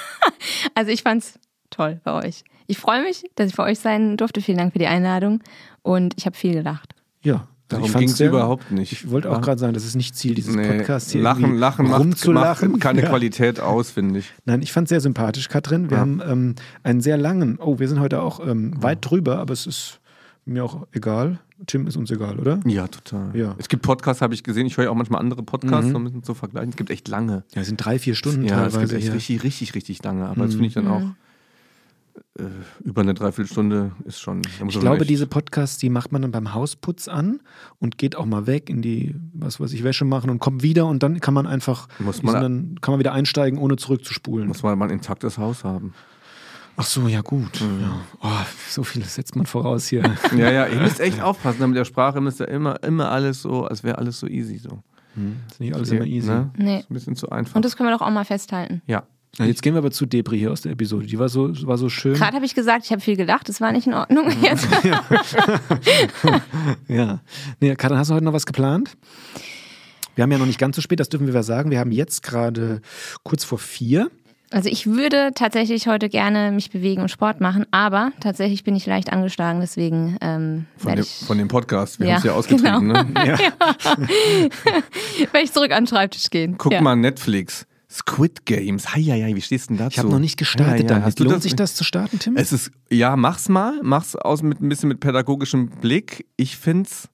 also 0.74 0.92
ich 0.92 1.02
fand's 1.02 1.38
toll 1.70 2.00
bei 2.04 2.12
euch. 2.24 2.44
Ich 2.68 2.78
freue 2.78 3.02
mich, 3.02 3.24
dass 3.34 3.50
ich 3.50 3.56
bei 3.56 3.64
euch 3.64 3.80
sein 3.80 4.16
durfte. 4.16 4.40
Vielen 4.40 4.58
Dank 4.58 4.72
für 4.72 4.78
die 4.78 4.86
Einladung 4.86 5.42
und 5.82 6.14
ich 6.16 6.26
habe 6.26 6.36
viel 6.36 6.54
gelacht. 6.54 6.94
Ja, 7.22 7.48
Darum 7.72 7.92
ging 7.92 8.08
es 8.08 8.20
überhaupt 8.20 8.70
nicht. 8.70 8.92
Ich 8.92 9.10
wollte 9.10 9.30
auch 9.30 9.40
gerade 9.40 9.58
sagen, 9.58 9.74
das 9.74 9.84
ist 9.84 9.94
nicht 9.94 10.14
Ziel 10.16 10.34
dieses 10.34 10.54
nee, 10.54 10.66
Podcasts 10.66 11.10
hier. 11.12 11.22
Lachen, 11.22 11.56
lachen 11.56 11.92
rumzulachen. 11.92 12.72
Macht, 12.72 12.80
keine 12.80 13.02
ja. 13.02 13.08
Qualität 13.08 13.60
aus, 13.60 13.90
finde 13.90 14.20
ich. 14.20 14.32
Nein, 14.44 14.62
ich 14.62 14.72
fand 14.72 14.86
es 14.86 14.90
sehr 14.90 15.00
sympathisch, 15.00 15.48
Katrin. 15.48 15.90
Wir 15.90 15.96
ja. 15.96 16.00
haben 16.00 16.22
ähm, 16.26 16.54
einen 16.82 17.00
sehr 17.00 17.16
langen, 17.16 17.58
oh, 17.58 17.78
wir 17.78 17.88
sind 17.88 18.00
heute 18.00 18.22
auch 18.22 18.46
ähm, 18.46 18.74
weit 18.82 18.98
drüber, 19.02 19.38
aber 19.38 19.52
es 19.52 19.66
ist 19.66 20.00
mir 20.44 20.64
auch 20.64 20.86
egal. 20.92 21.38
Tim 21.66 21.86
ist 21.86 21.96
uns 21.96 22.10
egal, 22.10 22.40
oder? 22.40 22.58
Ja, 22.66 22.88
total. 22.88 23.36
Ja. 23.36 23.54
Es 23.58 23.68
gibt 23.68 23.82
Podcasts, 23.82 24.20
habe 24.20 24.34
ich 24.34 24.42
gesehen. 24.42 24.66
Ich 24.66 24.76
höre 24.76 24.84
ja 24.84 24.90
auch 24.90 24.96
manchmal 24.96 25.20
andere 25.20 25.42
Podcasts, 25.42 25.90
mhm. 25.90 25.96
um 25.96 26.02
ein 26.02 26.04
bisschen 26.06 26.24
zu 26.24 26.34
vergleichen. 26.34 26.70
Es 26.70 26.76
gibt 26.76 26.90
echt 26.90 27.06
lange. 27.06 27.44
Ja, 27.54 27.60
es 27.60 27.68
sind 27.68 27.76
drei, 27.76 27.98
vier 27.98 28.16
Stunden 28.16 28.44
ja, 28.44 28.56
teilweise. 28.56 28.82
Es 28.82 28.90
gibt 28.90 29.04
echt 29.04 29.14
richtig, 29.14 29.44
richtig, 29.44 29.74
richtig 29.74 30.02
lange. 30.02 30.24
Aber 30.24 30.42
mhm. 30.42 30.46
das 30.46 30.54
finde 30.54 30.66
ich 30.66 30.74
dann 30.74 30.88
auch 30.88 31.02
über 32.82 33.02
eine 33.02 33.14
Dreiviertelstunde 33.14 33.92
ist 34.04 34.20
schon. 34.20 34.42
Ich 34.68 34.80
glaube, 34.80 35.04
diese 35.04 35.26
Podcasts, 35.26 35.78
die 35.78 35.90
macht 35.90 36.12
man 36.12 36.22
dann 36.22 36.30
beim 36.30 36.54
Hausputz 36.54 37.08
an 37.08 37.40
und 37.78 37.98
geht 37.98 38.16
auch 38.16 38.26
mal 38.26 38.46
weg 38.46 38.70
in 38.70 38.82
die, 38.82 39.14
was 39.32 39.60
weiß 39.60 39.72
ich, 39.72 39.84
Wäsche 39.84 40.04
machen 40.04 40.30
und 40.30 40.38
kommt 40.38 40.62
wieder 40.62 40.86
und 40.86 41.02
dann 41.02 41.20
kann 41.20 41.34
man 41.34 41.46
einfach, 41.46 41.88
muss 41.98 42.22
man, 42.22 42.34
dann 42.34 42.78
kann 42.80 42.92
man 42.92 42.98
wieder 42.98 43.12
einsteigen, 43.12 43.58
ohne 43.58 43.76
zurückzuspulen. 43.76 44.48
Muss 44.48 44.62
man 44.62 44.78
mal 44.78 44.86
ein 44.86 44.92
intaktes 44.92 45.38
Haus 45.38 45.64
haben. 45.64 45.94
Ach 46.76 46.86
so, 46.86 47.06
ja 47.06 47.20
gut. 47.20 47.60
Mhm. 47.60 47.80
Ja. 47.82 48.00
Oh, 48.22 48.46
so 48.68 48.82
viel 48.82 49.04
setzt 49.04 49.36
man 49.36 49.46
voraus 49.46 49.86
hier. 49.86 50.02
ja, 50.36 50.50
ja, 50.50 50.66
ihr 50.66 50.80
müsst 50.80 51.00
echt 51.00 51.20
aufpassen. 51.20 51.68
Mit 51.68 51.76
der 51.76 51.84
Sprache 51.84 52.20
müsst 52.20 52.40
ihr 52.40 52.48
immer, 52.48 52.82
immer 52.82 53.10
alles 53.10 53.42
so, 53.42 53.66
als 53.66 53.84
wäre 53.84 53.98
alles 53.98 54.18
so 54.18 54.26
easy 54.26 54.56
so. 54.56 54.82
Hm. 55.14 55.36
Ist 55.50 55.60
nicht 55.60 55.74
alles 55.74 55.90
immer 55.90 56.06
easy. 56.06 56.30
Ne? 56.30 56.50
Nee. 56.56 56.78
Ist 56.78 56.90
ein 56.90 56.94
bisschen 56.94 57.16
zu 57.16 57.28
einfach. 57.28 57.54
Und 57.54 57.64
das 57.64 57.76
können 57.76 57.90
wir 57.90 57.96
doch 57.96 58.04
auch 58.04 58.10
mal 58.10 58.24
festhalten. 58.24 58.80
Ja. 58.86 59.02
Ja, 59.38 59.46
jetzt 59.46 59.62
gehen 59.62 59.72
wir 59.72 59.78
aber 59.78 59.90
zu 59.90 60.04
Debris 60.04 60.38
hier 60.38 60.52
aus 60.52 60.60
der 60.60 60.72
Episode. 60.72 61.06
Die 61.06 61.18
war 61.18 61.30
so, 61.30 61.50
war 61.66 61.78
so 61.78 61.88
schön. 61.88 62.14
Gerade 62.14 62.34
habe 62.34 62.44
ich 62.44 62.54
gesagt, 62.54 62.84
ich 62.84 62.92
habe 62.92 63.00
viel 63.00 63.16
gelacht. 63.16 63.48
Das 63.48 63.62
war 63.62 63.72
nicht 63.72 63.86
in 63.86 63.94
Ordnung 63.94 64.30
jetzt. 64.42 64.68
ja. 64.84 65.02
ja. 66.88 67.20
Nee, 67.58 67.74
Karin, 67.76 67.96
hast 67.96 68.10
du 68.10 68.14
heute 68.14 68.26
noch 68.26 68.34
was 68.34 68.44
geplant? 68.44 68.94
Wir 70.14 70.24
haben 70.24 70.32
ja 70.32 70.36
noch 70.36 70.46
nicht 70.46 70.58
ganz 70.58 70.76
so 70.76 70.82
spät, 70.82 71.00
das 71.00 71.08
dürfen 71.08 71.32
wir 71.32 71.42
sagen. 71.42 71.70
Wir 71.70 71.78
haben 71.78 71.92
jetzt 71.92 72.22
gerade 72.22 72.82
kurz 73.22 73.44
vor 73.44 73.58
vier. 73.58 74.10
Also 74.50 74.68
ich 74.68 74.86
würde 74.86 75.30
tatsächlich 75.34 75.86
heute 75.86 76.10
gerne 76.10 76.52
mich 76.52 76.70
bewegen 76.70 77.00
und 77.00 77.08
Sport 77.08 77.40
machen, 77.40 77.64
aber 77.70 78.12
tatsächlich 78.20 78.64
bin 78.64 78.76
ich 78.76 78.84
leicht 78.84 79.10
angeschlagen, 79.10 79.60
deswegen 79.60 80.18
ähm, 80.20 80.66
von, 80.76 80.92
dem, 80.92 81.00
ich, 81.00 81.26
von 81.26 81.38
dem 81.38 81.48
Podcast, 81.48 81.98
wir 81.98 82.08
ja, 82.08 82.12
haben 82.12 82.18
es 82.18 82.24
ja 82.24 82.32
ausgetrieben. 82.34 82.88
Genau. 82.88 83.02
Ne? 83.02 83.14
Ja. 83.26 83.38
ja. 83.38 83.52
Werde 85.32 85.44
ich 85.44 85.52
zurück 85.52 85.72
an 85.72 85.84
den 85.84 85.86
Schreibtisch 85.86 86.28
gehen. 86.28 86.56
Guck 86.58 86.72
ja. 86.72 86.82
mal 86.82 86.96
Netflix. 86.96 87.66
Squid 87.92 88.46
Games. 88.46 88.94
Heieiei, 88.94 89.34
wie 89.36 89.40
stehst 89.40 89.68
du 89.68 89.74
denn 89.74 89.78
dazu? 89.78 89.90
Ich 89.92 89.98
habe 89.98 90.08
noch 90.08 90.18
nicht 90.18 90.38
gestartet. 90.38 90.90
Ja, 90.90 90.98
ja. 90.98 91.04
Hast 91.04 91.18
Lohnt 91.20 91.36
das, 91.36 91.42
sich 91.42 91.54
das 91.54 91.74
zu 91.74 91.84
starten, 91.84 92.18
Tim? 92.18 92.36
Es 92.36 92.52
ist, 92.52 92.70
ja, 92.90 93.16
mach's 93.16 93.48
mal. 93.48 93.78
Mach's 93.82 94.16
aus 94.16 94.42
mit 94.42 94.60
ein 94.60 94.68
bisschen 94.68 94.88
mit 94.88 95.00
pädagogischem 95.00 95.68
Blick. 95.68 96.26
Ich 96.36 96.56
find's 96.56 97.08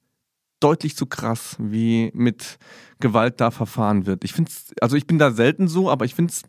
deutlich 0.61 0.97
zu 0.97 1.07
krass, 1.07 1.57
wie 1.59 2.11
mit 2.15 2.59
Gewalt 3.01 3.41
da 3.41 3.51
verfahren 3.51 4.07
wird. 4.07 4.25
Ich 4.25 4.33
find's, 4.33 4.73
also 4.81 4.97
ich 4.97 5.07
bin 5.07 5.19
da 5.19 5.33
selten 5.33 5.69
so, 5.69 5.91
aber 5.91 6.05
ich 6.05 6.15
find's 6.15 6.43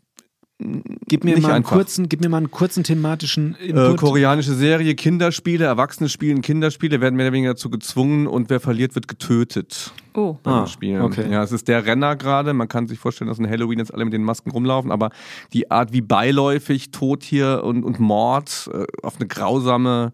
Gib 1.06 1.24
mir, 1.24 1.38
mal 1.40 1.52
einen 1.52 1.64
kurzen, 1.64 2.08
gib 2.08 2.20
mir 2.20 2.28
mal 2.28 2.36
einen 2.36 2.50
kurzen 2.50 2.84
thematischen 2.84 3.56
äh, 3.56 3.68
Input. 3.68 3.94
Äh, 3.94 3.96
koreanische 3.96 4.54
Serie, 4.54 4.94
Kinderspiele, 4.94 5.64
Erwachsene 5.64 6.10
spielen 6.10 6.42
Kinderspiele, 6.42 7.00
werden 7.00 7.16
mehr 7.16 7.26
oder 7.26 7.32
weniger 7.32 7.52
dazu 7.52 7.70
gezwungen 7.70 8.26
und 8.26 8.50
wer 8.50 8.60
verliert, 8.60 8.94
wird 8.94 9.08
getötet. 9.08 9.92
Oh. 10.14 10.36
Ah, 10.44 10.66
Spielen. 10.66 11.00
Okay. 11.02 11.30
Ja, 11.30 11.42
es 11.42 11.52
ist 11.52 11.68
der 11.68 11.86
Renner 11.86 12.16
gerade. 12.16 12.52
Man 12.52 12.68
kann 12.68 12.88
sich 12.88 12.98
vorstellen, 12.98 13.28
dass 13.28 13.38
in 13.38 13.48
Halloween 13.48 13.78
jetzt 13.78 13.94
alle 13.94 14.04
mit 14.04 14.12
den 14.12 14.22
Masken 14.22 14.50
rumlaufen, 14.50 14.90
aber 14.90 15.10
die 15.52 15.70
Art, 15.70 15.92
wie 15.92 16.02
beiläufig 16.02 16.90
Tod 16.90 17.22
hier 17.22 17.62
und, 17.64 17.82
und 17.84 17.98
Mord 17.98 18.68
äh, 18.72 18.84
auf 19.02 19.16
eine 19.16 19.28
grausame, 19.28 20.12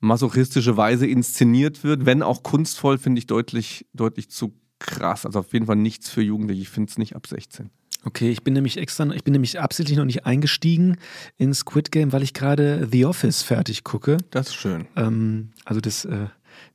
masochistische 0.00 0.76
Weise 0.76 1.06
inszeniert 1.06 1.84
wird, 1.84 2.06
wenn 2.06 2.22
auch 2.22 2.42
kunstvoll, 2.42 2.98
finde 2.98 3.20
ich 3.20 3.26
deutlich, 3.26 3.86
deutlich 3.92 4.30
zu 4.30 4.52
krass. 4.78 5.26
Also 5.26 5.40
auf 5.40 5.52
jeden 5.52 5.66
Fall 5.66 5.76
nichts 5.76 6.10
für 6.10 6.22
Jugendliche. 6.22 6.62
Ich 6.62 6.68
finde 6.68 6.90
es 6.90 6.98
nicht 6.98 7.14
ab 7.16 7.26
16. 7.26 7.70
Okay, 8.06 8.30
ich 8.30 8.44
bin 8.44 8.54
nämlich 8.54 8.76
extra, 8.78 9.04
ich 9.12 9.24
bin 9.24 9.32
nämlich 9.32 9.58
absichtlich 9.58 9.98
noch 9.98 10.04
nicht 10.04 10.26
eingestiegen 10.26 10.96
in 11.38 11.52
Squid 11.52 11.90
Game, 11.90 12.12
weil 12.12 12.22
ich 12.22 12.34
gerade 12.34 12.88
The 12.90 13.04
Office 13.04 13.42
fertig 13.42 13.82
gucke. 13.82 14.18
Das 14.30 14.46
ist 14.46 14.54
schön. 14.54 14.86
Ähm, 14.94 15.50
also 15.64 15.80
das, 15.80 16.04
äh, 16.04 16.26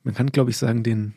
man 0.04 0.14
kann 0.14 0.26
glaube 0.26 0.50
ich 0.50 0.58
sagen, 0.58 0.82
den 0.82 1.14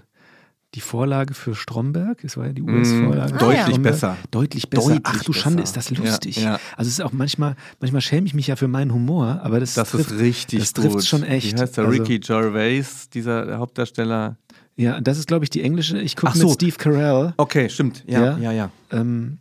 die 0.74 0.80
Vorlage 0.80 1.34
für 1.34 1.54
Stromberg, 1.54 2.24
es 2.24 2.38
war 2.38 2.48
ja 2.48 2.54
die 2.54 2.62
US-Vorlage. 2.62 3.36
Mm, 3.36 3.38
deutlich 3.38 3.78
besser. 3.82 4.18
Deutlich 4.32 4.70
besser. 4.70 4.90
Deutlich 4.90 5.02
Ach 5.04 5.24
du 5.24 5.34
Schande, 5.34 5.64
ist 5.64 5.76
das 5.76 5.90
lustig. 5.90 6.38
Ja, 6.38 6.44
ja. 6.44 6.60
Also 6.78 6.90
es 6.90 7.00
ist 7.00 7.02
auch 7.02 7.14
manchmal, 7.14 7.56
manchmal 7.82 8.02
schäme 8.02 8.26
ich 8.26 8.34
mich 8.34 8.48
ja 8.48 8.56
für 8.56 8.68
meinen 8.68 8.94
Humor, 8.94 9.42
aber 9.44 9.60
das, 9.60 9.74
das 9.74 9.92
trifft, 9.92 10.12
ist 10.12 10.20
richtig 10.20 10.60
das 10.60 10.74
trifft 10.74 11.08
schon 11.08 11.24
echt. 11.24 11.58
Wie 11.58 11.62
heißt 11.62 11.78
der? 11.78 11.86
Also, 11.86 12.02
Ricky 12.02 12.20
Gervais, 12.20 13.10
dieser 13.14 13.58
Hauptdarsteller. 13.58 14.38
Ja, 14.78 15.00
das 15.00 15.18
ist 15.18 15.28
glaube 15.28 15.46
ich 15.46 15.50
die 15.50 15.62
englische. 15.62 15.98
Ich 16.00 16.16
gucke 16.16 16.38
so. 16.38 16.48
mit 16.48 16.56
Steve 16.56 16.76
Carell. 16.78 17.34
Okay, 17.38 17.70
stimmt. 17.70 18.04
Ja, 18.08 18.38
ja, 18.38 18.38
ja. 18.38 18.52
ja. 18.52 18.72
Ähm, 18.92 19.40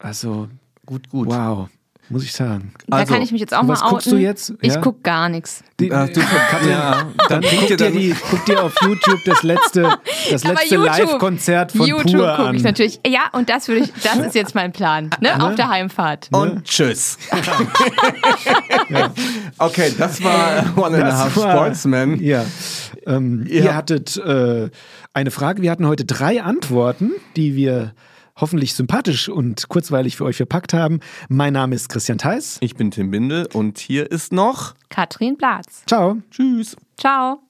also 0.00 0.48
gut, 0.86 1.08
gut. 1.08 1.28
Wow. 1.28 1.68
Muss 2.12 2.24
ich 2.24 2.32
sagen. 2.32 2.72
Da 2.88 2.96
also, 2.96 3.12
kann 3.12 3.22
ich 3.22 3.30
mich 3.30 3.40
jetzt 3.40 3.54
auch 3.54 3.62
mal 3.62 3.74
was 3.74 3.82
guckst 3.82 4.10
du 4.10 4.16
jetzt? 4.16 4.52
Ich 4.60 4.74
ja? 4.74 4.80
guck 4.80 5.04
gar 5.04 5.28
nichts. 5.28 5.62
Ach, 5.92 6.08
du, 6.08 6.20
ja, 6.68 7.06
dann 7.28 7.40
guck 7.40 7.68
dir, 7.68 7.76
dann 7.76 7.92
die, 7.92 8.16
guck 8.28 8.44
dir 8.46 8.64
auf 8.64 8.74
YouTube 8.82 9.20
das 9.24 9.44
letzte, 9.44 9.82
das 10.30 10.42
letzte 10.42 10.76
Live-Konzert 10.76 11.70
von 11.70 11.86
YouTube 11.86 12.16
Pur 12.16 12.36
gucke 12.36 12.56
ich 12.56 12.64
natürlich. 12.64 12.98
Ja, 13.06 13.30
und 13.30 13.48
das 13.48 13.68
würde 13.68 13.84
ich, 13.84 13.92
das 14.02 14.16
ist 14.16 14.34
jetzt 14.34 14.56
mein 14.56 14.72
Plan, 14.72 15.10
ne? 15.20 15.38
ne? 15.38 15.44
Auf 15.44 15.54
der 15.54 15.68
Heimfahrt. 15.68 16.30
Und 16.32 16.64
tschüss. 16.64 17.16
ja. 18.88 19.12
Okay, 19.58 19.94
das 19.96 20.20
war 20.24 20.64
One 20.76 20.96
and 20.96 21.12
a 21.12 21.16
Half 21.16 21.32
Sportsman. 21.32 22.18
Ja. 22.20 22.44
Ähm, 23.06 23.46
Ihr 23.48 23.76
hattet 23.76 24.16
äh, 24.16 24.68
eine 25.14 25.30
Frage. 25.30 25.62
Wir 25.62 25.70
hatten 25.70 25.86
heute 25.86 26.04
drei 26.06 26.42
Antworten, 26.42 27.12
die 27.36 27.54
wir 27.54 27.94
hoffentlich 28.40 28.74
sympathisch 28.74 29.28
und 29.28 29.68
kurzweilig 29.68 30.16
für 30.16 30.24
euch 30.24 30.36
verpackt 30.36 30.72
haben. 30.72 31.00
Mein 31.28 31.52
Name 31.52 31.74
ist 31.74 31.88
Christian 31.88 32.18
Theis. 32.18 32.58
Ich 32.60 32.74
bin 32.74 32.90
Tim 32.90 33.10
Bindel 33.10 33.48
und 33.52 33.78
hier 33.78 34.10
ist 34.10 34.32
noch 34.32 34.74
Katrin 34.88 35.36
Platz. 35.36 35.84
Ciao. 35.86 36.18
Tschüss. 36.30 36.76
Ciao. 36.96 37.40